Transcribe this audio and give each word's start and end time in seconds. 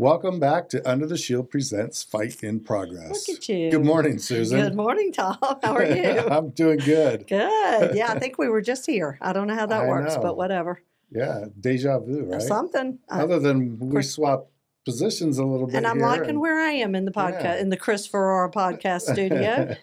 Welcome 0.00 0.38
back 0.38 0.68
to 0.68 0.88
Under 0.88 1.06
the 1.08 1.16
Shield 1.18 1.50
Presents 1.50 2.04
Fight 2.04 2.44
in 2.44 2.60
Progress. 2.60 3.26
Look 3.28 3.38
at 3.38 3.48
you. 3.48 3.68
Good 3.72 3.84
morning, 3.84 4.18
Susan. 4.20 4.60
Good 4.60 4.76
morning, 4.76 5.10
Tom. 5.12 5.36
How 5.42 5.74
are 5.74 5.84
you? 5.84 6.20
I'm 6.30 6.50
doing 6.50 6.78
good. 6.78 7.26
Good. 7.26 7.96
Yeah, 7.96 8.12
I 8.12 8.18
think 8.20 8.38
we 8.38 8.48
were 8.48 8.60
just 8.60 8.86
here. 8.86 9.18
I 9.20 9.32
don't 9.32 9.48
know 9.48 9.56
how 9.56 9.66
that 9.66 9.82
I 9.82 9.88
works, 9.88 10.14
know. 10.14 10.22
but 10.22 10.36
whatever. 10.36 10.80
Yeah, 11.10 11.46
deja 11.58 11.98
vu, 11.98 12.26
right? 12.26 12.40
Something. 12.40 13.00
Other 13.08 13.40
than 13.40 13.76
we 13.80 14.02
swap 14.02 14.48
positions 14.84 15.36
a 15.38 15.44
little 15.44 15.66
bit 15.66 15.74
and 15.76 15.86
I'm 15.86 15.98
liking 15.98 16.38
where 16.40 16.60
I 16.60 16.70
am 16.70 16.94
in 16.94 17.04
the 17.04 17.10
podcast, 17.10 17.42
Yeah. 17.42 17.56
in 17.60 17.68
the 17.68 17.76
Chris 17.76 18.06
Ferrara 18.06 18.50
podcast 18.52 19.00
studio. 19.12 19.74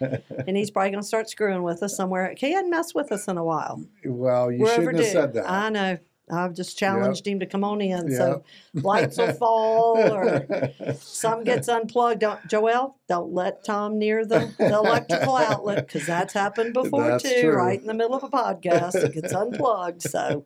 and 0.48 0.56
he's 0.56 0.72
probably 0.72 0.92
going 0.92 1.02
to 1.02 1.08
start 1.08 1.30
screwing 1.30 1.62
with 1.62 1.84
us 1.84 1.96
somewhere. 1.98 2.34
He 2.38 2.54
hadn't 2.54 2.72
messed 2.72 2.96
with 2.96 3.12
us 3.12 3.28
in 3.28 3.38
a 3.38 3.44
while. 3.44 3.84
well, 4.06 4.50
you 4.50 4.60
we're 4.60 4.68
shouldn't 4.70 4.88
overdue. 4.88 5.04
have 5.04 5.12
said 5.12 5.34
that. 5.34 5.52
I 5.52 5.70
know. 5.70 5.98
I've 6.32 6.54
just 6.54 6.78
challenged 6.78 7.28
him 7.28 7.40
to 7.42 7.46
come 7.46 7.64
on 7.64 7.82
in. 7.82 8.10
So 8.12 8.44
lights 8.74 9.18
will 9.18 9.34
fall 9.40 9.98
or 9.98 10.48
some 11.00 11.44
gets 11.44 11.68
unplugged. 11.70 12.22
Don't, 12.22 12.42
Joelle, 12.48 12.96
don't 13.08 13.32
let 13.34 13.64
Tom 13.64 14.00
near 14.00 14.26
the, 14.26 14.52
the 14.58 14.74
electrical 14.74 15.36
outlet 15.38 15.86
because 15.88 16.08
that's 16.08 16.34
happened 16.34 16.74
before 16.74 17.08
That's 17.08 17.24
too. 17.24 17.42
true. 17.42 17.56
Right 17.56 17.80
in 17.80 17.86
the 17.86 17.94
middle 17.94 18.16
of 18.16 18.24
a 18.24 18.30
podcast, 18.30 18.96
it 18.96 19.14
gets 19.14 19.34
unplugged. 19.34 20.02
So, 20.02 20.46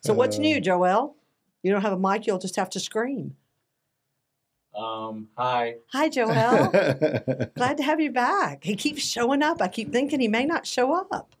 so 0.00 0.12
what's 0.12 0.38
Uh, 0.38 0.42
new, 0.42 0.60
Joel? 0.60 1.14
You 1.62 1.70
don't 1.72 1.82
have 1.82 1.92
a 1.92 1.98
mic. 1.98 2.26
You'll 2.26 2.38
just 2.38 2.56
have 2.56 2.70
to 2.70 2.80
scream. 2.80 3.36
Um, 4.76 5.28
hi. 5.38 5.76
Hi, 5.92 6.08
Joelle. 6.10 7.54
Glad 7.54 7.76
to 7.78 7.82
have 7.82 7.98
you 8.00 8.10
back. 8.12 8.64
He 8.64 8.76
keeps 8.76 9.02
showing 9.02 9.42
up. 9.42 9.62
I 9.62 9.68
keep 9.68 9.90
thinking 9.92 10.20
he 10.20 10.28
may 10.28 10.44
not 10.44 10.66
show 10.66 10.92
up. 10.92 11.34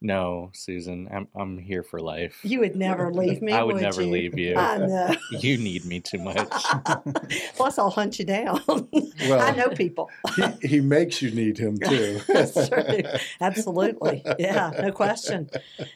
No, 0.00 0.50
Susan, 0.54 1.08
I'm 1.12 1.26
I'm 1.34 1.58
here 1.58 1.82
for 1.82 1.98
life. 1.98 2.38
You 2.44 2.60
would 2.60 2.76
never 2.76 3.12
leave 3.12 3.42
me. 3.42 3.52
I 3.52 3.64
would 3.64 3.80
never 3.80 4.02
you? 4.02 4.10
leave 4.10 4.38
you. 4.38 4.54
I 4.56 4.78
know. 4.78 5.14
You 5.40 5.58
need 5.58 5.84
me 5.84 6.00
too 6.00 6.18
much. 6.18 6.38
Plus, 7.56 7.78
I'll 7.78 7.90
hunt 7.90 8.18
you 8.18 8.24
down. 8.24 8.60
Well, 9.28 9.40
I 9.40 9.50
know 9.50 9.68
people. 9.70 10.08
he, 10.36 10.68
he 10.68 10.80
makes 10.80 11.20
you 11.20 11.32
need 11.32 11.58
him 11.58 11.76
too. 11.76 12.20
That's 12.28 12.68
true. 12.68 13.02
Absolutely. 13.40 14.22
Yeah, 14.38 14.70
no 14.80 14.92
question. 14.92 15.50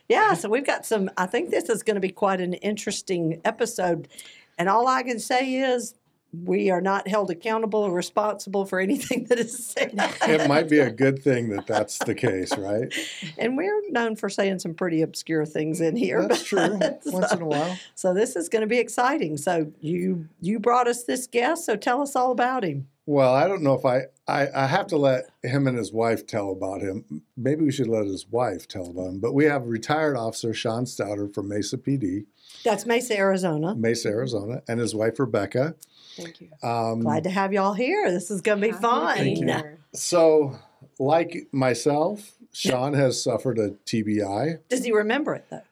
Yeah, 0.09 0.35
so 0.35 0.49
we've 0.49 0.67
got 0.67 0.85
some, 0.85 1.09
I 1.17 1.27
think 1.27 1.51
this 1.51 1.69
is 1.69 1.85
going 1.85 1.95
to 1.95 2.01
be 2.01 2.11
quite 2.11 2.41
an 2.41 2.55
interesting 2.55 3.41
episode. 3.45 4.09
And 4.59 4.69
all 4.69 4.89
I 4.89 5.03
can 5.05 5.21
say 5.21 5.55
is 5.55 5.95
we 6.33 6.71
are 6.71 6.81
not 6.81 7.07
held 7.09 7.31
accountable 7.31 7.81
or 7.81 7.93
responsible 7.93 8.65
for 8.65 8.81
anything 8.81 9.25
that 9.25 9.39
is 9.39 9.67
said. 9.67 9.93
it 10.23 10.49
might 10.49 10.69
be 10.69 10.79
a 10.79 10.91
good 10.91 11.23
thing 11.23 11.51
that 11.51 11.67
that's 11.67 11.99
the 11.99 12.15
case, 12.15 12.57
right? 12.57 12.93
And 13.37 13.57
we're 13.57 13.83
known 13.91 14.17
for 14.17 14.29
saying 14.29 14.61
some 14.61 14.75
pretty 14.75 15.03
obscure 15.03 15.45
things 15.45 15.81
in 15.81 15.95
here. 15.97 16.27
That's 16.27 16.43
true. 16.45 16.79
but- 16.81 17.01
Once 17.07 17.33
in 17.33 17.43
a 17.43 17.47
while. 17.47 17.79
So 17.95 18.15
this 18.15 18.35
is 18.37 18.49
going 18.49 18.63
to 18.63 18.67
be 18.67 18.79
exciting. 18.79 19.37
So 19.37 19.73
you 19.81 20.29
you 20.41 20.59
brought 20.59 20.89
us 20.89 21.05
this 21.05 21.27
guest, 21.27 21.67
so 21.67 21.77
tell 21.77 22.01
us 22.01 22.17
all 22.17 22.33
about 22.33 22.65
him. 22.65 22.89
Well, 23.05 23.35
I 23.35 23.49
don't 23.49 23.63
know 23.63 23.75
if 23.75 23.85
I, 23.85 24.03
I 24.29 24.47
I 24.55 24.67
have 24.67 24.87
to 24.89 24.97
let 24.97 25.25
him 25.43 25.67
and 25.67 25.77
his 25.77 25.93
wife 25.93 26.27
tell 26.27 26.51
about 26.53 26.81
him. 26.81 27.23
Maybe 27.37 27.65
we 27.65 27.73
should 27.73 27.89
let 27.89 28.07
his 28.07 28.27
wife 28.31 28.69
tell 28.69 28.89
about 28.89 29.09
him. 29.09 29.21
But 29.21 29.35
we 29.35 29.45
have 29.47 29.67
retired 29.67 30.17
officer 30.17 30.55
Sean 30.55 30.87
Stoddard 30.87 31.35
from 31.35 31.49
Mesa 31.49 31.79
PD, 31.79 32.27
That's 32.65 32.87
Mesa, 32.87 33.19
Arizona. 33.19 33.75
Mesa, 33.75 34.09
Arizona, 34.09 34.63
and 34.69 34.79
his 34.81 34.95
wife 34.95 35.19
Rebecca. 35.19 35.75
Thank 36.17 36.41
you. 36.41 36.49
Um, 36.63 37.01
Glad 37.01 37.25
to 37.25 37.31
have 37.31 37.53
y'all 37.53 37.73
here. 37.75 38.11
This 38.11 38.31
is 38.31 38.41
going 38.41 38.61
to 38.61 38.67
be 38.69 38.73
Happy 38.73 39.35
to 39.35 39.43
be 39.43 39.47
fun. 39.53 39.79
so, 39.95 40.59
like 40.99 41.49
myself, 41.53 42.33
Sean 42.53 42.95
has 42.95 43.23
suffered 43.23 43.59
a 43.59 43.71
TBI. 43.87 44.59
Does 44.69 44.85
he 44.85 44.93
remember 44.93 45.35
it 45.35 45.47
though? 45.51 45.63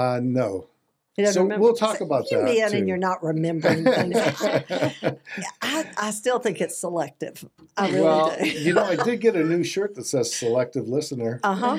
Uh, 0.00 0.20
no. 0.22 0.66
He 1.14 1.22
doesn't 1.24 1.34
So 1.34 1.42
remember. 1.42 1.64
we'll 1.64 1.74
talk 1.74 2.00
about 2.00 2.30
you 2.30 2.36
that, 2.38 2.44
Man, 2.44 2.70
too. 2.70 2.76
and 2.76 2.88
you're 2.88 2.96
not 2.96 3.24
remembering 3.24 3.82
things. 3.82 4.16
I, 5.62 5.84
I 5.96 6.10
still 6.12 6.38
think 6.38 6.60
it's 6.60 6.78
selective. 6.78 7.44
I 7.76 7.88
really 7.88 8.02
well, 8.02 8.36
do. 8.38 8.46
you 8.48 8.72
know, 8.72 8.84
I 8.84 8.94
did 8.94 9.20
get 9.20 9.34
a 9.34 9.42
new 9.42 9.64
shirt 9.64 9.96
that 9.96 10.06
says 10.06 10.32
"Selective 10.32 10.86
Listener." 10.88 11.40
Uh 11.42 11.54
huh. 11.54 11.78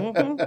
hmm 0.00 0.44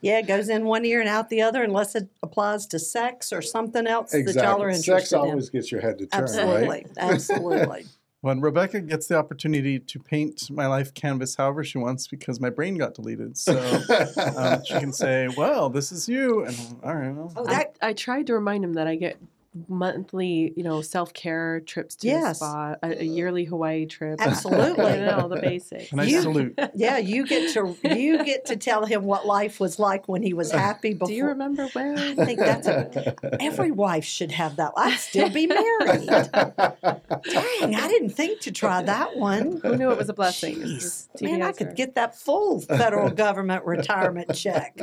Yeah, 0.00 0.18
it 0.18 0.26
goes 0.26 0.48
in 0.48 0.64
one 0.64 0.84
ear 0.84 1.00
and 1.00 1.08
out 1.08 1.28
the 1.28 1.42
other, 1.42 1.62
unless 1.62 1.94
it 1.94 2.08
applies 2.22 2.66
to 2.68 2.78
sex 2.78 3.32
or 3.32 3.42
something 3.42 3.86
else 3.86 4.10
that 4.12 4.24
y'all 4.34 4.62
are 4.62 4.68
exactly. 4.70 4.74
interested 4.74 5.00
Sex 5.00 5.12
in. 5.12 5.18
always 5.18 5.50
gets 5.50 5.70
your 5.72 5.80
head 5.80 5.98
to 5.98 6.06
turn, 6.06 6.22
Absolutely, 6.24 6.68
right? 6.68 6.86
absolutely. 6.96 7.86
When 8.20 8.40
Rebecca 8.40 8.80
gets 8.80 9.06
the 9.06 9.16
opportunity 9.16 9.78
to 9.78 9.98
paint 10.00 10.50
my 10.50 10.66
life 10.66 10.92
canvas 10.92 11.36
however 11.36 11.62
she 11.62 11.78
wants 11.78 12.08
because 12.08 12.40
my 12.40 12.50
brain 12.50 12.76
got 12.76 12.94
deleted, 12.94 13.36
so 13.38 13.56
um, 14.36 14.60
she 14.64 14.74
can 14.74 14.92
say, 14.92 15.28
"Well, 15.36 15.70
this 15.70 15.92
is 15.92 16.08
you," 16.08 16.44
and 16.44 16.56
all 16.82 16.96
right. 16.96 17.14
Well, 17.14 17.32
Oh, 17.36 17.46
I, 17.46 17.66
I 17.80 17.92
tried 17.92 18.26
to 18.26 18.34
remind 18.34 18.64
him 18.64 18.72
that 18.74 18.88
I 18.88 18.96
get 18.96 19.18
monthly, 19.66 20.52
you 20.56 20.62
know, 20.62 20.82
self 20.82 21.12
care 21.12 21.60
trips 21.60 21.96
to 21.96 22.06
Yes. 22.06 22.38
the 22.40 22.44
spa, 22.46 22.74
a, 22.82 23.00
a 23.00 23.04
yearly 23.04 23.44
Hawaii 23.44 23.86
trip. 23.86 24.20
Absolutely. 24.22 24.84
you 24.94 25.00
know, 25.06 25.28
the 25.28 25.40
basics. 25.40 25.90
and 25.92 26.00
I 26.00 26.04
You- 26.04 26.20
salute. 26.22 26.58
yeah, 26.74 26.98
you 26.98 27.26
get 27.26 27.52
to 27.54 27.76
you 27.84 28.24
get 28.24 28.46
to 28.46 28.56
tell 28.56 28.84
him 28.86 29.04
what 29.04 29.26
life 29.26 29.60
was 29.60 29.78
like 29.78 30.08
when 30.08 30.22
he 30.22 30.34
was 30.34 30.50
happy 30.66 30.92
before. 30.92 31.08
Do 31.08 31.14
you 31.14 31.26
remember 31.26 31.66
where? 31.72 31.94
I 31.94 32.14
think 32.14 32.38
that's 32.38 32.66
a 32.66 33.14
every 33.40 33.70
wife 33.70 34.04
should 34.04 34.32
have 34.32 34.56
that. 34.56 34.72
I'd 34.76 34.98
still 34.98 35.30
be 35.30 35.46
married. 35.46 36.06
Dang, 36.06 37.74
I 37.74 37.88
didn't 37.88 38.10
think 38.10 38.40
to 38.40 38.52
try 38.52 38.82
that 38.82 39.16
one. 39.16 39.60
Who 39.62 39.76
knew 39.76 39.90
it 39.90 39.98
was 39.98 40.08
a 40.08 40.14
blessing? 40.14 40.56
Jeez. 40.56 41.08
was 41.12 41.22
Man, 41.22 41.42
I 41.42 41.52
could 41.52 41.74
get 41.74 41.94
that 41.94 42.14
full 42.16 42.60
federal 42.60 43.10
government 43.10 43.64
retirement 43.64 44.34
check. 44.34 44.78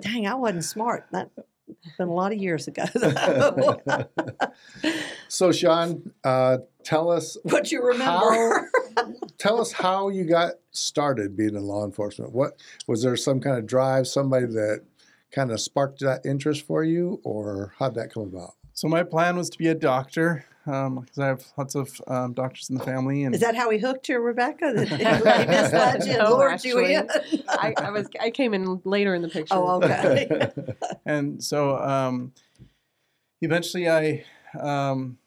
Dang, 0.00 0.26
I 0.26 0.34
wasn't 0.34 0.64
smart. 0.64 1.06
That 1.12 1.30
been 1.98 2.08
a 2.08 2.12
lot 2.12 2.32
of 2.32 2.38
years 2.38 2.68
ago. 2.68 2.84
though. 2.94 4.04
so, 5.28 5.52
Sean, 5.52 6.12
uh, 6.24 6.58
tell 6.84 7.10
us 7.10 7.36
what 7.42 7.70
you 7.72 7.84
remember? 7.84 8.70
tell 9.38 9.60
us 9.60 9.72
how 9.72 10.08
you 10.08 10.24
got 10.24 10.54
started 10.70 11.36
being 11.36 11.54
in 11.54 11.62
law 11.62 11.84
enforcement. 11.84 12.32
What 12.32 12.60
was 12.86 13.02
there 13.02 13.16
some 13.16 13.40
kind 13.40 13.58
of 13.58 13.66
drive, 13.66 14.06
somebody 14.06 14.46
that 14.46 14.84
kind 15.32 15.50
of 15.50 15.60
sparked 15.60 16.00
that 16.00 16.24
interest 16.24 16.66
for 16.66 16.84
you, 16.84 17.20
or 17.24 17.74
how'd 17.78 17.94
that 17.94 18.12
come 18.12 18.24
about? 18.24 18.54
So 18.72 18.88
my 18.88 19.02
plan 19.02 19.36
was 19.36 19.50
to 19.50 19.58
be 19.58 19.68
a 19.68 19.74
doctor 19.74 20.44
because 20.66 21.18
I 21.18 21.26
have 21.28 21.44
lots 21.56 21.76
of 21.76 22.00
um, 22.08 22.32
doctors 22.32 22.70
in 22.70 22.76
the 22.76 22.84
family, 22.84 23.22
and 23.22 23.34
Is 23.34 23.40
that 23.40 23.54
how 23.54 23.70
he 23.70 23.78
hooked 23.78 24.08
you, 24.08 24.18
Rebecca? 24.18 24.72
That 24.74 24.88
he 24.88 24.96
misled 25.46 26.04
you 26.04 26.18
No, 26.18 26.36
lured 26.36 26.64
you? 26.64 26.80
I, 27.48 27.72
I 27.78 27.90
was 27.90 28.08
I 28.20 28.30
came 28.30 28.52
in 28.52 28.80
later 28.84 29.14
in 29.14 29.22
the 29.22 29.28
picture. 29.28 29.54
Oh, 29.54 29.80
okay. 29.82 30.50
and 31.06 31.42
so 31.42 31.78
um, 31.78 32.32
eventually 33.40 33.88
I 33.88 34.24
um, 34.58 35.18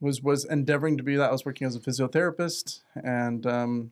was 0.00 0.22
was 0.22 0.44
endeavoring 0.44 0.96
to 0.98 1.02
be 1.02 1.16
that. 1.16 1.28
I 1.28 1.32
was 1.32 1.44
working 1.44 1.66
as 1.66 1.74
a 1.74 1.80
physiotherapist, 1.80 2.82
and 2.94 3.44
um, 3.46 3.90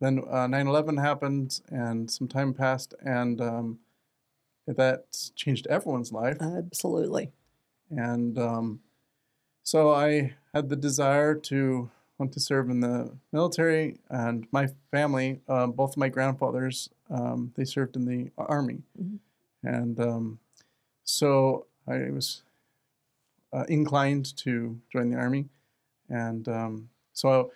then 0.00 0.20
uh, 0.30 0.46
9/11 0.46 1.02
happened, 1.02 1.60
and 1.68 2.08
some 2.08 2.28
time 2.28 2.54
passed, 2.54 2.94
and 3.04 3.40
um, 3.40 3.80
that 4.68 5.06
changed 5.34 5.66
everyone's 5.66 6.12
life. 6.12 6.36
Absolutely. 6.40 7.32
And 7.90 8.38
um, 8.38 8.80
so 9.66 9.92
I 9.92 10.32
had 10.54 10.68
the 10.68 10.76
desire 10.76 11.34
to 11.50 11.90
want 12.18 12.32
to 12.32 12.40
serve 12.40 12.70
in 12.70 12.78
the 12.80 13.10
military, 13.32 13.98
and 14.08 14.46
my 14.52 14.68
family, 14.92 15.40
um, 15.48 15.72
both 15.72 15.90
of 15.90 15.96
my 15.98 16.08
grandfathers, 16.08 16.88
um, 17.10 17.52
they 17.56 17.64
served 17.64 17.96
in 17.96 18.04
the 18.06 18.30
army, 18.38 18.82
Mhm. 18.98 19.18
and 19.64 20.00
um, 20.00 20.38
so 21.02 21.66
I 21.86 22.10
was 22.10 22.42
uh, 23.52 23.64
inclined 23.68 24.36
to 24.38 24.78
join 24.92 25.10
the 25.10 25.16
army, 25.16 25.48
and 26.08 26.48
um, 26.48 26.88
so 27.12 27.50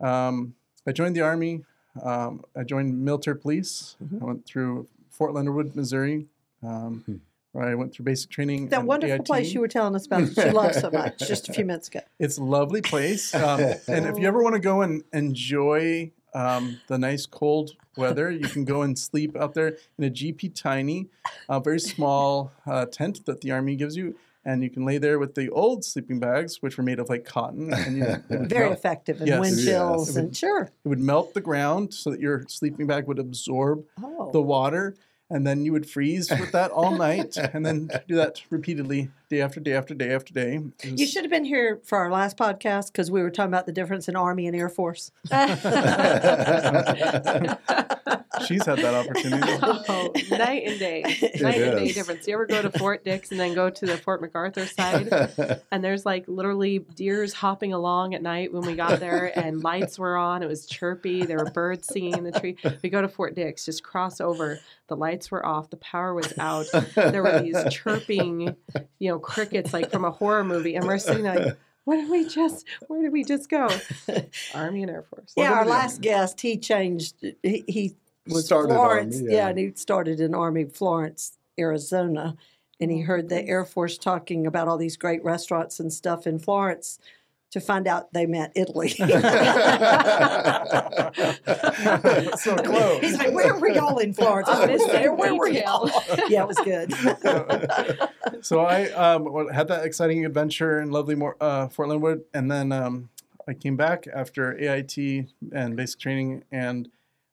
um, 0.00 0.54
I 0.86 0.92
joined 0.92 1.14
the 1.14 1.20
army. 1.20 1.64
Um, 2.02 2.44
I 2.56 2.64
joined 2.64 3.04
military 3.04 3.36
police. 3.36 3.96
Mhm. 4.02 4.22
I 4.22 4.24
went 4.24 4.46
through 4.46 4.88
Fort 5.10 5.34
Leonard 5.34 5.54
Wood, 5.54 5.76
Missouri. 5.76 6.26
Um, 6.62 7.02
Hmm. 7.06 7.16
Where 7.52 7.66
I 7.68 7.74
went 7.74 7.92
through 7.92 8.04
basic 8.04 8.30
training. 8.30 8.68
That 8.68 8.80
and 8.80 8.88
wonderful 8.88 9.14
AIT. 9.16 9.24
place 9.26 9.52
you 9.52 9.60
were 9.60 9.68
telling 9.68 9.94
us 9.94 10.06
about 10.06 10.24
that 10.34 10.46
you 10.48 10.52
love 10.52 10.74
so 10.74 10.90
much 10.90 11.18
just 11.28 11.48
a 11.48 11.52
few 11.52 11.64
minutes 11.64 11.88
ago. 11.88 12.00
It's 12.18 12.38
a 12.38 12.42
lovely 12.44 12.82
place. 12.82 13.34
Um, 13.42 13.60
and 13.88 14.06
if 14.06 14.18
you 14.18 14.26
ever 14.28 14.42
want 14.42 14.54
to 14.54 14.60
go 14.60 14.82
and 14.82 15.02
enjoy 15.12 16.12
um, 16.34 16.80
the 16.86 16.96
nice 16.96 17.26
cold 17.26 17.72
weather, 17.96 18.30
you 18.30 18.46
can 18.48 18.64
go 18.64 18.82
and 18.82 18.98
sleep 18.98 19.36
out 19.36 19.52
there 19.54 19.76
in 19.98 20.04
a 20.04 20.10
GP 20.10 20.54
Tiny, 20.54 21.08
a 21.48 21.60
very 21.60 21.80
small 21.80 22.52
uh, 22.66 22.86
tent 22.86 23.26
that 23.26 23.40
the 23.42 23.50
Army 23.50 23.74
gives 23.76 23.96
you. 23.96 24.16
and 24.44 24.62
you 24.62 24.70
can 24.70 24.84
lay 24.84 24.98
there 24.98 25.18
with 25.18 25.34
the 25.34 25.50
old 25.50 25.84
sleeping 25.84 26.18
bags, 26.20 26.62
which 26.62 26.76
were 26.78 26.82
made 26.84 26.98
of 26.98 27.08
like 27.08 27.24
cotton, 27.24 27.72
and 27.74 27.96
you, 27.98 28.04
Very 28.46 28.66
melt- 28.68 28.78
effective 28.78 29.20
in 29.20 29.26
Yes. 29.26 29.40
wind 29.40 29.58
chills 29.58 30.08
It 30.16 30.18
and 30.20 30.28
would- 30.28 30.36
sure. 30.36 30.62
It 30.84 30.88
would 30.88 31.00
melt 31.00 31.34
the 31.34 31.40
ground 31.42 31.92
so 31.92 32.10
that 32.10 32.20
your 32.20 32.44
sleeping 32.48 32.86
bag 32.86 33.06
would 33.08 33.18
absorb 33.18 33.84
Oh. 34.02 34.30
the 34.32 34.40
water, 34.42 34.94
and 35.32 35.46
then 35.46 35.64
you 35.64 35.72
would 35.72 35.88
freeze 35.88 36.30
with 36.30 36.52
that 36.52 36.70
all 36.70 36.96
night, 36.96 37.36
and 37.36 37.64
then 37.64 37.88
do 38.08 38.14
that 38.16 38.42
repeatedly, 38.50 39.10
day 39.32 39.40
after 39.40 39.60
day 39.60 39.72
after 39.72 39.94
day 39.94 40.14
after 40.14 40.34
day. 40.34 40.60
It 40.82 41.00
You 41.00 41.06
should 41.06 41.24
have 41.24 41.30
been 41.30 41.46
here 41.46 41.80
for 41.84 41.96
our 41.96 42.10
last 42.10 42.36
podcast 42.36 42.92
because 42.92 43.10
we 43.10 43.22
were 43.22 43.30
talking 43.30 43.48
about 43.48 43.64
the 43.64 43.72
difference 43.72 44.06
in 44.06 44.14
Army 44.14 44.46
and 44.46 44.54
Air 44.54 44.68
Force. 44.68 45.10
She's 48.46 48.64
had 48.66 48.78
that 48.78 48.94
opportunity. 48.94 49.52
Oh, 49.88 50.12
night 50.30 50.64
and 50.66 50.78
day, 50.78 51.02
night 51.40 51.60
and 51.60 51.78
day 51.78 51.92
difference. 51.92 52.26
You 52.26 52.34
ever 52.34 52.46
go 52.46 52.62
to 52.62 52.70
Fort 52.78 53.04
Dix 53.04 53.30
and 53.30 53.38
then 53.38 53.54
go 53.54 53.70
to 53.70 53.86
the 53.86 53.96
Fort 53.96 54.20
MacArthur 54.20 54.66
side, 54.66 55.60
and 55.70 55.82
there's 55.84 56.04
like 56.06 56.26
literally 56.28 56.80
deers 56.80 57.32
hopping 57.32 57.72
along 57.72 58.14
at 58.14 58.22
night 58.22 58.52
when 58.52 58.62
we 58.62 58.74
got 58.74 59.00
there, 59.00 59.36
and 59.38 59.62
lights 59.62 59.98
were 59.98 60.16
on. 60.16 60.42
It 60.42 60.46
was 60.46 60.66
chirpy. 60.66 61.24
There 61.24 61.38
were 61.38 61.50
birds 61.50 61.88
singing 61.88 62.16
in 62.16 62.24
the 62.24 62.32
tree. 62.32 62.56
We 62.82 62.90
go 62.90 63.02
to 63.02 63.08
Fort 63.08 63.34
Dix, 63.34 63.64
just 63.64 63.82
cross 63.82 64.20
over. 64.20 64.60
The 64.88 64.96
lights 64.96 65.30
were 65.30 65.44
off. 65.44 65.70
The 65.70 65.76
power 65.78 66.12
was 66.14 66.32
out. 66.38 66.66
There 66.94 67.22
were 67.22 67.40
these 67.40 67.56
chirping, 67.72 68.56
you 68.98 69.10
know, 69.10 69.18
crickets 69.22 69.72
like 69.72 69.90
from 69.90 70.04
a 70.04 70.10
horror 70.10 70.44
movie, 70.44 70.74
and 70.76 70.86
we're 70.86 70.98
sitting 70.98 71.22
there 71.24 71.38
like. 71.38 71.58
What 71.84 71.96
did 71.96 72.10
we 72.10 72.28
just? 72.28 72.64
Where 72.86 73.02
did 73.02 73.12
we 73.12 73.24
just 73.24 73.48
go? 73.50 73.68
Army 74.54 74.82
and 74.82 74.90
Air 74.90 75.02
Force. 75.02 75.32
yeah, 75.36 75.46
our 75.46 75.50
Welcome 75.50 75.64
to 75.64 75.68
the- 75.68 75.78
last 75.78 76.00
guest, 76.00 76.40
he 76.40 76.56
changed. 76.56 77.16
He, 77.42 77.64
he 77.66 77.96
was 78.28 78.44
Started 78.46 78.72
Florence. 78.72 79.16
Army, 79.16 79.28
yeah. 79.32 79.36
yeah. 79.36 79.48
and 79.48 79.58
he 79.58 79.72
started 79.74 80.20
in 80.20 80.32
Army 80.32 80.64
Florence, 80.66 81.38
Arizona, 81.58 82.36
and 82.78 82.92
he 82.92 83.02
Oh, 83.02 83.06
heard 83.06 83.28
the. 83.30 83.44
Air 83.44 83.64
Force 83.64 83.98
talking 83.98 84.46
about 84.46 84.68
all 84.68 84.76
these 84.78 84.96
great 84.96 85.24
restaurants 85.24 85.80
and 85.80 85.92
stuff 85.92 86.24
in 86.24 86.38
Florence. 86.38 87.00
To 87.52 87.60
find 87.60 87.86
out 87.86 88.12
they 88.14 88.24
meant 88.24 88.52
Italy. 88.56 88.88
so 88.88 89.04
close. 92.56 93.00
He's 93.02 93.18
like, 93.18 93.32
"Where 93.32 93.54
were 93.58 93.68
y'all 93.68 93.98
in 93.98 94.14
Florence?" 94.14 94.48
I 94.48 94.54
I 94.54 94.60
was 94.60 94.68
missed 94.68 94.86
that 94.86 95.02
there. 95.02 95.12
Where 95.12 95.34
were 95.34 95.50
detail. 95.50 95.90
y'all? 96.08 96.30
yeah, 96.30 96.44
it 96.44 96.48
was 96.48 96.56
good. 96.64 96.94
so 98.44 98.60
I 98.60 98.90
um, 98.92 99.48
had 99.52 99.68
that 99.68 99.84
exciting 99.84 100.24
adventure 100.24 100.80
in 100.80 100.90
lovely 100.90 101.14
Mor- 101.14 101.36
uh, 101.42 101.68
Fort 101.68 101.90
Linwood, 101.90 102.24
and 102.32 102.50
then 102.50 102.72
um, 102.72 103.10
I 103.46 103.52
came 103.52 103.76
back 103.76 104.06
after 104.12 104.58
AIT 104.58 104.96
and 105.52 105.76
basic 105.76 106.00
training, 106.00 106.44
and 106.50 106.88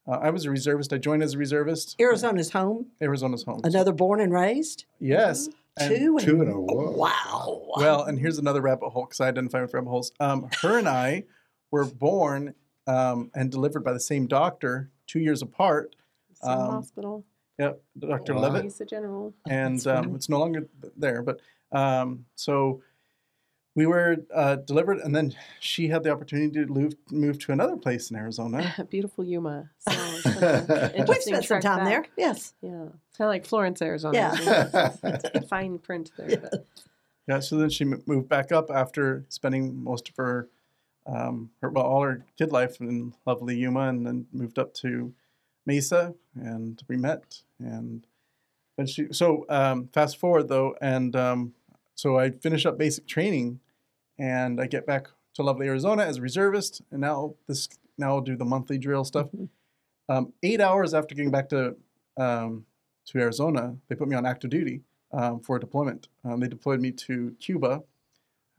uh, 0.07 0.17
I 0.21 0.31
was 0.31 0.45
a 0.45 0.51
reservist. 0.51 0.91
I 0.91 0.97
joined 0.97 1.23
as 1.23 1.35
a 1.35 1.37
reservist. 1.37 1.95
Arizona's 1.99 2.51
home. 2.51 2.87
Arizona's 3.01 3.43
home. 3.43 3.61
Another 3.63 3.93
born 3.93 4.19
and 4.19 4.33
raised. 4.33 4.85
Yes. 4.99 5.49
And- 5.79 5.95
Two. 5.95 6.17
and- 6.17 6.25
Two 6.25 6.41
in 6.41 6.49
a 6.49 6.53
row. 6.55 6.91
Wow. 6.95 7.67
Well, 7.77 8.03
and 8.03 8.19
here's 8.19 8.37
another 8.37 8.61
rabbit 8.61 8.89
hole 8.89 9.05
because 9.05 9.19
I 9.21 9.27
identify 9.27 9.61
with 9.61 9.73
rabbit 9.73 9.89
holes. 9.89 10.11
Um, 10.19 10.49
her 10.61 10.77
and 10.77 10.87
I 10.89 11.23
were 11.71 11.85
born 11.85 12.55
um, 12.87 13.29
and 13.35 13.51
delivered 13.51 13.81
by 13.83 13.93
the 13.93 13.99
same 13.99 14.27
doctor, 14.27 14.89
two 15.07 15.19
years 15.19 15.41
apart. 15.41 15.95
Same 16.33 16.51
Um, 16.51 16.69
hospital. 16.71 17.25
Yep, 17.59 17.81
Dr. 17.99 18.33
Wow. 18.35 18.41
Levitt. 18.41 18.63
Mesa 18.63 18.85
General. 18.85 19.33
and 19.49 19.85
um, 19.87 20.15
it's 20.15 20.29
no 20.29 20.39
longer 20.39 20.67
there. 20.97 21.21
But 21.21 21.39
um, 21.71 22.25
so 22.35 22.81
we 23.79 23.85
were 23.85 24.17
uh, 24.35 24.57
delivered, 24.57 24.97
and 24.97 25.15
then 25.15 25.33
she 25.61 25.87
had 25.87 26.03
the 26.03 26.11
opportunity 26.11 26.51
to 26.51 26.65
move 26.65 26.95
move 27.11 27.39
to 27.39 27.53
another 27.53 27.77
place 27.77 28.11
in 28.11 28.17
Arizona. 28.17 28.75
Beautiful 28.89 29.23
Yuma. 29.23 29.69
So 29.77 29.91
it's 29.93 30.23
been 30.23 30.43
a 30.43 30.93
We've 31.07 31.21
spent 31.21 31.23
some 31.23 31.41
trek 31.43 31.61
time 31.61 31.85
there. 31.85 32.05
Yes. 32.17 32.53
Yeah, 32.61 32.71
kind 32.71 32.91
of 33.21 33.27
like 33.27 33.45
Florence, 33.45 33.81
Arizona. 33.81 34.17
Yeah. 34.17 34.91
isn't 35.01 35.47
fine 35.49 35.77
print 35.79 36.11
there. 36.17 36.39
But 36.39 36.65
yeah, 37.25 37.39
so 37.39 37.55
then 37.55 37.69
she 37.69 37.85
moved 37.85 38.27
back 38.27 38.51
up 38.51 38.69
after 38.69 39.23
spending 39.29 39.81
most 39.81 40.09
of 40.09 40.15
her, 40.17 40.49
um, 41.07 41.51
her 41.61 41.69
well, 41.69 41.85
all 41.85 42.03
her 42.03 42.25
kid 42.37 42.51
life 42.51 42.81
in 42.81 43.13
lovely 43.25 43.55
Yuma, 43.55 43.87
and 43.87 44.05
then 44.05 44.27
moved 44.33 44.59
up 44.59 44.73
to 44.73 45.13
Mesa, 45.65 46.15
and 46.35 46.83
we 46.89 46.97
met, 46.97 47.43
and 47.59 48.05
then 48.75 48.87
she. 48.87 49.07
So 49.13 49.45
um, 49.47 49.87
fast 49.93 50.17
forward 50.17 50.49
though, 50.49 50.75
and 50.81 51.15
um, 51.15 51.53
so 51.95 52.19
I 52.19 52.31
finish 52.31 52.65
up 52.65 52.77
basic 52.77 53.07
training, 53.07 53.61
and 54.19 54.61
I 54.61 54.67
get 54.67 54.85
back 54.85 55.07
to 55.35 55.43
lovely 55.43 55.67
Arizona 55.67 56.03
as 56.03 56.17
a 56.17 56.21
reservist, 56.21 56.81
and 56.91 57.01
now 57.01 57.33
this 57.47 57.67
now 57.97 58.09
I'll 58.15 58.21
do 58.21 58.35
the 58.35 58.45
monthly 58.45 58.77
drill 58.77 59.03
stuff. 59.05 59.29
Um, 60.07 60.33
eight 60.43 60.61
hours 60.61 60.93
after 60.93 61.15
getting 61.15 61.31
back 61.31 61.49
to 61.49 61.75
um, 62.17 62.65
to 63.07 63.19
Arizona, 63.19 63.75
they 63.87 63.95
put 63.95 64.07
me 64.07 64.15
on 64.15 64.25
active 64.25 64.49
duty 64.51 64.81
um, 65.11 65.39
for 65.39 65.55
a 65.55 65.59
deployment. 65.59 66.07
Um, 66.25 66.39
they 66.39 66.47
deployed 66.47 66.79
me 66.81 66.91
to 66.91 67.35
Cuba, 67.39 67.81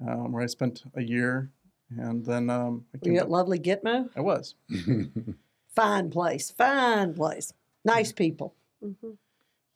um, 0.07 0.33
where 0.33 0.43
I 0.43 0.47
spent 0.47 0.83
a 0.95 1.03
year, 1.03 1.51
and 1.99 2.25
then 2.25 2.51
um, 2.51 2.85
I, 2.95 2.97
Were 2.97 3.01
came 3.05 3.12
you 3.15 3.21
back- 3.21 3.29
lovely 3.29 3.59
Gitmo? 3.59 4.09
I 4.17 4.21
was. 4.21 4.55
Fine 5.75 6.11
place. 6.11 6.51
Fine 6.51 7.15
place. 7.15 7.53
Nice 7.85 8.12
people. 8.12 8.55
Mhm, 8.85 9.17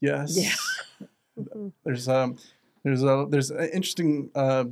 Yes. 0.00 0.36
Yeah. 0.36 1.06
mhm. 1.38 1.72
There's 1.84 2.08
um, 2.08 2.36
there's 2.82 3.02
a 3.02 3.26
there's 3.28 3.50
an 3.50 3.68
interesting 3.72 4.30
uh, 4.34 4.64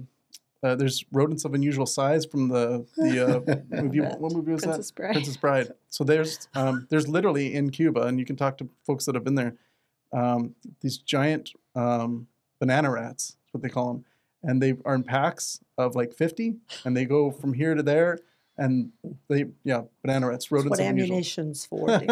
uh, 0.63 0.75
there's 0.77 1.05
rodents 1.13 1.45
of 1.45 1.55
unusual 1.55 1.87
size 1.87 2.25
from 2.25 2.49
the 2.49 2.87
the 2.97 3.21
uh, 3.27 3.57
movie. 3.83 4.01
What 4.01 4.33
movie 4.33 4.53
was 4.53 4.63
Princess 4.63 4.91
that? 4.91 4.97
Bride. 4.97 5.13
Princess 5.13 5.37
Bride. 5.37 5.73
So 5.89 6.05
there's 6.05 6.49
um, 6.55 6.87
there's 6.91 7.09
literally 7.09 7.55
in 7.55 7.71
Cuba, 7.71 8.03
and 8.03 8.19
you 8.19 8.25
can 8.25 8.37
talk 8.37 8.59
to 8.59 8.69
folks 8.87 9.05
that 9.07 9.15
have 9.15 9.25
been 9.25 9.35
there. 9.35 9.55
Um, 10.13 10.55
these 10.83 10.99
giant 10.99 11.53
um, 11.75 12.27
banana 12.61 12.91
rats, 12.91 13.31
is 13.31 13.37
what 13.53 13.63
they 13.63 13.69
call 13.71 13.93
them, 13.95 14.05
and 14.43 14.63
they 14.63 14.75
are 14.85 14.95
in 14.95 15.03
packs 15.05 15.59
of 15.79 15.97
like 15.97 16.13
50, 16.15 16.55
and 16.85 16.97
they 16.97 17.07
go 17.07 17.31
from 17.31 17.55
here 17.55 17.75
to 17.75 17.83
there, 17.83 18.19
and 18.59 18.93
they 19.29 19.47
yeah 19.65 19.83
banana 20.03 20.29
rats 20.29 20.45
That's 20.45 20.53
rodents 20.53 20.71
what 20.79 20.81
of 20.81 20.87
unusual. 20.87 21.13
ammunition's 21.15 21.65
for. 21.67 21.87
dear. 21.99 22.03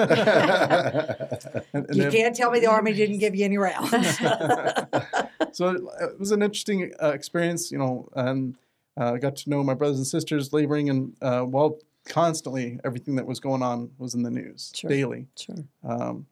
And- 1.75 1.87
and 1.91 1.97
you 1.97 2.11
can't 2.11 2.35
tell 2.35 2.51
me 2.51 2.59
the 2.61 2.67
Army 2.71 2.95
didn't 2.95 3.19
give 3.19 3.35
you 3.37 3.45
any 3.45 3.59
rounds. 3.59 4.19
so 5.53 5.69
it, 5.71 5.83
it 6.03 6.19
was 6.19 6.31
an 6.33 6.43
interesting 6.43 6.93
uh, 7.03 7.09
experience, 7.11 7.71
you 7.71 7.79
know, 7.79 8.09
and 8.15 8.57
uh, 8.99 9.15
I 9.15 9.19
got 9.19 9.37
to 9.37 9.51
know 9.51 9.63
my 9.63 9.75
brothers 9.75 9.99
and 9.99 10.07
sisters 10.07 10.53
laboring, 10.53 10.91
and 10.91 11.17
uh, 11.23 11.43
while 11.43 11.79
constantly 12.07 12.79
everything 12.85 13.15
that 13.17 13.27
was 13.27 13.41
going 13.41 13.63
on 13.63 13.91
was 13.99 14.15
in 14.15 14.23
the 14.23 14.31
news 14.31 14.73
Sure. 14.75 14.89
daily. 14.89 15.27
sure. 15.39 15.65
Um, 15.85 16.27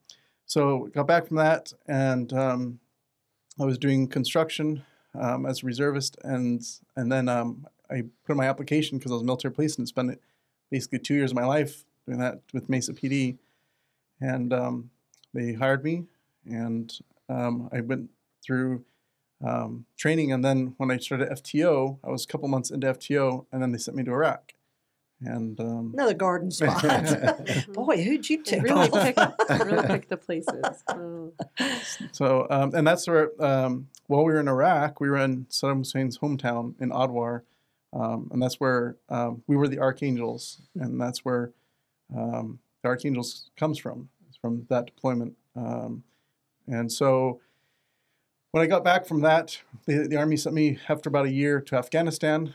so 0.46 0.88
got 0.94 1.06
back 1.06 1.26
from 1.26 1.36
that, 1.36 1.72
and 1.86 2.32
um, 2.32 2.80
I 3.60 3.64
was 3.64 3.78
doing 3.78 4.08
construction 4.08 4.82
um, 5.14 5.46
as 5.46 5.62
a 5.62 5.66
reservist, 5.66 6.16
and 6.24 6.62
and 6.96 7.10
then 7.12 7.28
um, 7.28 7.66
I 7.90 8.02
put 8.24 8.32
in 8.32 8.36
my 8.38 8.48
application 8.48 8.98
because 8.98 9.12
I 9.12 9.14
was 9.14 9.24
military 9.24 9.52
police 9.52 9.76
and 9.76 9.86
spent 9.86 10.18
basically 10.70 10.98
two 11.00 11.14
years 11.14 11.30
of 11.32 11.36
my 11.36 11.44
life 11.44 11.84
doing 12.06 12.18
that 12.18 12.40
with 12.52 12.68
Mesa 12.68 12.92
PD, 12.92 13.36
and 14.20 14.52
um, 14.52 14.90
they 15.34 15.52
hired 15.52 15.84
me, 15.84 16.04
and 16.46 16.98
um, 17.28 17.68
I 17.72 17.80
went 17.82 18.10
through 18.42 18.84
um, 19.44 19.86
training, 19.96 20.32
and 20.32 20.44
then 20.44 20.74
when 20.78 20.90
I 20.90 20.98
started 20.98 21.28
FTO, 21.30 21.98
I 22.04 22.10
was 22.10 22.24
a 22.24 22.26
couple 22.26 22.48
months 22.48 22.70
into 22.70 22.86
FTO, 22.88 23.46
and 23.52 23.62
then 23.62 23.72
they 23.72 23.78
sent 23.78 23.96
me 23.96 24.04
to 24.04 24.10
Iraq, 24.10 24.52
and 25.20 25.58
um, 25.60 25.90
Another 25.94 26.14
garden 26.14 26.50
spot. 26.50 26.82
Boy, 27.72 28.02
who'd 28.02 28.28
you 28.28 28.42
They 28.42 28.50
tick 28.50 28.62
really 28.62 28.88
pick, 28.90 29.16
really 29.48 29.86
pick 29.86 30.08
the 30.08 30.16
places. 30.16 30.54
Oh. 30.88 31.32
So, 32.12 32.46
um, 32.50 32.74
and 32.74 32.86
that's 32.86 33.06
where, 33.06 33.30
um, 33.42 33.88
while 34.06 34.24
we 34.24 34.32
were 34.32 34.40
in 34.40 34.48
Iraq, 34.48 35.00
we 35.00 35.10
were 35.10 35.18
in 35.18 35.46
Saddam 35.46 35.78
Hussein's 35.78 36.18
hometown 36.18 36.74
in 36.80 36.90
Adwar. 36.90 37.42
Um, 37.92 38.28
and 38.32 38.42
that's 38.42 38.60
where 38.60 38.96
um, 39.08 39.42
we 39.46 39.56
were 39.56 39.68
the 39.68 39.78
Archangels. 39.78 40.62
And 40.74 41.00
that's 41.00 41.24
where 41.24 41.52
um, 42.16 42.58
the 42.82 42.88
Archangels 42.88 43.50
comes 43.56 43.78
from, 43.78 44.08
from 44.40 44.66
that 44.70 44.86
deployment. 44.86 45.36
Um, 45.56 46.04
and 46.66 46.90
so 46.90 47.40
when 48.52 48.62
I 48.62 48.66
got 48.66 48.84
back 48.84 49.06
from 49.06 49.20
that, 49.22 49.58
the, 49.86 50.08
the 50.08 50.16
Army 50.16 50.36
sent 50.36 50.54
me 50.54 50.78
after 50.88 51.08
about 51.08 51.26
a 51.26 51.30
year 51.30 51.60
to 51.62 51.76
Afghanistan. 51.76 52.54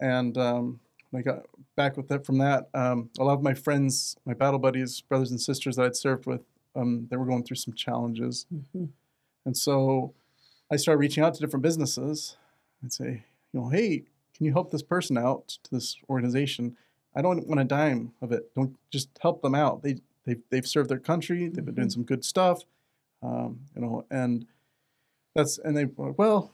And 0.00 0.36
um, 0.36 0.80
when 1.10 1.20
I 1.20 1.22
got 1.22 1.46
back 1.76 1.96
with 1.96 2.08
that 2.08 2.26
from 2.26 2.38
that, 2.38 2.68
um, 2.74 3.10
a 3.18 3.24
lot 3.24 3.34
of 3.34 3.42
my 3.42 3.54
friends, 3.54 4.16
my 4.24 4.34
battle 4.34 4.58
buddies, 4.58 5.00
brothers 5.00 5.30
and 5.30 5.40
sisters 5.40 5.76
that 5.76 5.86
I'd 5.86 5.96
served 5.96 6.26
with, 6.26 6.42
um, 6.76 7.06
they 7.10 7.16
were 7.16 7.26
going 7.26 7.42
through 7.42 7.56
some 7.56 7.74
challenges. 7.74 8.46
Mhm. 8.52 8.90
And 9.44 9.56
so 9.56 10.14
I 10.70 10.76
started 10.76 11.00
reaching 11.00 11.24
out 11.24 11.34
to 11.34 11.40
different 11.40 11.62
businesses. 11.62 12.36
I'd 12.84 12.92
say, 12.92 13.24
you 13.52 13.60
know, 13.60 13.68
hey, 13.68 14.04
can 14.34 14.46
you 14.46 14.52
help 14.52 14.70
this 14.70 14.82
person 14.82 15.18
out 15.18 15.48
to 15.64 15.70
this 15.70 15.96
organization? 16.08 16.76
I 17.16 17.22
don't 17.22 17.46
want 17.48 17.60
a 17.60 17.64
dime 17.64 18.12
of 18.22 18.30
it. 18.30 18.54
Don't 18.54 18.76
just 18.90 19.08
help 19.20 19.42
them 19.42 19.54
out. 19.54 19.82
They 19.82 19.96
they've, 20.24 20.40
they've 20.50 20.66
served 20.66 20.88
their 20.88 21.00
country. 21.00 21.48
They've 21.48 21.64
been 21.64 21.74
doing 21.74 21.90
some 21.90 22.04
good 22.04 22.24
stuff, 22.24 22.62
um, 23.22 23.60
you 23.74 23.82
know. 23.82 24.04
And 24.10 24.46
that's 25.34 25.58
and 25.58 25.76
they 25.76 25.84
were 25.86 26.08
like, 26.08 26.18
well, 26.18 26.50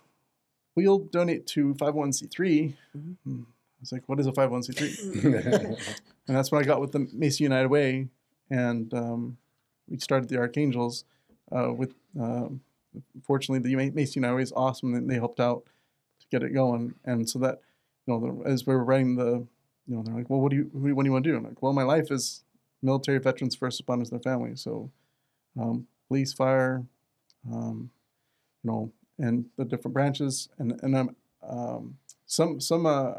we'll 0.74 0.98
donate 0.98 1.46
to 1.48 1.74
501c3. 1.74 2.74
Mhm. 2.96 3.16
Hmm. 3.24 3.40
I 3.42 3.80
was 3.80 3.92
like, 3.92 4.08
what 4.08 4.18
is 4.20 4.26
a 4.26 4.32
501c3? 4.32 5.24
and 6.28 6.36
that's 6.36 6.50
when 6.50 6.62
I 6.62 6.66
got 6.66 6.80
with 6.80 6.92
the 6.92 7.08
Mesa 7.12 7.42
United 7.42 7.68
Way, 7.68 8.08
and 8.50 8.92
um, 8.94 9.36
we 9.88 9.98
started 9.98 10.28
the 10.28 10.38
Archangels. 10.38 11.04
Uh, 11.54 11.72
with 11.72 11.94
um, 12.18 12.60
fortunately, 13.22 13.68
the 13.68 13.76
Ma- 13.76 13.92
Mesa 13.94 14.14
United 14.16 14.34
Way 14.34 14.42
is 14.42 14.52
awesome, 14.56 14.94
and 14.94 15.08
they 15.10 15.14
helped 15.16 15.40
out 15.40 15.64
to 16.20 16.26
get 16.30 16.42
it 16.42 16.54
going. 16.54 16.94
And 17.04 17.28
so 17.28 17.38
that, 17.40 17.60
you 18.06 18.14
know, 18.14 18.42
the, 18.42 18.48
as 18.50 18.66
we 18.66 18.74
were 18.74 18.82
writing 18.84 19.14
the, 19.16 19.46
you 19.86 19.94
know, 19.94 20.02
they're 20.02 20.14
like, 20.14 20.30
well, 20.30 20.40
what 20.40 20.50
do 20.50 20.56
you, 20.56 20.70
what 20.72 21.02
do 21.02 21.08
you 21.08 21.12
want 21.12 21.24
to 21.24 21.30
do? 21.30 21.36
I'm 21.36 21.44
like, 21.44 21.62
well, 21.62 21.72
my 21.72 21.82
life 21.84 22.10
is 22.10 22.42
military 22.82 23.18
veterans, 23.18 23.54
first 23.54 23.84
responders, 23.84 24.10
and 24.10 24.20
their 24.22 24.32
families. 24.32 24.60
So, 24.62 24.90
um, 25.60 25.86
police, 26.08 26.32
fire, 26.32 26.82
um, 27.52 27.90
you 28.66 28.72
know, 28.72 28.92
and 29.18 29.46
the 29.56 29.64
different 29.64 29.94
branches, 29.94 30.48
and 30.58 30.78
and 30.82 30.96
I'm 30.96 31.16
um, 31.48 31.96
some 32.26 32.60
some 32.60 32.86
uh, 32.86 33.12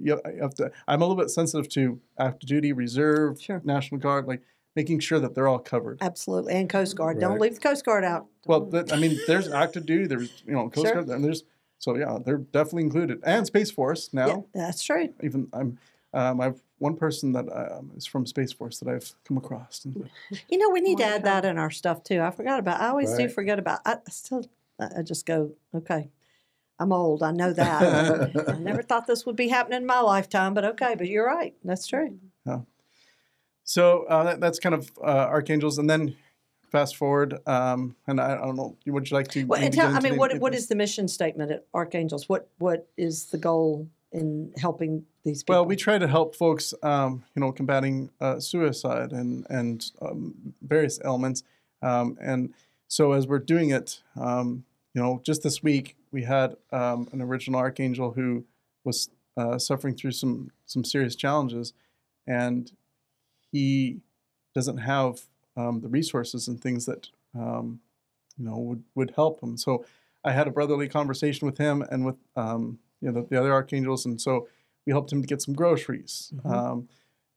you 0.00 0.20
you 0.34 0.42
have 0.42 0.54
to. 0.56 0.70
I'm 0.86 1.00
a 1.02 1.06
little 1.06 1.20
bit 1.20 1.30
sensitive 1.30 1.68
to 1.70 2.00
active 2.18 2.48
duty, 2.48 2.72
reserve, 2.72 3.40
Sure. 3.40 3.60
National 3.64 4.00
Guard, 4.00 4.26
like 4.26 4.42
making 4.74 5.00
sure 5.00 5.18
that 5.18 5.34
they're 5.34 5.48
all 5.48 5.58
covered. 5.58 5.98
Absolutely. 6.02 6.52
And 6.54 6.68
Coast 6.68 6.96
Guard. 6.96 7.18
Don't 7.18 7.40
leave 7.40 7.54
the 7.54 7.60
Coast 7.60 7.84
Guard 7.84 8.04
out. 8.04 8.26
Well, 8.44 8.66
th- 8.66 8.92
I 8.92 8.96
mean, 8.96 9.18
there's 9.26 9.48
active 9.48 9.86
duty, 9.86 10.06
there's 10.06 10.42
you 10.46 10.52
know 10.52 10.68
Coast 10.68 10.86
Sure. 10.86 10.94
Guard, 10.96 11.08
and 11.08 11.24
there's 11.24 11.44
so 11.78 11.96
yeah, 11.96 12.18
they're 12.24 12.38
definitely 12.38 12.82
included, 12.84 13.20
and 13.24 13.46
Space 13.46 13.70
Force 13.70 14.10
now. 14.12 14.26
Yeah, 14.54 14.66
that's 14.66 14.82
true. 14.82 15.12
Even 15.22 15.48
I'm, 15.52 15.78
um, 16.12 16.40
I've 16.40 16.62
one 16.78 16.96
person 16.96 17.32
that 17.32 17.46
um, 17.50 17.90
is 17.96 18.04
from 18.06 18.26
Space 18.26 18.52
Force 18.52 18.78
that 18.80 18.88
I've 18.88 19.10
come 19.24 19.38
across. 19.38 19.84
And, 19.86 20.10
You 20.50 20.58
know, 20.58 20.68
we 20.70 20.82
need 20.82 20.98
to 20.98 21.04
add 21.04 21.24
that 21.24 21.46
in 21.46 21.56
our 21.56 21.70
stuff 21.70 22.02
too. 22.02 22.20
I 22.20 22.30
forgot 22.30 22.58
about. 22.58 22.80
I 22.82 22.88
always 22.88 23.14
do 23.14 23.28
forget 23.30 23.58
about. 23.58 23.80
I 23.86 23.96
still, 24.10 24.44
I 24.78 25.02
just 25.02 25.26
go, 25.26 25.52
okay. 25.74 26.10
I'm 26.78 26.92
old. 26.92 27.22
I 27.22 27.30
know 27.30 27.52
that. 27.54 28.48
I 28.48 28.58
never 28.58 28.82
thought 28.82 29.06
this 29.06 29.24
would 29.24 29.36
be 29.36 29.48
happening 29.48 29.78
in 29.78 29.86
my 29.86 30.00
lifetime, 30.00 30.52
but 30.52 30.64
okay. 30.64 30.94
But 30.94 31.08
you're 31.08 31.26
right. 31.26 31.54
That's 31.64 31.86
true. 31.86 32.18
So 33.64 34.04
uh, 34.04 34.22
that, 34.24 34.40
that's 34.40 34.60
kind 34.60 34.74
of 34.74 34.90
uh, 35.02 35.06
archangels, 35.08 35.78
and 35.78 35.90
then 35.90 36.16
fast 36.70 36.96
forward, 36.96 37.38
um, 37.46 37.96
and 38.06 38.20
I, 38.20 38.34
I 38.34 38.36
don't 38.36 38.54
know, 38.56 38.76
would 38.86 39.10
you 39.10 39.16
like 39.16 39.28
to? 39.28 39.44
Well, 39.44 39.68
tell, 39.70 39.94
I 39.94 39.98
mean, 40.00 40.12
the- 40.12 40.18
what 40.18 40.38
what 40.38 40.54
is 40.54 40.68
the 40.68 40.76
mission 40.76 41.08
statement 41.08 41.50
at 41.50 41.66
Archangels? 41.74 42.28
What 42.28 42.48
what 42.58 42.88
is 42.96 43.26
the 43.26 43.38
goal 43.38 43.88
in 44.12 44.52
helping 44.56 45.04
these 45.24 45.42
people? 45.42 45.56
Well, 45.56 45.64
we 45.66 45.74
try 45.74 45.98
to 45.98 46.06
help 46.06 46.36
folks, 46.36 46.74
um, 46.84 47.24
you 47.34 47.40
know, 47.40 47.50
combating 47.50 48.10
uh, 48.20 48.38
suicide 48.38 49.10
and 49.12 49.46
and 49.50 49.84
um, 50.00 50.54
various 50.62 51.00
ailments. 51.04 51.42
um, 51.82 52.16
and 52.20 52.54
so 52.88 53.12
as 53.12 53.26
we're 53.26 53.38
doing 53.38 53.70
it, 53.70 54.00
um, 54.18 54.64
you 54.94 55.02
know, 55.02 55.20
just 55.24 55.42
this 55.42 55.62
week 55.62 55.96
we 56.10 56.22
had 56.24 56.56
um, 56.72 57.08
an 57.12 57.20
original 57.20 57.60
archangel 57.60 58.12
who 58.12 58.44
was 58.84 59.10
uh, 59.36 59.58
suffering 59.58 59.94
through 59.94 60.12
some 60.12 60.50
some 60.64 60.84
serious 60.84 61.14
challenges, 61.14 61.72
and 62.26 62.72
he 63.52 64.00
doesn't 64.54 64.78
have 64.78 65.20
um, 65.56 65.80
the 65.80 65.88
resources 65.88 66.48
and 66.48 66.60
things 66.60 66.86
that 66.86 67.08
um, 67.34 67.80
you 68.38 68.44
know 68.44 68.56
would 68.56 68.84
would 68.94 69.12
help 69.16 69.42
him. 69.42 69.56
So 69.56 69.84
I 70.24 70.32
had 70.32 70.48
a 70.48 70.50
brotherly 70.50 70.88
conversation 70.88 71.46
with 71.46 71.58
him 71.58 71.82
and 71.90 72.06
with 72.06 72.16
um, 72.36 72.78
you 73.00 73.10
know 73.10 73.20
the, 73.20 73.28
the 73.28 73.38
other 73.38 73.52
archangels, 73.52 74.06
and 74.06 74.20
so 74.20 74.48
we 74.86 74.92
helped 74.92 75.12
him 75.12 75.20
to 75.20 75.28
get 75.28 75.42
some 75.42 75.54
groceries. 75.54 76.32
Mhm. 76.36 76.50
Um, 76.50 76.88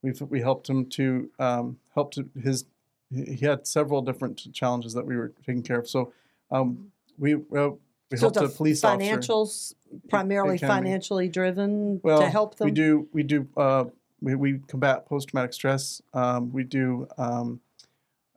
we 0.02 0.12
we 0.28 0.40
helped 0.40 0.68
him 0.68 0.86
to 0.90 1.30
um, 1.38 1.78
help 1.94 2.12
to 2.12 2.28
his. 2.42 2.64
He 3.12 3.44
had 3.44 3.66
several 3.66 4.02
different 4.02 4.52
challenges 4.52 4.94
that 4.94 5.04
we 5.04 5.16
were 5.16 5.32
taking 5.44 5.62
care 5.62 5.78
of. 5.80 5.88
So 5.88 6.12
um, 6.50 6.92
we 7.18 7.34
well, 7.34 7.78
we 8.10 8.16
so 8.16 8.22
helped 8.22 8.38
the 8.38 8.44
a 8.44 8.48
police 8.48 8.84
officer. 8.84 9.18
financials 9.18 9.74
primarily 10.08 10.58
can 10.58 10.68
be. 10.68 10.72
financially 10.74 11.28
driven 11.28 12.00
Well, 12.02 12.20
to 12.20 12.28
help 12.28 12.56
them. 12.56 12.66
We 12.66 12.72
do 12.72 13.08
we 13.12 13.22
do 13.24 13.48
uh, 13.56 13.84
we, 14.20 14.34
we 14.36 14.58
combat 14.68 15.06
post 15.06 15.28
traumatic 15.28 15.52
stress. 15.52 16.00
Um, 16.14 16.52
we 16.52 16.62
do 16.64 17.08
um, 17.18 17.60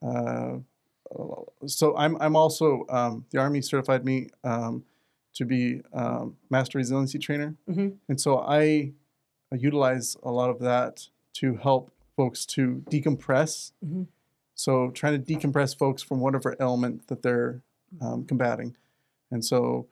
uh, 0.01 0.57
so 1.67 1.95
I'm 1.95 2.17
I'm 2.19 2.35
also 2.35 2.85
um, 2.89 3.25
the 3.29 3.37
Army 3.39 3.61
certified 3.61 4.03
me 4.03 4.29
um, 4.43 4.83
to 5.35 5.45
be 5.45 5.81
um, 5.93 6.35
master 6.49 6.79
resiliency 6.79 7.19
trainer, 7.19 7.55
Mhm. 7.69 7.97
and 8.09 8.19
so 8.19 8.39
I 8.39 8.93
utilize 9.51 10.17
a 10.23 10.31
lot 10.31 10.49
of 10.49 10.59
that 10.59 11.09
to 11.33 11.55
help 11.57 11.91
folks 12.15 12.45
to 12.47 12.83
decompress. 12.89 13.71
Mhm. 13.85 14.07
So 14.63 14.91
trying 14.91 15.21
to 15.21 15.33
decompress 15.35 15.77
folks 15.77 16.01
from 16.01 16.21
whatever 16.21 16.55
element 16.57 17.05
that 17.09 17.21
they're 17.21 17.59
um, 17.99 18.23
combating, 18.23 18.73
and 19.29 19.43
so 19.43 19.87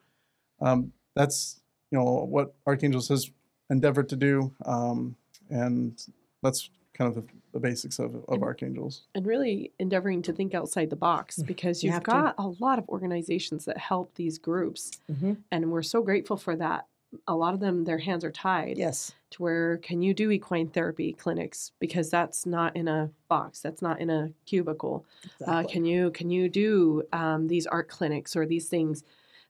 um, 0.62 0.94
that's 1.14 1.60
you 1.90 1.98
know 1.98 2.24
what 2.24 2.54
Archangels 2.66 3.08
has 3.08 3.30
endeavored 3.68 4.08
to 4.08 4.16
do, 4.16 4.50
um, 4.64 5.14
and 5.50 6.02
that's 6.42 6.70
kind 6.94 7.06
of 7.08 7.14
the, 7.16 7.24
the 7.52 7.60
basics 7.60 7.98
of, 7.98 8.14
of 8.28 8.42
Archangels. 8.42 9.02
and 9.14 9.26
really 9.26 9.70
endeavoring 9.78 10.22
to 10.22 10.32
think 10.32 10.54
outside 10.54 10.88
the 10.88 10.96
box 10.96 11.42
because 11.42 11.80
Mm, 11.80 11.82
You 11.82 11.90
you've 11.90 12.00
to. 12.04 12.10
got 12.10 12.34
a 12.38 12.48
lot 12.58 12.78
of 12.78 12.88
organizations 12.88 13.66
that 13.66 13.76
help 13.76 14.14
these 14.14 14.38
groups 14.38 14.90
Mhm. 15.10 15.36
and 15.50 15.70
we're 15.70 15.82
so 15.82 16.02
grateful 16.02 16.36
for 16.38 16.56
that 16.56 16.86
a 17.26 17.34
lot 17.34 17.52
of 17.54 17.60
them 17.60 17.84
their 17.84 17.98
hands 17.98 18.24
are 18.24 18.30
tied 18.30 18.76
Yes. 18.78 19.12
Where 19.38 19.78
can 19.78 20.02
you 20.02 20.14
do 20.14 20.30
equine 20.30 20.68
therapy 20.68 21.12
clinics? 21.12 21.72
Because 21.78 22.10
that's 22.10 22.46
not 22.46 22.76
in 22.76 22.88
a 22.88 23.10
box 23.28 23.60
that's 23.60 23.82
not 23.82 24.00
in 24.00 24.10
a 24.10 24.30
cubicle. 24.46 25.04
Uh, 25.46 25.62
can 25.64 25.84
you 25.84 26.10
can 26.10 26.30
you 26.30 26.48
do 26.48 27.02
um, 27.12 27.48
these 27.48 27.66
art 27.66 27.88
clinics 27.88 28.36
or 28.36 28.46
these 28.46 28.68
things 28.68 29.04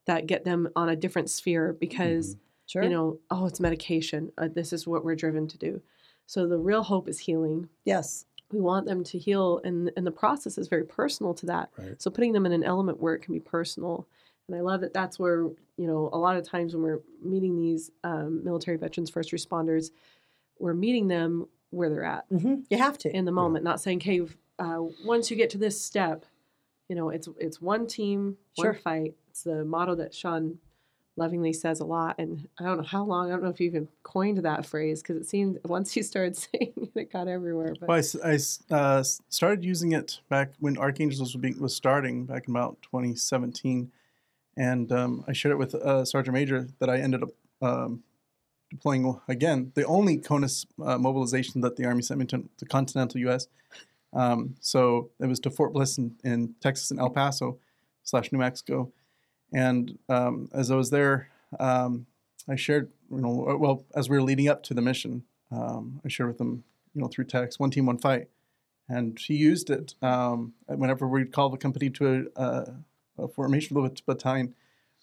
that 0.07 0.27
get 0.27 0.45
them 0.45 0.69
on 0.77 0.89
a 0.89 0.97
different 0.97 1.31
sphere? 1.31 1.77
Because 1.79 2.37
sure. 2.67 2.83
you 2.83 2.91
know 2.91 3.19
oh 3.31 3.47
it's 3.47 3.61
medication. 3.61 4.31
Uh, 4.39 4.49
this 4.53 4.73
is 4.73 4.87
what 4.87 5.05
we're 5.05 5.17
driven 5.17 5.47
to 5.49 5.59
do. 5.59 5.83
So 6.27 6.47
the 6.47 6.59
real 6.59 6.83
hope 6.83 7.09
is 7.09 7.19
healing. 7.19 7.69
Yes. 7.85 8.25
we 8.53 8.61
want 8.61 8.87
them 8.87 9.03
to 9.05 9.19
heal 9.19 9.61
and 9.65 9.91
and 9.97 10.07
the 10.07 10.13
process 10.13 10.59
is 10.59 10.69
very 10.69 10.85
personal 10.85 11.35
to 11.35 11.47
that. 11.47 11.71
Right. 11.79 12.01
so 12.01 12.11
putting 12.11 12.33
them 12.33 12.47
in 12.47 12.53
an 12.53 12.65
element 12.65 13.01
where 13.01 13.15
it 13.15 13.21
can 13.21 13.35
be 13.35 13.41
personal 13.41 14.07
and 14.49 14.57
i 14.57 14.61
love 14.61 14.81
that 14.81 14.93
that's 14.93 15.19
where 15.19 15.43
you 15.77 15.87
know 15.87 16.11
a 16.13 16.19
lot 16.19 16.37
of 16.37 16.47
times 16.47 16.75
when 16.75 16.83
we're 16.83 17.01
meeting 17.23 17.57
these 17.61 17.91
um, 18.05 18.43
military 18.45 18.77
veterans 18.77 19.11
first 19.11 19.33
responders 19.33 19.91
we're 20.59 20.75
meeting 20.75 21.09
them 21.09 21.47
where 21.71 21.89
they're 21.89 22.05
at. 22.05 22.25
Hmm 22.29 22.57
You 22.71 22.79
have 22.79 22.99
to. 22.99 23.15
in 23.17 23.25
the 23.25 23.33
moment 23.33 23.65
not 23.65 23.81
saying 23.81 23.99
okay 23.99 24.21
uh, 24.59 24.81
once 25.05 25.31
you 25.31 25.37
get 25.37 25.51
to 25.51 25.59
this 25.59 25.81
step 25.81 26.25
you 26.89 26.95
know 26.97 27.09
it's 27.11 27.29
it's 27.39 27.61
one 27.61 27.87
team 27.87 28.37
Sure. 28.59 28.73
one 28.73 28.81
fight. 28.83 29.15
It's 29.31 29.45
the 29.45 29.65
motto 29.65 29.95
that 29.95 30.13
sean 30.15 30.59
lovingly 31.17 31.53
says 31.53 31.81
a 31.81 31.85
lot. 31.85 32.17
And 32.19 32.49
i 32.59 32.65
don't 32.65 32.77
know 32.79 32.83
how 32.85 33.03
long 33.05 33.29
i 33.29 33.31
don't 33.31 33.43
know 33.43 33.49
if 33.51 33.61
you 33.61 33.67
even 33.67 33.89
coined 34.03 34.39
that 34.39 34.67
phrase 34.67 35.01
because 35.03 35.17
it 35.17 35.27
seemed 35.27 35.59
once 35.65 35.97
you 35.97 36.03
started 36.03 36.37
saying 36.45 36.73
it 36.77 36.91
it 36.95 37.13
got 37.13 37.29
everywhere 37.29 37.75
but 37.81 37.89
Well, 37.89 37.97
I, 37.97 38.01
s- 38.01 38.17
I 38.23 38.33
s- 38.35 38.63
uh, 38.71 39.03
started 39.31 39.65
using 39.65 39.93
it 39.93 40.21
back 40.29 40.53
when 40.61 40.77
Archangels 40.77 41.21
was, 41.21 41.37
being, 41.37 41.59
was 41.61 41.75
starting 41.75 42.27
back 42.27 42.47
in 42.49 42.53
about 42.55 42.77
2017, 42.83 43.91
and 44.57 44.91
um, 44.93 45.25
I 45.27 45.33
shared 45.33 45.53
it 45.53 45.59
with 45.59 45.75
uh, 45.75 46.05
Sergeant 46.05 46.35
Major 46.35 46.69
that 46.79 46.91
I 46.91 46.99
ended 46.99 47.23
up 47.23 47.31
um, 47.61 48.03
deploying 48.71 49.21
again. 49.29 49.73
The 49.75 49.85
only 49.85 50.19
CONUS 50.19 50.67
uh, 50.85 50.99
mobilization 50.99 51.61
that 51.63 51.77
the 51.77 51.85
Army 51.85 52.03
sent 52.03 52.21
me 52.21 52.27
to 52.27 52.45
the 52.59 52.67
continental 52.67 53.21
U.S. 53.21 53.49
Um, 54.13 54.57
so 54.61 55.11
it 55.21 55.27
was 55.27 55.41
to 55.41 55.51
Fort 55.51 55.73
Bliss 55.73 55.99
in, 55.99 56.17
in 56.25 56.55
Texas 56.61 56.91
and 56.91 57.01
El 57.01 57.11
Paso 57.11 57.59
slash 58.03 58.33
New 58.33 58.39
Mexico, 58.39 58.93
and 59.53 59.99
um, 60.09 60.49
as 60.53 60.71
I 60.71 60.77
was 60.77 60.91
there, 60.91 61.29
um, 61.61 62.07
I 62.49 62.57
shared, 62.57 62.91
you 63.11 63.21
know, 63.21 63.49
uh, 63.49 63.57
well 63.57 63.85
as 63.95 64.09
we 64.09 64.17
were 64.17 64.23
leading 64.23 64.49
up 64.49 64.63
to 64.65 64.75
the 64.75 64.83
mission, 64.83 65.25
um, 65.51 66.01
I 66.05 66.09
shared 66.09 66.29
with 66.29 66.39
them 66.39 66.65
you 66.95 67.01
know, 67.01 67.09
through 67.09 67.25
text, 67.25 67.61
one 67.61 67.71
team, 67.71 67.87
one 67.87 67.99
fight. 67.99 68.29
And 68.89 69.19
he 69.19 69.35
used 69.35 69.71
it 69.71 69.95
whenever 70.01 71.07
we'd 71.07 71.33
call 71.33 71.49
the 71.49 71.57
company 71.57 71.89
to 71.91 72.31
a, 72.37 72.43
a, 72.43 72.75
a 73.23 73.29
formation 73.29 73.77
of 73.77 73.85
the 73.85 74.03
battalion. 74.07 74.55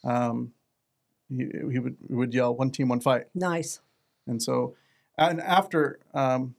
Um, 0.03 0.53
he, 1.29 1.49
he 1.71 1.79
would 1.79 1.97
he 2.07 2.13
would 2.13 2.33
yell, 2.33 2.55
"One 2.55 2.71
team, 2.71 2.89
one 2.89 2.99
fight." 2.99 3.27
nice. 3.35 3.81
And 4.27 4.41
so, 4.41 4.75
and 5.17 5.41
after 5.41 5.99
um, 6.13 6.53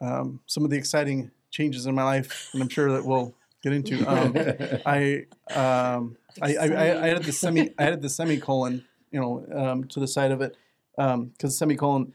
um, 0.00 0.40
some 0.46 0.64
of 0.64 0.70
the 0.70 0.76
exciting 0.76 1.30
changes 1.50 1.86
in 1.86 1.94
my 1.94 2.02
life, 2.02 2.50
and 2.52 2.60
I'm 2.62 2.68
sure 2.68 2.90
that 2.92 3.04
we'll 3.04 3.32
get 3.62 3.72
into, 3.72 4.04
um, 4.10 4.34
I, 4.86 5.26
um, 5.54 6.16
I, 6.42 6.56
I, 6.56 6.66
I 6.66 6.86
I 6.86 7.08
added 7.10 7.24
the 7.24 7.32
semi 7.32 7.70
I 7.78 7.84
added 7.84 8.02
the 8.02 8.08
semicolon, 8.08 8.84
you 9.12 9.20
know, 9.20 9.46
um, 9.54 9.84
to 9.84 10.00
the 10.00 10.08
side 10.08 10.32
of 10.32 10.40
it 10.40 10.56
because 10.96 11.56
semicolon, 11.56 12.12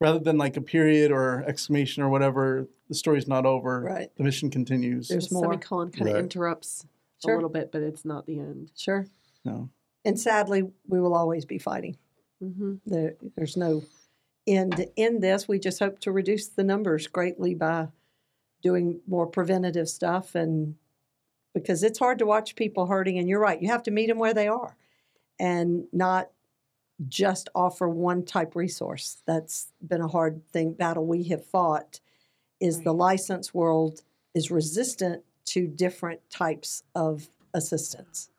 rather 0.00 0.18
than 0.18 0.38
like 0.38 0.56
a 0.56 0.60
period 0.60 1.10
or 1.10 1.42
exclamation 1.46 2.02
or 2.02 2.08
whatever, 2.08 2.68
the 2.88 2.94
story's 2.94 3.26
not 3.26 3.46
over. 3.46 3.80
Right. 3.80 4.10
The 4.16 4.24
mission 4.24 4.50
continues. 4.50 5.08
There's 5.08 5.28
the 5.28 5.34
more. 5.34 5.44
semicolon 5.44 5.90
kind 5.90 6.08
of 6.08 6.14
Right. 6.14 6.22
interrupts 6.22 6.86
Sure. 7.22 7.34
a 7.34 7.36
little 7.36 7.50
bit, 7.50 7.70
but 7.72 7.82
it's 7.82 8.04
not 8.04 8.26
the 8.26 8.38
end. 8.38 8.72
Sure. 8.76 9.06
No. 9.44 9.68
And 10.04 10.18
sadly, 10.18 10.62
we 10.88 11.00
will 11.00 11.14
always 11.14 11.44
be 11.44 11.58
fighting. 11.58 11.96
Mm-hmm. 12.42 12.76
There, 12.86 13.16
there's 13.36 13.56
no 13.56 13.82
end 14.46 14.86
in 14.96 15.20
this. 15.20 15.46
We 15.46 15.58
just 15.58 15.78
hope 15.78 15.98
to 16.00 16.12
reduce 16.12 16.48
the 16.48 16.64
numbers 16.64 17.06
greatly 17.06 17.54
by 17.54 17.88
doing 18.62 19.00
more 19.06 19.26
preventative 19.26 19.88
stuff, 19.88 20.34
and 20.34 20.76
because 21.54 21.82
it's 21.82 21.98
hard 21.98 22.18
to 22.18 22.26
watch 22.26 22.56
people 22.56 22.86
hurting. 22.86 23.18
And 23.18 23.28
you're 23.28 23.40
right, 23.40 23.60
you 23.60 23.68
have 23.68 23.82
to 23.84 23.90
meet 23.90 24.08
them 24.08 24.18
where 24.18 24.34
they 24.34 24.48
are, 24.48 24.76
and 25.38 25.84
not 25.92 26.30
just 27.08 27.48
offer 27.54 27.88
one 27.88 28.24
type 28.24 28.54
resource. 28.54 29.22
That's 29.26 29.72
been 29.86 30.02
a 30.02 30.08
hard 30.08 30.46
thing 30.48 30.72
battle 30.72 31.06
we 31.06 31.24
have 31.24 31.44
fought. 31.44 32.00
Is 32.60 32.82
the 32.82 32.92
license 32.92 33.54
world 33.54 34.02
is 34.34 34.50
resistant 34.50 35.24
to 35.50 35.66
different 35.66 36.20
types 36.30 36.82
of 36.94 37.28
assistance. 37.54 38.30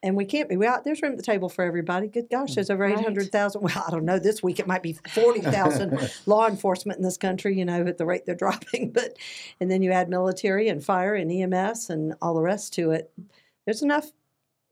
And 0.00 0.16
we 0.16 0.24
can't 0.24 0.48
be. 0.48 0.56
We 0.56 0.64
out, 0.64 0.84
there's 0.84 1.02
room 1.02 1.10
at 1.12 1.16
the 1.18 1.24
table 1.24 1.48
for 1.48 1.64
everybody. 1.64 2.06
Good 2.06 2.30
gosh, 2.30 2.54
there's 2.54 2.70
over 2.70 2.84
Right. 2.84 2.96
800,000. 2.96 3.60
Well, 3.60 3.84
I 3.84 3.90
don't 3.90 4.04
know. 4.04 4.20
This 4.20 4.40
week 4.44 4.60
it 4.60 4.66
might 4.68 4.82
be 4.82 4.92
40,000 4.92 5.98
law 6.26 6.46
enforcement 6.46 6.98
in 6.98 7.04
this 7.04 7.16
country, 7.16 7.58
you 7.58 7.64
know, 7.64 7.84
at 7.84 7.98
the 7.98 8.06
rate 8.06 8.24
they're 8.24 8.34
dropping. 8.46 8.92
But, 8.92 9.16
and 9.60 9.68
then 9.68 9.82
you 9.82 9.90
add 9.90 10.08
military 10.08 10.68
and 10.68 10.84
fire 10.84 11.16
and 11.16 11.32
EMS 11.32 11.90
and 11.90 12.14
all 12.22 12.34
the 12.34 12.40
rest 12.42 12.74
to 12.74 12.92
it. 12.92 13.10
There's 13.66 13.82
enough, 13.82 14.12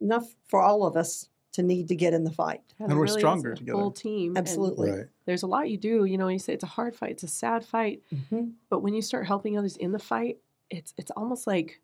enough 0.00 0.32
for 0.46 0.62
all 0.62 0.86
of 0.86 0.96
us 0.96 1.28
to 1.54 1.62
need 1.64 1.88
to 1.88 1.96
get 1.96 2.14
in 2.14 2.22
the 2.22 2.30
fight. 2.30 2.60
Yeah, 2.78 2.86
And 2.86 2.94
we're 2.96 3.06
really 3.06 3.18
stronger 3.20 3.54
together. 3.56 3.78
Full 3.80 3.90
team. 3.90 4.36
Absolutely. 4.36 4.90
Right. 4.92 5.06
There's 5.24 5.42
a 5.42 5.46
lot 5.48 5.68
you 5.68 5.76
do. 5.78 6.04
You 6.04 6.18
know, 6.18 6.28
you 6.28 6.38
say 6.38 6.52
it's 6.52 6.62
a 6.62 6.68
hard 6.68 6.94
fight, 6.94 7.10
it's 7.12 7.22
a 7.24 7.28
sad 7.28 7.64
fight, 7.64 8.00
Mhm. 8.14 8.52
but 8.70 8.80
when 8.80 8.94
you 8.94 9.02
start 9.02 9.26
helping 9.26 9.58
others 9.58 9.76
in 9.76 9.90
the 9.90 9.98
fight, 9.98 10.38
it's 10.70 10.94
it's 10.96 11.10
almost 11.12 11.46
like 11.46 11.80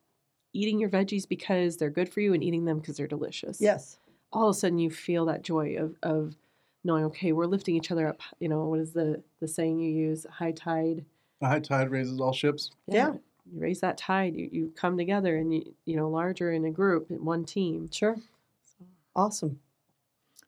eating 0.52 0.78
your 0.78 0.90
veggies 0.90 1.28
because 1.28 1.76
they're 1.76 1.90
good 1.90 2.08
for 2.08 2.20
you 2.20 2.34
and 2.34 2.44
eating 2.44 2.64
them 2.64 2.78
because 2.78 2.96
they're 2.96 3.06
delicious. 3.06 3.60
Yes. 3.60 3.98
All 4.32 4.48
of 4.48 4.56
a 4.56 4.58
sudden, 4.58 4.78
you 4.78 4.90
feel 4.90 5.26
that 5.26 5.42
joy 5.42 5.76
of 5.76 5.96
of 6.02 6.36
knowing, 6.84 7.04
okay, 7.04 7.32
we're 7.32 7.46
lifting 7.46 7.76
each 7.76 7.90
other 7.90 8.08
up. 8.08 8.20
You 8.40 8.48
know, 8.48 8.64
what 8.64 8.80
is 8.80 8.92
the 8.92 9.22
the 9.40 9.48
saying 9.48 9.80
you 9.80 9.90
use? 9.90 10.26
High 10.30 10.52
tide. 10.52 11.04
The 11.40 11.46
high 11.46 11.60
tide 11.60 11.90
raises 11.90 12.20
all 12.20 12.32
ships. 12.32 12.70
Yeah. 12.86 13.14
You 13.52 13.60
raise 13.60 13.80
that 13.80 13.98
tide. 13.98 14.34
You, 14.36 14.48
you 14.52 14.72
come 14.76 14.96
together 14.96 15.36
and 15.36 15.52
you 15.52 15.74
you 15.84 15.96
know 15.96 16.08
larger 16.08 16.52
in 16.52 16.64
a 16.64 16.70
group 16.70 17.10
in 17.10 17.24
one 17.24 17.44
team. 17.44 17.90
Sure. 17.90 18.16
So, 18.62 18.84
Awesome. 19.14 19.60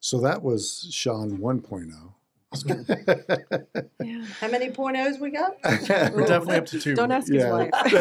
So 0.00 0.21
that 0.21 0.43
was 0.43 0.87
Sean 0.91 1.41
oh. 1.43 1.47
1.0. 1.47 2.12
yeah. 4.02 4.25
How 4.40 4.49
many 4.49 4.70
point 4.70 4.96
O's 4.96 5.18
we 5.18 5.30
got? 5.30 5.56
We're 5.64 6.26
definitely 6.26 6.56
up 6.56 6.66
to 6.66 6.80
two. 6.80 6.94
Don't 6.94 7.12
ask 7.12 7.32
Yeah. 7.32 7.68
his 7.84 7.92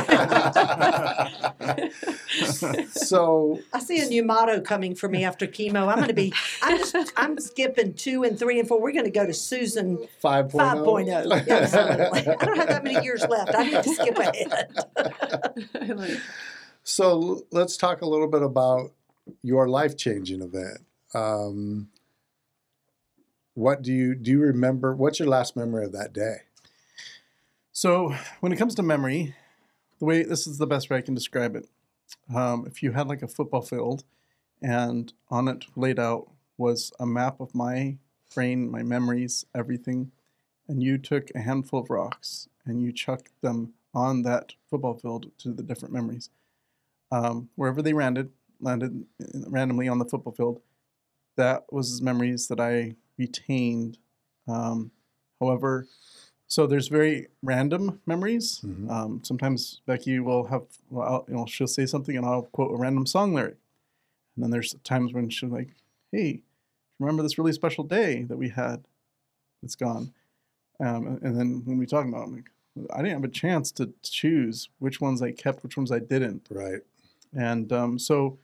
wife. 1.72 1.94
so 2.92 3.60
I 3.74 3.80
see 3.80 4.00
a 4.02 4.06
new 4.06 4.24
motto 4.24 4.62
coming 4.62 4.96
for 4.96 5.10
me 5.10 5.24
after 5.24 5.48
chemo. 5.48 5.88
I'm 5.88 5.96
going 5.98 6.08
to 6.08 6.14
be, 6.14 6.34
I'm 6.62 6.78
just, 6.78 7.14
I'm 7.16 7.40
skipping 7.40 7.94
two 7.94 8.24
and 8.24 8.38
three 8.38 8.60
and 8.60 8.68
four. 8.68 8.82
We're 8.82 8.92
going 8.92 9.06
to 9.06 9.12
go 9.12 9.26
to 9.26 9.34
Susan 9.34 9.98
5.0. 10.24 10.52
5.0. 10.52 11.50
Absolutely. 11.50 12.36
I 12.36 12.46
don't 12.46 12.58
have 12.58 12.68
that 12.70 12.84
many 12.84 13.04
years 13.04 13.26
left. 13.28 13.54
I 13.56 13.64
need 13.64 13.84
to 13.84 13.96
skip 13.96 14.18
ahead. 14.18 16.22
So 16.86 17.44
let's 17.52 17.78
talk 17.78 18.02
a 18.02 18.06
little 18.06 18.28
bit 18.28 18.42
about 18.44 18.92
your 19.42 19.70
life 19.70 19.96
changing 19.96 20.42
event. 20.42 20.80
Um, 21.16 21.88
what 23.54 23.82
do 23.82 23.94
you 23.94 24.16
do? 24.16 24.32
You 24.32 24.40
remember? 24.42 24.96
What's 24.96 25.20
your 25.20 25.28
last 25.28 25.56
memory 25.56 25.86
of 25.86 25.92
that 25.92 26.14
day? 26.14 26.38
So 27.72 28.16
when 28.40 28.52
it 28.52 28.58
comes 28.58 28.76
to 28.76 28.84
memory, 28.84 29.36
the 30.00 30.06
way 30.06 30.24
this 30.24 30.48
is 30.48 30.58
the 30.58 30.68
best 30.68 30.90
way 30.90 30.98
I 30.98 31.02
can 31.02 31.16
describe 31.16 31.56
it. 31.56 31.68
Um, 32.34 32.66
if 32.68 32.84
you 32.84 32.92
had 32.92 33.08
like 33.08 33.22
a 33.22 33.28
football 33.28 33.62
field, 33.62 34.04
and 34.62 35.12
on 35.30 35.48
it 35.48 35.66
laid 35.76 36.00
out 36.00 36.30
was 36.58 36.94
a 37.00 37.06
map 37.06 37.40
of 37.40 37.54
my 37.54 37.98
brain, 38.34 38.70
my 38.70 38.84
memories, 38.84 39.46
everything, 39.54 40.12
and 40.68 40.82
you 40.82 40.98
took 40.98 41.30
a 41.36 41.42
handful 41.42 41.82
of 41.82 41.90
rocks 41.90 42.48
and 42.66 42.82
you 42.82 42.92
chucked 42.92 43.30
them 43.42 43.74
on 43.94 44.24
that 44.24 44.54
football 44.70 44.94
field 44.94 45.32
to 45.38 45.52
the 45.52 45.64
different 45.64 45.94
memories. 45.94 46.30
Um, 47.12 47.50
wherever 47.56 47.82
they 47.82 47.94
landed, 47.94 48.32
landed 48.60 49.06
randomly 49.48 49.88
on 49.88 50.00
the 50.00 50.06
football 50.06 50.34
field, 50.34 50.62
that 51.36 51.66
was 51.72 52.02
memories 52.02 52.48
that 52.48 52.60
I 52.60 52.96
retained. 53.18 53.98
Um, 54.48 54.92
however, 55.40 55.88
so 56.48 56.68
there's 56.68 56.88
very 56.88 57.28
random 57.42 58.02
memories. 58.06 58.62
Mhm. 58.62 58.90
Um, 58.90 59.22
sometimes 59.24 59.82
Becky 59.86 60.20
will 60.20 60.46
have, 60.46 60.64
well, 60.90 61.26
you 61.28 61.34
know, 61.36 61.46
she'll 61.46 61.68
say 61.68 61.86
something 61.86 62.16
and 62.18 62.26
I'll 62.26 62.44
quote 62.44 62.72
a 62.72 62.78
random 62.78 63.06
song 63.06 63.34
lyric. 63.34 63.58
And 64.36 64.44
then 64.44 64.52
there's 64.52 64.76
times 64.84 65.14
when 65.14 65.30
she'll 65.30 65.50
like, 65.50 65.74
hey, 66.12 66.42
remember 67.00 67.24
this 67.24 67.38
really 67.38 67.54
special 67.54 67.84
day 67.84 68.24
that 68.24 68.38
we 68.38 68.50
had 68.50 68.86
It's 69.64 69.76
gone? 69.76 70.14
Um, 70.80 71.20
and 71.24 71.40
then 71.40 71.62
when 71.66 71.78
we 71.78 71.86
talk 71.86 72.06
about 72.06 72.22
it, 72.22 72.24
I'm 72.26 72.36
like, 72.36 72.52
I 72.94 72.98
didn't 72.98 73.14
have 73.22 73.24
a 73.24 73.28
chance 73.30 73.72
to 73.74 73.94
choose 74.02 74.70
which 74.80 75.00
ones 75.00 75.22
I 75.22 75.32
kept, 75.32 75.64
which 75.64 75.78
ones 75.78 75.92
I 75.92 76.00
didn't. 76.00 76.48
Right. 76.50 76.82
And 77.34 77.72
um, 77.72 78.00
so 78.00 78.38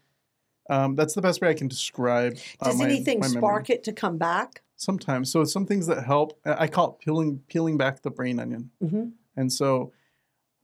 um, 0.69 0.95
that's 0.95 1.13
the 1.13 1.21
best 1.21 1.41
way 1.41 1.49
I 1.49 1.53
can 1.53 1.67
describe. 1.67 2.37
uh, 2.61 2.65
Does 2.69 2.77
my- 2.79 2.85
anything 2.85 3.19
my 3.19 3.27
spark 3.27 3.69
it 3.69 3.83
to 3.85 3.93
come 3.93 4.17
back? 4.17 4.61
Sometimes. 4.75 5.31
So 5.31 5.43
some 5.43 5.65
things 5.65 5.87
that 5.87 6.05
help. 6.05 6.39
I 6.45 6.67
call 6.67 6.91
it 6.91 6.99
peeling 7.03 7.39
peeling 7.49 7.77
back 7.77 8.01
the 8.01 8.11
brain 8.11 8.39
onion. 8.39 8.71
Mm-hmm. 8.81 9.09
And 9.35 9.51
so, 9.51 9.91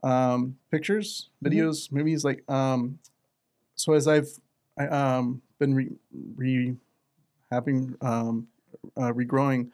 um, 0.04 0.58
pictures, 0.72 1.30
Mhm. 1.44 1.50
videos, 1.52 1.91
movies, 1.91 2.24
like, 2.24 2.50
um, 2.50 3.00
so 3.76 3.94
as 3.94 4.08
I've 4.08 4.30
I, 4.78 4.88
um, 4.88 5.41
been 5.60 5.74
re, 5.74 5.89
re 6.36 6.76
having, 7.52 7.96
um, 8.02 8.48
uh, 8.98 9.12
regrowing, 9.13 9.72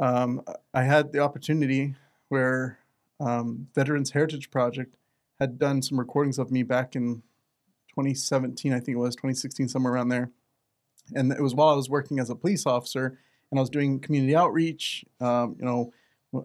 um, 0.00 0.42
I 0.74 0.82
had 0.84 1.12
the 1.12 1.18
opportunity 1.20 1.94
where 2.28 2.78
um, 3.20 3.66
Veterans 3.74 4.10
Heritage 4.12 4.48
Project 4.50 4.94
had 5.40 5.58
done 5.58 5.82
some 5.82 5.98
recordings 5.98 6.38
of 6.38 6.52
me 6.52 6.62
back 6.62 6.94
in 6.94 7.22
2017, 7.98 8.72
I 8.72 8.78
think 8.78 8.96
it 8.96 9.00
was 9.00 9.16
2016, 9.16 9.68
somewhere 9.68 9.92
around 9.92 10.08
there. 10.08 10.30
And 11.14 11.32
it 11.32 11.42
was 11.42 11.54
while 11.54 11.68
I 11.68 11.74
was 11.74 11.90
working 11.90 12.20
as 12.20 12.30
a 12.30 12.34
police 12.36 12.64
officer 12.64 13.18
and 13.50 13.58
I 13.58 13.60
was 13.60 13.70
doing 13.70 13.98
community 13.98 14.36
outreach, 14.36 15.04
um, 15.20 15.56
you 15.58 15.64
know, 15.64 15.92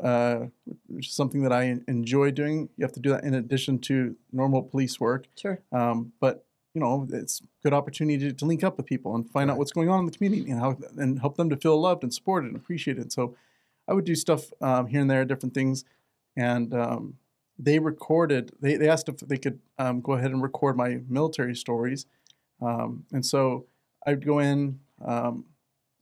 uh, 0.01 0.47
which 0.87 1.09
is 1.09 1.13
something 1.13 1.43
that 1.43 1.51
I 1.51 1.77
enjoy 1.87 2.31
doing. 2.31 2.69
You 2.77 2.85
have 2.85 2.93
to 2.93 2.99
do 2.99 3.09
that 3.09 3.23
in 3.23 3.35
addition 3.35 3.79
to 3.79 4.15
normal 4.31 4.63
police 4.63 4.99
work. 4.99 5.27
Sure. 5.35 5.59
Um, 5.71 6.13
but 6.19 6.45
you 6.73 6.81
know, 6.81 7.07
it's 7.11 7.41
a 7.41 7.43
good 7.61 7.73
opportunity 7.73 8.17
to, 8.17 8.33
to 8.33 8.45
link 8.45 8.63
up 8.63 8.77
with 8.77 8.87
people 8.87 9.13
and 9.13 9.29
find 9.29 9.51
out 9.51 9.57
what's 9.57 9.71
going 9.71 9.89
on 9.89 9.99
in 9.99 10.05
the 10.07 10.11
community 10.11 10.49
and 10.49 10.59
how 10.59 10.75
and 10.97 11.19
help 11.19 11.37
them 11.37 11.49
to 11.51 11.57
feel 11.57 11.79
loved 11.79 12.01
and 12.01 12.11
supported 12.11 12.47
and 12.47 12.55
appreciated. 12.55 13.11
So, 13.11 13.35
I 13.87 13.93
would 13.93 14.05
do 14.05 14.15
stuff 14.15 14.45
um, 14.61 14.87
here 14.87 15.01
and 15.01 15.11
there, 15.11 15.25
different 15.25 15.53
things, 15.53 15.83
and 16.37 16.73
um, 16.73 17.15
they 17.57 17.79
recorded. 17.79 18.51
They, 18.61 18.75
they 18.75 18.89
asked 18.89 19.09
if 19.09 19.17
they 19.17 19.37
could 19.37 19.59
um, 19.77 20.01
go 20.01 20.13
ahead 20.13 20.31
and 20.31 20.41
record 20.41 20.75
my 20.77 20.99
military 21.07 21.55
stories, 21.55 22.05
um, 22.61 23.05
and 23.11 23.25
so 23.25 23.65
I'd 24.05 24.25
go 24.25 24.39
in, 24.39 24.79
um, 25.05 25.45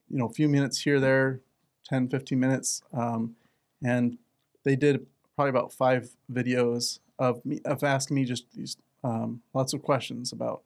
you 0.08 0.18
know, 0.18 0.26
a 0.26 0.32
few 0.32 0.48
minutes 0.48 0.80
here, 0.80 1.00
there, 1.00 1.40
10, 1.88 2.08
15 2.08 2.38
minutes, 2.38 2.82
um, 2.92 3.36
and 3.84 4.18
they 4.64 4.76
did 4.76 5.06
probably 5.34 5.50
about 5.50 5.72
five 5.72 6.10
videos 6.30 7.00
of 7.18 7.44
me 7.44 7.60
of 7.64 7.82
asking 7.82 8.14
me 8.16 8.24
just 8.24 8.52
these 8.52 8.76
um, 9.04 9.42
lots 9.54 9.72
of 9.72 9.82
questions 9.82 10.32
about 10.32 10.62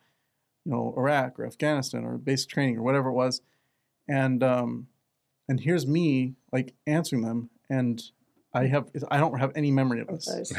you 0.65 0.73
know 0.73 0.95
Iraq 0.97 1.39
or 1.39 1.47
Afghanistan 1.47 2.05
or 2.05 2.19
basic 2.19 2.51
training 2.51 2.77
or 2.79 2.83
whatever 2.83 3.09
it 3.09 3.15
was, 3.15 3.41
and 4.09 4.43
um, 4.43 4.89
and 5.49 5.61
here's 5.61 5.87
me 5.87 6.35
like 6.53 6.75
answering 6.87 7.23
them, 7.23 7.51
and 7.71 8.03
I 8.57 8.67
have 8.69 8.91
I 9.11 9.19
don't 9.19 9.39
have 9.39 9.53
any 9.55 9.71
memory 9.71 10.01
of 10.01 10.09
Of 10.09 10.25
this. 10.25 10.53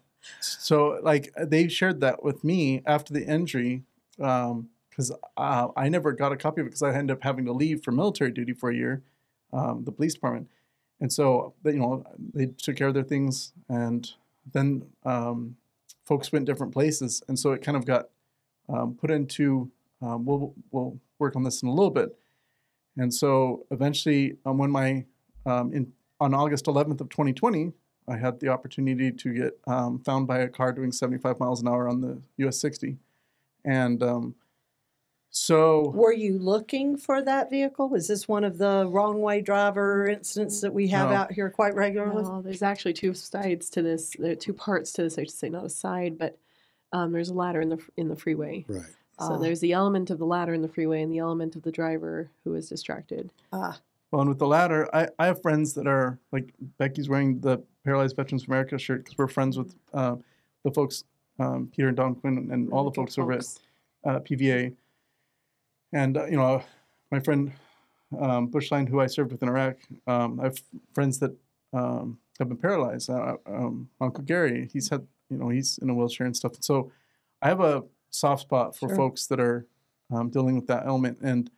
So 0.40 0.98
like 1.02 1.30
they 1.38 1.68
shared 1.68 2.00
that 2.00 2.24
with 2.24 2.44
me 2.44 2.82
after 2.86 3.12
the 3.12 3.26
injury, 3.26 3.82
because 4.16 5.12
uh, 5.36 5.68
I 5.76 5.90
never 5.90 6.12
got 6.12 6.32
a 6.32 6.36
copy 6.36 6.62
of 6.62 6.66
it 6.66 6.70
because 6.70 6.82
I 6.82 6.94
ended 6.94 7.14
up 7.16 7.22
having 7.22 7.44
to 7.44 7.52
leave 7.52 7.84
for 7.84 7.92
military 7.92 8.30
duty 8.30 8.54
for 8.54 8.70
a 8.70 8.74
year, 8.74 9.02
um, 9.52 9.84
the 9.84 9.92
police 9.92 10.14
department, 10.14 10.48
and 10.98 11.12
so 11.12 11.52
you 11.64 11.74
know 11.74 12.04
they 12.32 12.46
took 12.46 12.76
care 12.76 12.88
of 12.88 12.94
their 12.94 13.02
things, 13.02 13.52
and 13.68 14.10
then 14.50 14.86
um, 15.04 15.56
folks 16.06 16.32
went 16.32 16.46
different 16.46 16.72
places, 16.72 17.22
and 17.28 17.38
so 17.38 17.52
it 17.52 17.60
kind 17.60 17.76
of 17.76 17.84
got 17.84 18.08
um, 18.68 18.94
put 18.94 19.10
into. 19.10 19.70
Um, 20.00 20.24
we'll 20.24 20.54
we'll 20.70 20.98
work 21.18 21.36
on 21.36 21.42
this 21.44 21.62
in 21.62 21.68
a 21.68 21.74
little 21.74 21.90
bit, 21.90 22.16
and 22.96 23.12
so 23.12 23.66
eventually, 23.70 24.38
um, 24.46 24.56
when 24.56 24.70
my 24.70 25.04
um, 25.44 25.70
in 25.74 25.92
on 26.20 26.34
August 26.34 26.66
11th 26.66 27.00
of 27.00 27.08
2020, 27.08 27.72
I 28.08 28.16
had 28.16 28.38
the 28.40 28.48
opportunity 28.48 29.10
to 29.10 29.32
get 29.32 29.58
um, 29.66 29.98
found 30.00 30.26
by 30.26 30.38
a 30.40 30.48
car 30.48 30.72
doing 30.72 30.92
75 30.92 31.40
miles 31.40 31.60
an 31.62 31.68
hour 31.68 31.88
on 31.88 32.00
the 32.00 32.20
US 32.46 32.58
60, 32.58 32.96
and 33.64 34.02
um, 34.02 34.34
so 35.30 35.90
Were 35.90 36.12
you 36.12 36.38
looking 36.38 36.96
for 36.96 37.20
that 37.22 37.50
vehicle? 37.50 37.94
Is 37.94 38.06
this 38.06 38.28
one 38.28 38.44
of 38.44 38.58
the 38.58 38.86
wrong 38.88 39.20
way 39.20 39.40
driver 39.40 40.06
incidents 40.06 40.60
that 40.60 40.72
we 40.72 40.86
have 40.88 41.10
No. 41.10 41.16
out 41.16 41.32
here 41.32 41.50
quite 41.50 41.74
regularly? 41.74 42.22
No, 42.22 42.40
there's 42.40 42.62
actually 42.62 42.92
two 42.92 43.14
sides 43.14 43.68
to 43.70 43.82
this. 43.82 44.14
There 44.18 44.32
are 44.32 44.36
two 44.36 44.52
parts 44.52 44.92
to 44.92 45.02
this. 45.02 45.18
I 45.18 45.22
should 45.22 45.30
say, 45.32 45.48
not 45.48 45.64
a 45.64 45.70
side, 45.70 46.18
but 46.18 46.38
um, 46.92 47.10
there's 47.10 47.30
a 47.30 47.34
ladder 47.34 47.60
in 47.60 47.68
the 47.70 47.78
in 47.96 48.08
the 48.08 48.14
freeway. 48.16 48.64
right. 48.68 48.82
So 49.18 49.34
Ah. 49.34 49.38
there's 49.38 49.60
the 49.60 49.72
element 49.72 50.10
of 50.10 50.18
the 50.18 50.26
ladder 50.26 50.54
in 50.54 50.62
the 50.62 50.68
freeway 50.68 51.00
and 51.02 51.12
the 51.12 51.18
element 51.18 51.56
of 51.56 51.62
the 51.62 51.72
driver 51.72 52.28
who 52.44 52.54
is 52.54 52.68
distracted. 52.68 53.30
Ah, 53.52 53.80
Well, 54.10 54.20
and 54.20 54.28
with 54.28 54.38
the 54.38 54.46
latter, 54.46 54.88
I, 54.94 55.08
I 55.18 55.26
have 55.26 55.42
friends 55.42 55.74
that 55.74 55.86
are 55.86 56.18
like 56.32 56.52
Becky's 56.78 57.08
wearing 57.08 57.40
the 57.40 57.62
Paralyzed 57.84 58.16
Veterans 58.16 58.42
of 58.44 58.48
America 58.48 58.78
shirt 58.78 59.04
because 59.04 59.18
we're 59.18 59.26
friends 59.28 59.58
with 59.58 59.74
uh, 59.92 60.16
the 60.64 60.70
folks, 60.70 61.04
um, 61.38 61.68
Peter 61.74 61.88
and 61.88 61.96
Don 61.96 62.14
Quinn, 62.14 62.48
and 62.52 62.72
all 62.72 62.84
the 62.84 62.90
Good 62.90 62.96
folks 62.96 63.18
over 63.18 63.32
at 63.32 63.44
uh, 64.04 64.20
PVA. 64.20 64.74
And, 65.92 66.16
uh, 66.16 66.26
you 66.26 66.36
know, 66.36 66.62
my 67.10 67.20
friend 67.20 67.52
um, 68.18 68.48
Bushline, 68.50 68.88
who 68.88 69.00
I 69.00 69.06
served 69.06 69.32
with 69.32 69.42
in 69.42 69.48
Iraq, 69.48 69.76
um, 70.06 70.40
I 70.40 70.44
have 70.44 70.58
friends 70.92 71.18
that 71.18 71.32
um, 71.72 72.18
have 72.38 72.48
been 72.48 72.56
paralyzed. 72.56 73.10
Uh, 73.10 73.36
um, 73.46 73.88
Uncle 74.00 74.24
Gary, 74.24 74.68
he's 74.72 74.88
had, 74.88 75.06
you 75.28 75.38
know, 75.38 75.48
he's 75.48 75.78
in 75.78 75.90
a 75.90 75.94
wheelchair 75.94 76.26
and 76.26 76.36
stuff. 76.36 76.52
So 76.60 76.92
I 77.42 77.48
have 77.48 77.60
a 77.60 77.82
soft 78.10 78.42
spot 78.42 78.76
for 78.76 78.88
Sure. 78.88 78.96
folks 78.96 79.26
that 79.26 79.40
are 79.40 79.66
um, 80.12 80.30
dealing 80.30 80.54
with 80.56 80.66
that 80.68 80.86
element. 80.86 81.18
And 81.20 81.50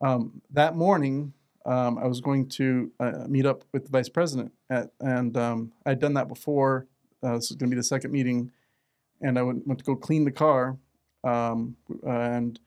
um, 0.00 0.42
that 0.50 0.76
morning, 0.76 1.32
um, 1.66 1.98
I 1.98 2.06
was 2.06 2.20
going 2.20 2.48
to 2.50 2.90
uh, 3.00 3.24
meet 3.28 3.44
up 3.44 3.64
with 3.72 3.84
the 3.84 3.90
vice 3.90 4.08
president, 4.08 4.52
at, 4.70 4.90
and 5.00 5.36
um, 5.36 5.72
I'd 5.84 6.00
done 6.00 6.14
that 6.14 6.28
before. 6.28 6.86
Uh, 7.22 7.34
this 7.34 7.50
is 7.50 7.56
going 7.56 7.70
to 7.70 7.74
be 7.74 7.80
the 7.80 7.84
second 7.84 8.12
meeting, 8.12 8.52
and 9.20 9.38
I 9.38 9.42
went, 9.42 9.66
went 9.66 9.78
to 9.80 9.84
go 9.84 9.96
clean 9.96 10.24
the 10.24 10.30
car, 10.30 10.76
um, 11.24 11.76
and 12.06 12.58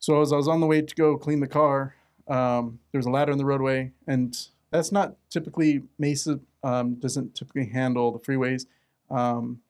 so 0.00 0.20
as 0.20 0.32
I 0.32 0.36
was 0.36 0.48
on 0.48 0.60
the 0.60 0.66
way 0.66 0.82
to 0.82 0.94
go 0.94 1.16
clean 1.16 1.40
the 1.40 1.48
car, 1.48 1.94
um, 2.28 2.78
there 2.92 2.98
was 2.98 3.06
a 3.06 3.10
ladder 3.10 3.32
in 3.32 3.38
the 3.38 3.44
roadway, 3.44 3.92
and 4.06 4.36
that's 4.70 4.92
not 4.92 5.16
typically 5.30 5.82
Mesa 5.98 6.40
um, 6.62 6.96
doesn't 6.96 7.34
typically 7.34 7.66
handle 7.66 8.12
the 8.12 8.18
freeways. 8.18 8.66
Um, 9.10 9.60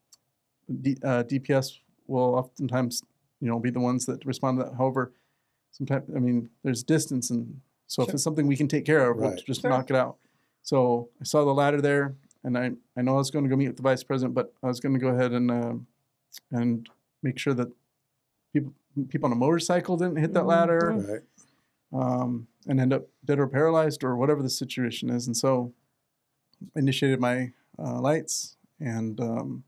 D, 0.82 0.96
uh, 1.02 1.22
DPS 1.22 1.78
will 2.06 2.34
oftentimes, 2.34 3.02
you 3.40 3.48
know, 3.48 3.58
be 3.58 3.70
the 3.70 3.80
ones 3.80 4.06
that 4.06 4.24
respond 4.24 4.58
to 4.58 4.64
that. 4.64 4.74
However, 4.74 5.12
sometimes 5.70 6.10
I 6.14 6.18
mean, 6.18 6.50
there's 6.62 6.82
distance, 6.82 7.30
and 7.30 7.60
so 7.88 8.02
if 8.04 8.10
it's 8.14 8.22
something 8.22 8.46
we 8.46 8.56
can 8.56 8.68
take 8.68 8.84
care 8.84 9.10
of, 9.10 9.16
we'll 9.16 9.34
just 9.44 9.62
Sure. 9.62 9.70
knock 9.70 9.90
it 9.90 9.96
out. 9.96 10.16
So 10.62 11.08
I 11.20 11.24
saw 11.24 11.44
the 11.44 11.52
ladder 11.54 11.80
there, 11.80 12.14
and 12.44 12.56
I 12.56 12.72
I 12.96 13.02
know 13.02 13.14
I 13.14 13.18
was 13.18 13.30
going 13.32 13.44
to 13.44 13.48
go 13.48 13.56
meet 13.56 13.68
with 13.68 13.76
the 13.76 13.82
vice 13.82 14.04
president, 14.04 14.34
but 14.34 14.52
I 14.62 14.66
was 14.68 14.78
going 14.78 14.94
to 14.94 15.00
go 15.00 15.08
ahead 15.08 15.32
and 15.32 15.50
uh, 15.50 15.74
and 16.52 16.88
make 17.22 17.38
sure 17.38 17.54
that 17.54 17.68
people 18.52 18.72
people 19.08 19.26
on 19.26 19.32
a 19.32 19.36
motorcycle 19.36 19.96
didn't 19.96 20.16
hit 20.18 20.32
that 20.34 20.44
Mhm. 20.44 20.48
ladder 20.48 21.22
Right. 21.92 22.00
um, 22.00 22.46
and 22.66 22.80
end 22.80 22.92
up 22.92 23.08
dead 23.24 23.38
or 23.38 23.46
paralyzed 23.48 24.04
or 24.04 24.16
whatever 24.16 24.42
the 24.42 24.50
situation 24.50 25.08
is. 25.10 25.26
And 25.26 25.36
so 25.36 25.72
I 26.76 26.80
initiated 26.80 27.20
my 27.20 27.52
uh, 27.78 28.00
lights, 28.00 28.56
and 28.80 29.18
um, 29.20 29.64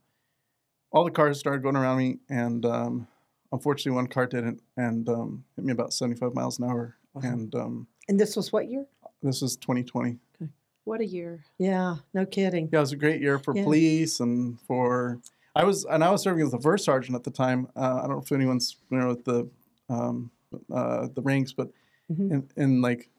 all 0.91 1.05
the 1.05 1.11
cars 1.11 1.39
started 1.39 1.63
going 1.63 1.77
around 1.77 1.99
me. 1.99 2.19
And 2.29 2.67
um, 2.67 3.07
unfortunately, 3.53 3.93
one 3.97 4.09
car 4.09 4.27
didn't 4.27 4.61
and 4.77 5.09
um, 5.09 5.45
hit 5.57 5.65
me 5.65 5.73
about 5.73 5.93
75 5.95 6.35
miles 6.35 6.59
an 6.59 6.65
hour. 6.69 6.97
Wow. 7.15 7.23
And 7.25 7.55
um, 7.55 7.87
And 8.09 8.19
this 8.19 8.37
was 8.37 8.53
what 8.53 8.69
year? 8.71 8.87
this 9.23 9.43
was 9.43 9.57
2020. 9.57 10.17
Okay. 10.41 10.51
What 10.85 11.01
a 11.01 11.07
year. 11.07 11.45
Yeah, 11.59 11.97
no 12.15 12.25
kidding. 12.25 12.69
Yeah, 12.73 12.79
it 12.79 12.83
was 12.83 12.93
a 12.93 12.97
great 12.97 13.21
year 13.21 13.39
for 13.39 13.55
Yeah. 13.55 13.65
police 13.65 14.21
and 14.21 14.59
for. 14.63 15.21
I 15.57 15.65
was 15.65 15.85
and 15.85 16.03
I 16.05 16.11
was 16.11 16.23
serving 16.23 16.45
as 16.45 16.53
the 16.53 16.61
first 16.61 16.85
sergeant 16.85 17.17
at 17.17 17.25
the 17.25 17.31
time. 17.31 17.67
Uh, 17.77 17.97
I 17.99 18.07
don't 18.07 18.11
know 18.11 18.23
if 18.23 18.33
anyone's 18.33 18.77
familiar 18.89 19.09
with 19.09 19.25
the 19.25 19.49
um, 19.89 20.31
uh, 20.73 21.09
the 21.15 21.23
ranks, 21.23 21.53
but 21.53 21.69
Mhm. 22.11 22.31
in, 22.31 22.49
in 22.57 22.83
like 22.83 23.11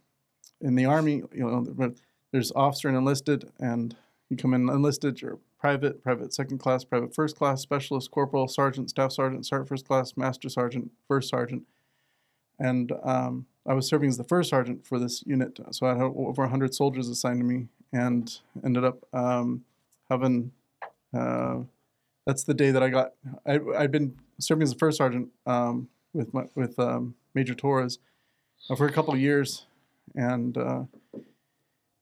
in 0.61 0.75
the 0.75 0.85
army, 0.85 1.23
you 1.33 1.45
know, 1.45 1.93
there's 2.31 2.51
officer 2.53 2.87
and 2.87 2.97
enlisted, 2.97 3.51
and 3.59 3.95
you 4.29 4.37
come 4.37 4.53
in 4.53 4.69
enlisted, 4.69 5.21
you're 5.21 5.39
private, 5.59 6.01
private 6.03 6.33
second 6.33 6.57
class, 6.59 6.83
private 6.83 7.13
first 7.13 7.35
class, 7.35 7.61
specialist, 7.61 8.09
corporal, 8.11 8.47
sergeant, 8.47 8.89
staff 8.89 9.11
sergeant, 9.11 9.45
sergeant 9.45 9.67
first 9.69 9.85
class, 9.87 10.15
master 10.17 10.49
sergeant, 10.49 10.91
first 11.07 11.29
sergeant, 11.29 11.63
and 12.59 12.91
um, 13.03 13.45
I 13.67 13.73
was 13.73 13.87
serving 13.87 14.09
as 14.09 14.17
the 14.17 14.23
first 14.23 14.49
sergeant 14.49 14.85
for 14.85 14.97
this 14.97 15.23
unit, 15.25 15.59
so 15.71 15.85
I 15.85 15.93
had 15.93 16.01
over 16.01 16.41
100 16.43 16.73
soldiers 16.73 17.07
assigned 17.07 17.39
to 17.39 17.45
me, 17.45 17.67
and 17.93 18.39
ended 18.63 18.83
up 18.83 19.05
um, 19.13 19.65
having. 20.09 20.51
Uh, 21.15 21.59
that's 22.25 22.43
the 22.43 22.53
day 22.53 22.71
that 22.71 22.83
I 22.83 22.89
got. 22.89 23.13
I, 23.45 23.59
I'd 23.77 23.91
been 23.91 24.15
serving 24.39 24.63
as 24.63 24.71
a 24.71 24.75
first 24.75 24.97
sergeant 24.97 25.29
um, 25.45 25.89
with 26.13 26.33
my, 26.33 26.45
with 26.55 26.77
um, 26.79 27.15
Major 27.33 27.55
Torres 27.55 27.99
uh, 28.69 28.75
for 28.75 28.87
a 28.87 28.91
couple 28.91 29.13
of 29.13 29.19
years, 29.19 29.65
and 30.15 30.57
uh, 30.57 30.83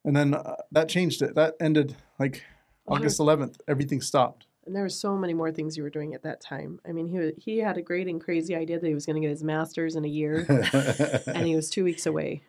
and 0.06 0.16
then 0.16 0.34
uh, 0.34 0.56
that 0.72 0.90
changed 0.90 1.22
it. 1.22 1.36
That 1.36 1.56
ended 1.60 1.96
like 2.20 2.44
August 2.88 3.20
11th. 3.20 3.58
Everything 3.68 4.02
stopped. 4.02 4.46
And 4.66 4.76
there 4.76 4.84
were 4.84 4.90
so 4.90 5.16
many 5.18 5.34
more 5.34 5.52
things 5.52 5.78
you 5.78 5.84
were 5.84 5.90
doing 5.90 6.14
at 6.14 6.24
that 6.24 6.42
time. 6.42 6.80
I 6.88 6.92
mean, 6.92 7.08
he 7.08 7.32
he 7.42 7.58
had 7.60 7.78
a 7.78 7.82
great 7.82 8.08
and 8.08 8.22
crazy 8.22 8.56
idea 8.56 8.80
that 8.80 8.88
he 8.88 8.94
was 8.94 9.06
going 9.06 9.16
to 9.16 9.22
get 9.22 9.30
his 9.32 9.44
master's 9.44 9.96
in 9.96 10.06
a 10.06 10.10
year, 10.10 10.46
and 11.28 11.46
he 11.48 11.56
was 11.58 11.70
two 11.70 11.84
weeks 11.84 12.06
away 12.06 12.44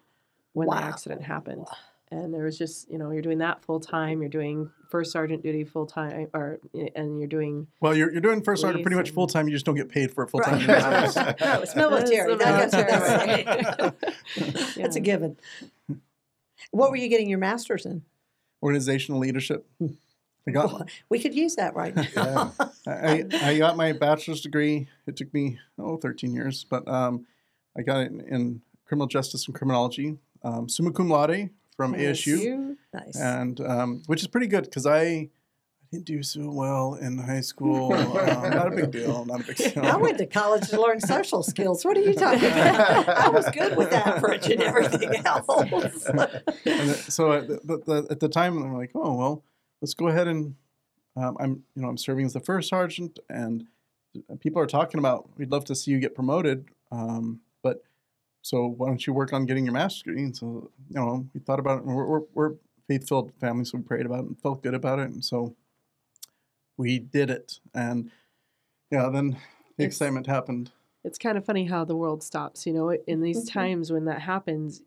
when 0.53 0.69
Wow. 0.69 0.77
the 0.81 0.83
accident 0.87 1.23
happened. 1.23 1.67
And 2.13 2.35
there 2.35 2.43
was 2.43 2.59
just, 2.59 2.91
you 2.91 2.99
know, 2.99 3.13
you're 3.13 3.23
doing 3.23 3.39
that 3.39 3.63
full 3.63 3.79
time. 3.79 4.21
You're 4.21 4.29
doing 4.29 4.69
first 4.91 5.13
sergeant 5.13 5.45
duty 5.45 5.63
full 5.63 5.87
time, 5.87 6.23
eh, 6.23 6.27
or 6.37 6.59
eh, 6.75 6.89
and 6.97 7.21
you're 7.21 7.29
doing 7.29 7.69
Well, 7.81 7.97
you're, 7.97 8.11
you're 8.11 8.21
doing 8.21 8.43
first 8.43 8.63
sergeant 8.63 8.83
pretty 8.83 8.97
much 8.97 9.13
full 9.13 9.29
time. 9.29 9.47
You 9.47 9.55
just 9.55 9.65
don't 9.65 9.77
get 9.77 9.89
paid 9.89 10.11
for 10.13 10.25
it 10.25 10.31
full 10.31 10.41
time. 10.41 10.67
Right. 10.67 11.15
no, 11.41 11.61
it's 11.63 11.77
military. 11.77 12.35
That's 12.35 12.73
the 12.73 12.79
That- 12.83 13.97
that's, 14.01 14.77
way. 14.77 14.83
that's 14.83 14.97
a 14.97 15.01
given. 15.01 15.37
What 16.73 16.91
were 16.91 16.97
you 16.97 17.09
getting 17.09 17.29
your 17.29 17.39
master's 17.39 17.87
in? 17.87 18.03
Organizational 18.61 19.21
leadership. 19.21 19.65
Hmm. 19.79 19.87
I 20.49 20.51
got 20.53 20.89
We 21.09 21.19
could 21.19 21.35
use 21.35 21.57
that 21.57 21.75
right 21.75 21.95
now. 22.17 22.55
I, 22.87 23.25
I 23.43 23.59
got 23.59 23.77
my 23.77 23.93
bachelor's 23.93 24.41
degree. 24.41 24.89
It 25.07 25.17
took 25.17 25.33
me 25.35 25.59
oh 25.79 25.97
13 25.97 26.33
years, 26.35 26.65
but 26.69 26.87
um, 26.89 27.27
I 27.77 27.83
got 27.83 28.01
it 28.01 28.13
in, 28.13 28.21
in 28.21 28.61
criminal 28.87 29.07
justice 29.07 29.47
and 29.47 29.55
criminology, 29.55 30.17
um, 30.43 30.69
summa 30.69 30.91
cum 30.93 31.09
laude 31.09 31.51
from 31.77 31.95
Yes. 31.95 32.21
ASU, 32.23 32.77
nice. 32.93 33.17
and 33.17 33.61
um, 33.61 34.03
which 34.07 34.21
is 34.23 34.27
pretty 34.29 34.49
good 34.49 34.65
because 34.65 34.85
I, 34.87 35.01
I 35.03 35.29
didn't 35.93 36.07
do 36.07 36.23
so 36.23 36.51
well 36.51 36.95
in 36.95 37.19
high 37.19 37.41
school. 37.41 37.93
um, 37.95 38.51
not 38.51 38.67
a 38.73 38.77
big 38.77 38.91
deal. 38.91 39.25
Not 39.25 39.41
a 39.43 39.45
big 39.45 39.57
deal. 39.57 39.85
I 39.87 39.97
went 39.97 40.19
to 40.19 40.27
college 40.27 40.69
to 40.71 40.81
learn 40.81 41.01
social 41.01 41.43
skills. 41.43 41.85
What 41.85 41.97
are 41.97 42.01
you 42.01 42.15
talking 42.15 42.49
about? 42.51 43.09
I 43.09 43.29
was 43.29 43.49
good 43.51 43.77
with 43.77 43.93
average 43.93 44.49
and 44.49 44.63
everything 44.63 45.15
else. 45.25 46.07
and 46.65 46.95
so 46.97 47.33
at 47.33 47.49
the, 47.49 47.61
the, 47.65 47.79
the, 47.87 48.07
at 48.11 48.21
the 48.21 48.29
time, 48.29 48.63
I'm 48.63 48.75
like, 48.75 48.91
oh 48.95 49.15
well, 49.15 49.45
let's 49.81 49.95
go 49.95 50.09
ahead 50.09 50.29
and 50.29 50.55
um, 51.17 51.37
I'm 51.41 51.65
you 51.75 51.83
know 51.83 51.89
I'm 51.89 51.99
serving 51.99 52.27
as 52.27 52.33
the 52.33 52.41
first 52.41 52.69
sergeant, 52.69 53.19
and 53.29 53.67
people 54.41 54.61
are 54.63 54.67
talking 54.67 54.99
about 54.99 55.29
we'd 55.37 55.51
love 55.51 55.65
to 55.67 55.75
see 55.75 55.91
you 55.91 55.99
get 55.99 56.15
promoted, 56.15 56.67
um, 56.93 57.41
but 57.63 57.83
so 58.43 58.67
why 58.67 58.87
don't 58.87 59.07
you 59.07 59.13
work 59.13 59.33
on 59.33 59.45
getting 59.47 59.65
your 59.65 59.75
master's 59.75 60.03
degree? 60.03 60.23
And 60.23 60.37
so 60.37 60.71
you 60.89 60.95
know 61.01 61.27
we 61.35 61.41
thought 61.41 61.59
about 61.61 61.79
it. 61.79 61.85
And 61.85 61.95
we're 61.97 62.07
we're, 62.07 62.23
we're 62.35 62.55
faith 62.89 63.09
filled 63.09 63.33
family, 63.41 63.65
so 63.65 63.79
we 63.79 63.85
prayed 63.85 64.07
about 64.07 64.21
it 64.21 64.27
and 64.27 64.41
felt 64.41 64.63
good 64.63 64.75
about 64.75 64.99
it, 64.99 65.09
and 65.11 65.25
so 65.25 65.55
we 66.77 66.99
did 66.99 67.31
it. 67.31 67.61
And 67.75 68.11
yeah, 68.91 69.09
then 69.11 69.31
the 69.77 69.85
It's- 69.85 69.87
excitement 69.95 70.27
happened. 70.27 70.71
it's 71.05 71.19
kind 71.19 71.37
of 71.39 71.45
funny 71.45 71.65
how 71.65 71.85
the 71.85 71.97
world 71.97 72.23
stops. 72.23 72.67
You 72.67 72.73
know, 72.73 72.91
in 72.93 73.21
these 73.21 73.45
Mhm. 73.49 73.53
times 73.53 73.93
when 73.93 74.05
that 74.07 74.21
happens, 74.23 74.83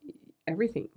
everything 0.48 0.90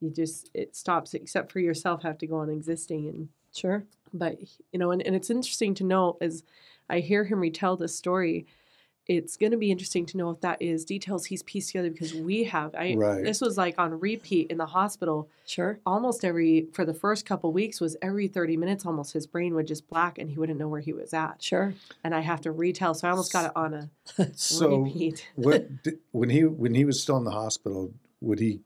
you 0.00 0.10
just 0.10 0.50
it 0.54 0.76
stops 0.76 1.14
except 1.14 1.50
for 1.52 1.60
yourself 1.60 2.02
have 2.02 2.18
to 2.18 2.26
go 2.26 2.36
on 2.36 2.50
existing 2.50 3.08
and 3.08 3.28
Sure. 3.54 3.84
but 4.12 4.38
you 4.72 4.78
know 4.78 4.90
and, 4.90 5.00
and 5.02 5.16
it's 5.16 5.30
interesting 5.30 5.74
to 5.74 5.84
know 5.84 6.18
as 6.20 6.42
i 6.90 7.00
hear 7.00 7.24
him 7.24 7.40
retell 7.40 7.76
this 7.76 7.96
story 7.96 8.46
it's 9.08 9.36
going 9.36 9.52
to 9.52 9.56
be 9.56 9.70
interesting 9.70 10.04
to 10.04 10.16
know 10.16 10.30
if 10.30 10.40
that 10.40 10.60
is 10.60 10.84
details 10.84 11.24
he's 11.26 11.42
pieced 11.44 11.68
together 11.68 11.88
because 11.90 12.12
we 12.12 12.44
have 12.44 12.74
i 12.74 12.94
Right. 12.98 13.24
this 13.24 13.40
was 13.40 13.56
like 13.56 13.76
on 13.78 13.98
repeat 13.98 14.50
in 14.50 14.58
the 14.58 14.66
hospital 14.66 15.28
Sure. 15.46 15.78
almost 15.86 16.24
every 16.24 16.66
for 16.72 16.84
the 16.84 16.92
first 16.92 17.24
couple 17.24 17.50
weeks 17.52 17.80
was 17.80 17.96
every 18.02 18.28
30 18.28 18.56
minutes 18.58 18.84
almost 18.84 19.12
his 19.14 19.26
brain 19.26 19.54
would 19.54 19.66
just 19.66 19.88
black 19.88 20.18
and 20.18 20.28
he 20.28 20.36
wouldn't 20.38 20.58
know 20.58 20.68
where 20.68 20.80
he 20.80 20.92
was 20.92 21.14
at 21.14 21.42
Sure. 21.42 21.72
and 22.04 22.14
i 22.14 22.20
have 22.20 22.42
to 22.42 22.52
retell 22.52 22.92
so 22.94 23.06
i 23.08 23.10
almost 23.10 23.32
got 23.32 23.46
it 23.46 23.52
on 23.56 23.72
a 23.72 23.90
so 24.34 24.82
repeat 24.82 25.26
what 25.36 25.82
di- 25.82 25.92
when 26.10 26.28
he 26.28 26.44
when 26.44 26.74
he 26.74 26.84
was 26.84 27.00
still 27.00 27.16
in 27.16 27.24
the 27.24 27.30
hospital, 27.30 27.92
would 28.20 28.40
he 28.40 28.60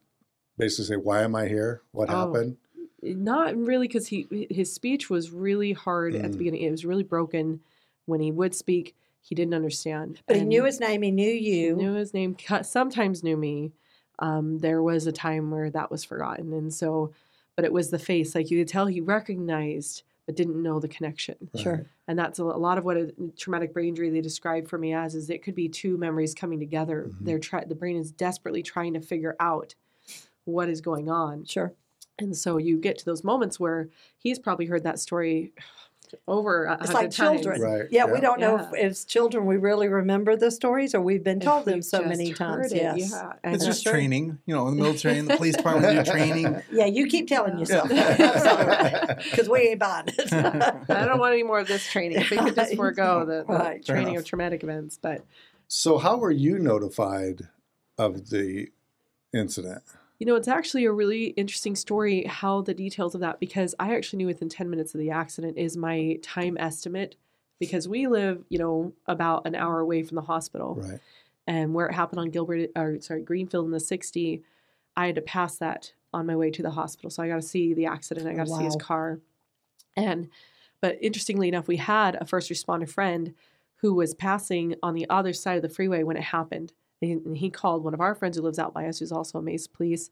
basically 0.61 0.85
say, 0.85 0.96
"Why 0.96 1.23
am 1.23 1.35
I 1.35 1.49
here? 1.49 1.83
What 1.92 2.11
Oh, 2.11 2.33
happened?" 2.33 2.57
not 3.03 3.57
really 3.57 3.88
because 3.88 4.09
he 4.09 4.46
his 4.51 4.70
speech 4.73 5.09
was 5.09 5.31
really 5.31 5.73
hard 5.73 6.14
at 6.14 6.23
the 6.33 6.37
Mm. 6.37 6.38
beginning 6.38 6.61
it 6.62 6.70
was 6.70 6.85
really 6.85 7.03
broken 7.03 7.61
when 8.05 8.20
he 8.20 8.31
would 8.31 8.55
speak 8.55 8.94
he 9.23 9.35
didn't 9.35 9.55
understand 9.55 10.20
But 10.27 10.37
he 10.37 10.44
knew 10.44 10.64
his 10.64 10.81
name. 10.81 11.01
He 11.03 11.11
knew 11.11 11.31
you. 11.31 11.77
He 11.77 11.83
knew 11.83 11.94
his 11.94 12.12
name 12.12 12.37
sometimes 12.62 13.23
knew 13.25 13.37
me 13.38 13.73
um, 14.18 14.59
there 14.59 14.83
was 14.83 15.07
a 15.07 15.12
time 15.12 15.51
where 15.51 15.70
that 15.70 15.90
was 15.90 16.05
forgotten 16.05 16.53
and 16.53 16.73
so 16.75 17.11
but 17.57 17.64
it 17.64 17.73
was 17.73 17.88
the 17.88 17.99
face 17.99 18.35
like 18.35 18.51
you 18.51 18.59
could 18.61 18.68
tell 18.68 18.85
he 18.87 19.01
recognized 19.01 20.03
but 20.27 20.37
didn't 20.37 20.62
know 20.62 20.79
the 20.79 20.88
connection 20.88 21.37
Sure. 21.57 21.87
and 22.07 22.18
that's 22.18 22.38
a, 22.38 22.44
a 22.44 22.61
lot 22.61 22.77
of 22.77 22.85
what 22.85 22.99
a 22.99 23.14
traumatic 23.38 23.73
brain 23.73 23.88
injury 23.88 24.11
they 24.11 24.20
describe 24.20 24.68
for 24.68 24.77
me 24.77 24.92
as 24.92 25.14
is 25.14 25.31
it 25.31 25.42
could 25.42 25.55
be 25.55 25.70
two 25.70 25.96
memories 25.96 26.35
coming 26.35 26.59
together 26.59 27.07
Mhm. 27.09 27.25
they're 27.25 27.38
try- 27.38 27.64
the 27.64 27.75
brain 27.75 27.96
is 27.96 28.12
desperately 28.12 28.62
trying 28.62 28.92
to 28.92 29.01
figure 29.01 29.37
out 29.40 29.75
what 30.44 30.68
is 30.68 30.81
going 30.81 31.09
on 31.11 31.44
Sure. 31.44 31.72
and 32.18 32.37
so 32.37 32.57
you 32.57 32.79
get 32.79 32.98
to 32.98 33.05
those 33.05 33.22
moments 33.24 33.59
where 33.61 33.88
he's 34.18 34.38
probably 34.38 34.66
heard 34.66 34.85
that 34.85 34.98
story 34.98 35.53
over 36.26 36.64
a 36.64 36.72
It's 36.74 36.87
hundred 36.90 36.94
like 36.94 37.11
times. 37.12 37.16
children. 37.40 37.61
Right, 37.61 37.83
Yeah, 37.88 38.07
yeah. 38.07 38.12
we 38.12 38.20
don't 38.20 38.40
know 38.40 38.57
if 38.59 38.74
as 38.74 39.05
children 39.05 39.46
we 39.46 39.57
really 39.59 39.87
remember 39.87 40.35
the 40.35 40.50
stories 40.50 40.92
or 40.92 41.00
we've 41.00 41.22
been 41.22 41.38
If 41.38 41.44
told 41.44 41.66
them 41.66 41.83
so 41.83 42.03
many 42.03 42.33
times. 42.33 42.72
it, 42.72 42.79
Yes. 42.83 43.11
yeah. 43.12 43.33
And 43.44 43.55
It's 43.55 43.64
just 43.64 43.85
true. 43.85 43.92
training, 43.92 44.38
you 44.44 44.53
know, 44.53 44.66
in 44.66 44.76
the 44.76 44.83
military 44.83 45.18
and 45.20 45.31
the 45.31 45.37
police 45.37 45.57
department 45.62 46.05
do 46.05 46.11
training. 46.11 46.62
Yeah, 46.72 46.87
you 46.87 47.07
keep 47.07 47.29
telling 47.29 47.59
yourself 47.61 47.88
because 47.88 49.48
we 49.48 49.61
ain't 49.61 49.79
buying 49.79 50.07
it. 50.09 50.33
I 50.90 51.05
don't 51.07 51.20
want 51.20 51.33
any 51.35 51.44
more 51.44 51.61
of 51.61 51.68
this 51.68 51.87
training. 51.88 52.18
If 52.22 52.31
we 52.31 52.38
could 52.38 52.57
just 52.57 52.74
forego 52.74 53.24
the, 53.24 53.44
the 53.46 53.53
Right. 53.53 53.85
Training 53.87 54.16
of 54.16 54.24
traumatic 54.24 54.64
events, 54.64 54.98
but 55.00 55.24
So, 55.68 55.98
how 55.98 56.16
were 56.16 56.33
you 56.33 56.59
notified 56.59 57.42
of 57.98 58.31
the 58.31 58.68
incident? 59.33 59.83
You 60.20 60.26
know, 60.26 60.37
it's 60.37 60.48
actually 60.48 60.85
a 60.85 60.92
really 60.92 61.28
interesting 61.28 61.74
story 61.74 62.24
how 62.24 62.61
the 62.61 62.74
details 62.74 63.14
of 63.14 63.22
that 63.22 63.40
because 63.40 63.74
I 63.80 63.96
actually 63.96 64.18
knew 64.18 64.26
within 64.26 64.50
10 64.50 64.68
minutes 64.68 64.94
of 64.94 65.00
the 65.00 65.11
accident 65.11 65.56
is 65.56 65.78
my 65.78 66.18
time 66.22 66.59
estimate 66.61 67.16
because 67.59 67.88
we 67.88 68.06
live, 68.06 68.44
you 68.50 68.59
know, 68.59 68.92
about 69.06 69.46
an 69.46 69.54
hour 69.54 69.80
away 69.80 70.02
from 70.02 70.16
the 70.16 70.22
hospital. 70.22 70.74
Right. 70.74 71.00
And 71.46 71.72
where 71.72 71.87
it 71.87 71.94
happened 71.94 72.20
on 72.20 72.28
Gilbert, 72.28 72.70
or 72.76 73.00
sorry, 73.00 73.22
Greenfield 73.22 73.64
in 73.64 73.70
the 73.70 73.80
60, 73.80 74.42
I 74.94 75.06
had 75.06 75.14
to 75.14 75.22
pass 75.22 75.56
that 75.56 75.94
on 76.12 76.26
my 76.26 76.37
way 76.37 76.50
to 76.50 76.62
the 76.62 76.70
hospital. 76.70 77.09
So 77.09 77.22
I 77.22 77.28
got 77.28 77.37
to 77.37 77.42
see 77.42 77.72
the 77.72 77.87
accident. 77.87 78.28
I 78.28 78.33
oh, 78.33 78.37
got 78.37 78.46
to 78.46 78.56
see 78.56 78.64
his 78.64 78.76
car. 78.76 79.20
And, 79.96 80.28
but 80.83 80.98
interestingly 81.00 81.48
enough, 81.48 81.66
we 81.66 81.78
had 81.78 82.18
a 82.20 82.26
first 82.26 82.50
responder 82.50 82.88
friend 82.88 83.35
who 83.76 83.94
was 83.94 84.14
passing 84.14 84.74
on 84.83 84.92
the 84.92 85.09
other 85.09 85.33
side 85.33 85.56
of 85.56 85.62
the 85.62 85.70
freeway 85.70 86.02
when 86.02 86.18
it 86.18 86.24
happened. 86.24 86.74
And 87.02 87.24
and 87.26 87.36
he 87.36 87.50
called 87.50 87.84
one 87.84 87.94
of 87.94 88.00
our 88.00 88.14
friends 88.14 88.36
who 88.36 88.42
lives 88.42 88.58
out 88.58 88.74
by 88.74 88.86
us, 88.86 88.98
who's 88.98 89.12
also 89.12 89.38
a 89.38 89.42
Mesa 89.42 89.68
Police, 89.70 90.10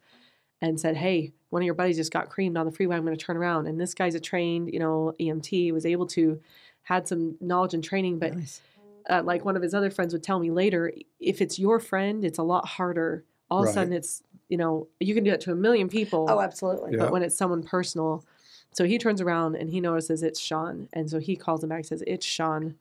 and 0.60 0.78
said, 0.80 0.96
"Hey, 0.96 1.32
one 1.50 1.62
of 1.62 1.66
your 1.66 1.74
buddies 1.74 1.96
just 1.96 2.12
got 2.12 2.30
creamed 2.30 2.56
on 2.56 2.66
the 2.66 2.72
freeway. 2.72 2.96
I'm 2.96 3.04
going 3.04 3.16
to 3.16 3.24
turn 3.24 3.36
around." 3.36 3.66
And 3.66 3.80
this 3.80 3.94
guy's 3.94 4.14
a 4.14 4.20
trained, 4.20 4.72
you 4.72 4.78
know, 4.78 5.14
EMT, 5.20 5.72
was 5.72 5.84
able 5.86 6.06
to 6.08 6.40
had 6.82 7.06
some 7.06 7.36
knowledge 7.40 7.74
and 7.74 7.84
training, 7.84 8.18
but 8.18 8.34
Nice. 8.34 8.62
uh, 9.10 9.22
like 9.22 9.44
one 9.44 9.56
of 9.56 9.62
his 9.62 9.74
other 9.74 9.90
friends 9.90 10.14
would 10.14 10.22
tell 10.22 10.38
me 10.38 10.50
later, 10.50 10.90
if 11.20 11.42
it's 11.42 11.58
your 11.58 11.78
friend, 11.78 12.24
it's 12.24 12.38
a 12.38 12.42
lot 12.42 12.66
harder. 12.66 13.24
All 13.50 13.62
of 13.62 13.68
a 13.68 13.72
sudden, 13.74 13.92
it's 13.92 14.22
you 14.48 14.56
know 14.56 14.88
you 14.98 15.14
can 15.14 15.24
do 15.24 15.30
it 15.30 15.40
to 15.42 15.52
a 15.52 15.54
million 15.54 15.88
people, 15.88 16.26
Oh, 16.28 16.40
absolutely. 16.40 16.92
Yeah. 16.92 16.98
but 17.04 17.12
when 17.12 17.22
it's 17.22 17.36
someone 17.36 17.62
personal, 17.62 18.24
so 18.72 18.84
he 18.84 18.96
turns 18.96 19.20
around 19.20 19.56
and 19.56 19.68
he 19.68 19.80
notices 19.80 20.22
it's 20.22 20.40
Sean, 20.40 20.88
and 20.94 21.10
so 21.10 21.18
he 21.18 21.36
calls 21.36 21.62
him 21.62 21.68
back 21.68 21.78
and 21.78 21.86
says 21.86 22.02
it's 22.06 22.24
Sean. 22.24 22.76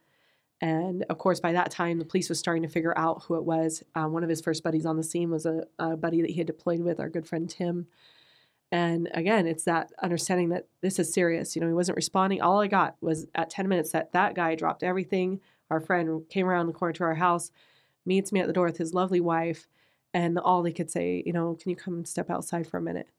And 0.59 1.05
of 1.09 1.17
course, 1.19 1.39
by 1.39 1.51
that 1.51 1.69
time, 1.69 1.99
the 1.99 2.05
police 2.05 2.29
was 2.29 2.39
starting 2.39 2.63
to 2.63 2.69
figure 2.69 2.97
out 2.97 3.23
who 3.23 3.35
it 3.35 3.43
was. 3.43 3.83
Uh, 3.93 4.05
one 4.05 4.23
of 4.23 4.29
his 4.29 4.41
first 4.41 4.63
buddies 4.63 4.85
on 4.85 4.97
the 4.97 5.03
scene 5.03 5.29
was 5.29 5.45
a, 5.45 5.65
a 5.77 5.95
buddy 5.95 6.21
that 6.21 6.31
he 6.31 6.37
had 6.37 6.47
deployed 6.47 6.79
with, 6.79 6.99
our 6.99 7.09
good 7.09 7.27
friend 7.27 7.49
Tim. 7.49 7.87
And 8.71 9.07
again, 9.13 9.47
it's 9.47 9.63
that 9.63 9.91
understanding 10.01 10.49
that 10.49 10.67
this 10.81 10.99
is 10.99 11.13
serious. 11.13 11.55
You 11.55 11.61
know, 11.61 11.67
he 11.67 11.73
wasn't 11.73 11.95
responding. 11.95 12.41
All 12.41 12.59
I 12.59 12.67
got 12.67 12.95
was 13.01 13.27
at 13.35 13.49
10 13.49 13.67
minutes 13.67 13.91
that 13.91 14.11
that 14.13 14.33
guy 14.35 14.55
dropped 14.55 14.83
everything. 14.83 15.39
Our 15.69 15.79
friend 15.79 16.23
came 16.29 16.47
around 16.47 16.67
the 16.67 16.73
corner 16.73 16.93
to 16.93 17.03
our 17.03 17.15
house, 17.15 17.51
meets 18.05 18.31
me 18.31 18.39
at 18.39 18.47
the 18.47 18.53
door 18.53 18.65
with 18.65 18.77
his 18.77 18.93
lovely 18.93 19.21
wife, 19.21 19.67
and 20.13 20.39
all 20.39 20.63
they 20.63 20.71
could 20.73 20.89
say, 20.89 21.23
you 21.25 21.33
know, 21.33 21.55
can 21.55 21.69
you 21.69 21.75
come 21.75 22.03
step 22.03 22.29
outside 22.29 22.67
for 22.67 22.77
a 22.77 22.81
minute? 22.81 23.09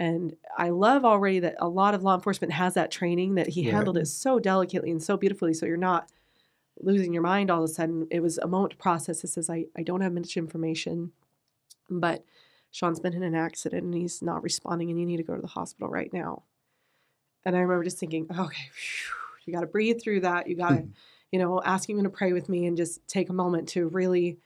And 0.00 0.34
I 0.58 0.70
love 0.70 1.04
already 1.04 1.38
that 1.40 1.54
a 1.58 1.68
lot 1.68 1.94
of 1.94 2.02
law 2.02 2.14
enforcement 2.14 2.52
has 2.52 2.74
that 2.74 2.90
training 2.90 3.36
that 3.36 3.48
he 3.48 3.64
Right. 3.64 3.74
handled 3.74 3.98
it 3.98 4.08
so 4.08 4.38
delicately 4.40 4.90
and 4.90 5.02
so 5.02 5.16
beautifully. 5.16 5.54
So 5.54 5.64
you're 5.64 5.76
not 5.76 6.10
losing 6.80 7.12
your 7.12 7.22
mind 7.22 7.50
all 7.50 7.62
of 7.62 7.70
a 7.70 7.72
sudden. 7.72 8.06
It 8.10 8.20
was 8.20 8.38
a 8.38 8.48
moment 8.48 8.72
to 8.72 8.76
process. 8.76 9.24
It 9.24 9.28
says, 9.28 9.50
I, 9.50 9.66
I 9.76 9.82
don't 9.82 10.00
have 10.00 10.12
much 10.12 10.36
information, 10.36 11.12
but 11.90 12.24
Sean's 12.70 13.00
been 13.00 13.14
in 13.14 13.22
an 13.22 13.34
accident 13.34 13.84
and 13.84 13.94
he's 13.94 14.22
not 14.22 14.42
responding, 14.42 14.90
and 14.90 14.98
you 14.98 15.06
need 15.06 15.18
to 15.18 15.22
go 15.22 15.34
to 15.34 15.42
the 15.42 15.48
hospital 15.48 15.88
right 15.88 16.12
now. 16.12 16.42
And 17.44 17.56
I 17.56 17.60
remember 17.60 17.84
just 17.84 17.98
thinking, 17.98 18.26
oh, 18.30 18.44
okay, 18.44 18.68
phew, 18.72 19.14
you 19.44 19.52
got 19.52 19.60
to 19.60 19.66
breathe 19.66 20.00
through 20.00 20.20
that. 20.20 20.46
You 20.48 20.56
got 20.56 20.68
to, 20.70 20.76
hmm. 20.76 20.90
you 21.30 21.38
know, 21.38 21.60
ask 21.62 21.88
him 21.88 22.02
to 22.02 22.10
pray 22.10 22.32
with 22.32 22.48
me 22.48 22.66
and 22.66 22.76
just 22.76 23.06
take 23.08 23.28
a 23.28 23.34
moment 23.34 23.68
to 23.70 23.88
really 23.88 24.38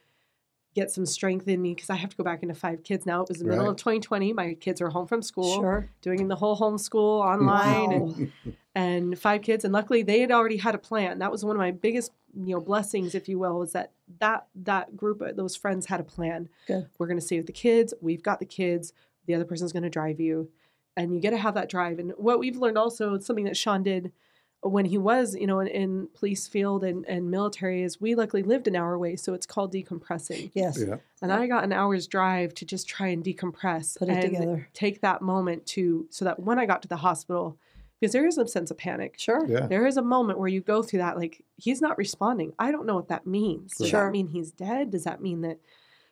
get 0.77 0.91
some 0.91 1.07
strength 1.07 1.47
in 1.47 1.59
me 1.59 1.73
because 1.73 1.89
I 1.89 1.95
have 1.95 2.11
to 2.11 2.15
go 2.17 2.23
back 2.23 2.43
into 2.43 2.53
five 2.53 2.83
kids 2.83 3.03
now. 3.05 3.23
It 3.23 3.29
was 3.29 3.39
the 3.39 3.45
middle 3.45 3.63
Right. 3.65 3.71
of 3.71 3.77
2020. 3.77 4.31
My 4.33 4.53
kids 4.53 4.79
are 4.79 4.89
home 4.89 5.07
from 5.07 5.23
school, 5.23 5.55
Sure. 5.55 5.89
doing 6.03 6.27
the 6.27 6.35
whole 6.35 6.55
homeschool 6.55 7.19
online, 7.33 7.91
and 7.91 8.17
Wow. 8.45 8.53
and 8.75 9.17
five 9.17 9.41
kids 9.41 9.63
and 9.65 9.73
luckily 9.73 10.03
they 10.03 10.19
had 10.19 10.31
already 10.31 10.57
had 10.57 10.75
a 10.75 10.77
plan 10.77 11.17
that 11.17 11.31
was 11.31 11.43
one 11.43 11.55
of 11.55 11.59
my 11.59 11.71
biggest 11.71 12.11
you 12.35 12.53
know 12.53 12.59
blessings 12.61 13.15
if 13.15 13.27
you 13.27 13.39
will 13.39 13.63
is 13.63 13.71
that 13.71 13.91
that 14.19 14.45
that 14.53 14.95
group 14.95 15.19
uh, 15.19 15.31
those 15.33 15.55
friends 15.55 15.87
had 15.87 15.99
a 15.99 16.03
plan 16.03 16.47
Good. 16.67 16.87
we're 16.99 17.07
going 17.07 17.17
to 17.19 17.25
stay 17.25 17.37
with 17.37 17.47
the 17.47 17.53
kids 17.53 17.91
we've 18.01 18.21
got 18.21 18.37
the 18.39 18.45
kids 18.45 18.93
the 19.25 19.33
other 19.33 19.45
person's 19.45 19.73
going 19.73 19.81
to 19.81 19.89
drive 19.89 20.19
you 20.19 20.51
and 20.95 21.11
you 21.11 21.19
get 21.19 21.31
to 21.31 21.37
have 21.37 21.55
that 21.55 21.69
drive 21.69 21.97
and 21.97 22.11
what 22.17 22.37
we've 22.37 22.55
learned 22.57 22.77
also 22.77 23.15
it's 23.15 23.25
something 23.25 23.45
that 23.45 23.57
sean 23.57 23.81
did 23.81 24.11
when 24.61 24.85
he 24.85 24.97
was 24.97 25.35
you 25.35 25.45
know 25.47 25.59
in, 25.59 25.67
in 25.67 26.07
police 26.15 26.47
field 26.47 26.83
and, 26.83 27.05
and 27.07 27.29
military 27.29 27.83
is 27.83 28.01
we 28.01 28.15
luckily 28.15 28.41
lived 28.43 28.67
an 28.67 28.75
hour 28.75 28.93
away 28.93 29.15
so 29.15 29.33
it's 29.33 29.45
called 29.45 29.71
decompressing 29.71 30.49
Yes. 30.53 30.79
Yeah. 30.85 30.97
and 31.21 31.31
I 31.31 31.45
got 31.47 31.63
an 31.63 31.71
hour's 31.71 32.07
drive 32.07 32.53
to 32.55 32.65
just 32.65 32.87
try 32.87 33.07
and 33.07 33.23
decompress 33.23 33.97
Put 33.97 34.09
it 34.09 34.13
and 34.13 34.21
together. 34.23 34.67
take 34.73 35.01
that 35.01 35.21
moment 35.21 35.65
to 35.67 36.07
so 36.09 36.25
that 36.25 36.39
when 36.39 36.57
I 36.59 36.65
got 36.65 36.81
to 36.81 36.87
the 36.87 36.97
hospital, 36.97 37.57
because 37.99 38.13
there 38.13 38.27
is 38.27 38.37
a 38.37 38.47
sense 38.47 38.69
of 38.69 38.77
panic. 38.77 39.15
Sure. 39.17 39.43
Yeah. 39.47 39.65
There 39.67 39.87
is 39.87 39.97
a 39.97 40.03
moment 40.03 40.37
where 40.37 40.47
you 40.47 40.61
go 40.61 40.83
through 40.83 40.99
that, 40.99 41.17
like 41.17 41.43
he's 41.55 41.81
not 41.81 41.97
responding. 41.97 42.53
I 42.59 42.71
don't 42.71 42.85
know 42.85 42.95
what 42.95 43.07
that 43.07 43.25
means. 43.25 43.73
Does 43.75 43.87
Sure. 43.89 44.05
that 44.05 44.11
mean 44.11 44.27
he's 44.27 44.51
dead? 44.51 44.91
Does 44.91 45.03
that 45.05 45.19
mean 45.21 45.41
that? 45.41 45.57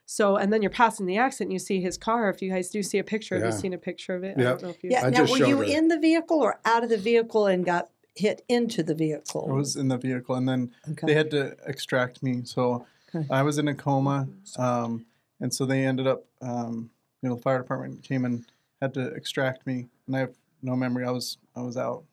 So, 0.08 0.36
and 0.38 0.54
then 0.54 0.62
you're 0.62 0.70
passing 0.72 1.08
the 1.08 1.18
accident, 1.18 1.48
and 1.48 1.54
you 1.54 1.60
see 1.60 1.82
his 1.82 1.98
car. 1.98 2.30
If 2.30 2.40
you 2.42 2.52
guys 2.52 2.70
do 2.70 2.84
see 2.84 3.00
a 3.00 3.04
picture, 3.04 3.36
have 3.40 3.46
you 3.46 3.52
seen 3.52 3.74
a 3.74 3.78
picture 3.80 4.14
of 4.16 4.24
it? 4.24 4.36
Yeah. 4.38 4.44
I 4.46 4.50
don't 4.52 4.62
know 4.64 4.70
if 4.70 4.84
you. 4.84 4.90
Yeah. 4.92 5.06
I 5.06 5.10
now, 5.10 5.18
just 5.26 5.32
were 5.40 5.48
you 5.48 5.58
her. 5.58 5.64
in 5.64 5.88
the 5.88 6.00
vehicle 6.00 6.40
or 6.40 6.60
out 6.64 6.84
of 6.84 6.90
the 6.90 6.98
vehicle 6.98 7.48
and 7.48 7.66
got 7.66 7.90
hit 8.16 8.44
into 8.50 8.84
the 8.84 8.96
vehicle? 8.96 9.48
I 9.50 9.54
was 9.54 9.76
in 9.76 9.88
the 9.88 9.98
vehicle, 9.98 10.36
and 10.36 10.48
then 10.48 10.72
okay. 10.92 11.08
they 11.08 11.14
had 11.14 11.32
to 11.32 11.56
extract 11.66 12.24
me. 12.24 12.42
So 12.44 12.86
Okay. 13.14 13.28
I 13.32 13.44
was 13.44 13.58
in 13.58 13.68
a 13.68 13.74
coma, 13.76 14.28
um, 14.58 15.06
and 15.40 15.54
so 15.54 15.66
they 15.66 15.86
ended 15.86 16.08
up, 16.08 16.26
um, 16.42 16.90
you 17.22 17.30
know, 17.30 17.36
the 17.36 17.42
fire 17.42 17.60
department 17.60 18.04
came 18.04 18.26
and 18.26 18.46
had 18.82 18.94
to 18.96 19.08
extract 19.10 19.66
me, 19.66 19.88
and 20.08 20.16
I 20.16 20.20
have 20.20 20.36
no 20.62 20.76
memory. 20.76 21.06
I 21.06 21.12
was 21.12 21.38
I 21.56 21.62
was 21.62 21.78
out. 21.78 22.04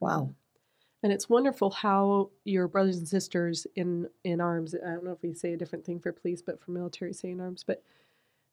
wow. 0.00 0.30
And 1.02 1.12
it's 1.12 1.28
wonderful 1.28 1.70
how 1.70 2.30
your 2.44 2.66
brothers 2.66 2.96
and 2.96 3.06
sisters 3.06 3.66
in 3.76 4.08
in 4.24 4.40
arms. 4.40 4.74
I 4.74 4.92
don't 4.92 5.04
know 5.04 5.12
if 5.12 5.22
we 5.22 5.34
say 5.34 5.52
a 5.52 5.56
different 5.56 5.84
thing 5.84 6.00
for 6.00 6.10
police, 6.10 6.42
but 6.42 6.58
for 6.60 6.70
military, 6.70 7.12
say 7.12 7.30
in 7.30 7.40
arms, 7.40 7.62
but 7.64 7.82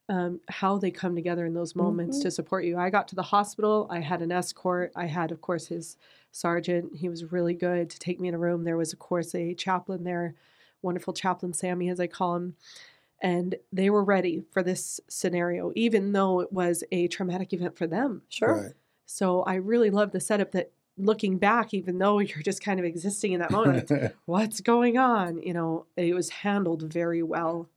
um, 0.09 0.39
how 0.49 0.77
they 0.77 0.91
come 0.91 1.15
together 1.15 1.45
in 1.45 1.53
those 1.53 1.75
moments 1.75 2.19
Mhm. 2.19 2.23
to 2.23 2.31
support 2.31 2.65
you. 2.65 2.77
I 2.77 2.89
got 2.89 3.07
to 3.09 3.15
the 3.15 3.21
hospital. 3.23 3.87
I 3.89 3.99
had 3.99 4.21
an 4.21 4.31
escort. 4.31 4.91
I 4.95 5.05
had, 5.05 5.31
of 5.31 5.41
course, 5.41 5.67
his 5.67 5.97
sergeant. 6.31 6.95
He 6.97 7.07
was 7.09 7.31
really 7.31 7.53
good 7.53 7.89
to 7.89 7.99
take 7.99 8.19
me 8.19 8.27
in 8.27 8.33
a 8.33 8.39
room. 8.39 8.63
There 8.63 8.77
was, 8.77 8.91
of 8.91 8.99
course, 8.99 9.33
a 9.33 9.53
chaplain 9.53 10.03
there, 10.03 10.35
wonderful 10.81 11.13
chaplain 11.13 11.53
Sammy, 11.53 11.89
as 11.89 11.99
I 11.99 12.07
call 12.07 12.35
him. 12.35 12.55
And 13.21 13.55
they 13.71 13.89
were 13.89 14.03
ready 14.03 14.43
for 14.51 14.61
this 14.61 14.99
scenario, 15.07 15.71
even 15.75 16.11
though 16.11 16.41
it 16.41 16.51
was 16.51 16.83
a 16.91 17.07
traumatic 17.07 17.53
event 17.53 17.77
for 17.77 17.87
them. 17.87 18.23
Sure. 18.27 18.61
Right. 18.63 18.73
So 19.05 19.43
I 19.43 19.55
really 19.55 19.89
love 19.89 20.11
the 20.11 20.19
setup 20.19 20.51
that 20.51 20.71
looking 20.97 21.37
back, 21.37 21.73
even 21.73 21.99
though 21.99 22.19
you're 22.19 22.41
just 22.43 22.61
kind 22.61 22.79
of 22.79 22.85
existing 22.85 23.31
in 23.31 23.39
that 23.39 23.51
moment, 23.51 23.89
what's 24.25 24.59
going 24.59 24.97
on? 24.97 25.41
You 25.41 25.53
know, 25.53 25.85
it 25.95 26.13
was 26.13 26.29
handled 26.29 26.91
very 26.91 27.23
well 27.23 27.69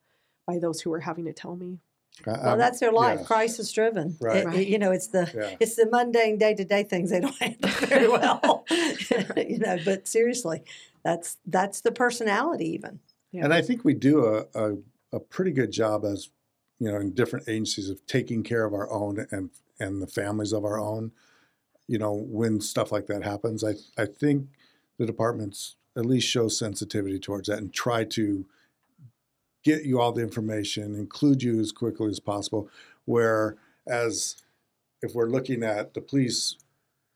by 0.46 0.58
those 0.58 0.80
who 0.80 0.90
were 0.90 1.00
having 1.00 1.24
to 1.26 1.32
tell 1.32 1.54
me. 1.54 1.78
Well, 2.24 2.56
that's 2.56 2.80
their 2.80 2.92
life, 2.92 3.20
yeah. 3.20 3.26
crisis 3.26 3.70
driven. 3.72 4.16
Right. 4.20 4.36
It- 4.38 4.40
it- 4.40 4.46
Right. 4.46 4.66
you 4.66 4.78
know, 4.78 4.90
it's 4.92 5.08
the 5.08 5.30
Yeah. 5.34 5.56
it's 5.60 5.76
the 5.76 5.86
mundane 5.90 6.38
day 6.38 6.54
to 6.54 6.64
day 6.64 6.82
things 6.82 7.10
they 7.10 7.20
don't 7.24 7.34
handle 7.36 7.70
very 7.86 8.08
well. 8.08 8.64
you 9.36 9.58
know, 9.58 9.78
but 9.84 10.06
seriously, 10.08 10.62
that's 11.04 11.36
that's 11.46 11.80
the 11.82 11.92
personality 11.92 12.68
even. 12.70 13.00
And 13.34 13.52
I 13.52 13.60
think 13.60 13.84
we 13.84 13.92
do 13.92 14.24
a, 14.24 14.46
a, 14.54 14.76
a 15.12 15.20
pretty 15.20 15.50
good 15.50 15.70
job 15.70 16.06
as, 16.06 16.30
you 16.78 16.90
know, 16.90 16.96
in 16.98 17.12
different 17.12 17.48
agencies 17.50 17.90
of 17.90 18.04
taking 18.06 18.42
care 18.42 18.64
of 18.64 18.72
our 18.72 18.90
own 18.90 19.26
and 19.30 19.50
and 19.78 20.00
the 20.00 20.06
families 20.06 20.52
of 20.52 20.64
our 20.64 20.80
own. 20.80 21.12
You 21.86 21.98
know, 21.98 22.14
when 22.14 22.60
stuff 22.60 22.90
like 22.90 23.06
that 23.08 23.22
happens, 23.24 23.62
I 23.62 23.74
I 23.98 24.06
think 24.06 24.48
the 24.98 25.04
departments 25.06 25.76
at 25.96 26.06
least 26.06 26.26
show 26.28 26.48
sensitivity 26.48 27.18
towards 27.18 27.48
that 27.48 27.58
and 27.58 27.72
try 27.72 28.04
to 28.04 28.46
get 29.66 29.84
you 29.84 30.00
all 30.00 30.12
the 30.12 30.22
information, 30.22 30.94
include 30.94 31.42
you 31.42 31.58
as 31.58 31.72
quickly 31.72 32.08
as 32.08 32.20
possible. 32.20 32.70
Whereas 33.04 34.36
if 35.02 35.12
we're 35.12 35.28
looking 35.28 35.64
at 35.64 35.92
the 35.92 36.00
police 36.00 36.56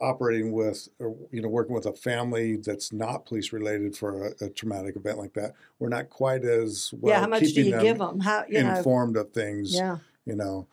operating 0.00 0.50
with, 0.50 0.88
or, 0.98 1.14
you 1.30 1.40
know, 1.40 1.48
working 1.48 1.74
with 1.74 1.86
a 1.86 1.92
family 1.92 2.56
that's 2.56 2.92
not 2.92 3.24
police 3.24 3.52
related 3.52 3.96
for 3.96 4.26
a, 4.26 4.46
a 4.46 4.50
traumatic 4.50 4.96
event 4.96 5.18
like 5.18 5.34
that, 5.34 5.52
we're 5.78 5.88
not 5.88 6.10
quite 6.10 6.44
as 6.44 6.92
well 7.00 7.14
yeah, 7.14 7.20
how 7.20 7.28
much 7.28 7.40
do 7.40 7.62
you 7.62 7.70
them 7.70 7.80
give 7.84 7.98
them? 7.98 8.18
How 8.18 8.44
you 8.48 8.64
know? 8.64 8.76
informed 8.76 9.16
of 9.16 9.30
things. 9.32 9.72
Yeah, 9.72 9.98
You 10.26 10.34
know, 10.34 10.66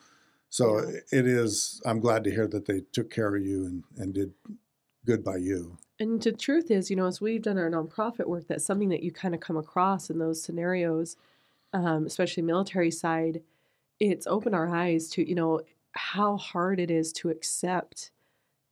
so 0.49 0.79
Yeah. 0.79 0.99
it 1.11 1.27
is. 1.27 1.79
I'm 1.85 1.99
glad 1.99 2.23
to 2.23 2.31
hear 2.31 2.47
that 2.47 2.65
they 2.65 2.81
took 2.91 3.11
care 3.11 3.35
of 3.35 3.45
you 3.45 3.65
and, 3.65 3.83
and 3.97 4.13
did 4.15 4.33
good 5.05 5.23
by 5.23 5.37
you. 5.37 5.77
And 5.99 6.21
the 6.21 6.31
truth 6.31 6.71
is, 6.71 6.89
you 6.89 6.95
know, 6.95 7.05
as 7.05 7.21
we've 7.21 7.41
done 7.41 7.57
our 7.57 7.69
nonprofit 7.69 8.27
work, 8.27 8.47
that's 8.47 8.65
something 8.65 8.89
that 8.89 9.03
you 9.03 9.11
kind 9.11 9.35
of 9.35 9.41
come 9.41 9.57
across 9.57 10.09
in 10.09 10.17
those 10.19 10.41
scenarios, 10.41 11.17
um, 11.73 12.05
especially 12.05 12.43
military 12.43 12.91
side. 12.91 13.43
It's 13.99 14.27
opened 14.27 14.55
our 14.55 14.69
eyes 14.69 15.09
to, 15.11 15.27
you 15.27 15.35
know, 15.35 15.61
how 15.93 16.37
hard 16.37 16.79
it 16.79 16.91
is 16.91 17.13
to 17.13 17.29
accept 17.29 18.11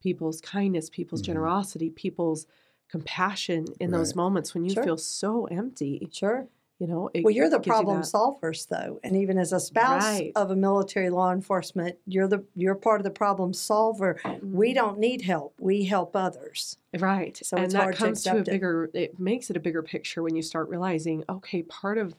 people's 0.02 0.42
kindness, 0.42 0.90
people's 0.90 1.22
Mhm. 1.22 1.24
generosity, 1.24 1.90
people's 1.92 2.48
compassion 2.90 3.76
in 3.82 3.92
those 3.92 4.16
moments 4.16 4.54
when 4.56 4.66
you 4.66 4.76
Sure. 4.76 4.84
feel 4.84 4.98
so 4.98 5.46
empty. 5.46 6.12
sure. 6.12 6.48
You 6.80 6.88
know, 6.88 7.10
Well, 7.24 7.32
you're 7.34 7.50
the 7.50 7.60
gives 7.62 7.80
you 7.82 7.88
problem 7.88 8.02
solvers, 8.02 8.68
though, 8.68 9.00
and 9.04 9.16
even 9.18 9.38
as 9.38 9.52
a 9.52 9.60
spouse 9.60 10.22
Right. 10.22 10.36
of 10.36 10.52
a 10.52 10.56
military 10.56 11.10
law 11.10 11.32
enforcement, 11.32 11.98
you're 12.06 12.28
the 12.28 12.46
you're 12.56 12.76
part 12.76 13.00
of 13.00 13.04
the 13.04 13.12
problem 13.12 13.54
solver. 13.54 14.20
We 14.52 14.74
Mhm. 14.74 14.76
don't 14.76 15.00
need 15.00 15.22
help; 15.24 15.56
we 15.60 15.86
help 15.86 16.16
others. 16.16 16.78
Right. 16.98 17.36
So 17.44 17.62
and 17.62 17.64
it's 17.64 17.76
that 17.76 17.92
hard 17.92 18.00
to 18.00 18.08
comes 18.08 18.24
to, 18.28 18.40
a 18.40 18.44
accept 18.44 18.48
it. 18.50 18.62
bigger 18.62 18.90
it 18.94 19.20
makes 19.20 19.50
it 19.50 19.58
a 19.58 19.60
bigger 19.60 19.84
picture 19.84 20.24
when 20.24 20.36
you 20.36 20.42
start 20.42 20.70
realizing, 20.70 21.24
okay, 21.28 21.62
part 21.64 21.98
of 21.98 22.16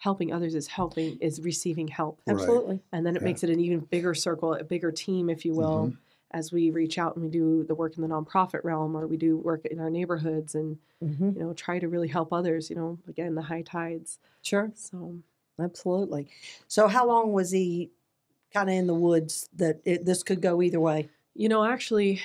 helping 0.00 0.32
others 0.32 0.54
is 0.54 0.66
helping 0.66 1.16
is 1.20 1.40
receiving 1.42 1.88
help. 1.88 2.20
Right. 2.26 2.34
Absolutely. 2.34 2.80
And 2.92 3.06
then 3.06 3.16
it 3.16 3.22
Yeah. 3.22 3.26
makes 3.28 3.42
it 3.44 3.50
an 3.50 3.60
even 3.60 3.80
bigger 3.80 4.14
circle, 4.14 4.54
a 4.54 4.64
bigger 4.64 4.92
team, 4.92 5.30
if 5.30 5.44
you 5.44 5.54
will. 5.54 5.86
Mhm. 5.88 5.98
as 6.32 6.52
we 6.52 6.70
reach 6.70 6.96
out 6.98 7.16
and 7.16 7.24
we 7.24 7.30
do 7.30 7.64
the 7.64 7.74
work 7.74 7.96
in 7.96 8.02
the 8.02 8.08
nonprofit 8.08 8.62
realm 8.64 8.96
or 8.96 9.06
we 9.08 9.16
do 9.16 9.36
work 9.36 9.64
in 9.66 9.80
our 9.80 9.90
neighborhoods 9.90 10.54
and 10.54 10.78
Mhm. 11.02 11.34
you 11.34 11.42
know 11.42 11.52
try 11.54 11.78
to 11.80 11.88
really 11.88 12.08
help 12.08 12.32
others 12.32 12.70
you 12.70 12.76
know 12.76 12.98
again 13.08 13.34
the 13.34 13.42
high 13.42 13.62
tides 13.62 14.20
Sure, 14.42 14.70
so 14.74 15.18
absolutely. 15.58 16.28
So, 16.68 16.86
how 16.88 17.06
long 17.06 17.32
was 17.32 17.50
he 17.50 17.90
kind 18.54 18.68
of 18.70 18.76
in 18.76 18.86
the 18.86 18.94
woods 18.94 19.48
that 19.56 19.80
it, 19.84 20.04
this 20.06 20.22
could 20.22 20.40
go 20.42 20.62
either 20.62 20.80
way? 20.80 21.10
you 21.34 21.48
know 21.48 21.64
actually 21.64 22.20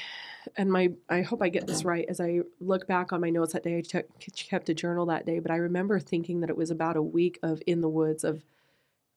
and 0.57 0.71
my 0.71 0.91
i 1.09 1.21
hope 1.21 1.41
i 1.41 1.49
get 1.49 1.67
this 1.67 1.83
right 1.85 2.05
as 2.09 2.19
i 2.19 2.39
look 2.59 2.87
back 2.87 3.11
on 3.13 3.21
my 3.21 3.29
notes 3.29 3.53
that 3.53 3.63
day 3.63 3.77
i 3.77 3.81
took, 3.81 4.05
kept 4.35 4.69
a 4.69 4.73
journal 4.73 5.05
that 5.05 5.25
day 5.25 5.39
but 5.39 5.51
i 5.51 5.55
remember 5.55 5.99
thinking 5.99 6.39
that 6.41 6.49
it 6.49 6.57
was 6.57 6.71
about 6.71 6.95
a 6.95 7.01
week 7.01 7.39
of 7.43 7.61
in 7.67 7.81
the 7.81 7.89
woods 7.89 8.23
of 8.23 8.43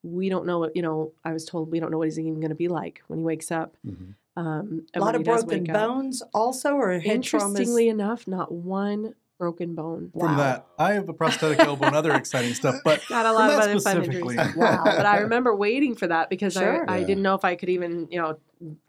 we 0.02 0.28
don't 0.28 0.46
know 0.46 0.58
what 0.60 0.74
you 0.76 0.82
know 0.82 1.12
i 1.24 1.32
was 1.32 1.44
told 1.44 1.70
we 1.70 1.80
don't 1.80 1.90
know 1.90 1.98
what 1.98 2.06
he's 2.06 2.18
even 2.18 2.40
going 2.40 2.48
to 2.50 2.54
be 2.54 2.68
like 2.68 3.02
when 3.08 3.18
he 3.18 3.24
wakes 3.24 3.50
up 3.50 3.76
Mhm. 3.86 4.14
um 4.36 4.86
A 4.94 5.00
lot 5.00 5.14
of 5.16 5.24
broken 5.24 5.48
wake 5.62 5.68
up. 5.70 5.74
bones, 5.74 6.22
also, 6.32 6.74
or 6.74 6.92
head 6.92 7.02
traumas? 7.02 7.14
interestingly 7.14 7.88
enough 7.88 8.26
not 8.28 8.52
one 8.52 9.14
broken 9.38 9.74
bone 9.74 10.10
From 10.18 10.36
that, 10.36 10.66
I 10.78 10.94
have 10.94 11.08
a 11.08 11.12
prosthetic 11.12 11.60
elbow 11.60 11.86
and 11.86 11.94
other 11.96 12.12
exciting 12.14 12.54
stuff, 12.54 12.76
but 12.84 13.00
Not 13.08 13.24
a 13.24 13.32
lot 13.32 13.50
of 13.50 13.58
other 13.60 13.78
fun 13.80 14.02
injuries. 14.04 14.36
Wow. 14.56 14.82
but 14.84 15.06
I 15.06 15.18
remember 15.20 15.54
waiting 15.54 15.94
for 15.94 16.08
that 16.08 16.28
because 16.28 16.54
Sure. 16.54 16.88
I, 16.90 16.94
I 16.94 16.98
Yeah. 16.98 17.06
didn't 17.06 17.22
know 17.22 17.34
if 17.34 17.44
I 17.44 17.54
could 17.54 17.68
even, 17.68 18.08
you 18.10 18.20
know, 18.20 18.38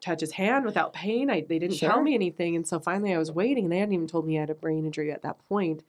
touch 0.02 0.22
his 0.22 0.32
hand 0.32 0.66
without 0.66 0.94
pain. 0.94 1.30
I, 1.30 1.42
they 1.48 1.60
didn't 1.60 1.76
Sure. 1.78 1.90
tell 1.90 2.02
me 2.02 2.16
anything. 2.16 2.56
And 2.56 2.68
so 2.68 2.80
finally 2.80 3.14
I 3.14 3.20
was 3.20 3.32
waiting 3.32 3.66
and 3.66 3.72
they 3.72 3.78
hadn't 3.80 3.94
even 3.94 4.08
told 4.08 4.26
me 4.26 4.38
I 4.38 4.42
had 4.42 4.50
a 4.50 4.56
brain 4.56 4.86
injury 4.86 5.12
at 5.12 5.22
that 5.22 5.38
point. 5.48 5.84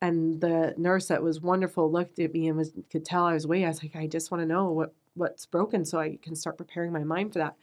And 0.00 0.40
the 0.40 0.74
nurse 0.78 1.08
that 1.08 1.22
was 1.22 1.42
wonderful 1.42 1.92
looked 1.92 2.18
at 2.18 2.32
me 2.32 2.48
and 2.48 2.56
was, 2.56 2.72
could 2.90 3.04
tell 3.04 3.24
I 3.26 3.34
was 3.34 3.46
waiting. 3.46 3.66
I 3.66 3.68
was 3.68 3.82
like, 3.82 3.94
I 3.96 4.06
just 4.06 4.30
want 4.30 4.40
to 4.42 4.46
know 4.46 4.70
what, 4.70 4.94
what's 5.14 5.44
broken 5.44 5.84
so 5.84 6.00
I 6.00 6.18
can 6.22 6.34
start 6.34 6.56
preparing 6.56 6.90
my 6.90 7.04
mind 7.04 7.34
for 7.34 7.40
that. 7.40 7.54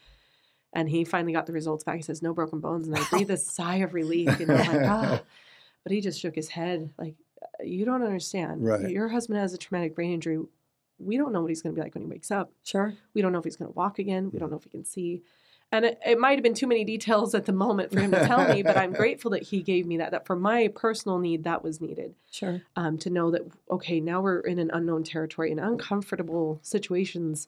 And 0.74 0.88
he 0.88 1.04
finally 1.04 1.34
got 1.34 1.48
the 1.48 1.54
results 1.54 1.84
back. 1.84 1.96
He 1.96 2.04
says, 2.04 2.22
no 2.22 2.34
broken 2.34 2.60
bones. 2.60 2.88
And 2.88 2.96
I 2.96 3.04
breathe 3.10 3.32
a 3.32 3.38
sigh 3.38 3.78
of 3.78 3.96
relief. 3.96 4.40
And 4.40 4.52
I'm 4.52 4.58
like, 4.68 4.88
ah. 4.88 5.22
But 5.88 5.94
he 5.94 6.02
just 6.02 6.20
shook 6.20 6.36
his 6.36 6.50
head 6.50 6.94
like, 6.98 7.16
you 7.64 7.86
don't 7.86 8.04
understand. 8.04 8.66
Right. 8.66 8.90
Your 8.90 9.08
husband 9.08 9.40
has 9.40 9.54
a 9.54 9.58
traumatic 9.58 9.96
brain 9.96 10.12
injury. 10.12 10.38
We 11.00 11.16
don't 11.16 11.32
know 11.32 11.42
what 11.42 11.48
he's 11.50 11.62
going 11.62 11.74
to 11.74 11.80
be 11.80 11.84
like 11.84 11.96
when 11.96 12.04
he 12.04 12.10
wakes 12.10 12.30
up. 12.30 12.52
Sure. 12.64 12.94
We 13.14 13.22
don't 13.22 13.32
know 13.32 13.38
if 13.40 13.46
he's 13.46 13.56
going 13.56 13.72
to 13.72 13.78
walk 13.78 13.98
again. 13.98 14.30
We 14.34 14.38
don't 14.40 14.52
know 14.52 14.58
if 14.58 14.64
he 14.66 14.70
can 14.70 14.84
see. 14.84 15.22
And 15.72 15.86
it, 15.86 15.98
it 16.06 16.20
might 16.20 16.34
have 16.34 16.44
been 16.44 16.54
too 16.54 16.68
many 16.68 16.84
details 16.84 17.34
at 17.36 17.46
the 17.46 17.54
moment 17.54 17.92
for 17.94 18.00
him 18.02 18.12
to 18.12 18.26
tell 18.26 18.54
me, 18.54 18.64
but 18.64 18.76
I'm 18.78 18.92
grateful 19.04 19.32
that 19.32 19.44
he 19.44 19.62
gave 19.62 19.86
me 19.86 19.98
that. 19.98 20.12
That 20.12 20.26
for 20.26 20.36
my 20.36 20.68
personal 20.76 21.20
need, 21.20 21.44
that 21.46 21.64
was 21.64 21.80
needed 21.80 22.16
Sure. 22.30 22.62
um, 22.76 22.98
to 23.00 23.10
know 23.10 23.32
that 23.32 23.42
okay, 23.72 24.00
now 24.02 24.20
we're 24.22 24.40
in 24.42 24.60
an 24.60 24.70
unknown 24.74 25.04
territory, 25.04 25.52
and 25.52 25.60
uncomfortable 25.60 26.60
situations 26.64 27.48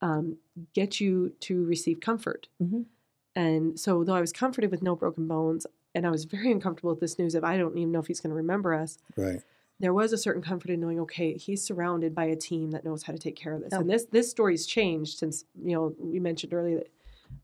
um, 0.00 0.36
get 0.74 1.00
you 1.00 1.32
to 1.40 1.64
receive 1.64 2.00
comfort. 2.00 2.48
Mhm. 2.62 2.86
And 3.34 3.78
so, 3.80 4.04
though 4.04 4.14
I 4.14 4.20
was 4.20 4.32
comforted 4.32 4.70
with 4.70 4.82
no 4.82 4.94
broken 4.94 5.26
bones, 5.26 5.66
and 5.94 6.06
I 6.06 6.10
was 6.10 6.24
very 6.24 6.50
uncomfortable 6.52 6.90
with 6.90 7.00
this 7.00 7.18
news 7.18 7.34
of 7.34 7.44
I 7.44 7.56
don't 7.56 7.76
even 7.76 7.92
know 7.92 8.00
if 8.00 8.06
he's 8.06 8.20
going 8.20 8.30
to 8.30 8.36
remember 8.36 8.74
us 8.74 8.98
Right. 9.16 9.42
there 9.80 9.92
was 9.94 10.12
a 10.12 10.18
certain 10.18 10.42
comfort 10.42 10.70
in 10.70 10.80
knowing 10.80 11.00
okay 11.00 11.34
he's 11.36 11.62
surrounded 11.64 12.14
by 12.14 12.24
a 12.26 12.36
team 12.36 12.70
that 12.70 12.84
knows 12.84 13.02
how 13.02 13.12
to 13.12 13.18
take 13.18 13.36
care 13.36 13.52
of 13.54 13.60
this 13.62 13.70
Yeah. 13.72 13.80
and 13.80 13.90
this 13.90 14.04
this 14.06 14.30
story's 14.30 14.66
changed 14.66 15.18
since 15.18 15.44
you 15.62 15.74
know 15.74 15.94
we 15.98 16.18
mentioned 16.20 16.54
earlier 16.54 16.78
that 16.78 16.90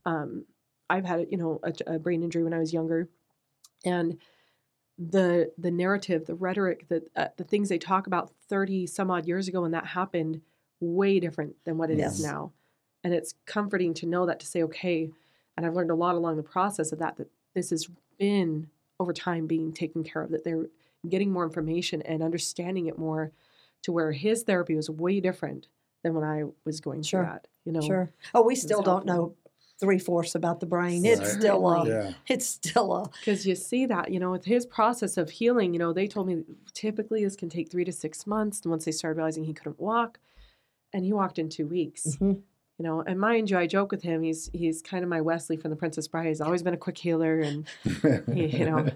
um, 0.06 0.44
i've 0.90 1.04
had 1.04 1.26
you 1.30 1.36
know 1.36 1.60
a, 1.62 1.72
a 1.94 1.98
brain 1.98 2.22
injury 2.22 2.42
when 2.44 2.54
i 2.54 2.58
was 2.58 2.72
younger 2.72 3.08
and 3.84 4.18
the 4.98 5.52
the 5.58 5.70
narrative 5.70 6.26
the 6.26 6.34
rhetoric 6.34 6.88
that 6.88 7.08
uh, 7.16 7.28
the 7.36 7.44
things 7.44 7.68
they 7.68 7.78
talk 7.78 8.06
about 8.06 8.32
30 8.48 8.86
some 8.86 9.10
odd 9.10 9.26
years 9.26 9.46
ago 9.46 9.62
when 9.62 9.70
that 9.70 9.86
happened 9.86 10.40
way 10.80 11.20
different 11.20 11.54
than 11.64 11.78
what 11.78 11.90
it 11.90 11.94
is 11.94 11.98
Yes. 11.98 12.20
now 12.20 12.52
and 13.04 13.14
it's 13.14 13.34
comforting 13.46 13.94
to 13.94 14.06
know 14.06 14.26
that 14.26 14.40
to 14.40 14.46
say 14.46 14.62
okay 14.64 15.10
and 15.56 15.64
i've 15.66 15.74
learned 15.74 15.90
a 15.90 15.94
lot 15.94 16.14
along 16.16 16.36
the 16.36 16.42
process 16.42 16.90
of 16.92 16.98
that 16.98 17.16
that 17.16 17.30
this 17.54 17.70
has 17.70 17.88
been 18.18 18.68
over 19.00 19.12
time 19.12 19.46
being 19.46 19.72
taken 19.72 20.02
care 20.04 20.22
of 20.22 20.30
that 20.30 20.44
they're 20.44 20.66
getting 21.08 21.30
more 21.32 21.44
information 21.44 22.02
and 22.02 22.22
understanding 22.22 22.86
it 22.86 22.98
more 22.98 23.32
to 23.82 23.92
where 23.92 24.10
his 24.12 24.42
therapy 24.42 24.74
was 24.74 24.90
way 24.90 25.20
different 25.20 25.68
than 26.02 26.14
when 26.14 26.24
I 26.24 26.44
was 26.64 26.80
going 26.80 27.02
Sure. 27.02 27.22
through 27.22 27.32
that. 27.32 27.46
You 27.64 27.72
know, 27.72 27.80
Sure. 27.80 28.12
Oh, 28.34 28.42
we 28.42 28.54
still 28.56 28.82
don't 28.82 29.06
know 29.06 29.34
three 29.78 29.98
fourths 30.00 30.34
about 30.34 30.58
the 30.58 30.66
brain. 30.66 31.04
It's 31.04 31.32
still 31.34 31.68
a. 31.68 31.86
Yeah. 31.88 32.12
It's 32.26 32.46
still 32.46 32.92
a. 32.92 33.08
because 33.20 33.46
you 33.46 33.54
see 33.54 33.86
that, 33.86 34.10
you 34.12 34.18
know, 34.18 34.32
with 34.32 34.44
his 34.44 34.66
process 34.66 35.16
of 35.16 35.30
healing, 35.30 35.72
you 35.72 35.78
know, 35.78 35.92
they 35.92 36.08
told 36.08 36.26
me 36.26 36.42
typically 36.74 37.22
this 37.22 37.36
can 37.36 37.48
take 37.48 37.70
three 37.70 37.84
to 37.84 37.92
six 37.92 38.26
months. 38.26 38.62
And 38.62 38.70
once 38.70 38.84
they 38.84 38.90
started 38.90 39.16
realizing 39.16 39.44
he 39.44 39.54
couldn't 39.54 39.78
walk, 39.78 40.18
and 40.92 41.04
he 41.04 41.12
walked 41.12 41.38
in 41.38 41.48
two 41.48 41.66
weeks. 41.66 42.16
Mhm. 42.16 42.42
You 42.78 42.84
know, 42.84 43.00
and 43.04 43.18
mind 43.18 43.50
you, 43.50 43.58
I 43.58 43.66
joke 43.66 43.90
with 43.90 44.02
him. 44.02 44.22
He's 44.22 44.48
he's 44.52 44.82
kind 44.82 45.02
of 45.02 45.10
my 45.10 45.20
Wesley 45.20 45.56
from 45.56 45.70
The 45.70 45.76
Princess 45.76 46.06
Bride. 46.06 46.28
He's 46.28 46.40
always 46.40 46.62
been 46.62 46.74
a 46.74 46.78
quick 46.78 46.96
healer, 46.96 47.40
and 47.40 47.66
he, 48.32 48.46
you 48.46 48.64
know, 48.66 48.88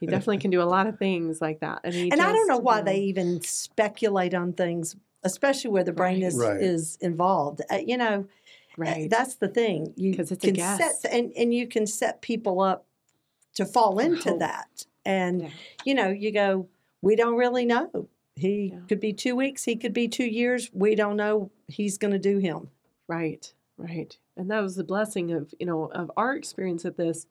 he 0.00 0.06
definitely 0.06 0.38
can 0.38 0.50
do 0.50 0.62
a 0.62 0.64
lot 0.64 0.86
of 0.86 0.98
things 0.98 1.42
like 1.42 1.60
that. 1.60 1.80
And, 1.84 1.94
he 1.94 2.10
And 2.10 2.22
I 2.22 2.32
don't 2.32 2.48
know 2.48 2.56
why 2.56 2.78
you 2.78 2.84
they 2.86 3.00
even 3.00 3.42
speculate 3.42 4.32
on 4.32 4.54
things, 4.54 4.96
especially 5.22 5.70
where 5.70 5.84
the 5.84 5.92
brain 5.92 6.20
Right. 6.22 6.28
is 6.28 6.38
Right. 6.38 6.62
is 6.62 6.96
involved. 7.02 7.60
Uh, 7.70 7.76
you 7.86 7.98
know, 7.98 8.20
uh, 8.24 8.74
right. 8.78 9.10
that's 9.10 9.34
the 9.34 9.48
thing. 9.48 9.92
You 9.96 10.16
'Cause 10.16 10.32
it's 10.32 10.44
a 10.46 10.52
guess. 10.52 11.02
set 11.02 11.12
and 11.12 11.30
and 11.36 11.52
you 11.52 11.66
can 11.66 11.86
set 11.86 12.22
people 12.22 12.62
up 12.62 12.86
to 13.56 13.66
fall 13.66 13.98
into 13.98 14.30
hope. 14.30 14.38
that. 14.38 14.86
And 15.04 15.42
Yeah. 15.42 15.48
you 15.84 15.94
know, 15.94 16.08
you 16.08 16.32
go, 16.32 16.68
we 17.02 17.16
don't 17.16 17.36
really 17.36 17.66
know. 17.66 18.08
He 18.34 18.70
Yeah. 18.72 18.80
could 18.88 19.00
be 19.00 19.12
two 19.12 19.36
weeks. 19.36 19.64
He 19.64 19.76
could 19.76 19.92
be 19.92 20.08
two 20.08 20.24
years. 20.24 20.70
We 20.72 20.94
don't 20.94 21.16
know. 21.18 21.50
He's 21.68 21.98
going 21.98 22.12
to 22.12 22.18
do 22.18 22.38
him. 22.38 22.70
Right, 23.08 23.52
right. 23.78 24.16
And 24.36 24.50
that 24.50 24.60
was 24.62 24.76
the 24.76 24.84
blessing 24.84 25.32
of, 25.32 25.54
you 25.58 25.66
know, 25.66 25.84
of 25.92 26.10
our 26.16 26.34
experience 26.34 26.84
at 26.84 26.96
this. 26.96 27.26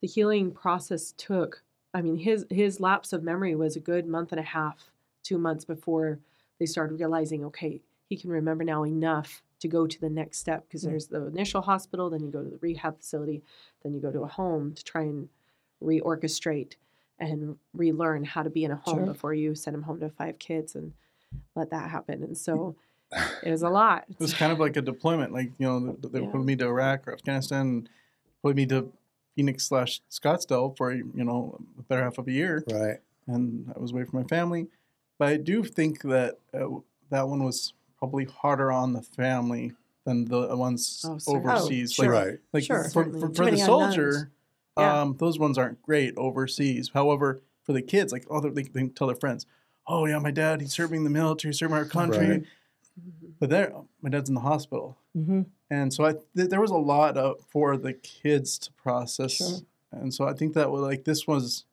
The 0.00 0.08
healing 0.08 0.50
process 0.52 1.12
took, 1.16 1.62
I 1.94 2.02
mean, 2.02 2.16
his 2.16 2.46
his 2.50 2.80
lapse 2.80 3.12
of 3.12 3.22
memory 3.22 3.54
was 3.54 3.76
a 3.76 3.80
good 3.80 4.06
month 4.06 4.32
and 4.32 4.40
a 4.40 4.44
half, 4.44 4.90
two 5.22 5.38
months 5.38 5.64
before 5.64 6.18
they 6.58 6.66
started 6.66 6.98
realizing, 6.98 7.44
okay, 7.44 7.80
he 8.08 8.16
can 8.16 8.30
remember 8.30 8.64
now 8.64 8.84
enough 8.84 9.42
to 9.60 9.68
go 9.68 9.86
to 9.86 10.00
the 10.00 10.10
next 10.10 10.38
step 10.38 10.64
because 10.66 10.82
Mm. 10.82 10.88
there's 10.90 11.06
the 11.06 11.26
initial 11.26 11.62
hospital, 11.62 12.10
then 12.10 12.24
you 12.24 12.30
go 12.32 12.42
to 12.42 12.50
the 12.50 12.58
rehab 12.58 12.98
facility, 12.98 13.42
then 13.82 13.92
you 13.94 14.00
go 14.00 14.10
to 14.10 14.22
a 14.22 14.26
home 14.26 14.74
to 14.74 14.82
try 14.82 15.02
and 15.02 15.28
reorchestrate 15.82 16.74
and 17.18 17.56
relearn 17.74 18.24
how 18.24 18.42
to 18.42 18.50
be 18.50 18.64
in 18.64 18.70
a 18.72 18.76
home 18.76 18.96
Sure. 18.98 19.06
before 19.06 19.34
you 19.34 19.54
send 19.54 19.74
him 19.76 19.82
home 19.82 20.00
to 20.00 20.08
five 20.10 20.38
kids 20.38 20.74
and 20.74 20.92
let 21.54 21.70
that 21.70 21.90
happen. 21.90 22.22
And 22.24 22.36
so 22.36 22.74
it 23.42 23.50
was 23.50 23.62
a 23.62 23.68
lot. 23.68 24.04
It 24.08 24.18
was 24.18 24.34
kind 24.34 24.52
of 24.52 24.58
like 24.60 24.76
a 24.76 24.82
deployment. 24.82 25.32
Like 25.32 25.50
you 25.58 25.66
know, 25.66 25.92
th- 26.00 26.12
they 26.12 26.20
Yeah. 26.22 26.30
put 26.30 26.44
me 26.44 26.56
to 26.56 26.66
Iraq 26.66 27.06
or 27.08 27.12
Afghanistan, 27.12 27.60
and 27.66 27.88
put 28.42 28.56
me 28.56 28.66
to 28.66 28.92
Phoenix 29.36 29.64
slash 29.64 30.00
Scottsdale 30.10 30.76
for 30.76 30.92
you 30.92 31.04
know 31.14 31.58
a 31.78 31.82
better 31.82 32.02
half 32.04 32.18
of 32.18 32.26
a 32.28 32.32
year, 32.32 32.64
right. 32.70 32.98
and 33.26 33.72
I 33.74 33.78
was 33.78 33.92
away 33.92 34.04
from 34.04 34.20
my 34.20 34.26
family. 34.26 34.68
But 35.18 35.28
I 35.28 35.36
do 35.36 35.62
think 35.64 36.02
that 36.02 36.38
uh, 36.54 36.66
that 37.10 37.28
one 37.28 37.44
was 37.44 37.74
probably 37.98 38.24
harder 38.24 38.72
on 38.72 38.92
the 38.94 39.02
family 39.02 39.72
than 40.04 40.24
the 40.24 40.56
ones 40.56 41.04
Oh, 41.08 41.18
certainly. 41.18 41.48
Oh, 41.48 41.52
overseas. 41.56 41.92
sure. 41.92 42.12
Like, 42.14 42.26
Right. 42.26 42.38
like 42.52 42.64
Sure. 42.64 42.82
for, 42.84 42.90
Certainly. 42.90 43.20
for, 43.20 43.34
for 43.34 43.50
the 43.50 43.56
soldier. 43.58 44.30
Yeah. 44.76 45.02
um, 45.02 45.16
those 45.18 45.38
ones 45.38 45.58
aren't 45.58 45.80
great 45.82 46.16
overseas. 46.16 46.90
However, 46.94 47.42
for 47.62 47.72
the 47.74 47.82
kids, 47.82 48.10
like 48.12 48.24
oh, 48.30 48.40
they, 48.40 48.62
they 48.62 48.88
tell 48.88 49.06
their 49.06 49.14
friends, 49.16 49.46
"Oh 49.86 50.06
yeah, 50.06 50.18
my 50.18 50.30
dad, 50.30 50.60
he's 50.62 50.72
serving 50.72 51.04
the 51.04 51.10
military, 51.10 51.52
serving 51.54 51.76
our 51.76 51.84
country." 51.84 52.28
Right. 52.28 52.44
But 53.42 53.50
there, 53.50 53.72
my 54.00 54.08
dad's 54.08 54.28
in 54.28 54.36
the 54.36 54.40
hospital, 54.42 54.96
Mm-hmm. 55.18 55.42
and 55.68 55.92
so 55.92 56.04
I 56.04 56.12
th- 56.36 56.48
there 56.48 56.60
was 56.60 56.70
a 56.70 56.76
lot 56.76 57.16
of, 57.16 57.40
for 57.50 57.76
the 57.76 57.92
kids 57.92 58.56
to 58.60 58.72
process, 58.74 59.32
Sure. 59.32 59.58
and 59.90 60.14
so 60.14 60.26
I 60.28 60.32
think 60.32 60.54
that 60.54 60.70
was 60.70 60.80
like 60.82 61.02
this 61.02 61.26
was 61.26 61.64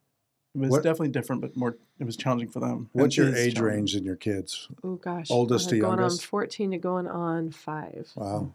it 0.52 0.58
was 0.58 0.70
What- 0.70 0.82
definitely 0.82 1.10
different, 1.10 1.40
but 1.42 1.56
more 1.56 1.76
it 2.00 2.04
was 2.04 2.16
challenging 2.16 2.48
for 2.48 2.58
them. 2.58 2.90
What's 2.92 3.16
and 3.16 3.28
your 3.28 3.36
age 3.36 3.54
challenging. 3.54 3.62
range 3.62 3.94
in 3.96 4.04
your 4.04 4.16
kids? 4.16 4.68
Oh 4.82 4.96
gosh. 4.96 5.30
Oldest 5.30 5.68
uh, 5.68 5.70
to 5.70 5.78
going 5.78 5.98
youngest? 6.00 6.22
on 6.22 6.26
14 6.26 6.70
to 6.72 6.78
going 6.78 7.06
on 7.06 7.52
5. 7.52 8.10
Wow. 8.16 8.52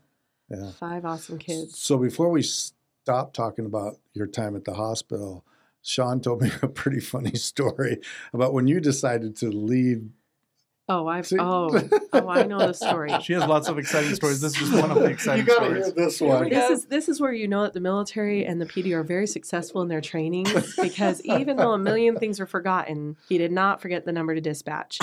Yeah. 0.49 0.71
Five 0.71 1.05
awesome 1.05 1.37
kids. 1.39 1.79
So 1.79 1.97
before 1.97 2.29
we 2.29 2.41
stop 2.41 3.31
talking 3.31 3.65
about 3.65 3.97
your 4.13 4.27
time 4.27 4.57
at 4.57 4.65
the 4.65 4.73
hospital, 4.73 5.45
Sean 5.81 6.19
told 6.19 6.41
me 6.41 6.51
a 6.61 6.67
pretty 6.67 6.99
funny 6.99 7.35
story 7.35 8.01
about 8.33 8.53
when 8.53 8.67
you 8.67 8.81
decided 8.81 9.37
to 9.37 9.49
leave. 9.49 10.03
Oh, 10.87 11.07
I've 11.07 11.25
See? 11.25 11.37
oh, 11.39 11.71
oh, 12.13 12.29
I 12.29 12.43
know 12.43 12.59
the 12.59 12.73
story. 12.73 13.11
She 13.23 13.33
has 13.33 13.47
lots 13.47 13.67
of 13.67 13.79
exciting 13.79 14.13
stories. 14.15 14.39
This 14.39 14.61
is 14.61 14.71
one 14.71 14.91
of 14.91 14.99
the 14.99 15.05
exciting 15.05 15.45
you 15.45 15.51
gotta 15.51 15.65
stories. 15.65 15.85
hear 15.85 15.93
this 15.95 16.21
one. 16.21 16.43
go. 16.43 16.49
This 16.49 16.69
is 16.69 16.85
this 16.85 17.09
is 17.09 17.19
where 17.19 17.33
you 17.33 17.47
know 17.47 17.63
that 17.63 17.73
the 17.73 17.79
military 17.79 18.45
and 18.45 18.61
the 18.61 18.67
PD 18.67 18.91
are 18.91 19.01
very 19.01 19.25
successful 19.25 19.81
in 19.81 19.87
their 19.87 20.01
trainings 20.01 20.75
because 20.81 21.25
even 21.25 21.57
though 21.57 21.71
a 21.71 21.79
million 21.79 22.17
things 22.17 22.39
were 22.39 22.45
forgotten, 22.45 23.17
he 23.27 23.39
did 23.39 23.51
not 23.51 23.81
forget 23.81 24.05
the 24.05 24.11
number 24.11 24.35
to 24.35 24.41
dispatch. 24.41 24.99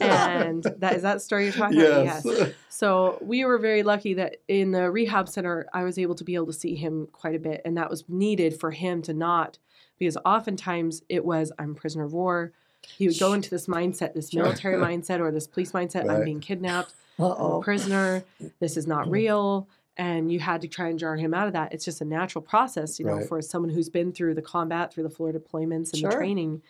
And 0.00 0.64
that 0.78 0.94
is 0.96 1.02
that 1.02 1.22
story 1.22 1.44
you're 1.44 1.52
talking 1.52 1.78
yes. 1.78 2.24
about? 2.24 2.38
Yes. 2.38 2.52
So 2.68 3.18
we 3.22 3.44
were 3.44 3.58
very 3.58 3.84
lucky 3.84 4.14
that 4.14 4.38
in 4.48 4.72
the 4.72 4.90
rehab 4.90 5.28
center, 5.28 5.66
I 5.72 5.84
was 5.84 5.98
able 5.98 6.16
to 6.16 6.24
be 6.24 6.34
able 6.34 6.46
to 6.46 6.52
see 6.52 6.74
him 6.74 7.06
quite 7.12 7.36
a 7.36 7.38
bit, 7.38 7.62
and 7.64 7.76
that 7.76 7.88
was 7.88 8.04
needed 8.08 8.58
for 8.58 8.72
him 8.72 9.02
to 9.02 9.14
not, 9.14 9.58
because 9.98 10.16
oftentimes 10.24 11.02
it 11.08 11.24
was 11.24 11.52
I'm 11.60 11.76
prisoner 11.76 12.04
of 12.04 12.12
war. 12.12 12.52
He 12.98 13.06
would 13.08 13.18
go 13.18 13.32
into 13.32 13.50
this 13.50 13.66
mindset, 13.66 14.14
this 14.14 14.32
military 14.34 14.76
mindset 14.76 15.20
or 15.20 15.30
this 15.30 15.46
police 15.46 15.72
mindset. 15.72 16.08
I'm 16.10 16.24
being 16.24 16.40
kidnapped. 16.40 16.94
Uh 17.18 17.32
I'm 17.32 17.52
a 17.52 17.60
prisoner. 17.60 18.24
This 18.60 18.76
is 18.76 18.86
not 18.86 19.10
real. 19.10 19.68
and 19.98 20.30
you 20.30 20.38
had 20.38 20.60
to 20.60 20.68
try 20.68 20.88
and 20.88 20.98
jar 20.98 21.16
him 21.16 21.32
out 21.32 21.46
of 21.46 21.54
that. 21.54 21.72
It's 21.72 21.82
just 21.84 22.02
a 22.02 22.04
natural 22.04 22.42
process, 22.42 22.98
you 22.98 23.06
know, 23.06 23.14
Right. 23.14 23.26
for 23.26 23.40
someone 23.40 23.70
who's 23.70 23.88
been 23.88 24.12
through 24.12 24.34
the 24.34 24.42
combat, 24.42 24.92
through 24.92 25.04
the 25.04 25.10
floor 25.10 25.32
deployments 25.32 25.88
and 25.92 25.96
Sure. 25.96 26.10
the 26.10 26.16
training. 26.16 26.60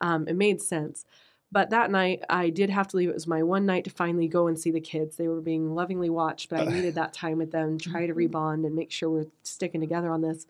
Um, 0.00 0.28
it 0.28 0.36
made 0.36 0.60
sense. 0.62 1.04
But 1.50 1.70
that 1.70 1.90
night, 1.90 2.22
I 2.30 2.48
did 2.50 2.70
have 2.70 2.86
to 2.88 2.96
leave. 2.96 3.08
It 3.08 3.14
was 3.14 3.26
my 3.26 3.42
one 3.42 3.66
night 3.66 3.82
to 3.84 3.90
finally 3.90 4.28
go 4.28 4.46
and 4.46 4.56
see 4.56 4.70
the 4.70 4.80
kids. 4.80 5.16
They 5.16 5.26
were 5.26 5.40
being 5.40 5.74
lovingly 5.74 6.10
watched, 6.10 6.48
but 6.48 6.60
I 6.60 6.64
needed 6.72 6.94
that 6.94 7.12
time 7.12 7.38
with 7.38 7.50
them, 7.50 7.76
try 7.76 8.06
to 8.06 8.12
Mm-hmm. 8.14 8.36
rebond 8.36 8.64
and 8.66 8.76
make 8.76 8.92
sure 8.92 9.10
we're 9.10 9.26
sticking 9.42 9.80
together 9.80 10.08
on 10.12 10.20
this. 10.20 10.46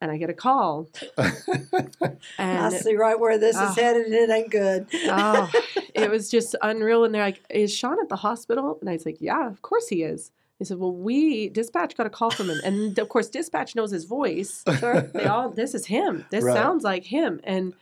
And 0.00 0.10
I 0.10 0.18
get 0.18 0.28
a 0.28 0.34
call, 0.34 0.90
and 1.18 2.18
I 2.38 2.68
see 2.70 2.96
right 2.96 3.18
where 3.18 3.38
this 3.38 3.56
Ah. 3.56 3.70
is 3.70 3.76
headed. 3.76 4.06
And 4.06 4.14
it 4.14 4.30
ain't 4.30 4.50
good. 4.50 4.86
oh, 5.06 5.50
it 5.94 6.10
was 6.10 6.30
just 6.30 6.54
unreal. 6.62 7.04
And 7.04 7.14
they're 7.14 7.22
like, 7.22 7.40
"Is 7.48 7.74
Sean 7.74 7.98
at 8.00 8.08
the 8.10 8.16
hospital?" 8.16 8.76
And 8.80 8.90
I 8.90 8.92
was 8.94 9.06
like, 9.06 9.16
"Yeah, 9.20 9.48
of 9.48 9.62
course 9.62 9.88
he 9.88 10.02
is." 10.02 10.30
They 10.58 10.66
said, 10.66 10.78
"Well, 10.78 10.92
we 10.92 11.48
dispatch 11.48 11.96
got 11.96 12.06
a 12.06 12.10
call 12.10 12.30
from 12.30 12.50
him, 12.50 12.60
and 12.62 12.98
of 12.98 13.08
course, 13.08 13.28
dispatch 13.28 13.74
knows 13.74 13.90
his 13.90 14.04
voice. 14.04 14.62
They 14.66 15.24
all, 15.24 15.48
this 15.50 15.74
is 15.74 15.86
him. 15.86 16.26
This 16.30 16.44
Right. 16.44 16.54
sounds 16.54 16.84
like 16.84 17.04
him." 17.04 17.40
And 17.44 17.72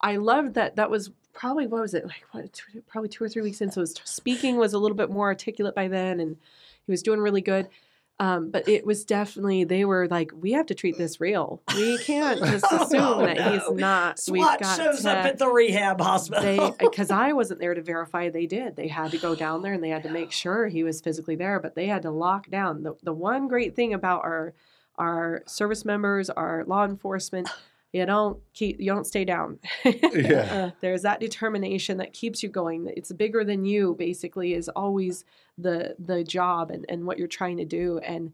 I 0.00 0.16
loved 0.16 0.54
that. 0.54 0.76
That 0.76 0.90
was 0.90 1.10
probably 1.32 1.66
what 1.66 1.80
was 1.82 1.94
it 1.94 2.04
like? 2.06 2.22
What 2.30 2.52
two, 2.52 2.82
probably 2.86 3.08
two 3.08 3.24
or 3.24 3.28
three 3.28 3.42
weeks 3.42 3.60
in. 3.60 3.72
So 3.72 3.80
his 3.80 3.94
speaking 4.04 4.56
was 4.58 4.74
a 4.74 4.78
little 4.78 4.96
bit 4.96 5.10
more 5.10 5.26
articulate 5.26 5.74
by 5.74 5.88
then, 5.88 6.20
and 6.20 6.36
he 6.86 6.92
was 6.92 7.02
doing 7.02 7.18
really 7.18 7.40
good. 7.42 7.68
Um, 8.20 8.50
but 8.52 8.68
it 8.68 8.86
was 8.86 9.04
definitely 9.04 9.64
they 9.64 9.84
were 9.84 10.06
like, 10.08 10.30
we 10.34 10.52
have 10.52 10.66
to 10.66 10.74
treat 10.74 10.96
this 10.96 11.20
real. 11.20 11.60
We 11.74 11.98
can't 11.98 12.38
just 12.44 12.64
assume 12.70 13.00
Oh, 13.02 13.26
that 13.26 13.36
he's 13.52 13.62
no. 13.68 13.74
not. 13.74 14.20
We've 14.30 14.40
SWAT 14.44 14.60
got 14.60 14.76
shows 14.76 15.02
to, 15.02 15.10
up 15.10 15.24
at 15.26 15.38
the 15.38 15.48
rehab 15.48 15.98
they 15.98 16.04
hospital. 16.04 16.76
because 16.78 17.10
I 17.10 17.32
wasn't 17.32 17.58
there 17.58 17.74
to 17.74 17.82
verify 17.82 18.28
they 18.30 18.46
did. 18.46 18.76
They 18.76 18.86
had 18.86 19.10
to 19.10 19.18
go 19.18 19.34
down 19.34 19.62
there 19.62 19.72
and 19.72 19.82
they 19.82 19.88
had 19.88 20.04
to 20.04 20.10
make 20.10 20.30
sure 20.30 20.68
he 20.68 20.84
was 20.84 21.00
physically 21.00 21.34
there, 21.34 21.58
but 21.58 21.74
they 21.74 21.86
had 21.86 22.02
to 22.02 22.10
lock 22.12 22.48
down. 22.50 22.84
The 22.84 22.94
the 23.02 23.12
one 23.12 23.48
great 23.48 23.74
thing 23.74 23.94
about 23.94 24.22
our 24.22 24.54
our 24.96 25.42
service 25.46 25.84
members, 25.84 26.30
our 26.30 26.64
law 26.68 26.84
enforcement, 26.84 27.48
you 27.94 28.04
don't 28.04 28.40
keep 28.54 28.80
you 28.80 28.92
don't 28.92 29.06
stay 29.06 29.24
down. 29.24 29.58
Yeah. 30.12 30.70
There's 30.80 31.02
that 31.02 31.20
determination 31.20 31.98
that 31.98 32.12
keeps 32.12 32.42
you 32.42 32.48
going. 32.48 32.90
It's 32.96 33.12
bigger 33.12 33.44
than 33.44 33.64
you 33.64 33.94
basically 33.96 34.54
is 34.54 34.68
always 34.68 35.24
the 35.58 35.94
the 35.98 36.24
job 36.24 36.70
and, 36.72 36.84
and 36.88 37.06
what 37.06 37.18
you're 37.18 37.28
trying 37.28 37.56
to 37.58 37.64
do 37.64 37.98
and 37.98 38.32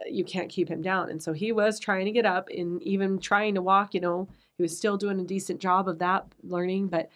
uh, 0.00 0.08
you 0.08 0.24
can't 0.24 0.48
keep 0.48 0.68
him 0.68 0.82
down. 0.82 1.10
And 1.10 1.20
so 1.20 1.32
he 1.32 1.50
was 1.50 1.80
trying 1.80 2.04
to 2.04 2.12
get 2.12 2.26
up 2.26 2.48
and 2.48 2.80
even 2.82 3.18
trying 3.18 3.54
to 3.56 3.62
walk, 3.62 3.92
you 3.92 4.00
know, 4.00 4.28
he 4.56 4.62
was 4.62 4.76
still 4.76 4.96
doing 4.96 5.18
a 5.18 5.24
decent 5.24 5.60
job 5.60 5.88
of 5.88 5.98
that 5.98 6.24
learning, 6.44 6.86
but 6.86 7.06
uh, 7.06 7.08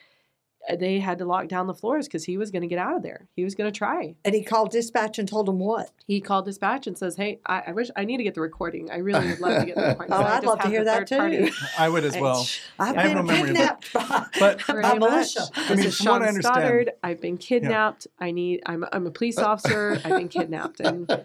they 0.78 0.98
had 0.98 1.18
to 1.18 1.24
lock 1.24 1.48
down 1.48 1.66
the 1.66 1.74
floors 1.74 2.06
because 2.08 2.24
he 2.24 2.36
was 2.36 2.50
going 2.50 2.62
to 2.62 2.68
get 2.68 2.78
out 2.78 2.96
of 2.96 3.02
there. 3.02 3.26
He 3.36 3.44
was 3.44 3.54
going 3.54 3.70
to 3.72 3.76
try. 3.76 4.14
and 4.24 4.34
he 4.34 4.42
called 4.42 4.70
dispatch 4.70 5.18
and 5.18 5.28
told 5.28 5.48
him 5.48 5.58
what? 5.58 5.90
He 6.06 6.20
called 6.20 6.44
dispatch 6.46 6.86
and 6.86 6.96
says, 6.98 7.16
"Hey, 7.16 7.40
I, 7.46 7.64
I 7.68 7.72
wish 7.72 7.88
I 7.96 8.04
need 8.04 8.18
to 8.18 8.22
get 8.24 8.34
the 8.34 8.40
recording. 8.40 8.90
I 8.90 8.98
really 8.98 9.28
would 9.28 9.40
love 9.40 9.60
to 9.60 9.66
get 9.66 9.76
the 9.76 9.82
recording. 9.88 10.12
Oh, 10.12 10.20
So 10.20 10.24
I 10.26 10.36
I'd 10.36 10.44
love 10.44 10.60
to 10.60 10.68
hear 10.68 10.84
that 10.84 11.08
third 11.08 11.18
party." 11.18 11.46
too. 11.46 11.52
I 11.78 11.88
would 11.88 12.04
as 12.04 12.16
well. 12.16 12.46
I've 12.78 12.96
I 12.96 13.02
been 13.04 13.14
no 13.16 13.22
memory 13.22 13.50
of 13.50 13.50
it. 13.50 13.56
kidnapped 13.58 13.92
by, 13.92 14.26
But 14.40 14.66
by 14.82 14.98
militia. 14.98 15.40
I 15.54 15.68
mean, 15.68 15.76
This 15.78 15.86
is 15.86 15.96
from 15.98 16.06
what 16.06 16.22
I 16.22 16.24
Sean 16.24 16.28
understand- 16.28 16.54
Stoddard. 16.56 16.90
I've 17.02 17.20
been 17.20 17.38
kidnapped. 17.38 18.06
I 18.20 18.30
need. 18.30 18.62
I'm. 18.66 18.84
I'm 18.92 19.06
a 19.06 19.10
police 19.10 19.38
uh. 19.38 19.46
officer. 19.46 19.92
I've 20.04 20.16
been 20.16 20.28
kidnapped, 20.28 20.80
and 20.80 21.24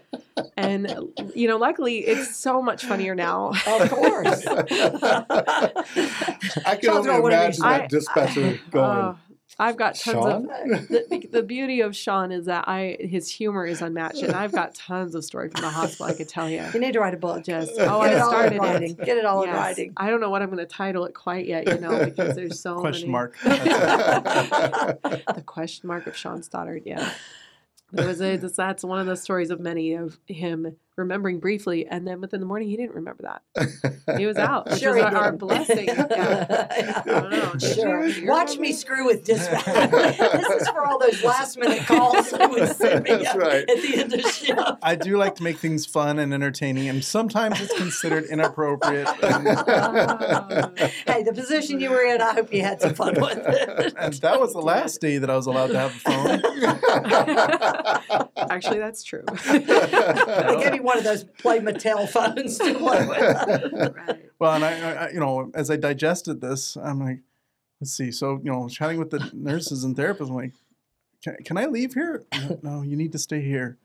and 0.56 1.12
you 1.34 1.48
know, 1.48 1.56
luckily, 1.58 1.98
it's 1.98 2.36
so 2.36 2.62
much 2.62 2.84
funnier 2.84 3.14
now. 3.14 3.52
Of 3.66 3.90
course. 3.90 4.46
I 4.46 5.72
can 6.76 6.80
Sean's 6.82 7.06
only 7.06 7.08
got 7.08 7.22
one 7.22 7.32
of 7.32 7.38
imagine 7.40 7.62
that 7.62 7.82
I- 7.82 7.86
dispatcher 7.86 8.58
going, 8.70 8.84
Oh, 8.98 9.16
I've 9.62 9.76
got 9.76 9.94
tons 9.94 10.16
Sean? 10.16 10.50
of 10.50 10.88
the, 10.88 11.28
the 11.30 11.42
beauty 11.42 11.80
of 11.80 11.94
Sean 11.94 12.32
is 12.32 12.46
that 12.46 12.68
I 12.68 12.96
his 13.00 13.30
humor 13.30 13.64
is 13.64 13.80
unmatched, 13.80 14.22
and 14.22 14.32
I've 14.32 14.52
got 14.52 14.74
tons 14.74 15.14
of 15.14 15.24
stories 15.24 15.52
from 15.52 15.62
the 15.62 15.70
hospital 15.70 16.06
I 16.06 16.14
could 16.14 16.28
tell 16.28 16.50
you. 16.50 16.64
You 16.74 16.80
need 16.80 16.94
to 16.94 17.00
write 17.00 17.14
a 17.14 17.18
book. 17.18 17.44
Just 17.44 17.76
Get 17.76 17.88
oh, 17.88 18.00
I 18.00 18.10
it 18.10 18.18
all 18.18 18.30
in 18.30 18.30
started 18.30 18.58
writing. 18.58 18.94
Get 18.96 19.18
it 19.18 19.24
all 19.24 19.42
in 19.42 19.50
writing. 19.50 19.92
I 19.96 20.10
don't 20.10 20.20
know 20.20 20.30
what 20.30 20.42
I'm 20.42 20.48
going 20.48 20.58
to 20.58 20.66
title 20.66 21.04
it 21.04 21.14
quite 21.14 21.46
yet, 21.46 21.68
you 21.68 21.78
know, 21.78 22.04
because 22.04 22.34
there's 22.34 22.60
so 22.60 22.80
question 22.80 23.10
many. 23.10 23.12
mark. 23.12 23.38
the 23.42 24.98
question 25.46 25.86
mark 25.86 26.06
of 26.06 26.16
Sean 26.16 26.42
Stoddard. 26.42 26.82
Yeah, 26.84 27.12
there 27.92 28.08
was 28.08 28.20
a 28.20 28.36
that's- 28.36 28.56
that's 28.56 28.84
one 28.84 28.98
of 28.98 29.06
the 29.06 29.16
stories 29.16 29.50
of 29.50 29.60
many 29.60 29.94
of 29.94 30.18
him 30.26 30.76
remembering 30.96 31.40
briefly, 31.40 31.86
and 31.86 32.06
then 32.06 32.20
within 32.20 32.40
the 32.40 32.46
morning 32.46 32.68
he 32.68 32.76
didn't 32.76 32.94
remember 32.94 33.22
that. 33.22 34.18
He 34.18 34.26
was 34.26 34.36
out, 34.36 34.68
which 34.68 34.80
Sure 34.80 34.90
is 34.96 34.96
he 34.96 35.02
our, 35.02 35.16
our 35.16 35.32
blessing. 35.32 35.88
Yeah. 36.12 36.56
I 36.60 37.02
don't 37.06 37.30
know. 37.30 37.52
Did 37.54 37.74
Sure. 37.74 38.06
you- 38.06 38.22
you 38.22 38.28
Watch 38.28 38.58
me 38.58 38.72
screw 38.72 39.06
with 39.06 39.24
dispatch. 39.24 39.64
this 39.90 40.62
is 40.62 40.68
for 40.68 40.84
all 40.84 40.98
those 40.98 41.22
last 41.24 41.58
minute 41.58 41.86
calls 41.86 42.30
that 42.30 42.50
would 42.50 42.68
send 42.76 43.04
me 43.04 43.10
That's 43.10 43.34
right. 43.36 43.68
at 43.68 43.82
the 43.82 43.94
end 43.96 44.12
of 44.12 44.20
shift. 44.30 44.60
I 44.82 44.94
do 44.94 45.16
like 45.16 45.34
to 45.36 45.42
make 45.42 45.58
things 45.58 45.86
fun 45.86 46.18
and 46.18 46.34
entertaining, 46.34 46.88
and 46.88 47.02
sometimes 47.04 47.60
it's 47.60 47.72
considered 47.78 48.24
inappropriate. 48.24 49.08
And. 49.22 49.46
Hey, 51.06 51.22
the 51.22 51.32
position 51.34 51.80
you 51.80 51.90
were 51.90 52.02
in, 52.02 52.20
I 52.20 52.32
hope 52.34 52.52
you 52.52 52.62
had 52.62 52.80
some 52.80 52.94
fun 52.94 53.14
with 53.20 53.38
it. 53.38 53.94
and 53.98 54.14
that 54.14 54.40
was 54.40 54.52
the 54.52 54.60
last 54.60 55.00
day 55.00 55.18
that 55.18 55.28
I 55.30 55.36
was 55.36 55.46
allowed 55.46 55.68
to 55.68 55.78
have 55.78 55.94
a 55.94 55.98
phone. 55.98 56.40
Actually, 58.50 58.78
that's 58.78 59.02
true. 59.02 59.22
They 60.82 60.86
one 60.86 60.98
of 60.98 61.04
those 61.04 61.24
play 61.24 61.60
Mattel 61.60 62.08
phones 62.08 62.58
to 62.58 62.74
play 62.74 63.06
with. 63.06 63.94
right. 63.96 64.30
Well, 64.38 64.52
and 64.54 64.64
I, 64.64 64.80
I, 64.80 64.92
I- 65.06 65.10
you 65.10 65.20
know, 65.20 65.50
as 65.54 65.70
I 65.70 65.76
digested 65.76 66.40
this, 66.40 66.76
I'm 66.76 67.00
like, 67.00 67.18
let's 67.80 67.92
see. 67.92 68.10
So, 68.10 68.40
you 68.42 68.50
know, 68.50 68.68
chatting 68.68 68.98
with 68.98 69.10
the 69.10 69.30
nurses 69.32 69.84
and 69.84 69.96
therapists, 69.96 70.28
I'm 70.28 70.34
like, 70.34 70.52
can, 71.22 71.36
can 71.44 71.56
I 71.56 71.66
leave 71.66 71.94
here? 71.94 72.24
No, 72.34 72.58
no, 72.62 72.82
you 72.82 72.96
need 72.96 73.12
to 73.12 73.18
stay 73.18 73.40
here. 73.40 73.78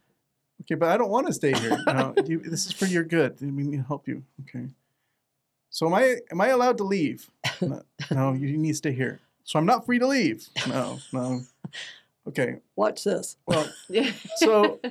Okay, 0.61 0.73
but 0.75 0.89
I 0.89 0.97
don't 0.97 1.09
want 1.11 1.27
to 1.27 1.33
stay 1.33 1.53
here. 1.53 1.77
No, 1.85 2.15
you, 2.25 2.39
this 2.39 2.65
is 2.65 2.71
for 2.71 2.85
your 2.87 3.03
good. 3.03 3.37
We 3.41 3.47
need 3.63 3.77
to 3.77 3.83
help 3.83 4.07
you. 4.07 4.23
Okay. 4.49 4.65
So 5.69 5.85
am 5.85 5.93
I 5.93 6.15
am 6.31 6.41
I 6.41 6.47
allowed 6.47 6.77
to 6.79 6.83
leave? 6.83 7.29
No, 7.61 7.83
no, 8.09 8.33
you 8.33 8.57
need 8.57 8.69
to 8.71 8.75
stay 8.77 8.91
here. 8.91 9.19
So 9.43 9.59
I'm 9.59 9.67
not 9.67 9.85
free 9.85 9.99
to 9.99 10.07
leave. 10.07 10.47
No, 10.67 10.99
no. 11.13 11.41
Okay. 12.27 12.57
Watch 12.75 13.05
this. 13.05 13.37
Well, 13.45 13.69
so 14.35 14.81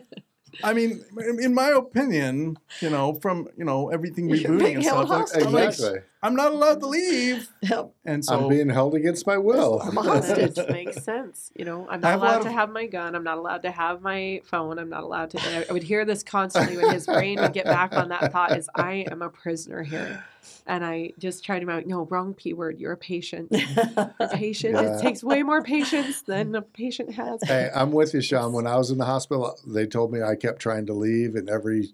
I 0.62 0.72
mean, 0.72 1.04
in 1.18 1.42
in 1.42 1.54
my 1.54 1.68
opinion, 1.70 2.56
you 2.80 2.90
know, 2.90 3.14
from 3.14 3.48
you 3.56 3.64
know 3.64 3.90
everything 3.90 4.28
rebooting 4.28 4.74
and 4.76 4.84
stuff, 4.84 5.08
like, 5.08 5.52
like, 5.52 5.68
exactly. 5.68 6.00
I'm 6.26 6.34
not 6.34 6.52
allowed 6.52 6.80
to 6.80 6.86
leave. 6.86 7.48
Yep. 7.62 7.94
And 8.04 8.24
so 8.24 8.38
I'm 8.38 8.48
being 8.48 8.68
held 8.68 8.94
against 8.94 9.26
my 9.26 9.38
will. 9.38 9.80
I'm 9.80 9.96
a 9.98 10.02
hostage. 10.02 10.54
That 10.54 10.70
makes 10.80 11.02
sense. 11.02 11.50
You 11.56 11.64
know, 11.64 11.88
I'm 11.90 12.00
not 12.00 12.10
have 12.12 12.20
a 12.20 12.24
lot 12.24 12.28
allowed 12.34 12.40
of- 12.42 12.46
to 12.46 12.52
have 12.52 12.70
my 12.70 12.86
gun. 12.86 13.14
I'm 13.16 13.24
not 13.24 13.38
allowed 13.38 13.62
to 13.62 13.70
have 13.72 14.02
my 14.02 14.40
phone. 14.44 14.78
I'm 14.78 14.88
not 14.88 15.02
allowed 15.02 15.30
to. 15.30 15.40
and 15.40 15.64
I, 15.64 15.66
I 15.68 15.72
would 15.72 15.82
hear 15.82 16.04
this 16.04 16.22
constantly 16.22 16.76
when 16.76 16.92
his 16.92 17.06
brain 17.06 17.40
would 17.40 17.52
get 17.52 17.64
back 17.64 17.92
on 17.94 18.10
that 18.10 18.30
thought: 18.30 18.56
"Is 18.56 18.68
I 18.74 19.04
am 19.10 19.20
a 19.22 19.28
prisoner 19.30 19.82
here," 19.82 20.24
and 20.66 20.84
I 20.84 21.12
just 21.18 21.44
tried 21.44 21.60
to 21.60 21.66
be 21.66 21.72
like, 21.72 21.86
"No, 21.88 22.04
wrong 22.04 22.34
p 22.34 22.52
word. 22.52 22.78
You're 22.78 22.92
a 22.92 22.96
patient. 22.96 23.48
A 23.52 24.28
patient. 24.32 24.74
Yeah. 24.74 24.96
It 24.98 25.02
takes 25.02 25.24
way 25.24 25.42
more 25.42 25.62
patience 25.62 26.22
than 26.22 26.54
a 26.54 26.62
patient 26.62 27.14
has." 27.14 27.40
Hey, 27.42 27.70
I'm 27.74 27.90
with 27.90 28.14
you, 28.14 28.20
Sean. 28.20 28.52
When 28.52 28.66
I 28.68 28.76
was 28.76 28.90
in 28.92 28.98
the 28.98 29.06
hospital, 29.06 29.58
they 29.66 29.86
told 29.86 30.12
me 30.12 30.22
I 30.22 30.36
kept 30.36 30.60
trying 30.60 30.86
to 30.86 30.92
leave, 30.92 31.34
and 31.34 31.48
every 31.50 31.88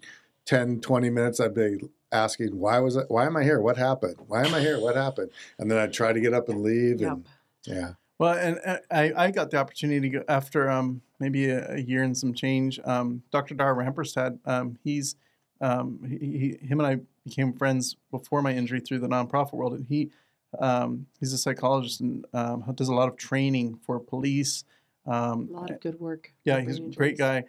10, 0.45 0.81
20 0.81 1.09
minutes, 1.09 1.39
I'd 1.39 1.55
be 1.55 1.79
asking, 2.13 2.57
"Why 2.57 2.79
was 2.79 2.95
it? 2.95 3.05
Why 3.09 3.25
am 3.25 3.35
I 3.35 3.43
here? 3.43 3.59
What 3.59 3.75
happened? 3.77 4.15
Why 4.27 4.45
am 4.45 4.53
I 4.53 4.59
here? 4.61 4.79
What 4.79 4.95
happened?" 4.95 5.31
And 5.59 5.69
then 5.69 5.77
I'd 5.79 5.91
try 5.93 6.13
to 6.13 6.19
get 6.21 6.33
up 6.33 6.47
and 6.49 6.61
leave, 6.61 7.01
Yep. 7.01 7.11
and 7.11 7.25
yeah, 7.65 7.93
Well, 8.19 8.33
and 8.37 8.59
I, 8.91 9.11
I 9.25 9.31
got 9.31 9.49
the 9.51 9.57
opportunity 9.57 9.99
to 10.01 10.19
go 10.19 10.23
after 10.27 10.69
um, 10.69 11.01
maybe 11.19 11.49
a, 11.49 11.73
a 11.73 11.77
year 11.79 12.03
and 12.03 12.15
some 12.17 12.33
change. 12.33 12.79
Um, 12.85 13.23
Dr. 13.31 13.55
Dar 13.55 13.73
Ramperstad, 13.75 14.39
um, 14.45 14.77
he's 14.83 15.15
um, 15.61 15.99
he, 16.07 16.17
he, 16.59 16.65
him 16.67 16.79
and 16.79 16.87
I 16.87 16.99
became 17.25 17.53
friends 17.53 17.95
before 18.11 18.41
my 18.41 18.53
injury 18.53 18.79
through 18.81 18.99
the 18.99 19.07
nonprofit 19.07 19.53
world, 19.53 19.73
and 19.73 19.85
he 19.87 20.11
um, 20.59 21.07
he's 21.19 21.33
a 21.33 21.37
psychologist 21.37 22.01
and 22.01 22.25
um, 22.33 22.63
does 22.75 22.89
a 22.89 22.93
lot 22.93 23.07
of 23.09 23.17
training 23.17 23.79
for 23.85 23.99
police. 23.99 24.63
Um, 25.05 25.49
A 25.51 25.53
lot 25.59 25.69
of 25.71 25.79
good 25.81 25.99
work. 25.99 26.31
yeah, 26.45 26.61
he's 26.61 26.77
a 26.77 26.81
great 26.81 27.17
guy, 27.17 27.45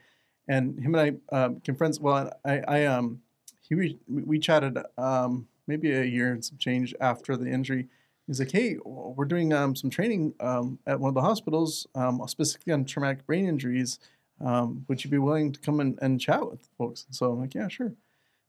and 0.49 0.79
him 0.79 0.95
and 0.95 1.21
I 1.33 1.37
um, 1.37 1.55
became 1.55 1.75
friends. 1.77 2.01
Well, 2.01 2.33
I, 2.45 2.59
I 2.67 2.85
um, 2.87 3.21
he 3.69 3.99
we, 4.09 4.39
chatted 4.39 4.79
um, 4.99 5.49
maybe 5.67 5.93
a 5.93 6.05
year 6.05 6.33
and 6.33 6.45
some 6.45 6.59
change 6.59 6.95
after 7.01 7.37
the 7.37 7.47
injury. 7.47 7.89
He's 8.27 8.39
like, 8.39 8.53
"Hey, 8.53 8.77
we're 8.85 9.25
doing 9.25 9.53
um, 9.53 9.75
some 9.75 9.91
training 9.91 10.35
um, 10.41 10.79
at 10.87 11.01
one 11.01 11.09
of 11.09 11.15
the 11.15 11.23
hospitals, 11.23 11.87
um, 11.95 12.23
specifically 12.27 12.73
on 12.73 12.85
traumatic 12.85 13.27
brain 13.27 13.47
injuries. 13.47 13.99
Um, 14.41 14.85
would 14.89 15.05
you 15.05 15.11
be 15.11 15.19
willing 15.19 15.53
to 15.53 15.61
come 15.61 15.81
and, 15.81 15.99
and 16.03 16.21
chat 16.21 16.49
with 16.51 16.69
folks?" 16.79 17.07
So 17.11 17.33
I'm 17.33 17.41
like, 17.41 17.55
"Yeah, 17.55 17.69
sure." 17.69 17.93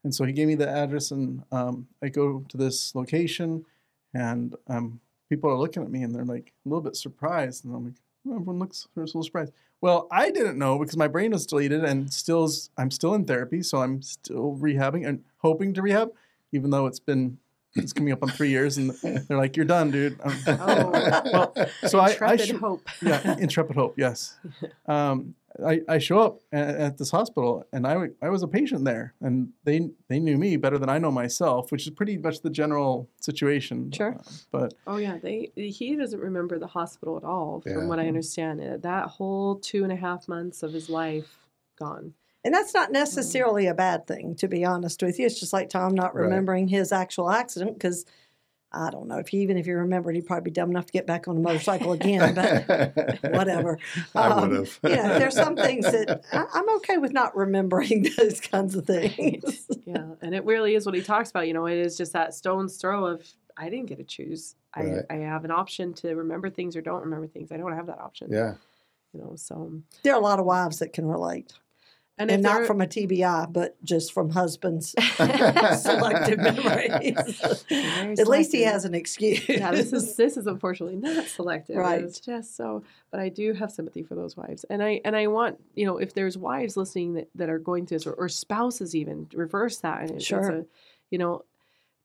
And 0.04 0.14
so 0.14 0.24
he 0.24 0.34
gave 0.34 0.48
me 0.48 0.56
the 0.56 0.70
address, 0.70 1.12
and 1.12 1.44
um, 1.52 1.88
I 2.02 2.10
go 2.10 2.46
to 2.50 2.58
this 2.58 2.94
location, 2.94 3.66
and 4.14 4.56
people 5.30 5.50
are 5.50 5.58
looking 5.58 5.84
at 5.84 5.90
me, 5.90 6.04
and 6.04 6.14
they're 6.14 6.26
like 6.26 6.54
a 6.66 6.70
little 6.70 6.82
bit 6.82 6.96
surprised, 6.96 7.66
and 7.66 7.76
I'm 7.76 7.86
like, 7.86 7.96
"Everyone 8.28 8.60
looks 8.60 8.88
a 8.96 9.00
little 9.00 9.24
surprised." 9.24 9.52
Well, 9.82 10.08
I 10.12 10.32
didn't 10.32 10.58
know 10.58 10.80
because 10.80 10.98
my 10.98 11.08
brain 11.08 11.32
was 11.32 11.46
deleted, 11.46 11.84
and 11.84 12.12
still, 12.12 12.46
is- 12.46 12.70
I'm 12.78 12.90
still 12.92 13.14
in 13.14 13.26
therapy, 13.26 13.62
so 13.62 13.80
I'm 13.80 14.02
still 14.02 14.58
rehabbing 14.60 15.08
and 15.08 15.24
hoping 15.40 15.74
to 15.76 15.82
rehab, 15.82 16.12
even 16.52 16.70
though 16.72 16.86
it's 16.88 17.00
been 17.00 17.38
it's 17.76 17.92
coming 17.92 18.14
up 18.14 18.24
on 18.24 18.30
three 18.30 18.50
years, 18.50 18.78
and 18.78 18.92
they're 19.28 19.38
like, 19.38 19.56
"You're 19.58 19.66
done, 19.66 19.92
dude." 19.92 20.18
Um, 20.24 20.38
Oh, 20.48 20.92
well, 21.32 21.54
so 21.88 22.00
I, 22.00 22.06
I 22.06 22.10
Intrepid 22.34 22.48
sh- 22.48 22.52
hope. 22.54 22.90
yeah, 23.02 23.36
intrepid 23.38 23.76
hope, 23.76 23.96
yes. 23.98 24.38
Um, 24.88 25.36
I, 25.64 25.82
I 25.88 25.98
show 26.00 26.20
up 26.20 26.40
at, 26.52 26.76
at 26.76 26.98
this 26.98 27.12
hospital 27.12 27.66
and 27.72 27.86
I, 27.88 27.94
w- 27.94 28.16
I 28.22 28.30
was 28.30 28.44
a 28.44 28.48
patient 28.48 28.84
there 28.86 29.14
and 29.22 29.50
they 29.64 29.90
they 30.10 30.20
knew 30.20 30.38
me 30.38 30.58
better 30.58 30.78
than 30.78 30.90
I 30.90 30.98
know 30.98 31.12
myself, 31.12 31.72
which 31.72 31.84
is 31.88 31.92
pretty 31.92 32.18
much 32.18 32.42
the 32.42 32.50
general 32.50 33.10
situation. 33.22 33.92
Sure. 33.92 34.16
Uh, 34.20 34.24
but 34.52 34.74
Oh 34.88 34.98
yeah, 34.98 35.18
they 35.18 35.52
he 35.56 35.96
doesn't 35.96 36.20
remember 36.20 36.60
the 36.60 36.68
hospital 36.68 37.18
at 37.18 37.24
all, 37.24 37.62
from 37.62 37.72
Yeah. 37.84 37.86
what 37.88 38.00
I 38.00 38.08
understand. 38.08 38.60
Uh, 38.62 38.78
That 38.78 39.08
whole 39.08 39.56
two 39.56 39.84
and 39.84 39.92
a 39.92 39.96
half 39.96 40.28
months 40.28 40.64
of 40.64 40.74
his 40.74 40.90
life 40.90 41.38
gone. 41.78 42.14
And 42.44 42.54
that's 42.54 42.74
not 42.76 42.92
necessarily 42.92 43.66
a 43.66 43.74
bad 43.74 44.06
thing, 44.06 44.36
to 44.36 44.48
be 44.48 44.64
honest 44.64 45.02
with 45.02 45.18
you. 45.20 45.26
It's 45.26 45.40
just 45.40 45.52
like 45.54 45.70
Tom 45.70 45.96
not 45.96 46.14
Right. 46.14 46.22
remembering 46.26 46.68
his 46.68 46.92
actual 46.92 47.30
accident 47.32 47.74
because 47.74 48.06
I 48.72 48.90
don't 48.90 49.08
know 49.08 49.20
if 49.20 49.30
he, 49.30 49.38
even 49.38 49.58
if 49.58 49.66
he 49.66 49.72
remembered, 49.72 50.16
he'd 50.16 50.26
probably 50.26 50.44
be 50.50 50.52
dumb 50.52 50.70
enough 50.70 50.86
to 50.88 50.92
get 50.92 51.08
back 51.08 51.28
on 51.30 51.38
a 51.38 51.40
motorcycle 51.40 51.94
again. 51.94 52.36
But 52.36 53.22
whatever. 53.34 53.78
I 54.14 54.28
Um, 54.28 54.50
would 54.50 54.58
have. 54.60 54.80
you 54.84 54.90
know, 54.90 55.18
there's 55.20 55.36
some 55.36 55.56
things 55.68 55.86
that 55.86 56.24
I, 56.34 56.46
I'm 56.54 56.70
okay 56.78 56.98
with 56.98 57.14
not 57.14 57.36
remembering 57.38 58.06
those 58.18 58.42
kinds 58.42 58.76
of 58.76 58.86
things. 58.86 59.68
Yeah, 59.86 60.06
and 60.22 60.36
it 60.36 60.44
really 60.44 60.76
is 60.76 60.86
what 60.86 60.94
he 60.96 61.02
talks 61.02 61.30
about. 61.30 61.48
You 61.48 61.54
know, 61.54 61.68
it 61.68 61.78
is 61.78 61.96
just 61.96 62.12
that 62.14 62.34
stone's 62.34 62.76
throw 62.78 63.06
of 63.06 63.26
I 63.58 63.70
didn't 63.70 63.86
get 63.86 64.00
to 64.00 64.04
choose. 64.04 64.56
Right. 64.76 65.06
I, 65.10 65.14
I 65.16 65.18
have 65.20 65.46
an 65.46 65.52
option 65.52 65.94
to 65.96 66.14
remember 66.16 66.50
things 66.50 66.76
or 66.76 66.82
don't 66.82 67.02
remember 67.02 67.28
things. 67.28 67.54
I 67.54 67.58
don't 67.58 67.72
have 67.74 67.88
that 67.88 68.00
option. 68.00 68.28
yeah. 68.30 68.56
You 69.14 69.22
know, 69.22 69.36
so 69.38 69.72
There 70.04 70.14
are 70.14 70.20
a 70.20 70.24
lot 70.24 70.40
of 70.40 70.46
wives 70.46 70.80
that 70.80 70.92
can 70.92 71.06
relate, 71.06 71.54
and, 72.18 72.32
and, 72.32 72.42
not 72.44 72.66
from 72.66 72.82
a 72.82 72.86
TBI, 72.86 73.52
but 73.52 73.76
just 73.84 74.14
from 74.14 74.30
husbands' 74.30 74.96
selective 75.18 76.40
memories. 76.40 77.64
Very 77.68 78.14
At 78.14 78.28
least 78.28 78.52
he 78.54 78.62
has 78.64 78.86
an 78.86 78.94
excuse. 78.94 79.48
yeah, 79.50 79.72
this 79.72 79.92
is 79.92 80.16
this 80.16 80.38
is 80.38 80.48
unfortunately 80.48 80.96
not 80.96 81.26
selective. 81.26 81.76
Right. 81.76 82.02
It's 82.04 82.20
just 82.20 82.56
so 82.56 82.84
but 83.12 83.20
I 83.20 83.30
do 83.30 83.54
have 83.54 83.72
sympathy 83.72 84.04
for 84.04 84.16
those 84.16 84.36
wives. 84.38 84.66
And 84.70 84.82
I 84.82 85.02
and 85.04 85.16
I 85.16 85.28
want, 85.28 85.60
you 85.74 85.86
know, 85.86 85.98
if 85.98 86.14
there's 86.14 86.38
wives 86.38 86.78
listening 86.78 87.16
that, 87.16 87.30
that 87.36 87.50
are 87.50 87.60
going 87.60 87.86
through 87.86 88.00
this 88.00 88.08
or, 88.08 88.14
or 88.14 88.30
spouses 88.30 88.96
even, 88.96 89.28
reverse 89.34 89.78
that. 89.80 90.02
And 90.02 90.12
it's 90.12 90.26
Sure. 90.26 90.50
a, 90.50 90.66
you 91.12 91.18
know, 91.18 91.44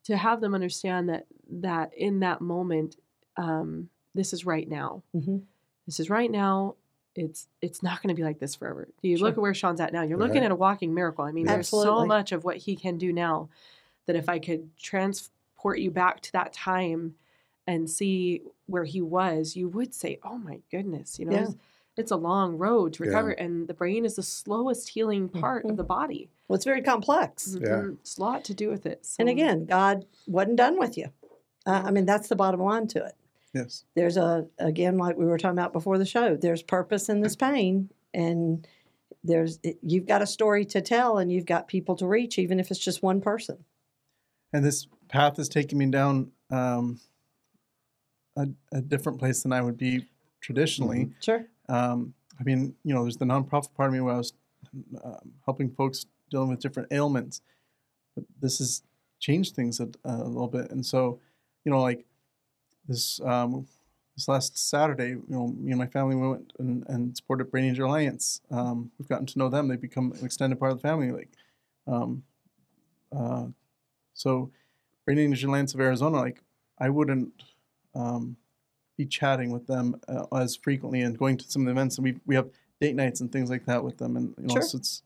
to 0.04 0.16
have 0.16 0.40
them 0.40 0.54
understand 0.54 1.08
that 1.08 1.26
that 1.50 1.92
in 1.96 2.20
that 2.20 2.40
moment, 2.40 2.96
um, 3.36 3.88
this 4.14 4.32
is 4.32 4.44
right 4.44 4.68
now. 4.68 5.02
Mhm. 5.14 5.42
This 5.86 6.00
is 6.00 6.10
right 6.10 6.30
now. 6.30 6.76
It's 7.16 7.48
it's 7.60 7.82
not 7.82 8.00
going 8.02 8.14
to 8.14 8.18
be 8.18 8.22
like 8.24 8.38
this 8.38 8.54
forever. 8.54 8.88
You 9.02 9.18
look 9.18 9.36
at 9.36 9.40
where 9.40 9.52
Sean's 9.54 9.80
at 9.80 9.92
now. 9.92 10.02
You're 10.02 10.18
looking 10.18 10.36
Right. 10.36 10.44
at 10.44 10.52
a 10.52 10.56
walking 10.56 10.94
miracle. 10.94 11.24
I 11.24 11.32
mean, 11.32 11.46
there's 11.46 11.68
so 11.68 12.06
much 12.06 12.30
of 12.32 12.44
what 12.44 12.56
he 12.58 12.76
can 12.76 12.98
do 12.98 13.12
now 13.12 13.48
that 14.06 14.14
if 14.16 14.28
I 14.28 14.38
could 14.38 14.70
transport 14.78 15.80
you 15.80 15.90
back 15.90 16.20
to 16.22 16.32
that 16.32 16.52
time 16.52 17.16
and 17.66 17.90
see 17.90 18.42
where 18.66 18.84
he 18.84 19.00
was, 19.02 19.56
you 19.56 19.68
would 19.68 19.92
say, 19.92 20.18
"Oh 20.22 20.38
my 20.38 20.60
goodness!" 20.70 21.18
You 21.18 21.26
know, 21.26 21.32
Yeah. 21.32 21.42
it's, 21.42 21.56
it's 21.96 22.10
a 22.12 22.16
long 22.16 22.56
road 22.56 22.92
to 22.94 23.02
Yeah. 23.04 23.08
recover, 23.10 23.30
and 23.32 23.66
the 23.66 23.74
brain 23.74 24.04
is 24.04 24.14
the 24.14 24.22
slowest 24.22 24.90
healing 24.90 25.28
part 25.28 25.64
Mhm. 25.64 25.70
of 25.70 25.76
the 25.76 25.84
body. 25.84 26.30
Well, 26.48 26.54
it's 26.56 26.64
very 26.64 26.80
complex. 26.82 27.56
Yeah. 27.60 27.68
Mhm. 27.68 27.92
it's 27.98 28.16
a 28.18 28.20
lot 28.20 28.44
to 28.44 28.54
do 28.54 28.68
with 28.70 28.86
it. 28.86 29.06
And 29.18 29.28
again, 29.28 29.64
God 29.66 30.06
wasn't 30.28 30.56
done 30.56 30.78
with 30.78 30.96
you. 30.96 31.08
Uh, 31.66 31.82
I 31.84 31.90
mean, 31.90 32.06
that's 32.06 32.28
the 32.28 32.36
bottom 32.36 32.60
line 32.60 32.86
to 32.88 33.04
it. 33.04 33.14
Yes. 33.52 33.84
There's 33.94 34.16
a, 34.16 34.46
again, 34.58 34.98
like 34.98 35.16
we 35.16 35.26
were 35.26 35.38
talking 35.38 35.58
about 35.58 35.72
before 35.72 35.98
the 35.98 36.06
show, 36.06 36.36
there's 36.36 36.62
purpose 36.62 37.08
in 37.08 37.20
this 37.20 37.36
pain. 37.36 37.90
And 38.12 38.66
there's, 39.22 39.58
you've 39.82 40.06
got 40.06 40.22
a 40.22 40.26
story 40.26 40.64
to 40.66 40.80
tell 40.80 41.18
and 41.18 41.30
you've 41.30 41.46
got 41.46 41.68
people 41.68 41.94
to 41.96 42.06
reach, 42.06 42.38
even 42.38 42.58
if 42.58 42.70
it's 42.70 42.80
just 42.80 43.02
one 43.02 43.20
person. 43.20 43.64
And 44.52 44.64
this 44.64 44.86
path 45.08 45.38
is 45.38 45.48
taking 45.48 45.78
me 45.78 45.86
down 45.86 46.32
um, 46.50 47.00
a, 48.36 48.48
a 48.72 48.80
different 48.80 49.18
place 49.18 49.42
than 49.42 49.52
I 49.52 49.60
would 49.60 49.76
be 49.76 50.06
traditionally. 50.40 51.10
Sure. 51.20 51.44
Um, 51.68 52.14
I 52.38 52.42
mean, 52.42 52.74
you 52.84 52.94
know, 52.94 53.02
there's 53.02 53.18
the 53.18 53.26
nonprofit 53.26 53.74
part 53.74 53.88
of 53.88 53.92
me 53.92 54.00
where 54.00 54.14
I 54.14 54.18
was 54.18 54.32
um, 55.04 55.32
helping 55.44 55.70
folks 55.70 56.06
dealing 56.30 56.48
with 56.48 56.60
different 56.60 56.92
ailments. 56.92 57.42
But 58.14 58.24
this 58.40 58.58
has 58.58 58.82
changed 59.20 59.54
things 59.54 59.78
a, 59.78 59.88
a 60.04 60.16
little 60.16 60.48
bit. 60.48 60.70
And 60.70 60.84
so, 60.84 61.20
you 61.64 61.70
know, 61.70 61.80
like 61.80 62.06
this 62.90 63.20
um, 63.24 63.66
this 64.16 64.28
last 64.28 64.58
Saturday, 64.58 65.10
you 65.10 65.24
know, 65.28 65.46
me 65.48 65.70
and 65.70 65.78
my 65.78 65.86
family 65.86 66.16
went 66.16 66.52
and, 66.58 66.84
and 66.88 67.16
supported 67.16 67.50
Brain 67.50 67.64
Injury 67.64 67.86
Alliance. 67.86 68.40
Um, 68.50 68.90
we've 68.98 69.08
gotten 69.08 69.26
to 69.26 69.38
know 69.38 69.48
them; 69.48 69.68
they've 69.68 69.80
become 69.80 70.12
an 70.12 70.24
extended 70.24 70.58
part 70.58 70.72
of 70.72 70.78
the 70.78 70.86
family. 70.86 71.12
Like, 71.12 71.30
um, 71.86 72.24
uh, 73.16 73.46
so 74.12 74.50
Brain 75.06 75.18
Injury 75.18 75.48
Alliance 75.48 75.72
of 75.72 75.80
Arizona, 75.80 76.18
like, 76.18 76.42
I 76.78 76.90
wouldn't 76.90 77.32
um, 77.94 78.36
be 78.98 79.06
chatting 79.06 79.50
with 79.50 79.66
them 79.66 80.00
uh, 80.08 80.26
as 80.36 80.56
frequently 80.56 81.00
and 81.00 81.16
going 81.16 81.36
to 81.38 81.50
some 81.50 81.62
of 81.62 81.66
the 81.66 81.72
events, 81.72 81.96
and 81.96 82.04
we 82.04 82.16
we 82.26 82.34
have 82.34 82.50
date 82.80 82.96
nights 82.96 83.20
and 83.20 83.30
things 83.30 83.48
like 83.48 83.64
that 83.66 83.84
with 83.84 83.98
them, 83.98 84.16
and 84.16 84.34
you 84.36 84.46
know, 84.48 84.54
Sure. 84.54 84.62
so 84.62 84.78
it's. 84.78 85.02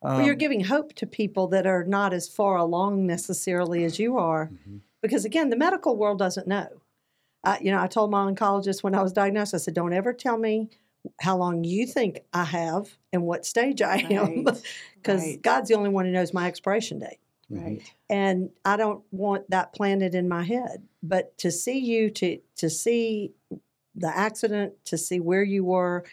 Um, 0.00 0.18
well, 0.18 0.26
you're 0.26 0.36
giving 0.36 0.62
hope 0.64 0.92
to 0.94 1.06
people 1.06 1.48
that 1.48 1.66
are 1.66 1.82
not 1.82 2.12
as 2.12 2.28
far 2.28 2.56
along 2.56 3.04
necessarily 3.06 3.82
as 3.82 3.98
you 3.98 4.16
are. 4.16 4.48
Mhm. 4.48 4.80
Because 5.02 5.24
again, 5.24 5.50
the 5.50 5.56
medical 5.56 5.96
world 5.96 6.18
doesn't 6.18 6.46
know. 6.46 6.68
Uh, 7.44 7.56
you 7.60 7.70
know, 7.70 7.80
I 7.80 7.86
told 7.86 8.10
my 8.10 8.30
oncologist 8.30 8.82
when 8.82 8.94
I 8.94 9.02
was 9.02 9.12
diagnosed, 9.12 9.54
I 9.54 9.58
said, 9.58 9.74
don't 9.74 9.92
ever 9.92 10.12
tell 10.12 10.36
me 10.36 10.68
how 11.20 11.36
long 11.36 11.64
you 11.64 11.86
think 11.86 12.20
I 12.32 12.44
have 12.44 12.88
and 13.12 13.22
what 13.22 13.46
stage 13.46 13.80
I 13.80 13.98
am. 14.10 14.44
Because 14.44 15.22
Right. 15.24 15.40
God's 15.42 15.68
the 15.68 15.76
only 15.76 15.90
one 15.90 16.04
who 16.04 16.10
knows 16.10 16.34
my 16.34 16.46
expiration 16.48 16.98
date. 16.98 17.18
right. 17.48 17.80
and 18.10 18.50
I 18.64 18.76
don't 18.76 19.02
want 19.10 19.48
that 19.50 19.72
planted 19.72 20.14
in 20.14 20.28
my 20.28 20.42
head. 20.42 20.82
But 21.02 21.38
to 21.38 21.50
see 21.50 21.78
you, 21.78 22.10
to 22.10 22.38
to 22.56 22.68
see 22.68 23.32
the 23.94 24.08
accident, 24.14 24.74
to 24.86 24.98
see 24.98 25.20
where 25.20 25.42
you 25.44 25.64
were, 25.64 26.04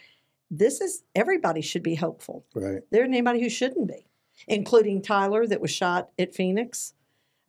this 0.52 0.80
is 0.80 1.04
everybody 1.16 1.62
should 1.62 1.84
be 1.84 1.96
hopeful. 1.96 2.46
Right. 2.54 2.82
There 2.92 3.02
isn't 3.02 3.14
anybody 3.14 3.42
who 3.42 3.50
shouldn't 3.50 3.88
be, 3.88 4.06
including 4.48 5.02
Tyler 5.02 5.46
that 5.48 5.60
was 5.60 5.72
shot 5.72 6.10
at 6.20 6.36
Phoenix. 6.36 6.94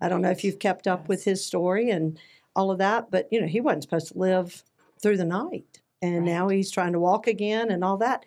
I 0.00 0.08
don't 0.08 0.22
know 0.22 0.30
if 0.30 0.42
you've 0.44 0.58
kept 0.58 0.86
up 0.86 1.08
with 1.08 1.24
his 1.24 1.44
story 1.44 1.90
and 1.90 2.18
all 2.56 2.72
of 2.72 2.78
that, 2.78 3.10
but 3.10 3.28
you 3.30 3.40
know 3.40 3.46
he 3.46 3.60
wasn't 3.60 3.84
supposed 3.84 4.08
to 4.08 4.18
live 4.18 4.64
through 5.00 5.16
the 5.18 5.24
night, 5.24 5.80
and 6.02 6.16
Right. 6.16 6.24
now 6.24 6.48
he's 6.48 6.70
trying 6.72 6.92
to 6.94 6.98
walk 7.00 7.28
again 7.28 7.70
and 7.70 7.84
all 7.84 7.98
that. 7.98 8.26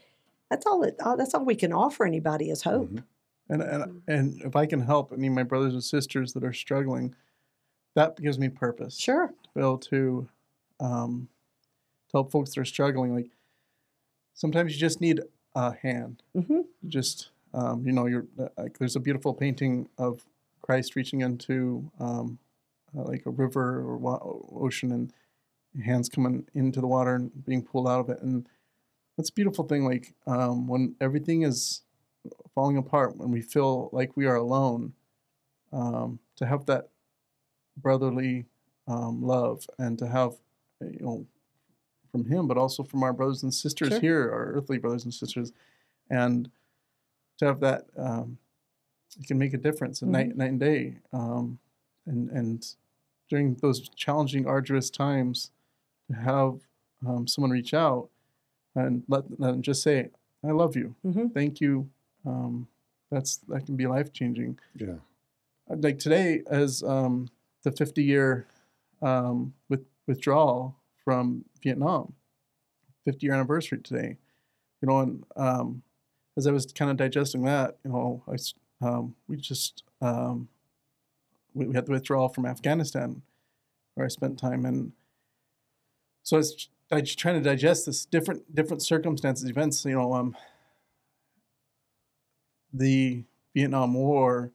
That's 0.49 0.65
all. 0.65 0.83
It, 0.83 0.95
oh, 1.03 1.17
that's 1.17 1.33
all 1.33 1.43
we 1.43 1.55
can 1.55 1.73
offer 1.73 2.05
anybody 2.05 2.49
is 2.49 2.61
hope. 2.63 2.89
Mhm. 2.91 3.03
And 3.49 3.61
and 3.63 4.01
and 4.07 4.41
if 4.43 4.55
I 4.55 4.65
can 4.65 4.79
help 4.79 5.11
any 5.11 5.27
of 5.27 5.33
my 5.33 5.43
brothers 5.43 5.73
and 5.73 5.83
sisters 5.83 6.31
that 6.33 6.43
are 6.43 6.53
struggling, 6.53 7.13
that 7.95 8.15
gives 8.21 8.39
me 8.39 8.47
purpose. 8.49 8.97
Sure. 8.97 9.27
To 9.43 9.49
be 9.55 9.59
able 9.61 9.77
to, 9.79 10.29
um, 10.79 11.27
to 12.09 12.17
help 12.17 12.31
folks 12.31 12.51
that 12.53 12.61
are 12.61 12.65
struggling. 12.65 13.13
Like 13.15 13.31
sometimes 14.35 14.73
you 14.73 14.79
just 14.79 15.01
need 15.01 15.19
a 15.55 15.73
hand. 15.73 16.21
hmm 16.33 16.61
You 16.81 16.89
just 16.89 17.29
um, 17.53 17.83
you 17.85 17.91
know, 17.91 18.05
you're 18.05 18.27
uh, 18.37 18.49
like 18.59 18.77
there's 18.77 18.95
a 18.95 18.99
beautiful 18.99 19.33
painting 19.33 19.89
of 19.97 20.23
Christ 20.61 20.95
reaching 20.95 21.21
into 21.21 21.89
um, 21.99 22.37
uh, 22.97 23.03
like 23.03 23.25
a 23.25 23.29
river 23.31 23.79
or 23.79 23.97
wa- 23.97 24.19
ocean, 24.51 24.91
and 24.91 25.13
hands 25.83 26.09
coming 26.09 26.45
into 26.55 26.81
the 26.81 26.87
water 26.87 27.15
and 27.15 27.45
being 27.45 27.61
pulled 27.63 27.87
out 27.87 27.99
of 27.99 28.09
it, 28.09 28.21
and 28.21 28.47
that's 29.17 29.29
a 29.29 29.33
beautiful 29.33 29.65
thing. 29.65 29.85
Like 29.85 30.13
um, 30.27 30.67
when 30.67 30.95
everything 30.99 31.43
is 31.43 31.81
falling 32.55 32.77
apart, 32.77 33.17
when 33.17 33.31
we 33.31 33.41
feel 33.41 33.89
like 33.91 34.15
we 34.17 34.25
are 34.25 34.35
alone, 34.35 34.93
um, 35.71 36.19
to 36.37 36.45
have 36.45 36.65
that 36.65 36.89
brotherly 37.77 38.45
um, 38.87 39.21
love 39.21 39.65
and 39.77 39.97
to 39.99 40.07
have 40.07 40.33
uh, 40.81 40.87
you 40.87 40.99
know 41.01 41.25
from 42.11 42.25
him, 42.25 42.47
but 42.47 42.57
also 42.57 42.83
from 42.83 43.03
our 43.03 43.13
brothers 43.13 43.43
and 43.43 43.53
sisters 43.53 43.89
Sure. 43.89 43.99
here, 43.99 44.21
our 44.31 44.53
earthly 44.53 44.77
brothers 44.79 45.03
and 45.03 45.13
sisters, 45.13 45.51
and 46.09 46.49
to 47.37 47.45
have 47.45 47.59
that 47.59 47.85
um, 47.97 48.37
it 49.19 49.27
can 49.27 49.37
make 49.37 49.53
a 49.53 49.57
difference 49.57 50.01
in 50.01 50.11
night 50.11 50.35
night 50.35 50.49
and 50.51 50.59
day, 50.59 50.97
um, 51.13 51.59
and 52.09 52.29
and 52.31 52.75
during 53.29 53.55
those 53.55 53.89
challenging, 53.89 54.47
arduous 54.47 54.89
times, 54.89 55.51
to 56.09 56.15
have 56.15 56.59
um, 57.07 57.27
someone 57.27 57.51
reach 57.51 57.73
out 57.73 58.09
and 58.75 59.03
let, 59.07 59.23
let 59.39 59.51
them 59.51 59.61
just 59.61 59.83
say, 59.83 60.09
"I 60.43 60.51
love 60.51 60.75
you, 60.75 60.95
Mhm. 61.05 61.33
thank 61.33 61.61
you." 61.61 61.89
Um, 62.25 62.67
that's 63.11 63.37
that 63.49 63.65
can 63.65 63.75
be 63.77 63.87
life 63.87 64.13
changing 64.13 64.59
Yeah. 64.75 64.99
like 65.67 65.99
today 65.99 66.43
as 66.47 66.83
um, 66.83 67.29
the 67.63 67.71
50 67.71 68.03
year 68.03 68.47
um, 69.01 69.53
with 69.69 69.85
withdrawal 70.07 70.75
from 71.03 71.45
Vietnam, 71.63 72.13
50 73.05 73.25
year 73.25 73.35
anniversary 73.35 73.79
today. 73.79 74.17
You 74.81 74.87
know, 74.89 74.99
and 75.01 75.25
um, 75.35 75.83
as 76.37 76.47
I 76.47 76.51
was 76.51 76.65
kind 76.67 76.91
of 76.91 76.97
digesting 76.97 77.43
that, 77.43 77.77
you 77.83 77.91
know, 77.91 78.23
I 78.27 78.33
s 78.35 78.53
um, 78.81 79.15
we 79.27 79.37
just 79.37 79.83
um, 80.01 80.47
we, 81.53 81.67
we 81.67 81.75
had 81.75 81.85
the 81.85 81.91
withdrawal 81.91 82.29
from 82.29 82.45
Afghanistan, 82.45 83.21
where 83.95 84.05
I 84.05 84.09
spent 84.09 84.37
time, 84.39 84.65
and 84.65 84.91
so 86.23 86.37
I 86.37 86.39
was 86.39 86.69
I 86.91 87.01
just 87.01 87.19
trying 87.19 87.35
to 87.35 87.41
digest 87.41 87.85
this 87.85 88.05
different 88.05 88.53
different 88.55 88.81
circumstances, 88.81 89.49
events. 89.49 89.83
You 89.85 89.95
know, 89.95 90.13
um, 90.13 90.35
the 92.73 93.23
Vietnam 93.55 93.93
War. 93.93 94.51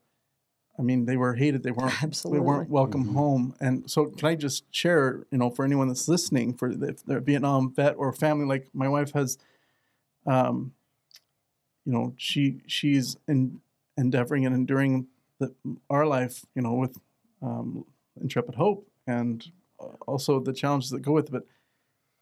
I 0.79 0.83
mean, 0.83 1.05
they 1.05 1.17
were 1.17 1.35
hated. 1.35 1.63
They 1.63 1.71
weren't. 1.71 2.03
Absolutely. 2.03 2.41
They 2.41 2.47
weren't 2.47 2.69
welcome 2.69 3.05
Mhm. 3.05 3.13
home. 3.15 3.55
And 3.61 3.89
so, 3.89 4.07
can 4.07 4.27
I 4.29 4.35
just 4.35 4.65
share, 4.75 5.25
you 5.31 5.39
know, 5.39 5.49
for 5.51 5.65
anyone 5.65 5.87
that's 5.87 6.09
listening, 6.09 6.55
for 6.55 6.75
the, 6.75 6.89
if 6.89 7.05
they're 7.05 7.19
a 7.19 7.23
Vietnam 7.23 7.73
vet 7.73 7.95
or 7.97 8.13
family, 8.13 8.45
like 8.45 8.69
my 8.75 8.89
wife 8.89 9.13
has, 9.13 9.39
um, 10.27 10.73
you 11.85 11.93
know, 11.93 12.13
she 12.17 12.61
she's 12.67 13.17
in, 13.29 13.61
endeavoring 13.97 14.47
and 14.47 14.55
enduring 14.55 15.07
the, 15.39 15.55
our 15.91 16.07
life, 16.07 16.45
you 16.55 16.63
know, 16.63 16.75
with 16.75 16.97
um, 17.43 17.85
intrepid 18.21 18.55
hope 18.55 18.89
and 19.07 19.51
uh, 19.81 19.87
also 20.07 20.41
the 20.41 20.53
challenges 20.53 20.91
that 20.91 21.03
go 21.03 21.13
with 21.13 21.27
it. 21.27 21.33
But 21.33 21.47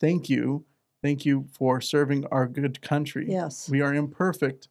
thank 0.00 0.28
you, 0.30 0.64
thank 1.02 1.24
you 1.24 1.46
for 1.52 1.80
serving 1.80 2.26
our 2.26 2.46
good 2.46 2.80
country. 2.82 3.26
Yes. 3.28 3.68
We 3.68 3.80
are 3.80 3.94
imperfect, 3.94 4.68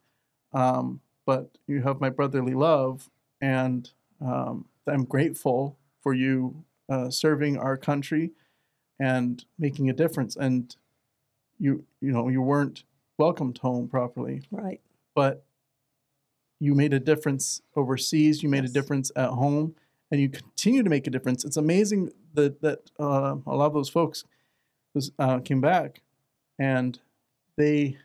um, 0.53 1.01
but 1.25 1.57
you 1.67 1.81
have 1.81 2.01
my 2.01 2.09
brotherly 2.09 2.53
love, 2.53 3.09
and 3.39 3.89
um, 4.19 4.65
I'm 4.87 5.05
grateful 5.05 5.77
for 6.01 6.13
you 6.13 6.63
uh, 6.89 7.09
serving 7.09 7.57
our 7.57 7.77
country 7.77 8.31
and 8.99 9.43
making 9.57 9.89
a 9.89 9.93
difference. 9.93 10.35
And 10.35 10.75
you, 11.59 11.85
you 12.01 12.11
know, 12.11 12.27
you 12.27 12.41
weren't 12.41 12.83
welcomed 13.17 13.59
home 13.59 13.87
properly, 13.87 14.41
Right. 14.51 14.81
but 15.15 15.45
you 16.61 16.75
made 16.75 16.93
a 16.93 16.99
difference 16.99 17.61
overseas. 17.75 18.43
You 18.43 18.49
made 18.49 18.63
Yes. 18.63 18.69
a 18.71 18.73
difference 18.73 19.11
at 19.15 19.29
home, 19.31 19.75
and 20.11 20.21
you 20.21 20.29
continue 20.29 20.83
to 20.83 20.89
make 20.89 21.07
a 21.07 21.09
difference. 21.09 21.43
It's 21.43 21.57
amazing 21.57 22.11
that 22.35 22.61
that 22.61 22.91
uh, 22.99 23.35
a 23.47 23.55
lot 23.55 23.65
of 23.65 23.73
those 23.73 23.89
folks 23.89 24.23
was 24.93 25.11
uh, 25.19 25.39
came 25.39 25.59
back, 25.61 26.01
and 26.59 26.99
they 27.57 27.97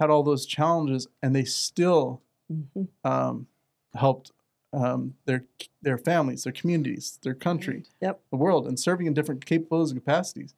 had 0.00 0.10
all 0.10 0.22
those 0.22 0.46
challenges, 0.46 1.06
and 1.22 1.34
they 1.36 1.44
still 1.44 2.22
hmm 2.48 2.84
um, 3.04 3.46
helped 3.94 4.32
um, 4.72 5.14
their 5.26 5.44
their 5.82 5.98
families, 5.98 6.44
their 6.44 6.52
communities, 6.52 7.18
their 7.22 7.34
country, 7.34 7.84
Yep. 8.00 8.20
the 8.30 8.36
world, 8.38 8.66
and 8.66 8.80
serving 8.80 9.06
in 9.06 9.14
different 9.14 9.44
capabilities 9.44 9.92
and 9.92 10.00
capacities. 10.00 10.54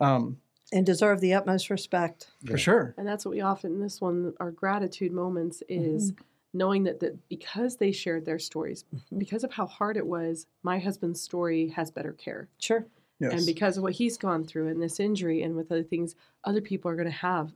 Um, 0.00 0.38
And 0.72 0.84
deserve 0.84 1.20
the 1.20 1.32
utmost 1.34 1.70
respect. 1.70 2.28
Yeah. 2.42 2.50
For 2.52 2.58
sure. 2.58 2.94
And 2.98 3.06
that's 3.06 3.24
what 3.24 3.30
we 3.32 3.40
often, 3.40 3.72
in 3.74 3.80
this 3.80 4.00
one, 4.00 4.34
our 4.38 4.50
gratitude 4.50 5.12
moments 5.12 5.62
is 5.68 6.12
knowing 6.52 6.84
that, 6.84 7.00
that 7.00 7.28
because 7.28 7.76
they 7.76 7.92
shared 7.92 8.24
their 8.24 8.38
stories, 8.38 8.84
Mhm. 8.94 9.18
because 9.18 9.44
of 9.44 9.52
how 9.52 9.66
hard 9.66 9.96
it 9.96 10.06
was, 10.06 10.46
my 10.62 10.78
husband's 10.78 11.20
story 11.20 11.68
has 11.68 11.90
better 11.90 12.12
care. 12.12 12.48
Sure. 12.58 12.86
Yes. 13.20 13.32
And 13.32 13.46
because 13.46 13.76
of 13.76 13.82
what 13.82 13.94
he's 13.94 14.16
gone 14.16 14.44
through 14.44 14.68
and 14.68 14.80
this 14.80 15.00
injury 15.00 15.42
and 15.42 15.56
with 15.56 15.72
other 15.72 15.82
things, 15.82 16.14
other 16.44 16.60
people 16.60 16.90
are 16.90 16.94
going 16.96 17.06
to 17.06 17.10
have 17.12 17.52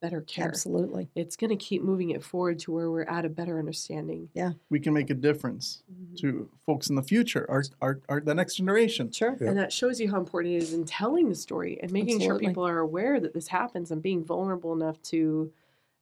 better 0.00 0.20
care. 0.20 0.46
Absolutely. 0.46 1.08
It's 1.14 1.36
going 1.36 1.50
to 1.50 1.56
keep 1.56 1.82
moving 1.82 2.10
it 2.10 2.22
forward 2.22 2.58
to 2.60 2.72
where 2.72 2.90
we're 2.90 3.02
at 3.02 3.24
a 3.24 3.28
better 3.28 3.58
understanding. 3.58 4.28
Yeah. 4.34 4.52
We 4.70 4.80
can 4.80 4.92
make 4.92 5.10
a 5.10 5.14
difference 5.14 5.82
to 6.18 6.48
folks 6.64 6.90
in 6.90 6.96
the 6.96 7.02
future, 7.02 7.46
our, 7.48 7.64
our, 7.80 8.00
our 8.08 8.20
the 8.20 8.34
next 8.34 8.56
generation. 8.56 9.10
Sure. 9.10 9.36
Yeah. 9.40 9.48
And 9.48 9.58
that 9.58 9.72
shows 9.72 10.00
you 10.00 10.10
how 10.10 10.18
important 10.18 10.54
it 10.54 10.62
is 10.62 10.74
in 10.74 10.84
telling 10.84 11.28
the 11.28 11.34
story 11.34 11.78
and 11.82 11.90
making 11.92 12.16
Absolutely. 12.16 12.44
sure 12.44 12.50
people 12.50 12.66
are 12.66 12.78
aware 12.78 13.20
that 13.20 13.34
this 13.34 13.48
happens 13.48 13.90
and 13.90 14.02
being 14.02 14.24
vulnerable 14.24 14.72
enough 14.72 15.00
to 15.02 15.50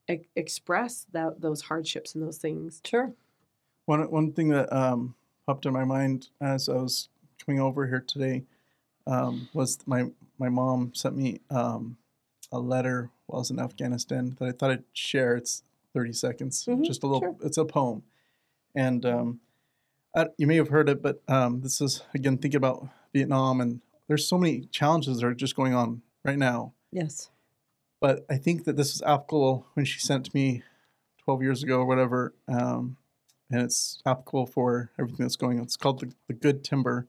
e- 0.09 0.27
express 0.35 1.05
that 1.13 1.41
those 1.41 1.61
hardships 1.61 2.15
and 2.15 2.23
those 2.23 2.37
things. 2.37 2.81
Sure. 2.85 3.13
One 3.85 4.09
one 4.09 4.31
thing 4.33 4.49
that 4.49 4.71
um, 4.75 5.15
popped 5.45 5.65
in 5.65 5.73
my 5.73 5.85
mind 5.85 6.29
as 6.41 6.69
I 6.69 6.73
was 6.73 7.09
coming 7.43 7.61
over 7.61 7.87
here 7.87 8.03
today 8.05 8.43
um, 9.07 9.47
was 9.53 9.77
my 9.85 10.05
my 10.37 10.49
mom 10.49 10.91
sent 10.93 11.15
me 11.15 11.39
um, 11.49 11.97
a 12.51 12.59
letter 12.59 13.09
while 13.25 13.39
I 13.39 13.41
was 13.41 13.51
in 13.51 13.59
Afghanistan 13.59 14.35
that 14.39 14.47
I 14.47 14.51
thought 14.51 14.71
I'd 14.71 14.83
share. 14.93 15.35
It's 15.35 15.63
thirty 15.93 16.13
seconds, 16.13 16.65
Mhm, 16.65 16.83
just 16.85 17.03
a 17.03 17.07
little. 17.07 17.21
sure. 17.21 17.35
It's 17.47 17.57
a 17.57 17.65
poem, 17.65 18.03
and 18.75 19.05
um, 19.05 19.39
I, 20.15 20.27
you 20.37 20.47
may 20.47 20.55
have 20.57 20.69
heard 20.69 20.89
it, 20.89 21.01
but 21.01 21.21
um, 21.27 21.61
this 21.61 21.81
is 21.81 22.03
again 22.13 22.37
thinking 22.37 22.57
about 22.57 22.87
Vietnam, 23.13 23.61
and 23.61 23.81
there's 24.07 24.27
so 24.27 24.37
many 24.37 24.61
challenges 24.71 25.19
that 25.19 25.25
are 25.27 25.33
just 25.33 25.55
going 25.55 25.73
on 25.73 26.01
right 26.23 26.37
now. 26.37 26.73
Yes. 26.91 27.29
but 27.99 28.25
I 28.29 28.37
think 28.37 28.63
that 28.65 28.75
this 28.77 28.93
was 28.93 29.01
applicable 29.01 29.65
when 29.73 29.85
she 29.85 29.99
sent 29.99 30.33
me 30.33 30.63
12 31.23 31.41
years 31.41 31.63
ago 31.63 31.79
or 31.79 31.85
whatever. 31.85 32.33
Um, 32.47 32.97
and 33.51 33.61
it's 33.61 34.01
applicable 34.05 34.45
for 34.47 34.91
everything 34.99 35.23
that's 35.25 35.35
going 35.35 35.57
on. 35.59 35.65
It's 35.65 35.75
called 35.77 35.99
The, 35.99 36.11
the 36.27 36.33
Good 36.33 36.63
Timber. 36.63 37.07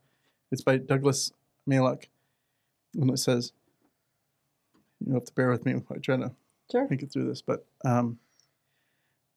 It's 0.50 0.62
by 0.62 0.76
Douglas 0.78 1.32
Malloch. 1.68 2.04
And 2.94 3.10
it 3.10 3.18
says, 3.18 3.52
you 5.04 5.14
have 5.14 5.24
to 5.24 5.32
bear 5.34 5.50
with 5.50 5.64
me 5.64 5.72
if 5.76 5.90
I 5.90 5.96
try 5.98 6.16
to 6.16 6.32
Sure. 6.70 6.88
make 6.90 7.02
it 7.02 7.12
through 7.12 7.28
this, 7.28 7.42
but 7.42 7.64
um, 7.84 8.18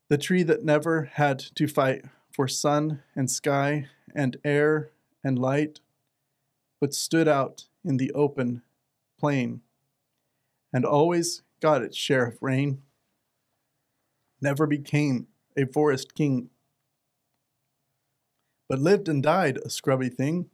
the 0.10 0.18
tree 0.18 0.42
that 0.44 0.64
never 0.64 1.04
had 1.14 1.38
to 1.38 1.68
fight 1.68 2.04
for 2.32 2.48
sun 2.48 3.04
and 3.16 3.30
sky 3.30 3.88
and 4.16 4.38
air 4.44 4.90
and 5.24 5.38
light, 5.38 5.80
but 6.82 6.94
stood 6.94 7.28
out 7.28 7.66
in 7.86 7.98
the 7.98 8.12
open 8.14 8.64
plain 9.20 9.62
and 10.74 10.86
always 10.86 11.44
got 11.62 11.84
its 11.84 11.96
share 11.96 12.26
of 12.26 12.42
rain, 12.42 12.82
never 14.42 14.66
became 14.66 15.28
a 15.56 15.66
forest 15.66 16.16
king, 16.16 16.50
but 18.68 18.80
lived 18.80 19.08
and 19.08 19.22
died 19.22 19.58
a 19.58 19.70
scrubby 19.70 20.10
thing. 20.10 20.50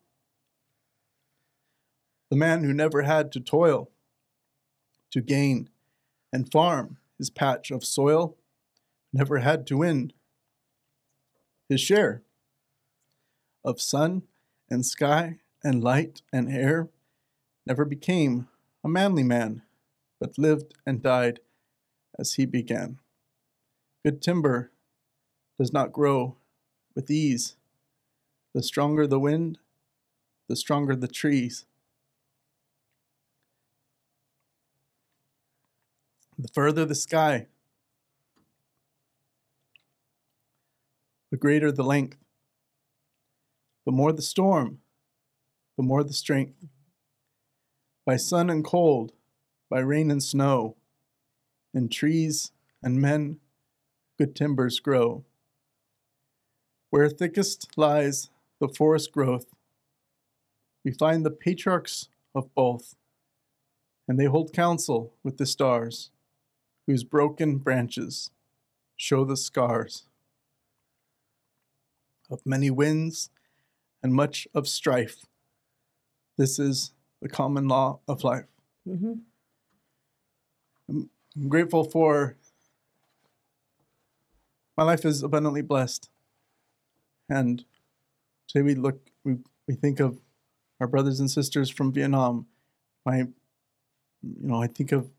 The 2.29 2.35
man 2.35 2.63
who 2.63 2.73
never 2.73 3.03
had 3.03 3.31
to 3.33 3.39
toil 3.39 3.91
to 5.15 5.21
gain 5.21 5.69
and 6.33 6.51
farm 6.51 6.97
his 7.17 7.29
patch 7.29 7.71
of 7.71 7.85
soil, 7.85 8.35
never 9.13 9.37
had 9.37 9.65
to 9.65 9.77
win 9.77 10.11
his 11.69 11.79
share 11.79 12.21
of 13.63 13.79
sun 13.79 14.23
and 14.69 14.85
sky 14.85 15.39
and 15.63 15.81
light 15.81 16.21
and 16.33 16.51
air, 16.51 16.89
never 17.65 17.85
became 17.85 18.49
a 18.83 18.89
manly 18.89 19.23
man, 19.23 19.61
but 20.19 20.37
lived 20.37 20.73
and 20.85 21.01
died 21.01 21.39
as 22.19 22.33
he 22.33 22.45
began. 22.45 22.99
Good 24.03 24.21
timber 24.21 24.69
does 25.57 25.71
not 25.71 25.93
grow 25.93 26.35
with 26.93 27.09
ease. 27.09 27.55
The 28.53 28.61
stronger 28.61 29.07
the 29.07 29.21
wind, 29.21 29.59
the 30.49 30.57
stronger 30.57 30.93
the 30.93 31.07
trees. 31.07 31.65
The 36.37 36.49
further 36.49 36.83
the 36.83 36.95
sky, 36.95 37.47
the 41.31 41.37
greater 41.37 41.71
the 41.71 41.83
length. 41.83 42.17
The 43.85 43.91
more 43.91 44.11
the 44.11 44.21
storm, 44.21 44.79
the 45.77 45.83
more 45.83 46.03
the 46.03 46.13
strength. 46.13 46.65
By 48.05 48.17
sun 48.17 48.49
and 48.49 48.65
cold, 48.65 49.13
by 49.69 49.79
rain 49.79 50.11
and 50.11 50.21
snow, 50.21 50.75
in 51.73 51.87
trees 51.87 52.51
and 52.83 52.99
men, 52.99 53.39
good 54.17 54.35
timbers 54.35 54.79
grow. 54.79 55.23
Where 56.89 57.09
thickest 57.09 57.77
lies 57.77 58.29
the 58.59 58.67
forest 58.67 59.11
growth, 59.11 59.45
we 60.83 60.91
find 60.91 61.25
the 61.25 61.31
patriarchs 61.31 62.09
of 62.33 62.53
both, 62.53 62.95
and 64.07 64.19
they 64.19 64.25
hold 64.25 64.53
counsel 64.53 65.13
with 65.23 65.37
the 65.37 65.45
stars, 65.45 66.11
whose 66.87 67.03
broken 67.03 67.57
branches 67.57 68.29
show 68.95 69.25
the 69.25 69.37
scars 69.37 70.03
of 72.29 72.45
many 72.45 72.69
winds 72.69 73.29
and 74.01 74.13
much 74.13 74.47
of 74.53 74.67
strife. 74.67 75.25
This 76.37 76.59
is 76.59 76.91
the 77.21 77.29
common 77.29 77.67
law 77.67 77.99
of 78.07 78.23
life. 78.23 78.45
hmm 78.87 79.13
I'm 80.87 81.09
grateful 81.49 81.83
for 81.83 82.37
my 84.77 84.83
life 84.83 85.05
is 85.05 85.23
abundantly 85.23 85.61
blessed. 85.61 86.09
And 87.27 87.65
today 88.47 88.61
we 88.61 88.75
look 88.75 89.09
we, 89.23 89.37
we 89.67 89.73
think 89.73 89.99
of 89.99 90.19
our 90.79 90.87
brothers 90.87 91.19
and 91.19 91.31
sisters 91.31 91.69
from 91.69 91.91
Vietnam. 91.91 92.45
My 93.05 93.17
you 93.17 93.29
know, 94.21 94.61
I 94.61 94.67
think 94.67 94.91
of 94.91 95.09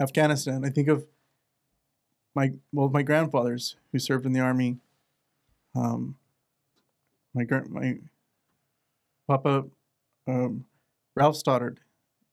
Afghanistan. 0.00 0.64
I 0.64 0.70
think 0.70 0.88
of 0.88 1.06
my 2.34 2.52
well 2.72 2.88
my 2.88 3.02
grandfathers 3.02 3.76
who 3.92 3.98
served 3.98 4.26
in 4.26 4.32
the 4.32 4.40
army. 4.40 4.78
Um 5.74 6.16
my 7.34 7.44
grand 7.44 7.70
my 7.70 7.98
Papa 9.26 9.64
um, 10.26 10.64
Ralph 11.14 11.36
Stoddard. 11.36 11.80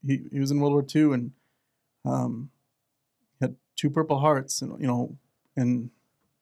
He 0.05 0.21
he 0.31 0.39
was 0.39 0.51
in 0.51 0.59
World 0.59 0.73
War 0.73 0.85
II 0.95 1.13
and 1.13 1.31
um, 2.05 2.49
had 3.41 3.55
two 3.75 3.89
Purple 3.89 4.19
Hearts, 4.19 4.61
and 4.61 4.79
you 4.79 4.87
know, 4.87 5.17
and 5.55 5.89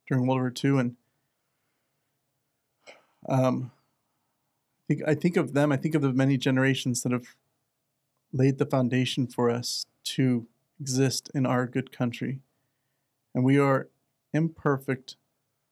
during 0.08 0.28
World 0.28 0.42
War 0.42 0.54
II, 0.64 0.80
and 0.80 0.96
um, 3.30 3.72
I 4.90 4.94
think 4.94 5.02
I 5.08 5.16
think 5.16 5.38
of 5.38 5.54
them. 5.54 5.72
I 5.72 5.78
think 5.78 5.96
of 5.96 6.02
the 6.02 6.14
many 6.14 6.38
generations 6.38 7.02
that 7.04 7.12
have 7.12 7.36
laid 8.34 8.58
the 8.58 8.66
foundation 8.66 9.28
for 9.28 9.50
us 9.50 9.86
to 10.04 10.48
exist 10.82 11.30
in 11.36 11.46
our 11.46 11.68
good 11.68 11.92
country, 11.92 12.40
and 13.36 13.44
we 13.44 13.60
are 13.60 13.88
imperfect, 14.34 15.16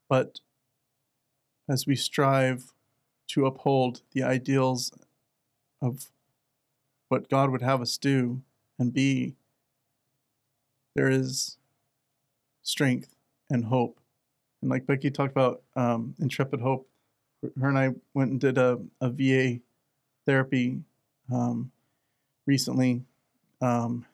but 0.08 0.40
as 1.68 1.88
we 1.88 1.96
strive 1.96 2.72
to 3.28 3.48
uphold 3.48 4.04
the 4.14 4.22
ideals 4.22 4.92
of 5.82 6.12
what 7.08 7.28
God 7.28 7.50
would 7.50 7.64
have 7.64 7.82
us 7.82 7.98
do 7.98 8.42
and 8.78 8.94
be, 8.94 9.34
there 10.96 11.10
is 11.10 11.58
strength 12.62 13.16
and 13.50 13.66
hope. 13.66 14.00
And 14.62 14.70
like 14.70 14.86
Becky 14.86 15.10
talked 15.10 15.32
about 15.32 15.64
um, 15.76 16.14
intrepid 16.20 16.62
hope, 16.62 16.88
her 17.60 17.70
and 17.70 17.80
I 17.80 17.96
went 18.14 18.32
and 18.32 18.40
did 18.40 18.60
a, 18.60 18.80
a 19.02 19.10
VA 19.10 19.60
therapy 20.28 20.82
um, 21.32 21.72
recently, 22.46 23.02
um, 23.62 24.06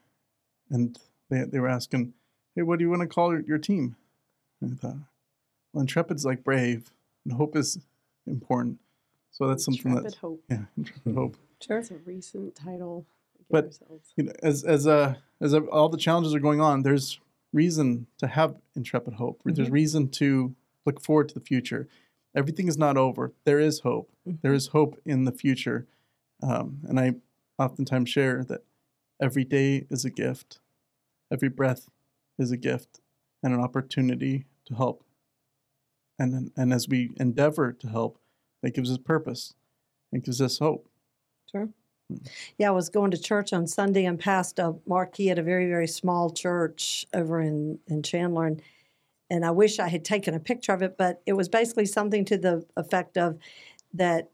and 0.70 0.97
they 1.30 1.43
they 1.43 1.59
were 1.59 1.68
asking, 1.70 2.13
"Hey, 2.55 2.61
what 2.63 2.80
do 2.80 2.86
you 2.86 2.89
want 2.89 3.01
to 3.01 3.07
call 3.07 3.32
your, 3.32 3.41
your 3.41 3.57
team?" 3.57 3.95
And 4.61 4.74
I 4.74 4.76
thought, 4.76 4.97
well, 5.74 5.82
intrepid's 5.82 6.26
like 6.26 6.43
brave, 6.43 6.91
and 7.26 7.34
hope 7.34 7.55
is 7.55 7.80
important. 8.26 8.80
So 9.32 9.47
that's 9.47 9.66
something 9.66 9.91
Intrepid 9.91 10.05
that's 10.05 10.16
hope. 10.16 10.43
yeah, 10.49 10.63
intrepid 10.78 11.16
hope. 11.16 11.38
Sure. 11.61 11.80
It's 11.80 11.91
a 11.91 11.95
recent 12.05 12.55
title. 12.55 13.05
But- 13.49 13.66
ourselves. 13.66 14.13
you 14.16 14.24
know, 14.24 14.34
as 14.41 14.63
as 14.63 14.88
uh, 14.88 15.16
as 15.41 15.53
uh, 15.53 15.59
all 15.72 15.89
the 15.89 15.97
challenges 15.97 16.34
are 16.34 16.39
going 16.39 16.61
on, 16.61 16.82
there's 16.84 17.20
reason 17.53 18.07
to 18.18 18.28
have 18.28 18.55
intrepid 18.76 19.13
hope. 19.16 19.41
There's 19.45 19.70
reason 19.70 20.09
to 20.09 20.55
look 20.86 21.01
forward 21.01 21.30
to 21.30 21.36
the 21.36 21.41
future. 21.41 21.88
Everything 22.36 22.68
is 22.68 22.78
not 22.78 22.97
over. 22.97 23.32
There 23.45 23.59
is 23.59 23.82
hope. 23.82 24.09
There 24.26 24.53
is 24.53 24.68
hope 24.68 24.99
in 25.05 25.26
the 25.26 25.32
future, 25.32 25.86
um, 26.41 26.80
and 26.88 26.99
I 26.99 27.16
oftentimes 27.57 28.09
share 28.09 28.43
that 28.45 28.63
every 29.22 29.43
day 29.43 29.86
is 29.89 30.05
a 30.05 30.09
gift. 30.09 30.59
Every 31.32 31.49
breath 31.49 31.89
is 32.38 32.51
a 32.51 32.57
gift 32.57 33.01
and 33.41 33.53
an 33.53 33.59
opportunity 33.59 34.45
to 34.66 34.76
help. 34.76 35.03
And 36.18 36.51
and 36.55 36.74
as 36.74 36.88
we 36.88 37.11
endeavor 37.18 37.74
to 37.74 37.88
help, 37.88 38.20
that 38.61 38.74
gives 38.74 38.91
us 38.91 38.97
purpose 38.97 39.53
and 40.11 40.24
gives 40.24 40.41
us 40.41 40.59
hope. 40.59 40.88
Sure. 41.51 41.70
Yeah, 42.57 42.70
I 42.70 42.72
was 42.72 42.89
going 42.89 43.11
to 43.11 43.18
church 43.18 43.51
on 43.51 43.68
Sunday 43.68 44.05
and 44.05 44.20
passed 44.20 44.59
a 44.59 44.76
marquee 44.86 45.32
at 45.32 45.39
a 45.39 45.43
very, 45.43 45.68
very 45.68 45.88
small 45.88 46.30
church 46.30 47.05
over 47.13 47.41
in, 47.41 47.80
in 47.88 48.03
Chandler. 48.03 48.45
And, 48.45 48.61
and 49.30 49.43
I 49.43 49.51
wish 49.51 49.80
I 49.80 49.88
had 49.88 50.05
taken 50.05 50.36
a 50.36 50.39
picture 50.39 50.72
of 50.72 50.84
it, 50.84 50.97
but 50.97 51.22
it 51.26 51.34
was 51.34 51.49
basically 51.49 51.88
something 51.88 52.24
to 52.26 52.38
the 52.38 52.66
effect 52.78 53.18
of 53.18 53.39
that 53.93 54.30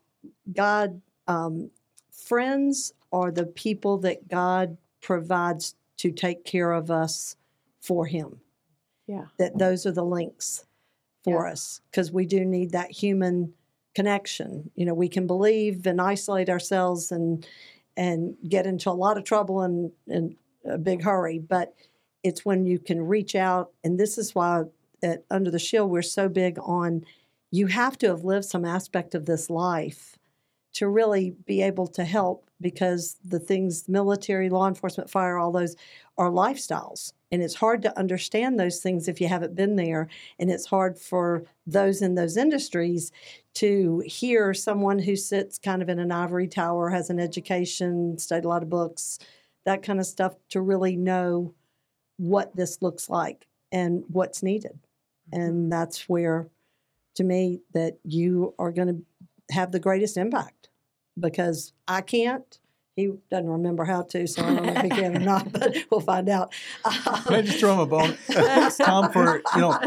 God, 0.54 1.02
um, 1.28 1.72
friends 2.12 2.94
are 3.12 3.32
the 3.32 3.46
people 3.46 3.98
that 4.00 4.28
God 4.28 4.78
provides 5.02 5.76
to 5.98 6.12
take 6.12 6.46
care 6.46 6.72
of 6.72 6.90
us 6.90 7.36
for 7.80 8.06
Him. 8.06 8.40
Yeah. 9.08 9.26
That 9.38 9.58
those 9.58 9.86
are 9.86 9.92
the 9.92 10.06
links 10.06 10.66
for 11.24 11.46
Yeah. 11.46 11.52
us 11.52 11.82
because 11.90 12.12
we 12.12 12.26
do 12.26 12.46
need 12.46 12.72
that 12.72 12.92
human 12.92 13.54
connection. 13.94 14.72
You 14.76 14.86
know, 14.86 14.94
we 14.94 15.10
can 15.10 15.28
believe 15.28 15.86
and 15.86 16.02
isolate 16.02 16.50
ourselves 16.50 17.12
and 17.12 17.46
and 17.98 18.38
get 18.48 18.66
into 18.66 18.90
a 18.90 18.94
lot 18.94 19.18
of 19.18 19.26
trouble 19.26 19.64
in, 19.64 19.92
in 20.08 20.38
a 20.64 20.78
big 20.78 21.04
hurry. 21.04 21.40
But 21.40 21.76
it's 22.24 22.46
when 22.46 22.66
you 22.66 22.80
can 22.80 23.02
reach 23.06 23.36
out, 23.36 23.72
and 23.84 24.00
this 24.00 24.18
is 24.18 24.34
why 24.34 24.64
at 25.04 25.26
Under 25.30 25.52
the 25.52 25.60
Shield 25.60 25.90
we're 25.90 26.02
so 26.02 26.30
big 26.30 26.58
on 26.60 27.06
you 27.54 27.68
have 27.68 27.98
to 27.98 28.08
have 28.08 28.24
lived 28.24 28.46
some 28.46 28.64
aspect 28.64 29.14
of 29.14 29.26
this 29.26 29.50
life 29.50 30.18
to 30.74 30.88
really 30.88 31.36
be 31.46 31.62
able 31.62 31.88
to 31.88 32.04
help 32.04 32.50
because 32.60 33.18
the 33.26 33.40
things 33.40 33.90
military 33.90 34.50
law 34.50 34.68
enforcement 34.68 35.10
fire 35.10 35.38
all 35.38 35.52
those 35.52 35.76
are 36.18 36.30
lifestyles. 36.30 37.14
And 37.32 37.42
it's 37.42 37.56
hard 37.56 37.82
to 37.84 37.98
understand 37.98 38.60
those 38.60 38.80
things 38.80 39.08
if 39.08 39.20
you 39.20 39.28
haven't 39.28 39.56
been 39.56 39.78
there. 39.78 40.08
And 40.38 40.52
it's 40.52 40.66
hard 40.66 41.00
for 41.00 41.46
those 41.66 42.02
in 42.02 42.16
those 42.16 42.38
industries 42.38 43.12
to 43.56 44.04
hear 44.06 44.54
someone 44.54 45.00
who 45.00 45.16
sits 45.16 45.58
kind 45.58 45.82
of 45.82 45.90
in 45.90 46.00
an 46.00 46.12
ivory 46.12 46.48
tower 46.48 46.90
has 46.90 47.10
an 47.10 47.20
education 47.20 48.18
studied 48.18 48.46
a 48.46 48.50
lot 48.50 48.64
of 48.64 48.70
books 48.70 49.18
that 49.66 49.84
kind 49.84 50.00
of 50.00 50.06
stuff 50.06 50.36
to 50.50 50.62
really 50.62 50.96
know 50.96 51.54
what 52.18 52.56
this 52.56 52.82
looks 52.82 53.10
like 53.10 53.48
and 53.72 54.04
what's 54.08 54.44
needed. 54.44 54.80
And 55.32 55.54
mm-hmm. 55.54 55.70
that's 55.70 56.10
where 56.10 56.50
to 57.16 57.24
me 57.24 57.62
that 57.74 57.98
you 58.04 58.54
are 58.58 58.72
going 58.72 58.88
to 58.88 59.02
have 59.52 59.72
the 59.72 59.80
greatest 59.80 60.18
impact 60.18 60.70
because 61.20 61.74
i 61.88 62.02
can't 62.02 62.60
he 62.98 63.10
doesn't 63.30 63.50
remember 63.50 63.86
how 63.86 64.02
to 64.02 64.28
so 64.28 64.44
i 64.44 64.54
don't 64.54 64.66
know 64.66 64.74
if 64.74 64.82
he 64.84 64.90
can 64.90 65.16
or 65.16 65.20
not 65.20 65.50
but 65.52 65.76
we'll 65.90 66.02
find 66.02 66.28
out 66.28 66.54
Can 67.26 67.34
I 67.36 67.42
just 67.44 67.60
throw 67.60 67.74
him 67.74 67.80
a 67.80 67.86
bone? 67.86 68.14
Thanks, 68.28 68.78
Tom, 68.78 69.12
for 69.12 69.42
you 69.56 69.62
know 69.62 69.78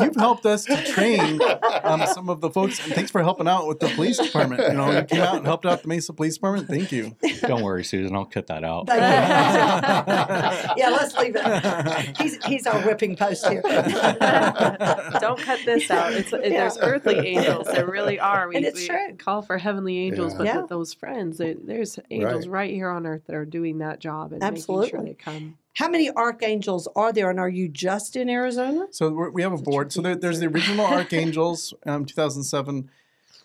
you've 0.00 0.14
helped 0.16 0.46
us 0.46 0.64
to 0.66 0.76
train 0.84 1.40
um, 1.82 2.04
some 2.06 2.28
of 2.28 2.40
the 2.40 2.50
folks, 2.50 2.84
and 2.84 2.94
thanks 2.94 3.10
for 3.10 3.22
helping 3.22 3.48
out 3.48 3.66
with 3.66 3.80
the 3.80 3.88
police 3.88 4.18
department. 4.18 4.60
You 4.62 4.74
know, 4.74 4.90
you 4.90 5.02
came 5.04 5.20
out 5.22 5.36
and 5.36 5.46
helped 5.46 5.64
out 5.66 5.82
the 5.82 5.88
Mesa 5.88 6.12
Police 6.12 6.34
Department. 6.34 6.68
Thank 6.68 6.92
you. 6.92 7.16
Don't 7.40 7.62
worry, 7.62 7.82
Susan. 7.84 8.14
I'll 8.14 8.26
cut 8.26 8.46
that 8.48 8.62
out. 8.64 8.86
Thank 8.86 9.00
you. 9.00 10.74
yeah, 10.76 10.90
let's 10.90 11.16
leave 11.16 11.34
it. 11.36 12.16
He's, 12.18 12.44
he's 12.44 12.66
our 12.66 12.80
whipping 12.82 13.16
post 13.16 13.46
here. 13.48 13.62
Don't 13.62 15.40
cut 15.40 15.60
this 15.64 15.90
out. 15.90 16.12
It's 16.12 16.32
it, 16.32 16.42
there's 16.50 16.78
earthly 16.78 17.18
angels. 17.26 17.66
There 17.68 17.86
really 17.86 18.20
are. 18.20 18.48
We, 18.48 18.56
And 18.56 18.64
it's 18.66 18.80
we 18.80 18.88
true. 18.88 19.14
call 19.16 19.42
for 19.42 19.58
heavenly 19.58 19.98
angels, 19.98 20.32
Yeah. 20.34 20.38
but 20.38 20.46
Yeah. 20.46 20.62
those 20.68 20.92
friends, 20.94 21.38
there- 21.38 21.54
there's 21.58 21.98
angels 22.10 22.27
Right. 22.36 22.48
right. 22.48 22.70
here 22.70 22.90
on 22.90 23.06
earth 23.06 23.22
that 23.26 23.34
are 23.34 23.44
doing 23.44 23.78
that 23.78 23.98
job 24.00 24.32
and 24.32 24.40
making 24.40 24.84
sure 24.88 25.02
they 25.02 25.14
come. 25.14 25.58
How 25.74 25.88
many 25.88 26.10
archangels 26.10 26.88
are 26.96 27.12
there, 27.12 27.30
and 27.30 27.38
are 27.38 27.48
you 27.48 27.68
just 27.68 28.16
in 28.16 28.28
Arizona? 28.28 28.86
So 28.90 29.10
we're, 29.10 29.30
we 29.30 29.42
have 29.42 29.52
a 29.52 29.56
That's 29.56 29.62
a 29.68 29.70
board. 29.70 29.92
So 29.92 30.02
there, 30.02 30.16
there's 30.16 30.40
the 30.40 30.46
original 30.46 30.84
Archangels, 30.98 31.72
um, 31.86 32.04
2007, 32.04 32.90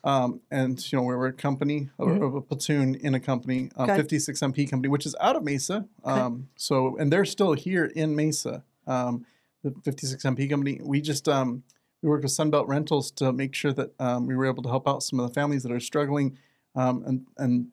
um, 0.03 0.41
and 0.49 0.91
you 0.91 0.97
know 0.97 1.03
we 1.03 1.15
were 1.15 1.27
a 1.27 1.33
company, 1.33 1.89
a, 1.99 2.05
Mhm. 2.05 2.37
a 2.37 2.41
platoon 2.41 2.95
in 2.95 3.13
a 3.13 3.19
company, 3.19 3.69
uh, 3.77 3.83
Okay. 3.83 3.97
56 3.97 4.39
MP 4.41 4.67
company, 4.69 4.89
which 4.89 5.05
is 5.05 5.15
out 5.21 5.35
of 5.35 5.43
Mesa. 5.43 5.85
Um, 6.03 6.49
So 6.55 6.97
and 6.97 7.13
they're 7.13 7.25
still 7.25 7.53
here 7.53 7.85
in 7.85 8.15
Mesa. 8.15 8.63
Um, 8.87 9.25
the 9.63 9.71
56 9.83 10.23
MP 10.25 10.49
company. 10.49 10.79
We 10.83 10.99
just 11.01 11.29
um, 11.29 11.63
we 12.01 12.09
worked 12.09 12.23
with 12.23 12.33
Sunbelt 12.33 12.67
Rentals 12.67 13.11
to 13.11 13.31
make 13.31 13.53
sure 13.53 13.71
that 13.73 13.91
um, 13.99 14.25
we 14.27 14.35
were 14.35 14.45
able 14.45 14.61
to 14.63 14.69
help 14.69 14.87
out 14.87 15.03
some 15.03 15.19
of 15.19 15.27
the 15.27 15.33
families 15.33 15.63
that 15.63 15.71
are 15.71 15.79
struggling, 15.79 16.37
um, 16.75 17.03
and 17.05 17.25
and 17.37 17.67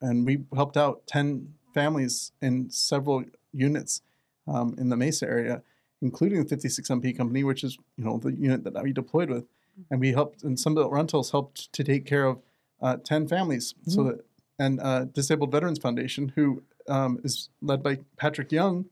and 0.00 0.26
we 0.26 0.44
helped 0.54 0.76
out 0.76 1.06
10 1.06 1.54
families 1.74 2.32
in 2.40 2.70
several 2.70 3.24
units 3.52 4.02
um, 4.48 4.74
in 4.78 4.88
the 4.88 4.96
Mesa 4.96 5.26
area, 5.26 5.62
including 6.02 6.42
the 6.42 6.48
56 6.48 6.88
MP 6.88 7.16
company, 7.16 7.44
which 7.44 7.64
is 7.64 7.78
you 7.96 8.04
know 8.04 8.18
the 8.18 8.32
unit 8.32 8.64
that 8.64 8.82
we 8.82 8.92
deployed 8.92 9.30
with, 9.30 9.44
and 9.90 10.00
we 10.00 10.12
helped 10.12 10.42
and 10.42 10.56
Sunbelt 10.56 10.90
Rentals 10.92 11.30
helped 11.30 11.72
to 11.72 11.84
take 11.84 12.06
care 12.06 12.24
of 12.24 12.38
uh, 12.80 12.96
10 13.02 13.28
families. 13.28 13.74
So 13.86 14.04
that 14.04 14.24
and 14.58 14.80
uh, 14.80 15.04
Disabled 15.04 15.52
Veterans 15.52 15.78
Foundation, 15.78 16.32
who 16.34 16.62
um, 16.88 17.20
is 17.24 17.50
led 17.60 17.82
by 17.82 17.98
Patrick 18.16 18.50
Young, 18.52 18.86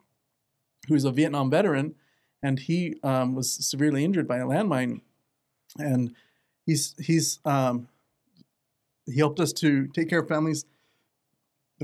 who's 0.89 1.05
a 1.05 1.11
Vietnam 1.11 1.51
veteran, 1.51 1.95
and 2.43 2.59
he 2.59 2.97
um, 3.03 3.35
was 3.35 3.51
severely 3.51 4.05
injured 4.05 4.29
by 4.29 4.39
a 4.39 4.45
landmine, 4.45 5.01
and 5.79 6.15
he's 6.67 6.95
he's 6.99 7.39
um, 7.45 7.89
he 9.07 9.17
helped 9.17 9.41
us 9.41 9.53
to 9.55 9.87
take 9.89 10.09
care 10.09 10.21
of 10.21 10.29
families 10.29 10.65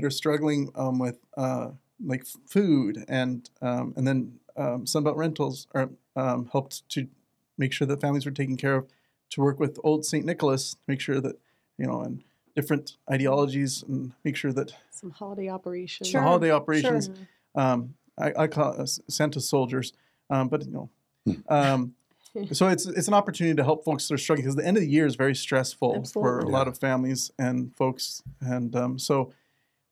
that 0.01 0.07
are 0.07 0.11
struggling 0.11 0.71
um, 0.75 0.99
with 0.99 1.19
uh, 1.37 1.69
like 2.03 2.25
food 2.47 3.05
and 3.07 3.49
um, 3.61 3.93
and 3.95 4.07
then 4.07 4.39
um, 4.57 4.85
Sunbelt 4.85 5.15
Rentals 5.15 5.67
are 5.73 5.89
um, 6.15 6.49
helped 6.51 6.87
to 6.89 7.07
make 7.57 7.71
sure 7.71 7.87
that 7.87 8.01
families 8.01 8.25
were 8.25 8.31
taken 8.31 8.57
care 8.57 8.75
of. 8.75 8.87
To 9.31 9.41
work 9.41 9.61
with 9.61 9.79
Old 9.83 10.03
St. 10.05 10.25
Nicholas, 10.25 10.75
make 10.87 10.99
sure 10.99 11.21
that 11.21 11.37
you 11.77 11.87
know 11.87 12.01
and 12.01 12.23
different 12.55 12.97
ideologies 13.09 13.83
and 13.87 14.11
make 14.25 14.35
sure 14.35 14.51
that 14.51 14.73
Some 14.89 15.11
holiday 15.11 15.47
operations. 15.47 16.09
Sure. 16.09 16.19
the 16.19 16.27
holiday 16.27 16.51
operations. 16.51 17.05
Sure. 17.05 17.63
Um, 17.63 17.93
I, 18.17 18.33
I 18.39 18.47
call 18.47 18.73
it 18.73 18.79
uh, 18.79 18.85
Santa 18.85 19.39
soldiers, 19.39 19.93
um, 20.29 20.49
but 20.49 20.65
you 20.65 20.71
know. 20.71 20.89
Um, 21.47 21.95
so 22.51 22.67
it's 22.67 22.85
it's 22.85 23.07
an 23.07 23.13
opportunity 23.13 23.55
to 23.55 23.63
help 23.63 23.85
folks 23.85 24.07
that 24.07 24.15
are 24.15 24.17
struggling 24.17 24.43
because 24.43 24.55
the 24.55 24.65
end 24.65 24.77
of 24.77 24.81
the 24.81 24.89
year 24.89 25.05
is 25.05 25.15
very 25.15 25.35
stressful 25.35 25.91
for 25.91 25.95
a 25.95 25.99
Absolutely. 25.99 26.51
lot 26.51 26.67
of 26.67 26.77
families 26.77 27.31
and 27.37 27.75
folks, 27.75 28.21
and 28.41 28.75
um, 28.75 28.99
so 28.99 29.33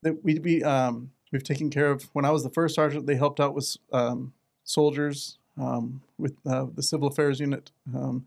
that 0.01 0.23
we 0.23 0.39
we 0.39 0.63
um, 0.63 1.11
we've 1.31 1.43
taken 1.43 1.69
care 1.69 1.91
of. 1.91 2.03
When 2.13 2.25
I 2.25 2.31
was 2.31 2.43
the 2.43 2.49
first 2.49 2.75
sergeant, 2.75 3.05
they 3.05 3.15
helped 3.15 3.39
out 3.39 3.53
with 3.53 3.75
um, 3.91 4.33
soldiers 4.63 5.37
um, 5.57 6.01
with 6.17 6.35
uh, 6.45 6.67
the 6.73 6.83
civil 6.83 7.07
affairs 7.07 7.39
unit, 7.39 7.71
um, 7.95 8.25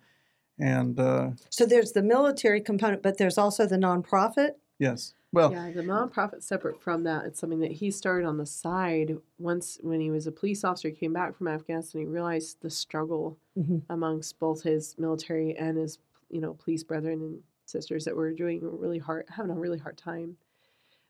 and 0.59 0.99
uh, 0.99 1.31
So 1.51 1.65
there's 1.67 1.93
the 1.93 2.03
military 2.03 2.61
component, 2.61 3.03
but 3.03 3.19
there's 3.19 3.39
also 3.39 3.67
the 3.67 3.77
nonprofit. 3.77 4.51
yes, 4.79 5.15
well, 5.33 5.51
Yeah, 5.51 5.71
the 5.71 5.83
nonprofit 5.83 6.43
separate 6.43 6.83
from 6.83 7.05
that. 7.05 7.25
It's 7.25 7.41
something 7.41 7.61
that 7.61 7.73
he 7.73 7.91
started 7.91 8.27
on 8.27 8.37
the 8.37 8.45
side 8.45 9.17
once 9.39 9.79
when 9.83 9.99
he 10.01 10.11
was 10.11 10.27
a 10.27 10.33
police 10.33 10.63
officer. 10.63 10.89
He 10.89 10.95
came 10.95 11.15
back 11.15 11.35
from 11.37 11.49
Afghanistan. 11.49 12.03
He 12.03 12.07
realized 12.07 12.59
the 12.61 12.69
struggle 12.71 13.39
Mhm. 13.59 13.83
amongst 13.89 14.39
both 14.39 14.63
his 14.63 14.95
military 14.99 15.57
and 15.57 15.79
his, 15.79 15.99
you 16.29 16.41
know, 16.43 16.53
police 16.55 16.83
brethren 16.85 17.21
and 17.23 17.43
sisters 17.65 18.05
that 18.05 18.15
were 18.15 18.33
doing 18.33 18.63
a 18.63 18.67
really 18.69 18.99
hard, 18.99 19.25
having 19.31 19.51
a 19.51 19.59
really 19.59 19.79
hard 19.79 19.97
time. 19.97 20.37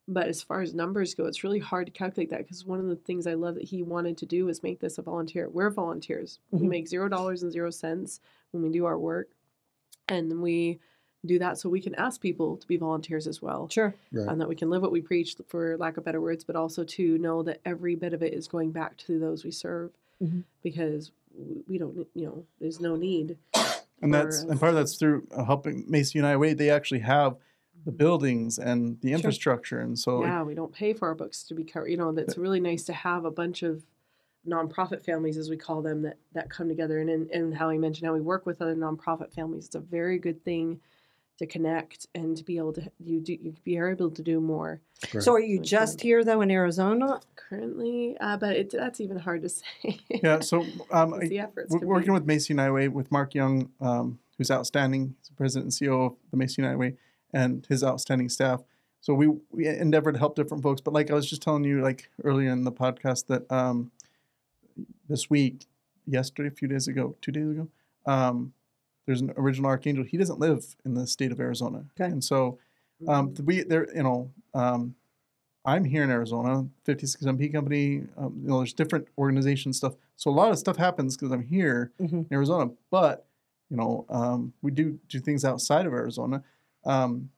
But 0.08 0.26
as 0.26 0.42
far 0.42 0.60
as 0.60 0.74
numbers 0.74 1.14
go, 1.14 1.26
it's 1.26 1.44
really 1.44 1.60
hard 1.60 1.86
to 1.86 1.92
calculate 1.92 2.30
that 2.30 2.38
because 2.38 2.64
one 2.66 2.80
of 2.80 2.86
the 2.86 2.96
things 2.96 3.26
I 3.26 3.34
love 3.34 3.54
that 3.54 3.64
he 3.64 3.82
wanted 3.82 4.16
to 4.18 4.26
do 4.26 4.46
was 4.46 4.62
make 4.62 4.80
this 4.80 4.98
a 4.98 5.02
volunteer. 5.02 5.48
We're 5.48 5.70
volunteers. 5.70 6.40
We 6.50 6.66
Mhm. 6.66 6.70
make 6.70 6.88
zero 6.88 7.08
dollars 7.08 7.42
and 7.42 7.52
zero 7.52 7.70
cents 7.70 8.20
when 8.50 8.62
we 8.64 8.70
do 8.70 8.84
our 8.84 8.98
work, 8.98 9.28
and 10.08 10.30
then 10.30 10.42
we 10.42 10.80
do 11.24 11.38
that 11.38 11.56
so 11.56 11.68
we 11.68 11.80
can 11.80 11.94
ask 11.94 12.20
people 12.20 12.56
to 12.56 12.66
be 12.66 12.76
volunteers 12.76 13.28
as 13.28 13.40
well 13.40 13.68
Sure. 13.68 13.94
Right. 14.10 14.26
and 14.28 14.40
that 14.40 14.48
we 14.48 14.56
can 14.56 14.70
live 14.70 14.82
what 14.82 14.90
we 14.90 15.00
preach 15.00 15.36
for 15.46 15.76
lack 15.78 15.96
of 15.96 16.02
better 16.02 16.20
words 16.20 16.42
but 16.42 16.56
also 16.56 16.82
to 16.82 17.16
know 17.18 17.44
that 17.44 17.60
every 17.64 17.94
bit 17.94 18.12
of 18.12 18.24
it 18.24 18.34
is 18.34 18.48
going 18.48 18.72
back 18.72 18.96
to 18.96 19.20
those 19.20 19.44
we 19.44 19.52
serve 19.52 19.92
Mhm. 20.20 20.42
because 20.64 21.12
we 21.68 21.78
don't, 21.78 22.08
you 22.14 22.26
know, 22.26 22.44
there's 22.58 22.80
no 22.80 22.96
need. 22.96 23.38
and 24.02 24.12
that's 24.12 24.42
and 24.42 24.58
part 24.58 24.70
of 24.70 24.74
that's 24.74 24.96
through 24.96 25.24
uh, 25.30 25.44
helping 25.44 25.84
Mesa 25.88 26.18
United 26.18 26.38
Way. 26.38 26.54
They 26.54 26.70
actually 26.70 27.00
have 27.00 27.36
the 27.84 27.92
buildings 27.92 28.58
and 28.58 29.00
the 29.00 29.12
infrastructure, 29.12 29.80
and 29.80 29.98
so 29.98 30.18
like, 30.18 30.28
yeah, 30.28 30.42
we 30.42 30.54
don't 30.54 30.72
pay 30.72 30.92
for 30.92 31.08
our 31.08 31.14
books 31.14 31.42
to 31.44 31.54
be 31.54 31.64
covered. 31.64 31.88
You 31.88 31.96
know, 31.96 32.12
that's 32.12 32.36
really 32.36 32.60
nice 32.60 32.84
to 32.84 32.92
have 32.92 33.24
a 33.24 33.30
bunch 33.30 33.62
of 33.62 33.84
nonprofit 34.46 35.04
families, 35.04 35.36
as 35.36 35.50
we 35.50 35.56
call 35.56 35.82
them, 35.82 36.02
that 36.02 36.18
that 36.32 36.50
come 36.50 36.68
together. 36.68 36.98
And 36.98 37.10
and, 37.10 37.30
and 37.30 37.54
how 37.54 37.70
he 37.70 37.78
mentioned 37.78 38.06
how 38.06 38.14
we 38.14 38.20
work 38.20 38.46
with 38.46 38.62
other 38.62 38.76
nonprofit 38.76 39.32
families. 39.32 39.66
It's 39.66 39.74
a 39.74 39.80
very 39.80 40.18
good 40.18 40.44
thing 40.44 40.80
to 41.38 41.46
connect 41.46 42.06
and 42.14 42.36
to 42.36 42.44
be 42.44 42.58
able 42.58 42.72
to 42.72 42.90
you 43.00 43.20
do 43.20 43.32
you 43.32 43.54
be 43.64 43.76
able 43.76 44.10
to 44.10 44.22
do 44.22 44.40
more. 44.40 44.80
So 45.20 45.32
are 45.32 45.40
you 45.40 45.60
just 45.60 45.98
one? 45.98 46.02
here 46.02 46.24
though 46.24 46.40
in 46.40 46.50
Arizona? 46.50 47.20
Currently, 47.34 48.16
uh, 48.20 48.36
but 48.36 48.56
it, 48.56 48.70
that's 48.70 49.00
even 49.00 49.18
hard 49.18 49.42
to 49.42 49.48
say. 49.48 49.98
yeah. 50.08 50.40
So 50.40 50.60
um, 50.92 51.10
Because 51.12 51.28
the 51.28 51.40
efforts 51.40 51.70
we're 51.70 51.86
working 51.86 52.08
be- 52.08 52.12
with 52.12 52.26
Mesa 52.26 52.52
United 52.52 52.72
Way 52.72 52.88
with 52.88 53.10
Mark 53.10 53.34
Young, 53.34 53.70
um, 53.80 54.18
who's 54.38 54.50
outstanding. 54.50 55.16
He's 55.18 55.28
the 55.28 55.34
president 55.34 55.64
and 55.80 55.88
CEO 55.88 56.06
of 56.06 56.16
the 56.30 56.36
Mesa 56.36 56.60
United 56.60 56.78
Way, 56.78 56.94
and 57.32 57.64
his 57.68 57.82
outstanding 57.84 58.28
staff. 58.28 58.62
So 59.00 59.14
we 59.14 59.28
we 59.50 59.66
endeavor 59.66 60.12
to 60.12 60.18
help 60.18 60.36
different 60.36 60.62
folks. 60.62 60.80
But 60.80 60.94
like 60.94 61.10
I 61.10 61.14
was 61.14 61.28
just 61.28 61.42
telling 61.42 61.64
you, 61.64 61.82
like 61.82 62.08
earlier 62.24 62.50
in 62.50 62.64
the 62.64 62.72
podcast, 62.72 63.26
that 63.26 63.50
um, 63.50 63.90
this 65.08 65.28
week, 65.30 65.66
yesterday, 66.06 66.48
a 66.48 66.52
few 66.52 66.68
days 66.68 66.88
ago, 66.88 67.16
two 67.20 67.32
days 67.32 67.48
ago, 67.50 67.68
um, 68.06 68.52
there's 69.06 69.20
an 69.20 69.32
original 69.36 69.68
archangel. 69.68 70.04
He 70.04 70.16
doesn't 70.16 70.38
live 70.38 70.76
in 70.84 70.94
the 70.94 71.06
state 71.06 71.32
of 71.32 71.40
Arizona, 71.40 71.84
Okay. 71.98 72.10
and 72.10 72.22
so 72.22 72.58
um, 73.08 73.30
Mm-hmm. 73.30 73.44
we 73.44 73.62
there, 73.64 73.88
you 73.94 74.02
know, 74.04 74.30
um, 74.54 74.94
I'm 75.64 75.84
here 75.84 76.02
in 76.04 76.10
Arizona, 76.10 76.66
56 76.84 77.24
MP 77.24 77.52
company. 77.52 78.04
Um, 78.16 78.40
you 78.42 78.48
know, 78.48 78.58
there's 78.58 78.72
different 78.72 79.08
organization 79.18 79.72
stuff. 79.72 79.94
So 80.16 80.30
a 80.30 80.32
lot 80.32 80.50
of 80.52 80.58
stuff 80.58 80.76
happens 80.76 81.16
because 81.16 81.32
I'm 81.32 81.42
here 81.42 81.90
Mhm. 82.00 82.12
in 82.12 82.26
Arizona. 82.32 82.70
But 82.90 83.26
you 83.70 83.76
know, 83.76 84.04
um, 84.08 84.52
we 84.62 84.70
do 84.70 84.98
do 85.08 85.18
things 85.18 85.44
outside 85.44 85.86
of 85.86 85.92
Arizona. 85.92 86.42
Um, 86.84 87.30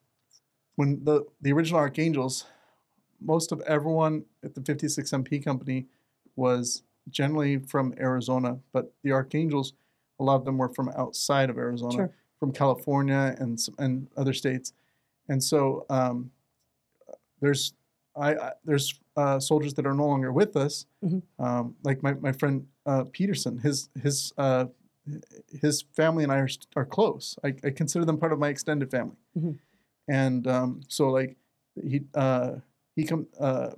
when 0.76 1.02
the 1.04 1.24
the 1.40 1.52
original 1.52 1.78
Archangels, 1.80 2.46
most 3.20 3.52
of 3.52 3.60
everyone 3.62 4.24
at 4.42 4.54
the 4.54 4.60
56 4.62 5.10
MP 5.12 5.42
company 5.44 5.86
was 6.36 6.82
generally 7.10 7.58
from 7.58 7.94
Arizona, 7.98 8.58
but 8.72 8.92
the 9.02 9.12
Archangels, 9.12 9.74
a 10.18 10.24
lot 10.24 10.36
of 10.36 10.44
them 10.44 10.58
were 10.58 10.68
from 10.70 10.88
outside 10.96 11.50
of 11.50 11.58
Arizona, 11.58 11.94
Sure. 11.94 12.10
from 12.40 12.52
California 12.52 13.36
and 13.38 13.58
and 13.78 14.08
other 14.16 14.32
states, 14.32 14.72
and 15.28 15.42
so 15.42 15.86
um, 15.90 16.30
there's 17.40 17.74
I, 18.16 18.34
I 18.34 18.52
there's 18.64 18.98
uh, 19.16 19.38
soldiers 19.38 19.74
that 19.74 19.86
are 19.86 19.94
no 19.94 20.06
longer 20.06 20.32
with 20.32 20.56
us, 20.56 20.86
Mhm. 21.04 21.22
um, 21.38 21.76
like 21.84 22.02
my, 22.02 22.14
my 22.14 22.32
friend 22.32 22.66
uh, 22.86 23.04
Peterson. 23.12 23.58
His 23.58 23.88
his 24.02 24.32
uh, 24.38 24.66
his 25.60 25.82
family 25.94 26.24
and 26.24 26.32
I 26.32 26.38
are, 26.38 26.48
are 26.76 26.84
close. 26.84 27.38
I, 27.44 27.54
I 27.64 27.70
consider 27.70 28.04
them 28.04 28.18
part 28.18 28.32
of 28.32 28.38
my 28.38 28.48
extended 28.48 28.90
family, 28.90 29.16
Mhm. 29.36 29.58
and 30.08 30.46
um, 30.46 30.80
so 30.88 31.10
like 31.10 31.36
he 31.82 32.02
uh, 32.14 32.56
he 32.96 33.04
come 33.04 33.26
uh, 33.40 33.70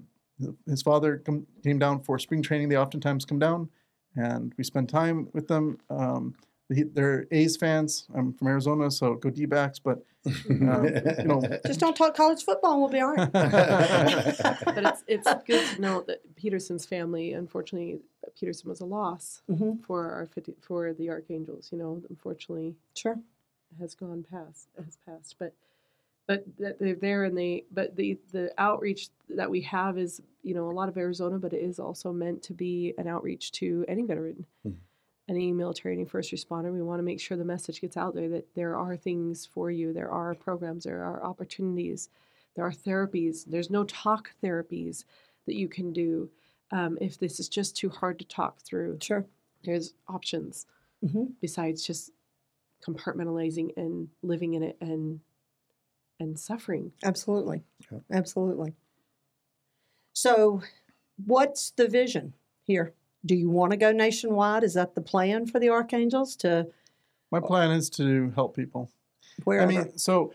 his 0.66 0.82
father 0.82 1.18
come, 1.18 1.46
came 1.62 1.78
down 1.78 2.00
for 2.00 2.18
spring 2.18 2.42
training. 2.42 2.68
They 2.68 2.76
oftentimes 2.76 3.24
come 3.24 3.38
down, 3.38 3.70
and 4.14 4.52
we 4.56 4.64
spend 4.64 4.88
time 4.88 5.28
with 5.32 5.48
them. 5.48 5.78
Um, 5.90 6.34
they're 6.68 7.26
A's 7.30 7.56
fans. 7.56 8.06
I'm 8.14 8.32
from 8.32 8.48
Arizona, 8.48 8.90
so 8.90 9.14
go 9.14 9.30
D-backs. 9.30 9.78
But 9.78 10.02
um, 10.50 10.84
you 11.18 11.24
know, 11.24 11.40
Just 11.66 11.78
don't 11.80 11.96
talk 11.96 12.16
college 12.16 12.42
football 12.44 12.72
and 12.72 12.80
we'll 12.80 12.90
be 12.90 13.00
all 13.00 13.14
right. 13.14 13.32
but 13.32 14.84
it's 14.84 15.04
it's 15.06 15.32
good 15.46 15.64
to 15.74 15.80
know 15.80 16.02
that 16.08 16.20
Peterson's 16.36 16.84
family, 16.84 17.32
unfortunately, 17.32 18.00
Peterson 18.38 18.68
was 18.68 18.80
a 18.80 18.84
loss 18.86 19.42
Mhm. 19.48 19.82
for 19.84 20.10
our 20.10 20.26
50, 20.26 20.54
for 20.60 20.92
the 20.92 21.10
Archangels. 21.10 21.68
You 21.70 21.78
know, 21.78 22.02
unfortunately, 22.10 22.74
Sure. 22.94 23.18
has 23.78 23.94
gone 23.94 24.24
past 24.28 24.68
has 24.84 24.96
passed 25.06 25.36
but 25.38 25.52
but 26.26 26.44
that 26.58 26.78
they're 26.80 26.94
there 26.96 27.22
and 27.24 27.36
they 27.38 27.64
but 27.70 27.94
the 27.94 28.18
the 28.32 28.52
outreach 28.58 29.10
that 29.28 29.48
we 29.50 29.60
have 29.60 29.96
is 29.98 30.20
you 30.42 30.54
know 30.54 30.68
a 30.70 30.72
lot 30.72 30.88
of 30.88 30.96
arizona 30.96 31.38
but 31.38 31.52
it 31.52 31.60
is 31.62 31.78
also 31.78 32.12
meant 32.12 32.42
to 32.42 32.52
be 32.54 32.94
an 32.98 33.06
outreach 33.06 33.52
to 33.52 33.84
any 33.86 34.02
veteran 34.02 34.46
Mhm. 34.66 34.74
Any 35.28 35.52
military 35.52 35.94
any 35.94 36.04
first 36.04 36.32
responder 36.32 36.72
we 36.72 36.82
want 36.82 36.98
to 36.98 37.04
make 37.04 37.20
sure 37.20 37.36
the 37.36 37.44
message 37.44 37.80
gets 37.80 37.96
out 37.96 38.14
there 38.14 38.28
that 38.28 38.46
there 38.54 38.76
are 38.76 38.96
things 38.96 39.46
for 39.46 39.70
you 39.70 39.92
there 39.92 40.10
are 40.10 40.34
programs 40.34 40.84
there 40.84 41.02
are 41.04 41.22
opportunities 41.24 42.08
there 42.54 42.64
are 42.64 42.72
therapies 42.72 43.44
there's 43.46 43.70
no 43.70 43.84
talk 43.84 44.30
therapies 44.42 45.04
that 45.46 45.56
you 45.56 45.68
can 45.68 45.92
do 45.92 46.28
um, 46.72 46.98
if 47.00 47.18
this 47.18 47.38
is 47.38 47.48
just 47.48 47.76
too 47.76 47.88
hard 47.88 48.18
to 48.18 48.24
talk 48.24 48.60
through 48.60 48.98
Sure. 49.02 49.24
there's 49.64 49.94
options 50.08 50.66
hmm 51.00 51.24
besides 51.40 51.84
just 51.86 52.10
compartmentalizing 52.86 53.70
and 53.76 54.08
living 54.22 54.54
in 54.54 54.62
it 54.62 54.76
and 54.80 55.20
and 56.18 56.38
suffering. 56.38 56.92
Absolutely. 57.04 57.62
Yep. 57.90 58.02
Absolutely. 58.10 58.74
So, 60.12 60.62
what's 61.24 61.70
the 61.72 61.88
vision 61.88 62.34
here? 62.62 62.94
Do 63.26 63.34
you 63.34 63.50
want 63.50 63.72
to 63.72 63.76
go 63.76 63.90
nationwide? 63.92 64.62
Is 64.64 64.74
that 64.74 64.94
the 64.94 65.00
plan 65.00 65.46
for 65.46 65.58
the 65.58 65.68
Archangels 65.70 66.36
to 66.36 66.68
my 67.32 67.40
plan 67.40 67.72
is 67.72 67.90
to 67.90 68.30
help 68.36 68.54
people. 68.54 68.88
wherever? 69.44 69.70
I 69.70 69.74
mean, 69.74 69.98
so 69.98 70.32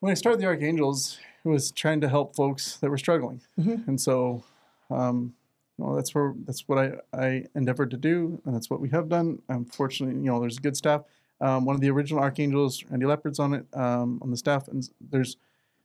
when 0.00 0.10
I 0.10 0.14
started 0.14 0.40
the 0.40 0.46
Archangels, 0.46 1.18
it 1.44 1.48
was 1.48 1.70
trying 1.72 2.00
to 2.02 2.08
help 2.08 2.36
folks 2.36 2.76
that 2.76 2.90
were 2.90 2.98
struggling, 2.98 3.40
Mhm. 3.58 3.88
and 3.88 4.00
so, 4.00 4.44
um, 4.90 5.34
you 5.78 5.84
know, 5.86 5.96
that's 5.96 6.14
where 6.14 6.34
that's 6.44 6.68
what 6.68 6.78
I, 6.78 6.92
I 7.12 7.44
endeavored 7.54 7.90
to 7.92 7.96
do, 7.96 8.40
and 8.44 8.54
that's 8.54 8.68
what 8.68 8.80
we 8.80 8.90
have 8.90 9.08
done. 9.08 9.40
Unfortunately, 9.48 10.16
you 10.20 10.26
know, 10.26 10.40
there's 10.40 10.58
good 10.58 10.76
staff. 10.76 11.02
Um, 11.40 11.64
one 11.64 11.74
of 11.74 11.80
the 11.80 11.88
original 11.90 12.20
Archangels, 12.22 12.84
Randy 12.90 13.06
Leopard's 13.06 13.38
on 13.38 13.54
it 13.54 13.64
um, 13.72 14.18
on 14.22 14.30
the 14.30 14.36
staff, 14.36 14.68
and 14.68 14.88
there's 15.00 15.36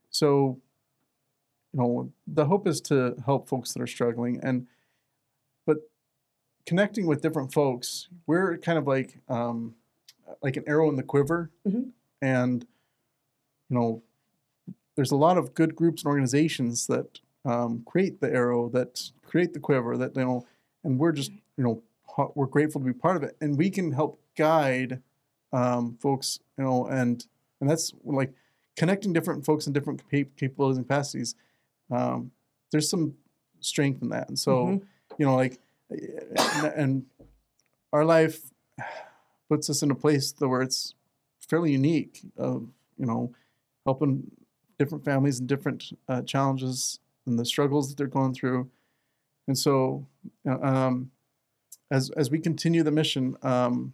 so, 0.09 0.59
you 1.73 1.79
know, 1.79 2.11
the 2.27 2.45
hope 2.45 2.67
is 2.67 2.81
to 2.81 3.15
help 3.25 3.47
folks 3.47 3.73
that 3.73 3.81
are 3.81 3.87
struggling, 3.87 4.39
and 4.43 4.67
connecting 6.73 7.05
with 7.05 7.21
different 7.21 7.53
folks, 7.53 8.07
we're 8.25 8.57
kind 8.57 8.79
of 8.79 8.87
like 8.87 9.19
um, 9.29 9.75
like 10.41 10.57
an 10.57 10.63
arrow 10.65 10.89
in 10.89 10.95
the 10.95 11.03
quiver, 11.03 11.51
Mhm. 11.67 11.91
and 12.19 12.65
you 13.69 13.75
know, 13.77 14.01
there's 14.95 15.11
a 15.11 15.15
lot 15.15 15.37
of 15.37 15.53
good 15.53 15.75
groups 15.75 16.01
and 16.01 16.09
organizations 16.09 16.87
that 16.87 17.19
um, 17.45 17.83
create 17.85 18.21
the 18.21 18.31
arrow, 18.33 18.69
that 18.69 19.11
create 19.23 19.53
the 19.53 19.59
quiver, 19.59 19.97
that 19.97 20.15
you 20.15 20.25
know, 20.25 20.47
and 20.83 20.97
we're 20.97 21.11
just 21.11 21.31
you 21.57 21.63
know 21.63 21.83
we're 22.33 22.47
grateful 22.47 22.81
to 22.81 22.85
be 22.87 22.93
part 22.93 23.17
of 23.17 23.21
it, 23.23 23.37
and 23.39 23.55
we 23.55 23.69
can 23.69 23.91
help 23.91 24.19
guide 24.35 24.99
um, 25.51 25.95
folks, 26.01 26.39
you 26.57 26.63
know, 26.63 26.87
and 26.87 27.27
and 27.61 27.69
that's 27.69 27.93
like 28.03 28.33
connecting 28.75 29.13
different 29.13 29.45
folks 29.45 29.67
in 29.67 29.73
different 29.73 30.01
cap- 30.09 30.35
capabilities 30.37 30.77
and 30.79 30.87
capacities. 30.87 31.35
Um, 31.91 32.31
there's 32.71 32.89
some 32.89 33.13
strength 33.59 34.01
in 34.01 34.09
that, 34.09 34.27
and 34.27 34.39
so 34.39 34.65
Mhm. 34.65 34.81
you 35.19 35.25
know, 35.27 35.35
like, 35.35 35.59
and, 36.75 37.05
our 37.93 38.03
life 38.03 38.41
puts 39.47 39.69
us 39.69 39.83
in 39.83 39.91
a 39.91 39.95
place 39.95 40.33
where 40.39 40.63
it's 40.63 40.95
fairly 41.47 41.71
unique 41.71 42.21
of 42.37 42.67
you 42.97 43.05
know 43.05 43.31
helping 43.85 44.31
different 44.79 45.05
families 45.05 45.39
and 45.39 45.47
different 45.47 45.95
uh, 46.09 46.21
challenges 46.23 46.99
and 47.27 47.37
the 47.37 47.45
struggles 47.45 47.87
that 47.87 47.97
they're 47.97 48.07
going 48.07 48.33
through 48.33 48.67
and 49.47 49.57
so 49.57 50.07
uh, 50.47 50.59
um, 50.61 51.11
as 51.91 52.09
as 52.17 52.31
we 52.31 52.39
continue 52.39 52.81
the 52.81 52.91
mission 52.91 53.37
um, 53.43 53.93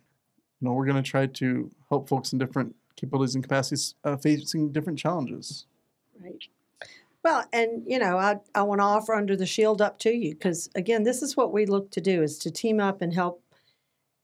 you 0.62 0.68
know 0.68 0.74
we're 0.74 0.86
going 0.86 1.04
to 1.04 1.12
try 1.12 1.26
to 1.26 1.70
help 1.90 2.08
folks 2.08 2.32
in 2.32 2.40
different 2.40 2.74
capabilities 2.96 3.36
and 3.36 3.44
capacities 3.44 3.96
uh, 4.06 4.16
facing 4.16 4.72
different 4.72 4.98
challenges 4.98 5.66
Right. 6.22 6.44
Well, 7.24 7.46
and 7.52 7.84
you 7.86 8.00
know, 8.00 8.18
I, 8.18 8.38
I 8.56 8.62
want 8.64 8.80
to 8.80 8.86
offer 8.86 9.14
under 9.14 9.36
the 9.36 9.46
shield 9.46 9.82
up 9.82 10.00
to 10.00 10.12
you 10.12 10.34
because 10.34 10.70
again, 10.76 11.04
this 11.04 11.22
is 11.22 11.36
what 11.36 11.52
we 11.52 11.66
look 11.66 11.92
to 11.92 12.02
do 12.02 12.24
is 12.24 12.38
to 12.40 12.52
team 12.52 12.80
up 12.80 13.02
and 13.02 13.14
help 13.14 13.44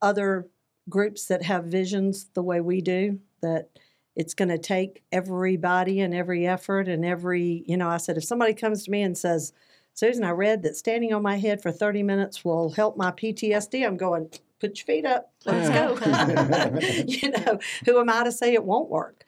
other 0.02 0.48
groups 0.88 1.26
that 1.26 1.44
have 1.44 1.66
visions 1.66 2.28
the 2.34 2.44
way 2.44 2.62
we 2.62 2.82
do. 2.82 3.20
That 3.42 3.70
it's 4.16 4.34
going 4.34 4.50
to 4.50 4.58
take 4.58 5.04
everybody 5.12 6.00
and 6.00 6.14
every 6.14 6.48
effort 6.48 6.88
and 6.88 7.04
every 7.04 7.64
you 7.68 7.76
know. 7.76 7.90
I 7.90 7.98
said 7.98 8.18
if 8.18 8.24
somebody 8.24 8.54
comes 8.54 8.86
to 8.86 8.92
me 8.92 9.02
and 9.02 9.18
says, 9.18 9.52
"Susan, 9.94 10.24
I 10.24 10.32
read 10.32 10.64
that 10.64 10.78
standing 10.78 11.14
on 11.14 11.22
my 11.22 11.38
head 11.38 11.62
for 11.62 11.72
thirty 11.72 12.02
minutes 12.02 12.46
will 12.46 12.72
help 12.72 12.96
my 12.96 13.12
PTSD," 13.12 13.86
I'm 13.86 13.98
going, 13.98 14.30
"Put 14.62 14.78
your 14.78 14.86
feet 14.86 15.06
up, 15.06 15.34
let's 15.44 15.70
go." 15.70 17.04
you 17.08 17.32
know, 17.32 17.60
who 17.86 18.00
am 18.00 18.10
I 18.10 18.24
to 18.24 18.32
say 18.32 18.54
it 18.54 18.64
won't 18.64 18.90
work? 18.90 19.26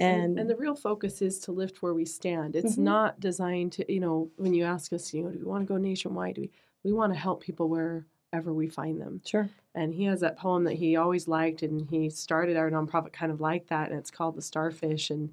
And, 0.00 0.22
And, 0.22 0.38
and 0.40 0.50
the 0.50 0.56
real 0.56 0.74
focus 0.74 1.20
is 1.22 1.38
to 1.40 1.52
lift 1.52 1.82
where 1.82 1.94
we 1.94 2.04
stand. 2.06 2.56
It's 2.56 2.76
Mhm. 2.76 2.78
not 2.84 3.20
designed 3.20 3.72
to, 3.72 3.92
you 3.92 4.00
know, 4.00 4.30
when 4.36 4.54
you 4.54 4.64
ask 4.64 4.92
us, 4.92 5.12
you 5.14 5.22
know, 5.22 5.30
do 5.30 5.38
we 5.38 5.44
want 5.44 5.62
to 5.62 5.66
go 5.72 5.76
nationwide? 5.76 6.36
Do 6.36 6.40
we, 6.42 6.50
we 6.84 6.92
want 6.92 7.12
to 7.12 7.18
help 7.18 7.42
people 7.42 7.68
wherever 7.68 8.52
we 8.52 8.66
find 8.68 9.00
them. 9.00 9.20
sure. 9.24 9.50
And 9.74 9.92
he 9.94 10.04
has 10.04 10.20
that 10.20 10.36
poem 10.38 10.64
that 10.64 10.74
he 10.74 10.96
always 10.96 11.28
liked, 11.28 11.62
and 11.62 11.86
he 11.90 12.10
started 12.10 12.56
our 12.56 12.70
nonprofit 12.70 13.12
kind 13.12 13.30
of 13.30 13.40
like 13.40 13.68
that, 13.68 13.90
and 13.90 13.98
it's 13.98 14.10
called 14.10 14.34
The 14.34 14.42
Starfish. 14.42 15.10
And 15.10 15.32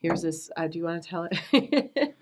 here's 0.00 0.22
this. 0.22 0.50
Uh, 0.56 0.68
do 0.68 0.78
you 0.78 0.84
want 0.84 1.02
to 1.02 1.08
tell 1.08 1.28
it? 1.30 2.14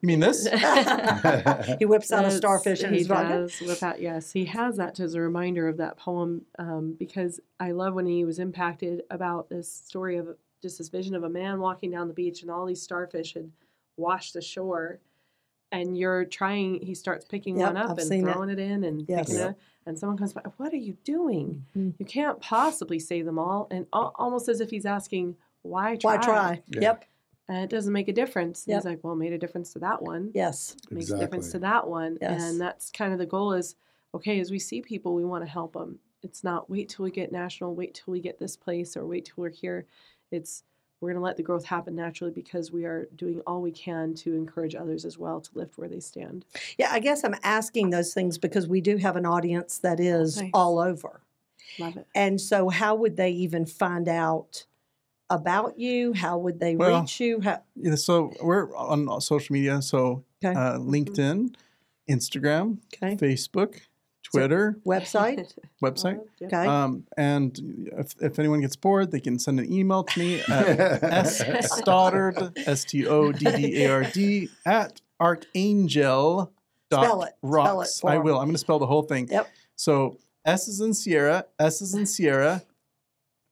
You 0.00 0.06
mean 0.06 0.20
this? 0.20 0.46
he 1.78 1.84
whips 1.86 2.12
out 2.12 2.24
a 2.24 2.30
starfish 2.30 2.82
in 2.84 2.92
he 2.92 2.98
his 2.98 3.08
bucket. 3.08 3.28
does 3.30 3.60
whip 3.60 3.82
out. 3.82 4.00
Yes, 4.00 4.30
he 4.32 4.44
has 4.44 4.76
that 4.76 5.00
as 5.00 5.14
a 5.14 5.20
reminder 5.20 5.66
of 5.66 5.76
that 5.78 5.96
poem 5.96 6.42
um, 6.58 6.94
because 6.98 7.40
I 7.58 7.72
love 7.72 7.94
when 7.94 8.06
he 8.06 8.24
was 8.24 8.38
impacted 8.38 9.02
about 9.10 9.48
this 9.48 9.68
story 9.72 10.16
of 10.16 10.36
just 10.60 10.78
this 10.78 10.88
vision 10.88 11.14
of 11.14 11.24
a 11.24 11.28
man 11.28 11.60
walking 11.60 11.90
down 11.90 12.08
the 12.08 12.14
beach 12.14 12.42
and 12.42 12.50
all 12.50 12.66
these 12.66 12.82
starfish 12.82 13.34
had 13.34 13.50
washed 13.96 14.36
ashore, 14.36 14.98
and 15.72 15.96
you're 15.96 16.24
trying. 16.24 16.80
He 16.80 16.94
starts 16.94 17.24
picking 17.24 17.58
Yep, 17.58 17.66
one 17.68 17.76
up 17.76 17.90
I've 17.90 17.98
and 17.98 18.06
seen 18.08 18.28
it. 18.28 18.32
throwing 18.32 18.50
it, 18.50 18.58
in 18.58 18.84
and 18.84 19.04
Yes. 19.08 19.26
picking 19.28 19.42
it, 19.42 19.48
up, 19.50 19.58
and 19.86 19.98
someone 19.98 20.16
comes 20.18 20.32
by. 20.32 20.42
What 20.56 20.72
are 20.72 20.76
you 20.78 20.94
doing? 21.04 21.64
Mhm. 21.76 21.94
You 21.98 22.06
can't 22.06 22.40
possibly 22.40 22.98
save 22.98 23.24
them 23.24 23.38
all, 23.38 23.66
and 23.70 23.86
al- 23.92 24.12
almost 24.16 24.48
as 24.48 24.60
if 24.60 24.70
he's 24.70 24.86
asking, 24.86 25.36
"Why 25.62 25.96
try?" 25.96 26.16
Why 26.16 26.22
try? 26.22 26.62
Yeah. 26.68 26.80
Yep. 26.80 27.04
And 27.50 27.64
it 27.64 27.70
doesn't 27.70 27.92
make 27.94 28.08
a 28.08 28.12
difference. 28.12 28.66
And 28.66 28.72
Yep. 28.72 28.78
He's 28.82 28.84
like, 28.84 29.04
"Well, 29.04 29.14
it 29.14 29.16
made 29.16 29.32
a 29.32 29.38
difference 29.38 29.72
to 29.72 29.78
that 29.80 30.02
one." 30.02 30.30
Yes. 30.34 30.76
makes 30.90 31.10
a 31.10 31.18
difference 31.18 31.50
to 31.52 31.58
that 31.60 31.88
one. 31.88 32.18
Yes. 32.20 32.42
And 32.42 32.60
that's 32.60 32.90
kind 32.90 33.12
of 33.12 33.18
the 33.18 33.26
goal 33.26 33.52
is 33.52 33.74
okay, 34.14 34.40
as 34.40 34.50
we 34.50 34.58
see 34.58 34.80
people, 34.80 35.14
we 35.14 35.24
want 35.24 35.44
to 35.44 35.50
help 35.50 35.74
them. 35.74 35.98
It's 36.22 36.42
not 36.42 36.68
wait 36.70 36.88
till 36.88 37.04
we 37.04 37.10
get 37.10 37.30
national, 37.30 37.74
wait 37.74 37.94
till 37.94 38.10
we 38.12 38.20
get 38.20 38.38
this 38.38 38.56
place, 38.56 38.96
or 38.96 39.06
wait 39.06 39.26
till 39.26 39.34
we're 39.36 39.50
here. 39.50 39.86
It's 40.30 40.62
we're 41.00 41.10
going 41.10 41.20
to 41.20 41.24
let 41.24 41.36
the 41.36 41.44
growth 41.44 41.64
happen 41.64 41.94
naturally 41.94 42.32
because 42.32 42.72
we 42.72 42.84
are 42.84 43.08
doing 43.14 43.40
all 43.46 43.62
we 43.62 43.70
can 43.70 44.14
to 44.14 44.34
encourage 44.34 44.74
others 44.74 45.04
as 45.04 45.16
well 45.16 45.40
to 45.40 45.50
lift 45.54 45.78
where 45.78 45.88
they 45.88 46.00
stand. 46.00 46.44
Yeah, 46.76 46.88
I 46.90 46.98
guess 46.98 47.22
I'm 47.22 47.36
asking 47.44 47.90
those 47.90 48.12
things 48.12 48.36
because 48.36 48.66
we 48.66 48.80
do 48.80 48.96
have 48.96 49.14
an 49.14 49.24
audience 49.24 49.78
that 49.78 50.00
is 50.00 50.38
Nice. 50.38 50.50
all 50.52 50.80
over. 50.80 51.20
Love 51.78 51.96
it. 51.96 52.06
And 52.16 52.40
so, 52.40 52.68
how 52.68 52.96
would 52.96 53.16
they 53.16 53.30
even 53.30 53.64
find 53.64 54.08
out 54.08 54.66
about 55.30 55.78
you? 55.78 56.14
How 56.14 56.36
would 56.38 56.58
they 56.58 56.74
Well, 56.74 57.02
reach 57.02 57.20
you? 57.20 57.40
How, 57.42 57.62
Yeah, 57.76 57.94
so 57.94 58.32
we're 58.42 58.74
on 58.74 59.20
social 59.20 59.52
media. 59.52 59.80
So 59.82 60.24
Okay. 60.42 60.58
uh, 60.58 60.78
LinkedIn, 60.78 61.54
Instagram, 62.08 62.78
okay. 62.94 63.16
Facebook, 63.16 63.80
Twitter, 64.30 64.78
Website. 64.86 65.52
website. 65.82 66.20
Okay. 66.42 66.66
Um, 66.66 67.04
and 67.16 67.88
if, 67.96 68.14
if 68.20 68.38
anyone 68.38 68.60
gets 68.60 68.76
bored, 68.76 69.10
they 69.10 69.20
can 69.20 69.38
send 69.38 69.58
an 69.58 69.72
email 69.72 70.04
to 70.04 70.18
me 70.18 70.40
at 70.40 71.02
s 71.02 71.42
stoddard 71.78 72.52
s 72.66 72.84
t 72.84 73.06
o 73.06 73.32
d 73.32 73.44
d 73.50 73.84
a 73.84 73.90
r 73.90 74.04
d 74.04 74.48
at 74.66 75.00
archangel 75.20 76.52
Spell 76.90 77.02
dot 77.02 77.04
it. 77.04 77.06
Spell 77.06 77.22
it 77.22 77.34
rocks. 77.42 78.00
for 78.00 78.20
will. 78.20 78.38
I'm 78.38 78.44
going 78.44 78.54
to 78.54 78.58
spell 78.58 78.78
the 78.78 78.86
whole 78.86 79.02
thing. 79.02 79.28
Yep. 79.30 79.48
So 79.76 80.18
S 80.44 80.68
is 80.68 80.80
in 80.80 80.94
Sierra, 80.94 81.44
S 81.58 81.82
is 81.82 81.94
in 81.94 82.06
Sierra, 82.06 82.62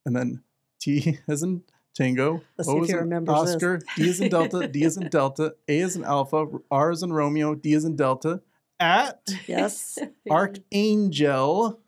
and 0.05 0.16
then 0.16 0.43
T 0.81 1.18
is 1.29 1.43
in 1.43 1.62
Tango, 1.95 2.43
Let's 2.59 2.68
see 2.68 2.74
O 2.74 2.79
if 2.79 2.85
is 2.85 2.89
he 2.91 2.95
in 2.95 3.01
remembers 3.01 3.45
this. 3.45 3.55
Oscar, 3.55 3.81
D 3.97 4.09
is 4.09 4.20
in 4.20 4.29
Delta, 4.29 4.68
D 4.68 4.85
is 4.85 4.97
in 4.99 5.09
Delta, 5.09 5.55
A 5.66 5.79
is 5.79 5.97
in 5.97 6.05
Alpha, 6.05 6.47
R 6.70 6.91
is 6.91 7.03
in 7.03 7.12
Romeo, 7.12 7.55
D 7.55 7.72
is 7.72 7.85
in 7.87 7.97
Delta, 7.97 8.43
at 8.81 9.20
Yes. 9.47 9.99
Archangel, 10.31 11.81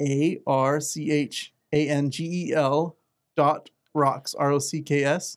A 0.00 0.40
R 0.46 0.80
C 0.80 1.10
H 1.10 1.52
A 1.72 1.88
N 1.88 2.10
G 2.10 2.48
E 2.48 2.54
L 2.54 2.96
dot 3.36 3.70
rocks, 3.94 4.34
R 4.34 4.52
O 4.52 4.58
C 4.58 4.82
K 4.82 5.04
S. 5.04 5.36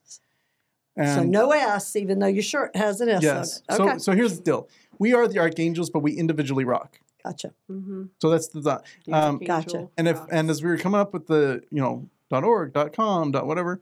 so 0.97 1.23
no 1.23 1.51
S, 1.51 1.95
even 1.95 2.19
though 2.19 2.27
your 2.27 2.43
shirt 2.43 2.75
has 2.75 3.01
an 3.01 3.09
S 3.09 3.23
yes. 3.23 3.61
on 3.69 3.75
it. 3.75 3.83
Okay. 3.83 3.91
So, 3.93 3.97
so 3.97 4.11
here's 4.13 4.37
the 4.37 4.43
deal. 4.43 4.69
We 4.99 5.13
are 5.13 5.27
the 5.27 5.39
archangels, 5.39 5.89
but 5.89 5.99
we 5.99 6.13
individually 6.13 6.65
rock. 6.65 6.99
gotcha. 7.23 7.53
mm-hmm. 7.69 8.05
So 8.21 8.29
that's 8.29 8.47
the 8.49 8.61
thought. 8.61 8.85
Um, 9.11 9.39
Gotcha. 9.39 9.89
And 9.97 10.07
if 10.07 10.19
and 10.31 10.49
as 10.49 10.61
we 10.63 10.69
were 10.69 10.77
coming 10.77 10.99
up 10.99 11.13
with 11.13 11.27
the 11.27 11.63
you 11.71 11.81
know 11.81 12.09
dot 12.29 12.43
org 12.43 12.73
dot 12.73 12.93
com 12.93 13.31
dot 13.31 13.47
whatever, 13.47 13.81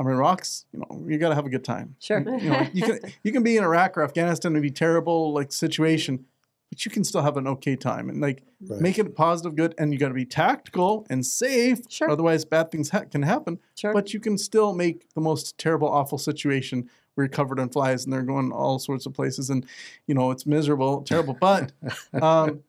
I 0.00 0.02
mean 0.02 0.16
rocks. 0.16 0.64
You 0.72 0.78
know 0.80 1.04
you 1.06 1.18
got 1.18 1.28
to 1.28 1.34
have 1.34 1.46
a 1.46 1.50
good 1.50 1.64
time. 1.64 1.94
Sure. 2.00 2.20
You 2.20 2.50
know 2.50 2.66
you 2.72 2.82
can 2.82 2.98
you 3.22 3.32
can 3.32 3.42
be 3.42 3.56
in 3.58 3.64
Iraq 3.64 3.96
or 3.98 4.02
Afghanistan 4.02 4.54
and 4.54 4.62
be 4.62 4.70
terrible 4.70 5.32
like 5.34 5.52
situation, 5.52 6.24
but 6.70 6.84
you 6.86 6.90
can 6.90 7.04
still 7.04 7.22
have 7.22 7.36
an 7.36 7.46
okay 7.46 7.76
time 7.76 8.08
and 8.08 8.20
like 8.20 8.42
Right. 8.62 8.78
make 8.82 8.98
it 8.98 9.16
positive, 9.16 9.56
good, 9.56 9.74
and 9.78 9.90
you 9.90 9.98
got 9.98 10.08
to 10.08 10.14
be 10.14 10.26
tactical 10.26 11.06
and 11.08 11.24
safe. 11.24 11.78
Sure. 11.88 12.10
Otherwise, 12.10 12.44
bad 12.44 12.70
things 12.70 12.90
ha- 12.90 13.04
can 13.10 13.22
happen. 13.22 13.58
Sure. 13.74 13.94
But 13.94 14.12
you 14.12 14.20
can 14.20 14.36
still 14.36 14.74
make 14.74 15.08
the 15.14 15.22
most 15.22 15.56
terrible, 15.56 15.88
awful 15.88 16.18
situation 16.18 16.90
where 17.14 17.24
you're 17.24 17.30
covered 17.30 17.58
in 17.58 17.70
flies 17.70 18.04
and 18.04 18.12
they're 18.12 18.20
going 18.22 18.52
all 18.52 18.78
sorts 18.78 19.06
of 19.06 19.14
places, 19.14 19.48
and 19.48 19.64
you 20.06 20.14
know 20.14 20.30
it's 20.30 20.44
miserable, 20.44 21.00
terrible. 21.02 21.38
But 21.40 21.72
um, 22.22 22.60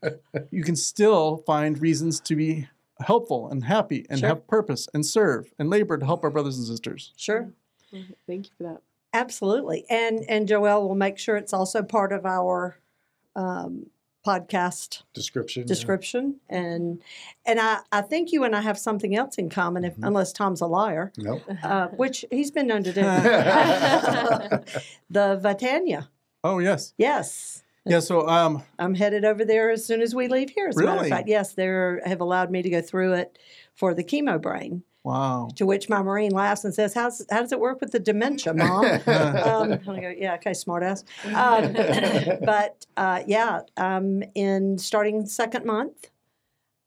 you 0.49 0.63
can 0.63 0.77
still 0.77 1.43
find 1.45 1.77
reasons 1.82 2.21
to 2.21 2.36
be 2.38 2.67
helpful 3.02 3.49
and 3.49 3.66
happy 3.66 4.06
and 4.10 4.20
Sure. 4.20 4.30
have 4.30 4.47
purpose 4.47 4.88
and 4.93 5.06
serve 5.06 5.54
and 5.60 5.70
labor 5.70 5.97
to 5.97 6.06
help 6.06 6.24
our 6.24 6.30
brothers 6.30 6.58
and 6.58 6.68
sisters. 6.68 7.14
Sure. 7.16 7.52
Thank 8.28 8.47
you 8.47 8.52
for 8.58 8.64
that. 8.64 8.82
Absolutely. 9.14 9.86
And 9.89 10.24
and 10.30 10.47
Joelle 10.47 10.88
will 10.88 10.95
make 10.95 11.18
sure 11.18 11.36
it's 11.36 11.54
also 11.54 11.84
part 11.84 12.14
of 12.14 12.26
our 12.26 12.78
um, 13.36 13.88
podcast 14.26 15.02
Description. 15.14 15.64
yeah. 15.64 15.68
description. 15.68 16.36
And 16.49 17.02
and 17.45 17.60
I, 17.60 17.80
I 17.91 18.02
think 18.02 18.32
you 18.32 18.43
and 18.43 18.56
I 18.56 18.62
have 18.62 18.78
something 18.78 19.16
else 19.16 19.36
in 19.38 19.49
common, 19.49 19.84
if, 19.84 19.95
Mhm. 19.97 20.08
unless 20.08 20.32
Tom's 20.32 20.62
a 20.62 20.68
liar, 20.68 21.12
Nope. 21.18 21.41
uh, 21.64 21.88
which 21.89 22.24
he's 22.32 22.52
been 22.52 22.68
known 22.68 22.84
to 22.84 22.93
do. 22.93 23.02
the 25.10 25.38
Vitanya. 25.41 26.10
Oh 26.43 26.60
yes, 26.60 26.93
Yes. 26.97 27.64
Yeah. 27.86 27.99
So 27.99 28.27
um, 28.27 28.63
I'm 28.79 28.95
headed 28.95 29.25
over 29.25 29.43
there 29.45 29.69
as 29.71 29.86
soon 29.86 30.01
as 30.01 30.13
we 30.15 30.27
leave 30.27 30.49
here. 30.49 30.67
As 30.67 30.77
a 30.77 30.79
matter 30.79 30.91
of 30.91 30.97
Really? 30.99 31.09
fact, 31.09 31.27
yes, 31.27 31.53
they 31.53 31.65
have 32.05 32.21
allowed 32.21 32.51
me 32.51 32.61
to 32.61 32.69
go 32.69 32.82
through 32.82 33.13
it 33.13 33.38
for 33.75 33.93
the 33.93 34.03
chemo 34.03 34.41
brain. 34.41 34.84
wow. 35.03 35.49
To 35.55 35.65
which 35.65 35.89
my 35.89 36.01
Marine 36.03 36.32
laughs 36.32 36.63
and 36.63 36.73
says, 36.73 36.93
"How's 36.93 37.25
how 37.32 37.41
does 37.41 37.51
it 37.51 37.59
work 37.59 37.82
with 37.82 37.91
the 37.91 37.99
dementia, 37.99 38.53
Mom?" 38.53 38.86
um, 39.07 39.71
and 39.71 39.89
I 39.89 39.99
go, 39.99 40.13
"Yeah, 40.15 40.36
okay, 40.36 40.51
smartass." 40.51 41.03
Um, 41.25 42.39
but 42.45 42.86
uh, 42.97 43.23
yeah, 43.25 43.61
um, 43.77 44.23
in 44.36 44.77
starting 44.77 45.25
second 45.25 45.65
month, 45.65 46.09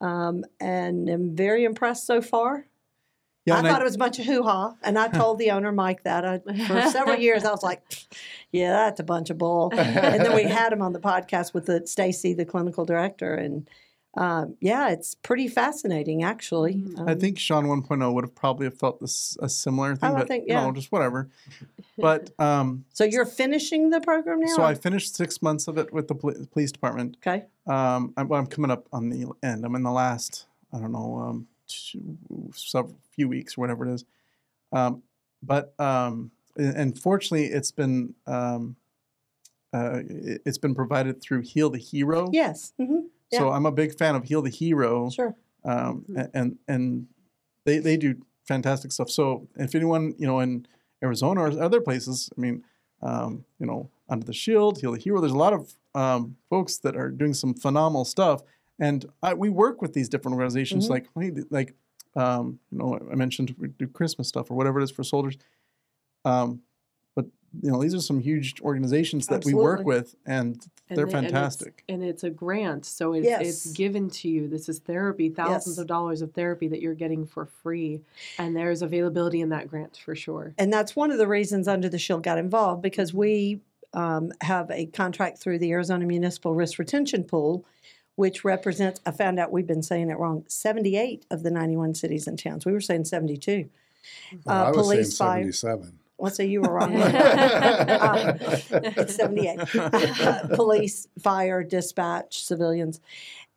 um, 0.01 0.45
and 0.61 1.09
am 1.11 1.35
very 1.35 1.65
impressed 1.65 2.07
so 2.07 2.21
far. 2.23 2.67
Yeah, 3.47 3.59
I 3.59 3.63
thought 3.63 3.81
it 3.81 3.85
was 3.85 3.95
a 3.97 3.99
bunch 3.99 4.19
of 4.19 4.25
hoo 4.25 4.43
ha, 4.43 4.75
and 4.83 4.99
I 4.99 5.09
told 5.09 5.39
the 5.39 5.51
owner 5.51 5.71
Mike 5.71 6.03
that. 6.05 6.25
I, 6.25 6.39
for 6.39 6.81
several 6.91 7.17
years, 7.19 7.45
I 7.45 7.51
was 7.51 7.63
like, 7.63 7.83
"Yeah, 8.53 8.73
that's 8.73 9.01
a 9.01 9.05
bunch 9.05 9.29
of 9.31 9.37
bull." 9.39 9.71
and 9.75 10.25
then 10.25 10.35
we 10.35 10.43
had 10.61 10.73
him 10.73 10.81
on 10.81 10.93
the 10.95 11.01
podcast 11.01 11.53
with 11.53 11.67
the 11.67 11.87
Stacy, 11.87 12.33
the 12.33 12.47
clinical 12.47 12.85
director, 12.87 13.35
and 13.35 13.69
um, 14.17 14.57
yeah, 14.61 14.91
it's 14.91 15.15
pretty 15.17 15.49
fascinating, 15.49 16.23
actually. 16.23 16.83
I 16.97 17.13
Um, 17.13 17.19
think 17.19 17.39
Sean 17.39 17.67
1.0 17.67 18.15
would 18.15 18.25
have 18.25 18.35
probably 18.35 18.65
have 18.67 18.79
felt 18.79 19.01
this 19.01 19.37
a 19.43 19.49
similar 19.49 19.97
thing, 19.97 20.11
I 20.11 20.19
but 20.21 20.29
think- 20.29 20.45
you 20.47 20.55
know, 20.55 20.71
just 20.73 20.91
whatever. 20.93 21.29
But 21.99 22.31
um, 22.39 22.85
so. 22.95 23.05
You're 23.05 23.27
finishing 23.27 23.91
the 23.91 24.01
program 24.01 24.41
now. 24.41 24.55
so 24.55 24.63
I 24.63 24.75
finished 24.75 25.17
six 25.17 25.43
months 25.43 25.67
of 25.69 25.79
it 25.79 25.93
with 25.93 26.07
the 26.09 26.15
police 26.15 26.71
department. 26.73 27.17
okay. 27.27 27.45
Um, 27.67 28.15
I'm, 28.17 28.31
I'm 28.33 28.47
coming 28.47 28.71
up 28.71 28.87
on 28.93 29.11
the 29.11 29.27
end. 29.43 29.65
I'm 29.65 29.75
in 29.75 29.83
the 29.83 29.91
last, 29.93 30.47
I 30.73 30.79
don't 30.79 30.93
know, 30.93 31.17
um, 31.19 31.47
two, 31.67 32.19
several, 32.55 32.99
few 33.13 33.29
weeks 33.29 33.57
or 33.57 33.61
whatever 33.63 33.87
it 33.89 33.95
is. 33.95 34.05
Um, 34.73 35.03
but 35.43 35.75
um, 35.79 36.31
and 36.57 36.99
fortunately, 36.99 37.47
it's 37.49 37.71
been 37.73 38.15
um, 38.27 38.77
uh, 39.73 40.01
it- 40.09 40.43
it's 40.47 40.59
been 40.59 40.75
provided 40.75 41.21
through 41.21 41.41
Heal 41.43 41.71
the 41.71 41.79
Hero. 41.79 42.31
Yes. 42.33 42.73
hmm 42.79 43.01
So 43.33 43.51
I'm 43.51 43.67
a 43.67 43.73
big 43.73 43.99
fan 43.99 44.15
of 44.15 44.25
Heal 44.25 44.43
the 44.43 44.51
Hero. 44.51 45.11
Sure. 45.11 45.35
um, 45.65 46.05
Mhm. 46.09 46.31
and 46.35 46.59
and 46.69 47.07
they 47.65 47.79
they 47.79 47.97
do 47.97 48.15
fantastic 48.47 48.93
stuff. 48.93 49.11
So 49.11 49.49
if 49.57 49.75
anyone 49.75 50.15
you 50.19 50.27
know 50.27 50.41
in 50.41 50.67
Arizona 51.03 51.41
or 51.43 51.49
other 51.61 51.81
places, 51.81 52.31
I 52.37 52.41
mean, 52.41 52.65
um, 53.03 53.45
you 53.59 53.67
know, 53.67 53.91
Under 54.09 54.25
the 54.25 54.33
Shield, 54.35 54.81
Heal 54.81 54.93
the 54.93 54.99
Hero, 54.99 55.21
there's 55.21 55.33
a 55.33 55.37
lot 55.39 55.53
of 55.55 55.75
um, 55.95 56.37
folks 56.51 56.77
that 56.79 56.97
are 56.97 57.11
doing 57.11 57.35
some 57.35 57.55
phenomenal 57.55 58.05
stuff, 58.05 58.43
and 58.79 59.05
I, 59.23 59.35
we 59.35 59.49
work 59.51 59.81
with 59.83 59.93
these 59.93 60.09
different 60.09 60.35
organizations. 60.35 60.87
Mhm. 60.87 60.91
Like 60.91 61.07
like 61.51 61.75
um, 62.17 62.59
you 62.71 62.79
know, 62.79 62.99
I 63.11 63.15
mentioned 63.17 63.55
we 63.59 63.69
do 63.69 63.89
Christmas 63.89 64.29
stuff 64.29 64.51
or 64.51 64.55
whatever 64.55 64.79
it 64.81 64.85
is 64.85 64.91
for 64.91 65.03
soldiers. 65.03 65.37
Um, 66.25 66.63
but 67.17 67.27
you 67.61 67.71
know, 67.71 67.83
these 67.83 67.95
are 67.95 68.01
some 68.01 68.21
huge 68.21 68.61
organizations 68.63 69.27
that 69.29 69.45
we 69.45 69.53
work 69.55 69.85
with, 69.85 70.15
and 70.27 70.65
And 70.89 70.97
they're 70.99 71.07
they- 71.07 71.13
and 71.13 71.27
it's- 71.27 71.33
fantastic. 71.33 71.83
And 71.89 72.03
it's, 72.05 72.23
a 72.25 72.31
grant, 72.31 72.85
so 72.87 73.15
it's, 73.15 73.27
Yes. 73.27 73.41
it's 73.43 73.73
given 73.73 74.11
to 74.11 74.29
you. 74.29 74.47
This 74.49 74.69
is 74.69 74.79
therapy, 74.81 75.29
thousands 75.29 75.77
Yes. 75.77 75.79
of 75.79 75.87
dollars 75.87 76.23
of 76.23 76.33
therapy 76.33 76.69
that 76.69 76.81
you're 76.81 76.95
getting 76.95 77.27
for 77.27 77.47
free. 77.47 78.01
And 78.39 78.55
there's 78.57 78.81
availability 78.83 79.41
in 79.41 79.49
that 79.51 79.69
grant 79.69 79.97
for 79.97 80.15
sure. 80.15 80.55
And 80.59 80.73
that's 80.73 80.95
one 80.97 81.11
of 81.11 81.19
the 81.19 81.27
reasons 81.29 81.67
Under 81.69 81.89
the 81.89 81.99
Shield 81.99 82.23
got 82.23 82.39
involved 82.39 82.81
because 82.83 83.13
we 83.15 83.61
um, 83.93 84.33
have 84.41 84.71
a 84.73 84.87
contract 84.87 85.39
through 85.39 85.59
the 85.61 85.71
Arizona 85.71 86.05
Municipal 86.05 86.53
Risk 86.55 86.79
Retention 86.81 87.23
Pool, 87.23 87.65
which 88.17 88.45
represents, 88.45 89.01
I 89.05 89.11
found 89.11 89.39
out 89.41 89.51
we've 89.53 89.67
been 89.67 89.83
saying 89.83 90.11
it 90.11 90.19
wrong, 90.19 90.45
78 90.49 91.27
of 91.31 91.43
the 91.43 91.51
91 91.51 91.95
cities 91.95 92.27
and 92.27 92.39
towns. 92.39 92.65
We 92.65 92.73
were 92.73 92.81
saying 92.81 93.05
72. 93.07 93.69
Well, 94.45 94.57
Uh, 94.57 94.65
I 94.67 94.69
was 94.71 94.77
police, 94.77 95.17
saying 95.17 95.29
fire. 95.29 95.53
77. 95.53 95.99
Let's 96.19 96.37
say 96.37 96.47
you 96.47 96.63
were 96.63 96.73
wrong. 96.73 96.95
Uh, 96.95 98.39
it's 98.71 99.17
78. 99.17 99.59
Police, 100.55 101.09
fire, 101.21 101.63
dispatch, 101.65 102.45
civilians. 102.45 103.01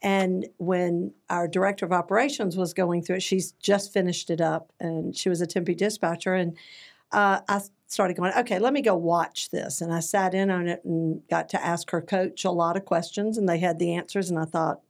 And 0.01 0.47
when 0.58 1.14
our 1.30 1.47
director 1.47 1.86
of 1.86 1.91
operations 1.91 2.58
was 2.58 2.74
going 2.74 3.01
through 3.03 3.18
it, 3.18 3.24
she's 3.24 3.51
just 3.53 3.91
finished 3.93 4.30
it 4.30 4.41
up 4.41 4.72
and 4.80 5.16
she 5.16 5.30
was 5.30 5.41
a 5.41 5.47
Tempe 5.47 5.76
dispatcher. 5.76 6.34
And 6.36 6.55
uh, 7.12 7.41
I 7.47 7.62
started 7.88 8.17
going, 8.17 8.33
okay, 8.38 8.59
let 8.59 8.73
me 8.73 8.81
go 8.81 8.95
watch 8.95 9.49
this. 9.49 9.81
And 9.81 9.93
I 9.93 10.01
sat 10.01 10.33
in 10.33 10.51
on 10.51 10.67
it 10.67 10.83
and 10.83 11.21
got 11.29 11.49
to 11.49 11.65
ask 11.65 11.89
her 11.91 12.01
coach 12.01 12.45
a 12.45 12.51
lot 12.51 12.77
of 12.77 12.85
questions, 12.85 13.38
and 13.38 13.47
they 13.47 13.59
had 13.59 13.79
the 13.79 13.93
answers. 13.93 14.29
And 14.29 14.38
I 14.38 14.45
thought, 14.45 14.81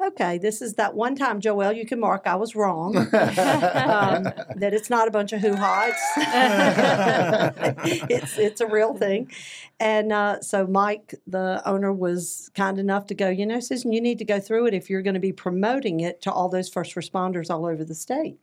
okay, 0.00 0.38
this 0.38 0.62
is 0.62 0.74
that 0.74 0.94
one 0.94 1.14
time, 1.14 1.40
Joelle, 1.40 1.76
you 1.76 1.84
can 1.84 2.00
mark 2.00 2.22
I 2.26 2.34
was 2.36 2.56
wrong. 2.56 2.96
um, 2.96 3.10
that 3.12 4.70
it's 4.72 4.88
not 4.90 5.08
a 5.08 5.10
bunch 5.10 5.32
of 5.32 5.40
hoo 5.40 5.54
ha. 5.54 5.92
It's, 6.16 8.10
it's 8.10 8.38
it's 8.38 8.60
a 8.60 8.66
real 8.66 8.94
thing, 8.94 9.30
and 9.78 10.12
uh, 10.12 10.40
so 10.40 10.66
Mike, 10.66 11.14
the 11.26 11.62
owner, 11.66 11.92
was 11.92 12.50
kind 12.54 12.78
enough 12.78 13.06
to 13.08 13.14
go. 13.14 13.28
You 13.28 13.46
know, 13.46 13.60
Susan, 13.60 13.92
you 13.92 14.00
need 14.00 14.18
to 14.18 14.24
go 14.24 14.40
through 14.40 14.66
it 14.66 14.74
if 14.74 14.88
you're 14.88 15.02
going 15.02 15.14
to 15.14 15.20
be 15.20 15.32
promoting 15.32 16.00
it 16.00 16.22
to 16.22 16.32
all 16.32 16.48
those 16.48 16.68
first 16.68 16.94
responders 16.94 17.50
all 17.50 17.66
over 17.66 17.84
the 17.84 17.94
state. 17.94 18.38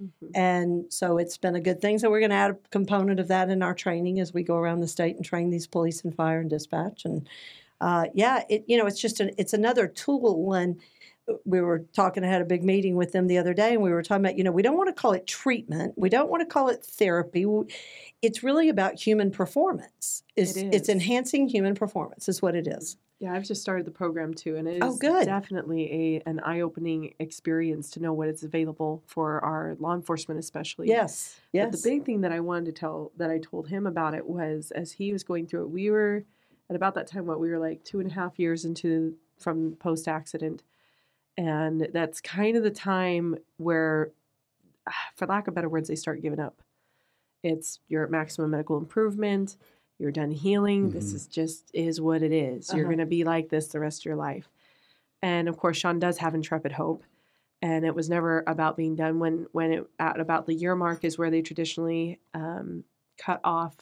Mhm. 0.00 0.30
And 0.34 0.92
so 0.92 1.18
it's 1.18 1.36
been 1.36 1.54
a 1.56 1.60
good 1.60 1.80
thing. 1.80 1.98
So 1.98 2.10
we're 2.10 2.20
going 2.20 2.30
to 2.30 2.36
add 2.36 2.50
a 2.52 2.58
component 2.70 3.20
of 3.20 3.28
that 3.28 3.50
in 3.50 3.62
our 3.62 3.74
training 3.74 4.20
as 4.20 4.32
we 4.32 4.42
go 4.42 4.56
around 4.56 4.80
the 4.80 4.88
state 4.88 5.16
and 5.16 5.24
train 5.24 5.50
these 5.50 5.66
police 5.66 6.02
and 6.02 6.14
fire 6.14 6.40
and 6.40 6.48
dispatch. 6.50 7.04
And 7.04 7.28
uh, 7.80 8.06
yeah, 8.14 8.44
it 8.48 8.64
you 8.66 8.76
know 8.78 8.86
it's 8.86 9.00
just 9.00 9.20
an, 9.20 9.30
it's 9.38 9.52
another 9.52 9.86
tool. 9.88 10.52
And 10.54 10.80
we 11.44 11.60
were 11.60 11.80
talking. 11.94 12.24
I 12.24 12.28
had 12.28 12.42
a 12.42 12.46
big 12.46 12.64
meeting 12.64 12.96
with 12.96 13.12
them 13.12 13.26
the 13.26 13.38
other 13.38 13.54
day, 13.54 13.72
and 13.74 13.82
we 13.82 13.90
were 13.90 14.02
talking 14.02 14.24
about 14.24 14.38
you 14.38 14.44
know 14.44 14.52
we 14.52 14.62
don't 14.62 14.76
want 14.76 14.88
to 14.88 15.00
call 15.00 15.12
it 15.12 15.26
treatment. 15.26 15.94
We 15.96 16.08
don't 16.08 16.30
want 16.30 16.40
to 16.42 16.46
call 16.52 16.68
it 16.68 16.84
therapy. 16.84 17.46
It's 18.22 18.42
really 18.42 18.68
about 18.68 19.00
human 19.00 19.30
performance. 19.30 20.22
It's, 20.36 20.56
It 20.56 20.68
it's 20.72 20.88
enhancing 20.88 21.48
human 21.48 21.74
performance. 21.74 22.28
Is 22.28 22.42
what 22.42 22.54
it 22.54 22.66
is. 22.66 22.96
Yeah, 23.20 23.34
I've 23.34 23.44
just 23.44 23.60
started 23.60 23.86
the 23.86 23.90
program 23.90 24.32
too, 24.32 24.56
and 24.56 24.66
it 24.66 24.76
is 24.76 24.80
Oh, 24.82 24.96
good. 24.96 25.26
definitely 25.26 25.92
a 25.92 26.22
an 26.28 26.40
eye 26.40 26.62
opening 26.62 27.14
experience 27.18 27.90
to 27.90 28.00
know 28.00 28.14
what 28.14 28.28
is 28.28 28.42
available 28.42 29.02
for 29.06 29.44
our 29.44 29.76
law 29.78 29.94
enforcement, 29.94 30.40
especially. 30.40 30.88
Yes. 30.88 31.38
Yes. 31.52 31.66
But 31.70 31.82
the 31.82 31.90
big 31.90 32.06
thing 32.06 32.22
that 32.22 32.32
I 32.32 32.40
wanted 32.40 32.64
to 32.66 32.72
tell 32.72 33.12
that 33.18 33.30
I 33.30 33.38
told 33.38 33.68
him 33.68 33.86
about 33.86 34.14
it 34.14 34.26
was 34.26 34.70
as 34.70 34.92
he 34.92 35.12
was 35.12 35.22
going 35.22 35.46
through 35.46 35.64
it, 35.64 35.70
we 35.70 35.90
were 35.90 36.24
at 36.70 36.76
about 36.76 36.94
that 36.94 37.06
time 37.08 37.26
what 37.26 37.40
we 37.40 37.50
were 37.50 37.58
like 37.58 37.84
two 37.84 38.00
and 38.00 38.10
a 38.10 38.14
half 38.14 38.38
years 38.38 38.64
into 38.64 39.14
from 39.38 39.74
post 39.76 40.08
accident. 40.08 40.62
And 41.36 41.88
that's 41.92 42.20
kind 42.22 42.56
of 42.56 42.62
the 42.62 42.70
time 42.70 43.36
where, 43.58 44.12
ah, 44.88 44.94
for 45.14 45.26
lack 45.26 45.46
of 45.46 45.54
better 45.54 45.68
words, 45.68 45.88
they 45.88 45.94
start 45.94 46.22
giving 46.22 46.40
up. 46.40 46.62
It's 47.42 47.80
you're 47.88 48.04
at 48.04 48.10
maximum 48.10 48.50
medical 48.50 48.78
improvement, 48.78 49.56
you're 50.00 50.10
done 50.10 50.30
healing. 50.30 50.90
This 50.90 51.12
Mhm. 51.12 51.16
is 51.16 51.26
just 51.26 51.70
is 51.74 52.00
what 52.00 52.22
it 52.22 52.32
is. 52.32 52.72
You're 52.72 52.84
Uh-huh. 52.84 52.92
gonna 52.92 53.06
be 53.06 53.22
like 53.24 53.48
this 53.50 53.68
the 53.68 53.80
rest 53.80 54.00
of 54.02 54.04
your 54.06 54.16
life. 54.16 54.50
And 55.22 55.48
of 55.48 55.58
course, 55.58 55.76
Sean 55.76 55.98
does 55.98 56.18
have 56.18 56.34
intrepid 56.34 56.72
hope 56.72 57.04
and 57.62 57.84
it 57.84 57.94
was 57.94 58.08
never 58.08 58.42
about 58.46 58.76
being 58.76 58.96
done 58.96 59.18
when 59.18 59.46
when 59.52 59.70
it 59.72 59.86
at 59.98 60.18
about 60.18 60.46
the 60.46 60.54
year 60.54 60.74
mark 60.74 61.04
is 61.04 61.18
where 61.18 61.30
they 61.30 61.42
traditionally 61.42 62.18
um, 62.32 62.84
cut 63.18 63.38
off 63.44 63.76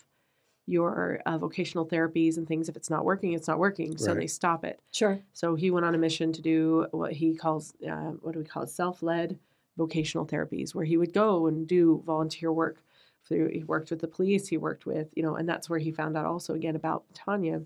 your 0.66 1.22
uh, 1.24 1.38
vocational 1.38 1.86
therapies 1.86 2.36
and 2.36 2.46
things 2.48 2.68
if 2.68 2.76
it's 2.76 2.90
not 2.90 3.04
working 3.04 3.32
it's 3.34 3.46
not 3.46 3.58
working 3.60 3.96
so 3.96 4.14
they 4.14 4.26
stop 4.26 4.64
it 4.64 4.80
sure. 4.90 5.20
so 5.32 5.54
he 5.54 5.70
went 5.70 5.86
on 5.86 5.94
a 5.94 5.98
mission 5.98 6.32
to 6.32 6.42
do 6.42 6.86
what 6.90 7.12
he 7.12 7.34
calls 7.36 7.72
uh, 7.88 8.10
what 8.20 8.32
do 8.32 8.40
we 8.40 8.44
call 8.44 8.64
it 8.64 8.68
self-led 8.68 9.38
vocational 9.76 10.26
therapies 10.26 10.74
where 10.74 10.84
he 10.84 10.96
would 10.96 11.12
go 11.14 11.46
and 11.46 11.68
do 11.68 12.02
volunteer 12.04 12.52
work 12.52 12.82
through 13.28 13.50
he 13.52 13.62
worked 13.64 13.90
with 13.90 14.00
the 14.00 14.08
police 14.08 14.48
he 14.48 14.56
worked 14.56 14.86
with 14.86 15.08
you 15.14 15.22
know 15.22 15.36
and 15.36 15.48
that's 15.48 15.68
where 15.68 15.78
he 15.78 15.92
found 15.92 16.16
out 16.16 16.26
also 16.26 16.54
again 16.54 16.76
about 16.76 17.04
tanya 17.14 17.62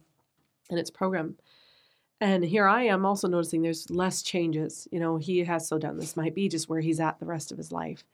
and 0.70 0.78
its 0.78 0.90
program. 0.90 1.36
And 2.20 2.44
here 2.44 2.68
i 2.68 2.84
am 2.84 3.04
also 3.04 3.28
noticing 3.28 3.62
there's 3.62 3.90
less 3.90 4.22
changes 4.22 4.86
you 4.92 5.00
know 5.00 5.16
he 5.16 5.44
has 5.44 5.66
so 5.66 5.78
done 5.78 5.98
this 5.98 6.16
might 6.16 6.34
be 6.34 6.48
just 6.48 6.68
where 6.68 6.80
he's 6.80 7.00
at 7.00 7.18
the 7.18 7.26
rest 7.26 7.52
of 7.52 7.58
his 7.58 7.72
life. 7.72 8.04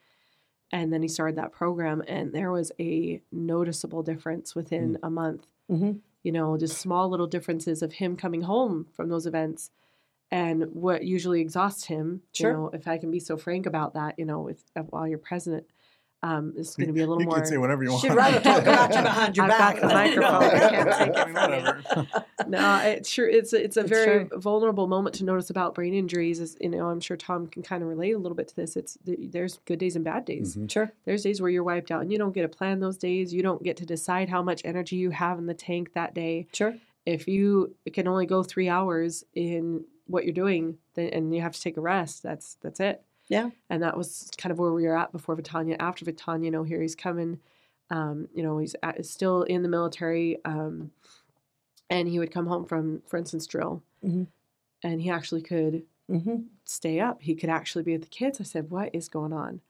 And 0.71 0.93
then 0.93 1.01
he 1.01 1.09
started 1.09 1.37
that 1.37 1.53
program 1.53 2.03
and 2.07 2.33
there 2.33 2.53
was 2.53 2.73
a 2.79 3.23
noticeable 3.33 4.03
difference 4.03 4.55
within 4.55 4.99
a 5.03 5.09
month. 5.09 5.47
Hmm 5.67 5.93
you 6.23 6.33
know, 6.33 6.57
just 6.57 6.79
small 6.79 7.09
little 7.09 7.27
differences 7.27 7.83
of 7.83 7.95
him 7.95 8.17
coming 8.17 8.43
home 8.43 8.87
from 8.93 9.09
those 9.09 9.27
events 9.27 9.71
and 10.31 10.65
what 10.75 11.05
usually 11.05 11.41
exhausts 11.41 11.87
him. 11.87 12.23
Sure. 12.33 12.51
You 12.51 12.57
know, 12.57 12.71
if 12.73 12.87
I 12.87 12.99
can 12.99 13.11
be 13.11 13.21
so 13.21 13.37
frank 13.37 13.67
about 13.67 13.95
that, 13.95 14.19
you 14.19 14.25
know, 14.25 14.41
with 14.41 14.63
uh, 14.77 14.83
while 14.83 15.07
you're 15.07 15.19
president, 15.19 15.67
um, 16.23 16.53
it's 16.57 16.75
going 16.75 16.89
to 16.89 16.93
be 16.93 17.01
a 17.01 17.07
little 17.07 17.21
you 17.23 17.27
more. 17.29 17.37
can 17.37 17.47
say 17.47 17.59
whatever 17.59 17.85
you 17.85 17.91
want. 17.91 18.03
She'd 18.03 18.13
rather 18.13 18.41
talk 18.41 18.63
about 18.63 18.93
you 18.95 19.03
behind 19.03 19.37
your 19.37 19.45
I've 19.47 19.51
back. 19.51 19.81
got 19.81 19.89
the 19.89 19.95
microphone. 19.95 20.43
I 20.43 20.69
can't 20.69 20.93
take 20.93 21.17
I 21.17 21.23
it 21.23 21.27
mean, 21.27 21.35
whatever. 21.35 21.83
no, 22.49 22.79
it's 22.85 23.09
sure 23.09 23.29
it's 23.29 23.53
a- 23.53 23.63
it's 23.63 23.77
a 23.77 23.81
It's 23.81 23.89
very 23.89 24.27
true. 24.27 24.39
vulnerable 24.41 24.87
moment 24.89 25.15
to 25.17 25.25
notice 25.25 25.49
about 25.51 25.75
brain 25.75 25.95
injuries. 25.95 26.41
Is 26.41 26.57
you 26.61 26.71
know, 26.71 26.87
I'm 26.89 27.01
sure 27.01 27.17
Tom 27.17 27.47
can 27.47 27.63
kind 27.63 27.83
of 27.83 27.89
relate 27.89 28.13
a 28.13 28.19
little 28.19 28.37
bit 28.37 28.49
to 28.49 28.57
this. 28.57 28.77
It's 28.77 28.99
there's 29.05 29.61
good 29.65 29.79
days 29.79 29.95
and 29.97 30.05
bad 30.05 30.25
days. 30.25 30.57
Mhm. 30.57 30.71
Sure. 30.71 30.91
There's 31.05 31.23
days 31.23 31.41
where 31.41 31.51
you're 31.51 31.63
wiped 31.63 31.91
out 31.93 32.03
and 32.03 32.11
you 32.11 32.19
don't 32.19 32.33
get 32.33 32.43
to 32.43 32.49
plan 32.49 32.81
those 32.81 32.97
days. 32.99 33.33
You 33.33 33.43
don't 33.43 33.63
get 33.63 33.77
to 33.77 33.87
decide 33.87 34.29
how 34.29 34.43
much 34.43 34.63
energy 34.65 34.97
you 34.97 35.11
have 35.11 35.39
in 35.39 35.47
the 35.47 35.55
tank 35.55 35.93
that 35.95 36.15
day 36.15 36.49
Sure. 36.53 36.75
if 37.07 37.29
you 37.29 37.75
can 37.93 38.09
only 38.09 38.27
go 38.27 38.43
three 38.43 38.69
hours 38.69 39.25
in 39.35 39.85
what 40.09 40.25
you're 40.25 40.33
doing 40.35 40.79
then, 40.95 41.11
and 41.11 41.35
you 41.35 41.43
have 41.43 41.53
to 41.53 41.61
take 41.61 41.77
a 41.77 41.81
rest 41.83 42.23
that's 42.23 42.57
that's 42.63 42.81
it 42.81 43.03
Yeah. 43.29 43.51
and 43.71 43.83
that 43.83 43.97
was 43.97 44.31
kind 44.39 44.51
of 44.53 44.59
where 44.59 44.73
we 44.73 44.85
were 44.87 44.97
at 44.97 45.13
before 45.13 45.35
Vitanya. 45.37 45.77
After 45.79 46.05
Vitanya, 46.05 46.47
you 46.47 46.51
know, 46.51 46.63
here 46.63 46.81
he's 46.81 46.95
coming. 46.97 47.41
Um, 47.91 48.29
you 48.35 48.43
know, 48.43 48.59
he's 48.59 48.75
at, 48.83 49.05
still 49.07 49.43
in 49.45 49.63
the 49.63 49.69
military, 49.69 50.39
um, 50.45 50.91
and 51.91 52.07
he 52.09 52.19
would 52.19 52.31
come 52.33 52.47
home 52.47 52.65
from, 52.67 53.03
for 53.07 53.17
instance, 53.17 53.47
drill, 53.47 53.83
Mhm. 54.05 54.27
and 54.83 55.01
he 55.01 55.11
actually 55.11 55.43
could 55.43 55.85
hmm 56.09 56.43
stay 56.65 57.01
up. 57.01 57.23
He 57.23 57.35
could 57.35 57.49
actually 57.51 57.83
be 57.85 57.93
with 57.93 58.03
the 58.03 58.09
kids. 58.09 58.41
I 58.41 58.45
said, 58.45 58.71
"What 58.71 58.95
is 58.95 59.09
going 59.09 59.33
on?" 59.33 59.61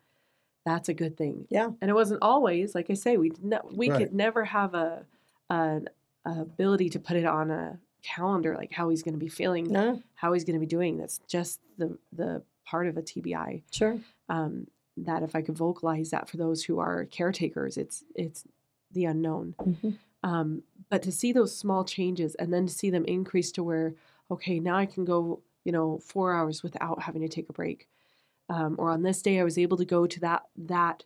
That's 0.65 0.89
a 0.89 0.95
good 0.95 1.17
thing. 1.17 1.47
Yeah. 1.49 1.71
and 1.81 1.91
it 1.91 1.95
wasn't 1.95 2.23
always 2.23 2.75
like 2.75 2.91
I 2.91 2.95
say. 2.95 3.17
We 3.17 3.33
ne- 3.43 3.59
we 3.73 3.89
Right. 3.91 3.99
could 3.99 4.15
never 4.15 4.45
have 4.45 4.75
a 4.75 5.07
an 5.51 5.89
ability 6.25 6.91
to 6.91 6.99
put 7.01 7.17
it 7.17 7.25
on 7.25 7.51
a 7.51 7.79
calendar 8.03 8.55
like 8.55 8.73
how 8.73 8.89
he's 8.91 9.03
going 9.03 9.15
to 9.15 9.19
be 9.19 9.29
feeling, 9.29 9.65
No. 9.69 10.03
how 10.15 10.33
he's 10.33 10.45
going 10.45 10.55
to 10.55 10.61
be 10.61 10.67
doing. 10.67 10.99
That's 10.99 11.19
just 11.27 11.61
the 11.79 11.97
the 12.13 12.43
part 12.71 12.87
of 12.87 12.97
a 12.97 13.03
TBI 13.03 13.63
Sure. 13.71 13.99
um, 14.29 14.67
that 14.97 15.23
if 15.23 15.35
I 15.35 15.43
could 15.43 15.57
vocalize 15.57 16.11
that 16.11 16.29
for 16.29 16.37
those 16.37 16.65
who 16.65 16.79
are 16.81 17.07
caretakers, 17.07 17.77
it's 17.77 18.05
it's 18.15 18.45
the 18.93 19.05
unknown. 19.13 19.55
hmm 19.59 19.91
Um, 20.23 20.63
but 20.91 21.03
to 21.03 21.13
see 21.13 21.33
those 21.33 21.57
small 21.57 21.85
changes 21.85 22.35
and 22.35 22.53
then 22.53 22.67
to 22.67 22.73
see 22.81 22.91
them 22.91 23.05
increase 23.05 23.53
to 23.53 23.63
where 23.63 23.95
okay, 24.31 24.61
now 24.61 24.77
I 24.77 24.87
can 24.87 25.05
go, 25.05 25.41
you 25.65 25.73
know, 25.73 25.99
four 26.13 26.35
hours 26.35 26.63
without 26.63 27.03
having 27.03 27.23
to 27.23 27.29
take 27.29 27.49
a 27.49 27.53
break, 27.61 27.89
um, 28.49 28.75
or 28.79 28.91
on 28.91 29.03
this 29.03 29.23
day 29.23 29.41
I 29.41 29.45
was 29.45 29.59
able 29.59 29.77
to 29.79 29.85
go 29.97 30.07
to 30.07 30.21
that 30.21 30.43
that 30.57 31.05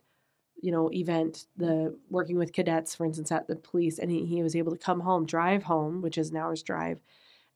you 0.61 0.71
know 0.71 0.89
event, 0.91 1.45
the 1.57 1.95
working 2.09 2.37
with 2.37 2.53
cadets, 2.53 2.95
for 2.95 3.05
instance, 3.05 3.31
at 3.31 3.47
the 3.47 3.55
police, 3.55 3.99
and 3.99 4.09
he, 4.11 4.25
he 4.25 4.43
was 4.43 4.55
able 4.55 4.71
to 4.71 4.85
come 4.87 5.01
home, 5.01 5.25
drive 5.25 5.63
home, 5.63 6.01
which 6.01 6.17
is 6.17 6.29
an 6.31 6.37
hour's 6.37 6.63
drive. 6.63 6.99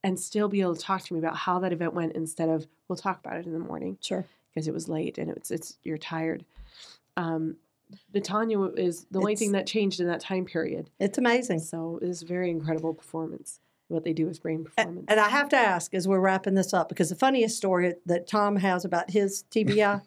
And 0.07 0.17
still 0.17 0.47
be 0.47 0.61
able 0.61 0.75
to 0.75 0.81
talk 0.81 1.01
to 1.03 1.13
me 1.13 1.19
about 1.19 1.35
how 1.35 1.59
that 1.59 1.73
event 1.73 1.93
went 1.93 2.13
instead 2.13 2.47
of 2.47 2.65
we'll 2.87 2.95
talk 2.95 3.19
about 3.19 3.35
it 3.37 3.45
in 3.45 3.51
the 3.51 3.59
morning 3.59 3.97
Sure. 3.99 4.23
because 4.49 4.67
it 4.67 4.73
was 4.73 4.87
late 4.87 5.17
and 5.17 5.29
it's 5.29 5.51
it's 5.51 5.77
you're 5.83 5.97
tired. 5.97 6.45
Um, 7.17 7.57
Vitanya 8.13 8.59
is 8.77 9.05
the 9.11 9.19
only 9.19 9.35
thing 9.35 9.51
that 9.51 9.67
changed 9.67 9.99
in 9.99 10.07
that 10.07 10.21
time 10.21 10.45
period. 10.45 10.89
It's 10.99 11.17
amazing. 11.17 11.59
So 11.59 11.99
it 12.01 12.07
is 12.07 12.21
very 12.21 12.49
incredible 12.49 12.93
performance. 12.93 13.59
What 13.89 14.03
they 14.03 14.11
do 14.11 14.27
is 14.27 14.37
brain 14.39 14.65
performance. 14.65 15.05
And 15.07 15.17
I 15.17 15.29
have 15.29 15.47
to 15.49 15.55
ask 15.55 15.93
as 15.93 16.09
we're 16.09 16.19
wrapping 16.19 16.55
this 16.55 16.73
up 16.73 16.89
because 16.89 17.07
the 17.09 17.15
funniest 17.15 17.55
story 17.55 17.93
that 18.05 18.27
Tom 18.27 18.57
has 18.57 18.83
about 18.83 19.09
his 19.09 19.45
TBI. 19.49 20.01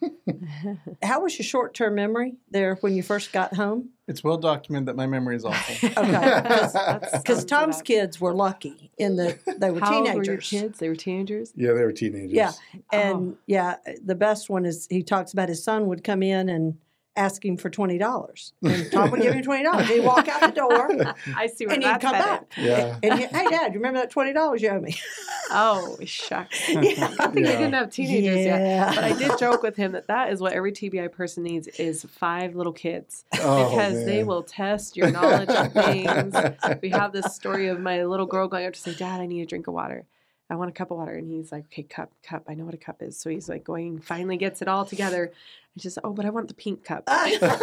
how 1.03 1.23
was 1.23 1.39
your 1.39 1.45
short 1.45 1.73
term 1.73 1.95
memory 1.95 2.35
there 2.51 2.75
when 2.83 2.95
you 2.95 3.03
first 3.03 3.33
got 3.33 3.55
home? 3.55 3.89
It's 4.07 4.23
well 4.23 4.37
documented 4.37 4.89
that 4.89 4.97
my 4.97 5.07
memory 5.07 5.37
is 5.37 5.45
awful. 5.45 5.89
Okay. 5.97 6.99
Because 7.13 7.45
Tom's 7.47 7.79
up. 7.79 7.85
kids 7.85 8.21
were 8.21 8.35
lucky 8.35 8.91
in 8.99 9.17
that 9.17 9.39
they 9.59 9.71
were 9.71 9.81
How 9.81 9.95
old 9.97 10.07
teenagers. 10.07 10.17
were 10.17 10.33
your 10.33 10.41
kids? 10.41 10.79
They 10.79 10.89
were 10.89 10.97
teenagers. 10.97 11.53
Yeah, 11.57 11.73
they 11.73 11.83
were 11.83 11.93
teenagers. 11.93 12.33
Yeah. 12.33 12.53
Oh. 12.75 12.81
And 12.99 13.37
yeah, 13.47 13.77
the 14.05 14.15
best 14.15 14.51
one 14.51 14.67
is 14.67 14.87
he 14.91 15.03
talks 15.03 15.33
about 15.33 15.49
his 15.49 15.65
son 15.65 15.87
would 15.87 16.05
come 16.05 16.23
in 16.23 16.49
and 16.51 16.77
ask 17.17 17.45
him 17.45 17.57
for 17.57 17.69
twenty 17.71 17.99
dollars, 17.99 18.53
and 18.63 18.91
Tom 18.93 19.11
would 19.11 19.21
give 19.23 19.35
him 19.35 19.43
twenty 19.43 19.65
dollars. 19.65 19.89
He'd 19.89 20.01
walk 20.05 20.29
out 20.29 20.41
the 20.41 20.49
door, 20.49 21.15
I 21.37 21.47
see 21.49 21.67
where 21.67 21.75
and 21.75 21.85
he'd 21.85 22.01
come 22.01 22.13
back. 22.13 22.53
Yeah. 22.57 22.99
And 23.03 23.19
he, 23.19 23.27
hey, 23.27 23.45
Dad, 23.51 23.73
you 23.75 23.81
remember 23.81 24.01
that 24.01 24.11
twenty 24.11 24.33
dollars 24.33 24.63
you 24.63 24.69
owe 24.71 24.81
me? 24.81 24.97
Oh 25.53 25.99
shucks. 26.05 26.69
Yeah. 26.69 26.79
I 27.19 27.27
think 27.27 27.45
I 27.45 27.51
Yeah. 27.51 27.59
didn't 27.59 27.73
have 27.75 27.91
teenagers 27.91 28.45
yet. 28.45 28.95
But 28.95 29.03
I 29.03 29.19
did 29.19 29.37
joke 29.37 29.65
with 29.65 29.75
him 29.75 29.91
that 29.93 30.07
that 30.07 30.33
is 30.33 30.41
what 30.41 30.53
every 30.53 30.71
TBI 30.71 31.11
person 31.11 31.43
needs 31.43 31.67
is 31.67 32.05
five 32.05 32.55
little 32.55 32.73
kids 32.73 33.25
Oh, 33.41 33.69
because 33.69 34.05
they 34.05 34.23
will 34.23 34.45
test 34.45 34.97
your 34.97 35.11
knowledge 35.11 35.49
of 35.49 35.73
things. 35.73 36.37
we 36.81 36.91
have 36.91 37.11
this 37.11 37.35
story 37.35 37.67
of 37.67 37.81
my 37.81 38.05
little 38.05 38.27
girl 38.27 38.47
going 38.47 38.65
up 38.65 38.75
to 38.75 38.81
say, 38.81 38.95
Dad, 38.95 39.21
I 39.21 39.27
need 39.27 39.43
a 39.43 39.47
drink 39.47 39.67
of 39.67 39.75
water. 39.75 40.07
I 40.51 40.57
want 40.57 40.69
a 40.69 40.73
cup 40.73 40.91
of 40.91 40.99
water. 40.99 41.13
And 41.15 41.31
he's 41.31 41.53
like, 41.53 41.65
okay, 41.67 41.85
cup, 41.85 42.11
cup. 42.23 42.45
I 42.49 42.55
know 42.55 42.65
what 42.65 42.75
a 42.75 42.79
cup 42.79 43.03
is. 43.03 43.17
So 43.17 43.31
he's 43.31 43.49
like 43.49 43.63
going, 43.65 44.01
finally 44.01 44.37
gets 44.37 44.61
it 44.61 44.69
all 44.69 44.85
together. 44.85 45.33
It's 45.77 45.85
just, 45.85 45.99
oh, 46.03 46.13
but 46.13 46.27
I 46.27 46.31
want 46.31 46.49
the 46.49 46.55
pink 46.55 46.83
cup. 46.83 47.09
He's 47.27 47.41
like, 47.41 47.55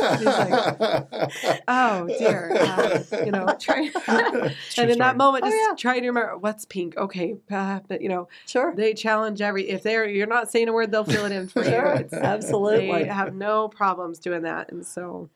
oh 1.67 2.07
dear. 2.07 2.51
Uh, 2.57 3.03
you 3.25 3.31
know, 3.31 3.53
try. 3.59 3.91
and 4.77 4.89
in 4.89 4.97
that 4.99 5.17
moment, 5.17 5.43
Oh, 5.43 5.49
just 5.49 5.57
yeah. 5.69 5.75
trying 5.77 6.01
to 6.03 6.07
remember 6.07 6.37
what's 6.37 6.63
pink. 6.63 6.95
Okay. 6.95 7.35
Uh, 7.51 7.81
but, 7.89 8.01
you 8.01 8.07
know, 8.07 8.29
sure. 8.45 8.73
they 8.73 8.93
challenge 8.93 9.41
every, 9.41 9.67
if 9.69 9.83
they're, 9.83 10.07
you're 10.07 10.25
not 10.25 10.49
saying 10.49 10.69
a 10.69 10.73
word, 10.73 10.89
they'll 10.91 11.03
fill 11.03 11.25
it 11.25 11.33
in 11.33 11.49
for 11.49 11.65
Sure. 11.65 11.95
you. 11.95 11.99
It's, 12.01 12.13
Absolutely. 12.13 13.03
they 13.03 13.09
have 13.09 13.35
no 13.35 13.67
problems 13.67 14.19
doing 14.19 14.43
that. 14.43 14.71
And 14.71 14.85
so, 14.85 15.29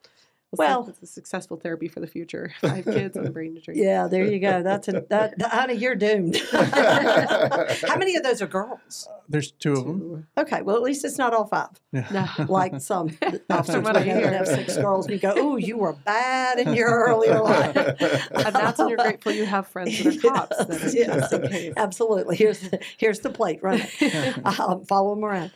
Well- 0.58 0.86
it's 0.90 1.02
a 1.02 1.06
successful 1.06 1.58
therapy 1.58 1.88
for 1.88 2.00
the 2.02 2.08
future. 2.08 2.52
Five 2.62 2.84
kids 2.86 3.16
and 3.16 3.26
a 3.26 3.32
brain 3.32 3.56
injury. 3.56 3.76
Yeah, 3.82 4.08
there 4.08 4.26
you 4.26 4.40
go. 4.40 4.62
That's 4.64 4.88
a 4.90 5.04
that, 5.10 5.38
that 5.40 5.52
honey, 5.52 5.76
you're 5.76 5.96
doomed. 5.96 6.38
How 6.52 7.98
many 7.98 8.16
of 8.16 8.24
those 8.24 8.42
are 8.42 8.48
girls? 8.48 9.08
There's 9.30 9.52
two 9.52 9.74
of 9.74 9.86
them. 9.86 10.28
Okay, 10.38 10.62
well 10.62 10.76
at 10.76 10.82
least 10.82 11.06
it's 11.06 11.18
not 11.18 11.34
all 11.34 11.46
five. 11.48 11.70
No. 11.94 12.28
Like 12.50 12.82
some 12.82 13.18
officers 13.50 13.84
what 13.84 13.96
I 13.96 14.00
would 14.00 14.08
have, 14.08 14.18
hear. 14.18 14.34
have 14.34 14.48
six 14.48 14.76
girls, 14.78 15.06
and 15.06 15.14
you 15.14 15.20
go, 15.22 15.34
oh, 15.38 15.56
you 15.58 15.78
were 15.78 15.94
bad 15.94 16.60
in 16.60 16.74
your 16.74 16.90
earlier 16.90 17.40
life." 17.42 17.76
and 17.76 18.56
that's 18.56 18.78
when 18.80 18.90
you're 18.90 18.98
grateful 18.98 19.32
you 19.32 19.46
have 19.46 19.68
friends 19.68 20.04
that 20.04 20.18
are 20.18 20.30
cops. 20.32 20.58
That 20.66 20.84
are 20.84 20.90
Yeah. 20.90 21.20
just 21.20 21.34
in 21.34 21.48
case. 21.48 21.74
Absolutely. 21.78 22.36
Here's 22.36 22.60
the, 22.60 22.80
here's 22.98 23.20
the 23.22 23.30
plate. 23.30 23.60
Run 23.64 23.82
it. 23.82 24.60
um, 24.60 24.84
follow 24.86 25.16
them 25.16 25.24
around. 25.24 25.52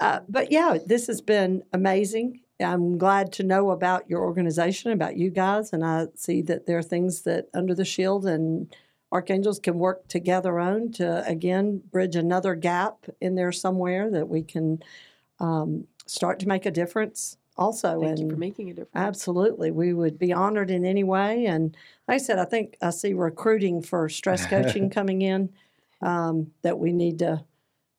Uh, 0.00 0.20
but 0.28 0.50
yeah, 0.50 0.78
this 0.86 1.06
has 1.06 1.20
been 1.20 1.62
amazing. 1.72 2.40
I'm 2.60 2.98
glad 2.98 3.32
to 3.34 3.42
know 3.42 3.70
about 3.70 4.08
your 4.08 4.20
organization, 4.20 4.92
about 4.92 5.16
you 5.16 5.30
guys, 5.30 5.72
and 5.72 5.84
I 5.84 6.08
see 6.14 6.42
that 6.42 6.66
there 6.66 6.78
are 6.78 6.82
things 6.82 7.22
that 7.22 7.48
Under 7.54 7.74
the 7.74 7.84
Shield 7.84 8.26
and 8.26 8.74
Archangels 9.12 9.58
can 9.58 9.78
work 9.78 10.06
together 10.08 10.60
on 10.60 10.92
to 10.92 11.26
again 11.26 11.82
bridge 11.90 12.16
another 12.16 12.54
gap 12.54 13.06
in 13.20 13.34
there 13.34 13.52
somewhere 13.52 14.10
that 14.10 14.28
we 14.28 14.42
can 14.42 14.82
um, 15.40 15.86
start 16.06 16.38
to 16.40 16.48
make 16.48 16.66
a 16.66 16.70
difference. 16.70 17.36
Also, 17.56 18.00
Thank 18.00 18.20
you 18.20 18.30
for 18.30 18.36
making 18.36 18.70
a 18.70 18.74
difference. 18.74 18.92
Absolutely. 18.94 19.70
We 19.70 19.92
would 19.92 20.18
be 20.18 20.32
honored 20.32 20.70
in 20.70 20.84
any 20.84 21.04
way. 21.04 21.46
And 21.46 21.76
like 22.08 22.16
I 22.16 22.18
said, 22.18 22.38
I 22.38 22.44
think 22.44 22.76
I 22.80 22.90
see 22.90 23.12
recruiting 23.12 23.82
for 23.82 24.08
stress 24.08 24.46
coaching 24.46 24.88
coming 24.98 25.22
in 25.22 25.50
um, 26.00 26.52
that 26.62 26.78
we 26.78 26.92
need 26.92 27.18
to 27.18 27.44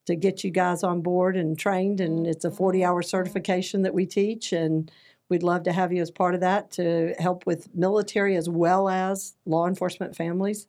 to 0.06 0.16
get 0.16 0.44
you 0.44 0.52
guys 0.52 0.84
on 0.84 1.02
board 1.02 1.38
and 1.38 1.58
trained. 1.58 2.02
And 2.02 2.26
it's 2.26 2.46
a 2.46 2.52
40 2.52 2.84
hour 2.84 3.02
certification 3.02 3.84
that 3.84 3.94
we 3.94 4.06
teach. 4.06 4.52
And 4.52 4.92
we'd 5.30 5.44
love 5.44 5.64
to 5.64 5.72
have 5.72 5.94
you 5.94 6.02
as 6.02 6.12
part 6.12 6.34
of 6.36 6.42
that 6.42 6.72
to 6.72 7.14
help 7.20 7.46
with 7.46 7.74
military 7.76 8.36
as 8.36 8.50
well 8.50 8.90
as 8.90 9.36
law 9.46 9.68
enforcement 9.68 10.16
families. 10.16 10.68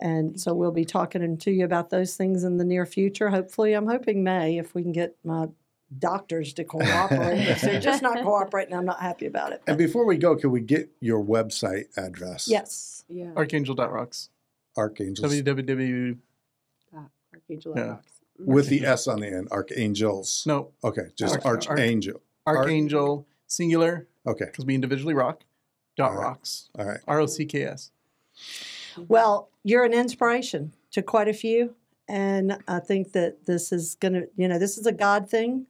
And 0.00 0.38
so 0.38 0.52
we'll 0.52 0.72
be 0.72 0.84
talking 0.84 1.38
to 1.38 1.50
you 1.50 1.64
about 1.64 1.88
those 1.90 2.16
things 2.16 2.44
in 2.44 2.58
the 2.58 2.64
near 2.64 2.84
future. 2.84 3.30
Hopefully, 3.30 3.72
I'm 3.72 3.86
hoping 3.86 4.22
May 4.22 4.58
if 4.58 4.74
we 4.74 4.82
can 4.82 4.92
get 4.92 5.16
my 5.24 5.46
doctors 5.98 6.52
to 6.54 6.64
cooperate. 6.64 7.38
if 7.38 7.62
they're 7.62 7.80
just 7.80 8.02
not 8.02 8.18
cooperating, 8.22 8.74
I'm 8.74 8.84
not 8.84 9.00
happy 9.00 9.24
about 9.24 9.52
it. 9.52 9.62
and 9.66 9.78
before 9.78 10.04
we 10.04 10.18
go, 10.18 10.36
can 10.36 10.50
we 10.50 10.60
get 10.60 10.90
your 11.00 11.24
website 11.24 11.96
address? 11.96 12.46
Yes. 12.46 13.04
Yeah. 13.08 13.30
Archangel.rocks. 13.36 14.28
Archangels 14.76 15.32
www. 15.32 16.18
Ah, 16.94 17.06
Archangel 17.32 17.72
Yeah. 17.74 17.96
Rocks. 18.38 18.46
with 18.46 18.68
the 18.68 18.84
S 18.84 19.06
on 19.08 19.20
the 19.20 19.28
end. 19.28 19.48
Archangels. 19.50 20.44
No, 20.46 20.72
Okay, 20.84 21.06
just 21.16 21.44
Arch- 21.44 21.66
Archangel. 21.68 22.20
Archangel 22.46 23.26
singular 23.46 24.06
Okay, 24.26 24.44
because 24.46 24.64
we 24.66 24.74
individually 24.74 25.14
rock. 25.14 25.42
Dot 25.96 26.10
All 26.10 26.16
right. 26.18 26.22
rocks. 26.24 26.68
all 26.78 26.84
right. 26.84 27.00
R 27.08 27.20
O 27.20 27.26
C 27.26 27.46
K 27.46 27.62
S. 27.64 27.90
Well, 29.08 29.48
you're 29.64 29.84
an 29.84 29.92
inspiration 29.94 30.72
to 30.92 31.02
quite 31.02 31.28
a 31.28 31.32
few. 31.32 31.74
And 32.08 32.58
I 32.68 32.78
think 32.80 33.12
that 33.12 33.46
this 33.46 33.72
is 33.72 33.94
going 33.96 34.14
to, 34.14 34.28
you 34.36 34.46
know, 34.46 34.58
this 34.58 34.78
is 34.78 34.86
a 34.86 34.92
God 34.92 35.28
thing. 35.28 35.66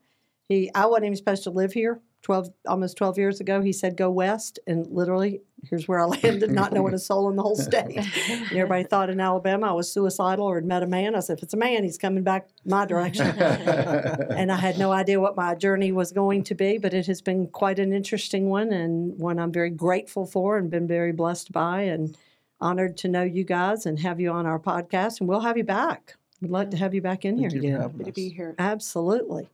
He, 0.48 0.70
I 0.74 0.86
wasn't 0.86 1.06
even 1.06 1.16
supposed 1.16 1.44
to 1.44 1.50
live 1.50 1.72
here 1.72 2.00
12, 2.22 2.50
almost 2.68 2.96
12 2.98 3.18
years 3.18 3.40
ago. 3.40 3.62
He 3.62 3.72
said, 3.72 3.96
go 3.96 4.10
west. 4.10 4.58
And 4.66 4.86
literally, 4.88 5.40
here's 5.68 5.88
where 5.88 6.00
I 6.00 6.04
landed, 6.04 6.50
not 6.52 6.72
knowing 6.72 6.94
a 6.94 6.98
soul 6.98 7.28
in 7.30 7.36
the 7.36 7.42
whole 7.42 7.56
state. 7.56 7.96
And 7.96 8.42
everybody 8.52 8.84
thought 8.90 9.10
in 9.10 9.20
Alabama 9.20 9.68
I 9.68 9.72
was 9.72 9.90
suicidal 9.90 10.46
or 10.46 10.56
had 10.56 10.64
met 10.64 10.82
a 10.82 10.86
man. 10.86 11.14
I 11.14 11.20
said, 11.20 11.38
if 11.38 11.42
it's 11.42 11.54
a 11.54 11.56
man, 11.56 11.84
he's 11.84 11.98
coming 11.98 12.22
back 12.22 12.48
my 12.64 12.84
direction. 12.86 13.26
and 13.38 14.52
I 14.52 14.56
had 14.56 14.78
no 14.78 14.92
idea 14.92 15.20
what 15.20 15.36
my 15.36 15.54
journey 15.54 15.92
was 15.92 16.12
going 16.12 16.44
to 16.44 16.54
be, 16.54 16.78
but 16.78 16.94
it 16.94 17.06
has 17.06 17.20
been 17.20 17.48
quite 17.48 17.78
an 17.78 17.92
interesting 17.92 18.48
one 18.48 18.72
and 18.72 19.18
one 19.18 19.38
I'm 19.38 19.52
very 19.52 19.70
grateful 19.70 20.26
for 20.26 20.56
and 20.58 20.70
been 20.70 20.86
very 20.86 21.12
blessed 21.12 21.52
by 21.52 21.82
and 21.82 22.16
honored 22.60 22.96
to 22.98 23.08
know 23.08 23.22
you 23.22 23.44
guys 23.44 23.86
and 23.86 23.98
have 24.00 24.20
you 24.20 24.30
on 24.30 24.46
our 24.46 24.58
podcast. 24.58 25.20
And 25.20 25.28
we'll 25.28 25.40
have 25.40 25.56
you 25.56 25.64
back. 25.64 26.16
We'd 26.40 26.50
like 26.50 26.70
to 26.70 26.76
have 26.76 26.94
you 26.94 27.00
back 27.00 27.24
in 27.24 27.38
here 27.38 27.50
Thank 27.50 27.62
you 27.62 27.70
for 27.70 27.76
again. 27.76 27.82
having 27.82 27.98
Happy 27.98 28.10
to 28.10 28.14
be 28.14 28.28
here. 28.28 28.54
Absolutely. 28.58 29.48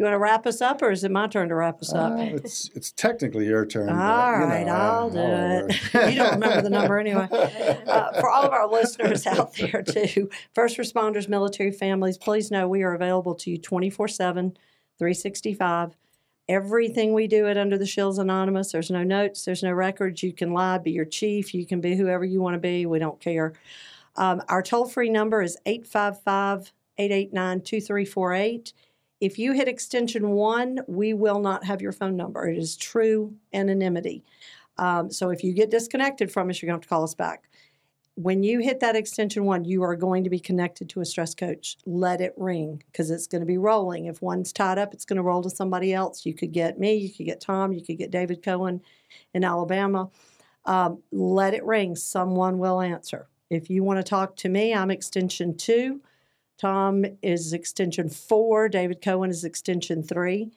You 0.00 0.04
want 0.04 0.14
to 0.14 0.18
wrap 0.18 0.46
us 0.46 0.62
up, 0.62 0.80
or 0.80 0.90
is 0.90 1.04
it 1.04 1.10
my 1.10 1.26
turn 1.26 1.50
to 1.50 1.54
wrap 1.54 1.82
us 1.82 1.92
up? 1.92 2.12
Uh, 2.12 2.22
it's 2.22 2.70
it's 2.74 2.90
technically 2.90 3.44
your 3.44 3.66
turn. 3.66 3.90
All 3.90 3.96
but, 3.96 4.38
you 4.38 4.44
right, 4.46 4.64
know, 4.64 4.72
I'll 4.72 5.10
do 5.10 5.18
I'll 5.18 5.66
it. 5.66 5.82
you 6.10 6.16
don't 6.16 6.40
remember 6.40 6.62
the 6.62 6.70
number 6.70 6.98
anyway. 6.98 7.28
Uh, 7.30 8.18
for 8.18 8.30
all 8.30 8.44
of 8.44 8.50
our 8.50 8.66
listeners 8.66 9.26
out 9.26 9.52
there, 9.56 9.82
too, 9.82 10.30
first 10.54 10.78
responders, 10.78 11.28
military 11.28 11.70
families, 11.70 12.16
please 12.16 12.50
know 12.50 12.66
we 12.66 12.82
are 12.82 12.94
available 12.94 13.34
to 13.34 13.50
you 13.50 13.58
24 13.58 14.08
7, 14.08 14.56
365. 14.96 15.94
Everything 16.48 17.12
we 17.12 17.26
do 17.26 17.46
at 17.46 17.58
Under 17.58 17.76
the 17.76 17.84
Shields 17.84 18.16
Anonymous, 18.16 18.72
there's 18.72 18.90
no 18.90 19.04
notes, 19.04 19.44
there's 19.44 19.62
no 19.62 19.72
records. 19.72 20.22
You 20.22 20.32
can 20.32 20.54
lie, 20.54 20.78
be 20.78 20.92
your 20.92 21.04
chief, 21.04 21.52
you 21.52 21.66
can 21.66 21.82
be 21.82 21.94
whoever 21.94 22.24
you 22.24 22.40
want 22.40 22.54
to 22.54 22.58
be. 22.58 22.86
We 22.86 23.00
don't 23.00 23.20
care. 23.20 23.52
Um, 24.16 24.40
our 24.48 24.62
toll 24.62 24.86
free 24.86 25.10
number 25.10 25.42
is 25.42 25.58
855 25.66 26.72
889 26.96 27.60
2348. 27.60 28.72
If 29.20 29.38
you 29.38 29.52
hit 29.52 29.68
extension 29.68 30.30
one, 30.30 30.80
we 30.86 31.12
will 31.12 31.40
not 31.40 31.64
have 31.64 31.82
your 31.82 31.92
phone 31.92 32.16
number. 32.16 32.48
It 32.48 32.56
is 32.56 32.76
true 32.76 33.34
anonymity. 33.52 34.24
Um, 34.78 35.10
so 35.10 35.30
if 35.30 35.44
you 35.44 35.52
get 35.52 35.70
disconnected 35.70 36.32
from 36.32 36.48
us, 36.48 36.60
you're 36.60 36.68
going 36.68 36.80
to 36.80 36.84
have 36.84 36.88
to 36.88 36.88
call 36.88 37.04
us 37.04 37.14
back. 37.14 37.50
When 38.14 38.42
you 38.42 38.60
hit 38.60 38.80
that 38.80 38.96
extension 38.96 39.44
one, 39.44 39.64
you 39.64 39.82
are 39.82 39.94
going 39.94 40.24
to 40.24 40.30
be 40.30 40.40
connected 40.40 40.88
to 40.90 41.00
a 41.00 41.04
stress 41.04 41.34
coach. 41.34 41.76
Let 41.86 42.20
it 42.20 42.34
ring 42.36 42.82
because 42.86 43.10
it's 43.10 43.26
going 43.26 43.40
to 43.40 43.46
be 43.46 43.58
rolling. 43.58 44.06
If 44.06 44.20
one's 44.20 44.52
tied 44.52 44.78
up, 44.78 44.94
it's 44.94 45.04
going 45.04 45.18
to 45.18 45.22
roll 45.22 45.42
to 45.42 45.50
somebody 45.50 45.92
else. 45.92 46.26
You 46.26 46.34
could 46.34 46.52
get 46.52 46.78
me, 46.78 46.94
you 46.94 47.12
could 47.12 47.26
get 47.26 47.40
Tom, 47.40 47.72
you 47.72 47.84
could 47.84 47.98
get 47.98 48.10
David 48.10 48.42
Cohen 48.42 48.80
in 49.32 49.44
Alabama. 49.44 50.10
Um, 50.64 51.02
let 51.12 51.54
it 51.54 51.64
ring. 51.64 51.96
Someone 51.96 52.58
will 52.58 52.80
answer. 52.80 53.28
If 53.48 53.70
you 53.70 53.82
want 53.82 53.98
to 53.98 54.02
talk 54.02 54.36
to 54.36 54.48
me, 54.48 54.74
I'm 54.74 54.90
extension 54.90 55.56
two. 55.56 56.00
Tom 56.60 57.06
is 57.22 57.54
extension 57.54 58.10
four. 58.10 58.68
David 58.68 59.00
Cohen 59.00 59.30
is 59.30 59.44
extension 59.44 60.02
three. 60.02 60.50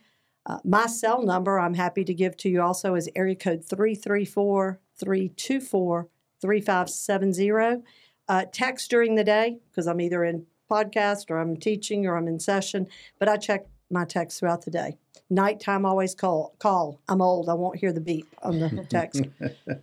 Uh, 0.45 0.57
my 0.65 0.85
cell 0.85 1.23
number, 1.23 1.57
I'm 1.57 1.75
happy 1.75 2.03
to 2.03 2.13
give 2.13 2.35
to 2.37 2.49
you 2.49 2.61
also, 2.61 2.95
is 2.95 3.09
area 3.15 3.35
code 3.35 3.63
334 3.63 4.81
324 4.97 6.09
3570. 6.41 7.83
Uh, 8.27 8.45
Text 8.51 8.89
during 8.89 9.15
the 9.15 9.23
day, 9.23 9.59
because 9.71 9.87
I'm 9.87 10.01
either 10.01 10.25
in 10.25 10.45
podcast 10.69 11.31
or 11.31 11.37
I'm 11.37 11.55
teaching 11.55 12.05
or 12.05 12.17
I'm 12.17 12.27
in 12.27 12.39
session, 12.39 12.89
but 13.17 13.29
I 13.29 13.37
check 13.37 13.67
my 13.89 14.03
text 14.03 14.41
throughout 14.41 14.65
the 14.65 14.71
day. 14.71 14.97
Nighttime, 15.33 15.85
always 15.85 16.15
call. 16.15 16.55
Call. 16.59 16.99
I'm 17.09 17.21
old. 17.21 17.49
I 17.49 17.53
won't 17.53 17.77
hear 17.77 17.91
the 17.91 18.01
beep 18.01 18.27
on 18.41 18.59
the 18.59 18.85
text. 18.89 19.23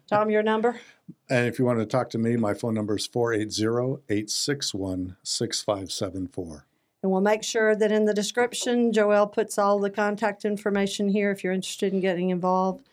Tom, 0.09 0.31
your 0.31 0.43
number? 0.43 0.81
And 1.29 1.47
if 1.47 1.59
you 1.59 1.65
want 1.65 1.79
to 1.79 1.87
talk 1.87 2.11
to 2.11 2.19
me, 2.19 2.37
my 2.37 2.55
phone 2.55 2.75
number 2.75 2.97
is 2.97 3.07
480 3.07 4.03
861 4.09 5.17
6574. 5.23 6.67
And 7.03 7.11
we'll 7.11 7.21
make 7.21 7.43
sure 7.43 7.75
that 7.75 7.91
in 7.91 8.05
the 8.05 8.15
description, 8.15 8.93
Joelle 8.93 9.33
puts 9.33 9.59
all 9.59 9.79
the 9.79 9.91
contact 9.91 10.45
information 10.45 11.09
here 11.09 11.31
if 11.31 11.43
you're 11.43 11.53
interested 11.53 11.93
in 11.93 12.01
getting 12.01 12.31
involved 12.31 12.87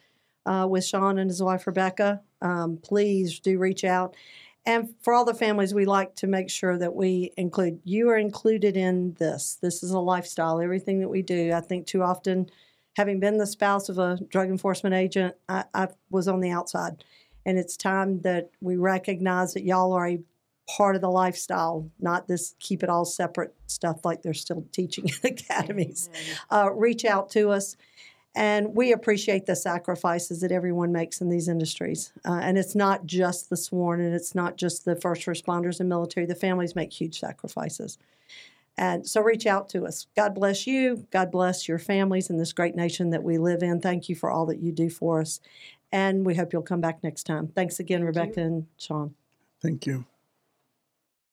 uh, 0.46 0.66
with 0.70 0.86
Sean 0.86 1.20
and 1.20 1.30
his 1.30 1.44
wife 1.44 1.68
Rebecca. 1.68 2.22
Um, 2.42 2.78
please 2.78 3.40
do 3.40 3.58
reach 3.60 3.84
out. 3.84 4.16
And 4.68 4.94
for 5.02 5.14
all 5.14 5.24
the 5.24 5.34
families, 5.34 5.74
we 5.74 5.86
like 5.86 6.14
to 6.16 6.28
make 6.28 6.50
sure 6.50 6.78
that 6.78 6.94
we 6.94 7.32
include 7.38 7.80
you 7.86 8.10
are 8.10 8.18
included 8.18 8.76
in 8.76 9.16
this. 9.18 9.58
This 9.62 9.82
is 9.82 9.92
a 9.92 10.00
lifestyle. 10.00 10.60
Everything 10.60 11.00
that 11.00 11.08
we 11.08 11.22
do, 11.22 11.54
I 11.54 11.62
think 11.62 11.88
too 11.88 12.04
often, 12.04 12.52
having 12.98 13.22
been 13.22 13.38
the 13.38 13.48
spouse 13.48 13.88
of 13.88 13.98
a 13.98 14.20
drug 14.28 14.50
enforcement 14.50 14.94
agent, 14.94 15.36
I, 15.48 15.64
I 15.74 15.88
was 16.10 16.28
on 16.28 16.42
the 16.42 16.52
outside. 16.52 17.06
And 17.46 17.58
it's 17.58 17.78
time 17.78 18.20
that 18.24 18.50
we 18.60 18.76
recognize 18.76 19.54
that 19.54 19.64
y'all 19.64 19.94
are 19.94 20.06
a 20.06 20.20
part 20.70 20.98
of 20.98 21.02
the 21.02 21.10
lifestyle, 21.10 21.90
not 22.02 22.28
this 22.28 22.54
keep 22.60 22.84
it 22.84 22.90
all 22.90 23.06
separate 23.06 23.56
stuff 23.68 24.04
like 24.04 24.22
they're 24.22 24.34
still 24.34 24.66
teaching 24.74 25.08
in 25.24 25.32
academies. 25.32 26.10
Uh, 26.52 26.70
reach 26.74 27.06
out 27.06 27.30
to 27.30 27.52
us. 27.52 27.78
And 28.38 28.76
we 28.76 28.92
appreciate 28.92 29.48
the 29.48 29.56
sacrifices 29.56 30.42
that 30.42 30.52
everyone 30.52 30.92
makes 30.92 31.22
in 31.22 31.30
these 31.30 31.48
industries. 31.48 32.14
Uh, 32.24 32.40
and 32.44 32.56
it's 32.56 32.76
not 32.76 33.08
just 33.08 33.50
the 33.50 33.58
sworn 33.58 34.00
and 34.00 34.14
it's 34.14 34.36
not 34.36 34.58
just 34.58 34.86
the 34.86 34.96
first 34.96 35.26
responders 35.26 35.80
and 35.80 35.90
military. 35.90 36.28
The 36.28 36.36
families 36.36 36.76
make 36.76 36.94
huge 36.94 37.20
sacrifices. 37.20 37.98
And 38.78 39.08
so 39.08 39.22
reach 39.22 39.48
out 39.48 39.70
to 39.70 39.88
us. 39.88 40.06
God 40.16 40.36
bless 40.36 40.68
you. 40.68 41.08
God 41.10 41.32
bless 41.32 41.68
your 41.68 41.80
families 41.80 42.30
in 42.30 42.38
this 42.38 42.54
great 42.54 42.76
nation 42.76 43.10
that 43.10 43.24
we 43.24 43.40
live 43.40 43.64
in. 43.64 43.82
Thank 43.82 44.08
you 44.08 44.16
for 44.16 44.30
all 44.30 44.46
that 44.46 44.60
you 44.60 44.72
do 44.72 44.92
for 44.92 45.20
us. 45.20 45.40
And 45.92 46.24
we 46.24 46.36
hope 46.36 46.54
you'll 46.54 46.62
come 46.62 46.82
back 46.82 47.04
next 47.04 47.24
time. 47.24 47.48
Thanks 47.48 47.80
again, 47.80 48.02
Thank 48.02 48.16
you. 48.16 48.22
Rebecca 48.22 48.42
and 48.42 48.68
Sean. 48.78 49.16
Thank 49.64 49.88
you. 49.88 50.06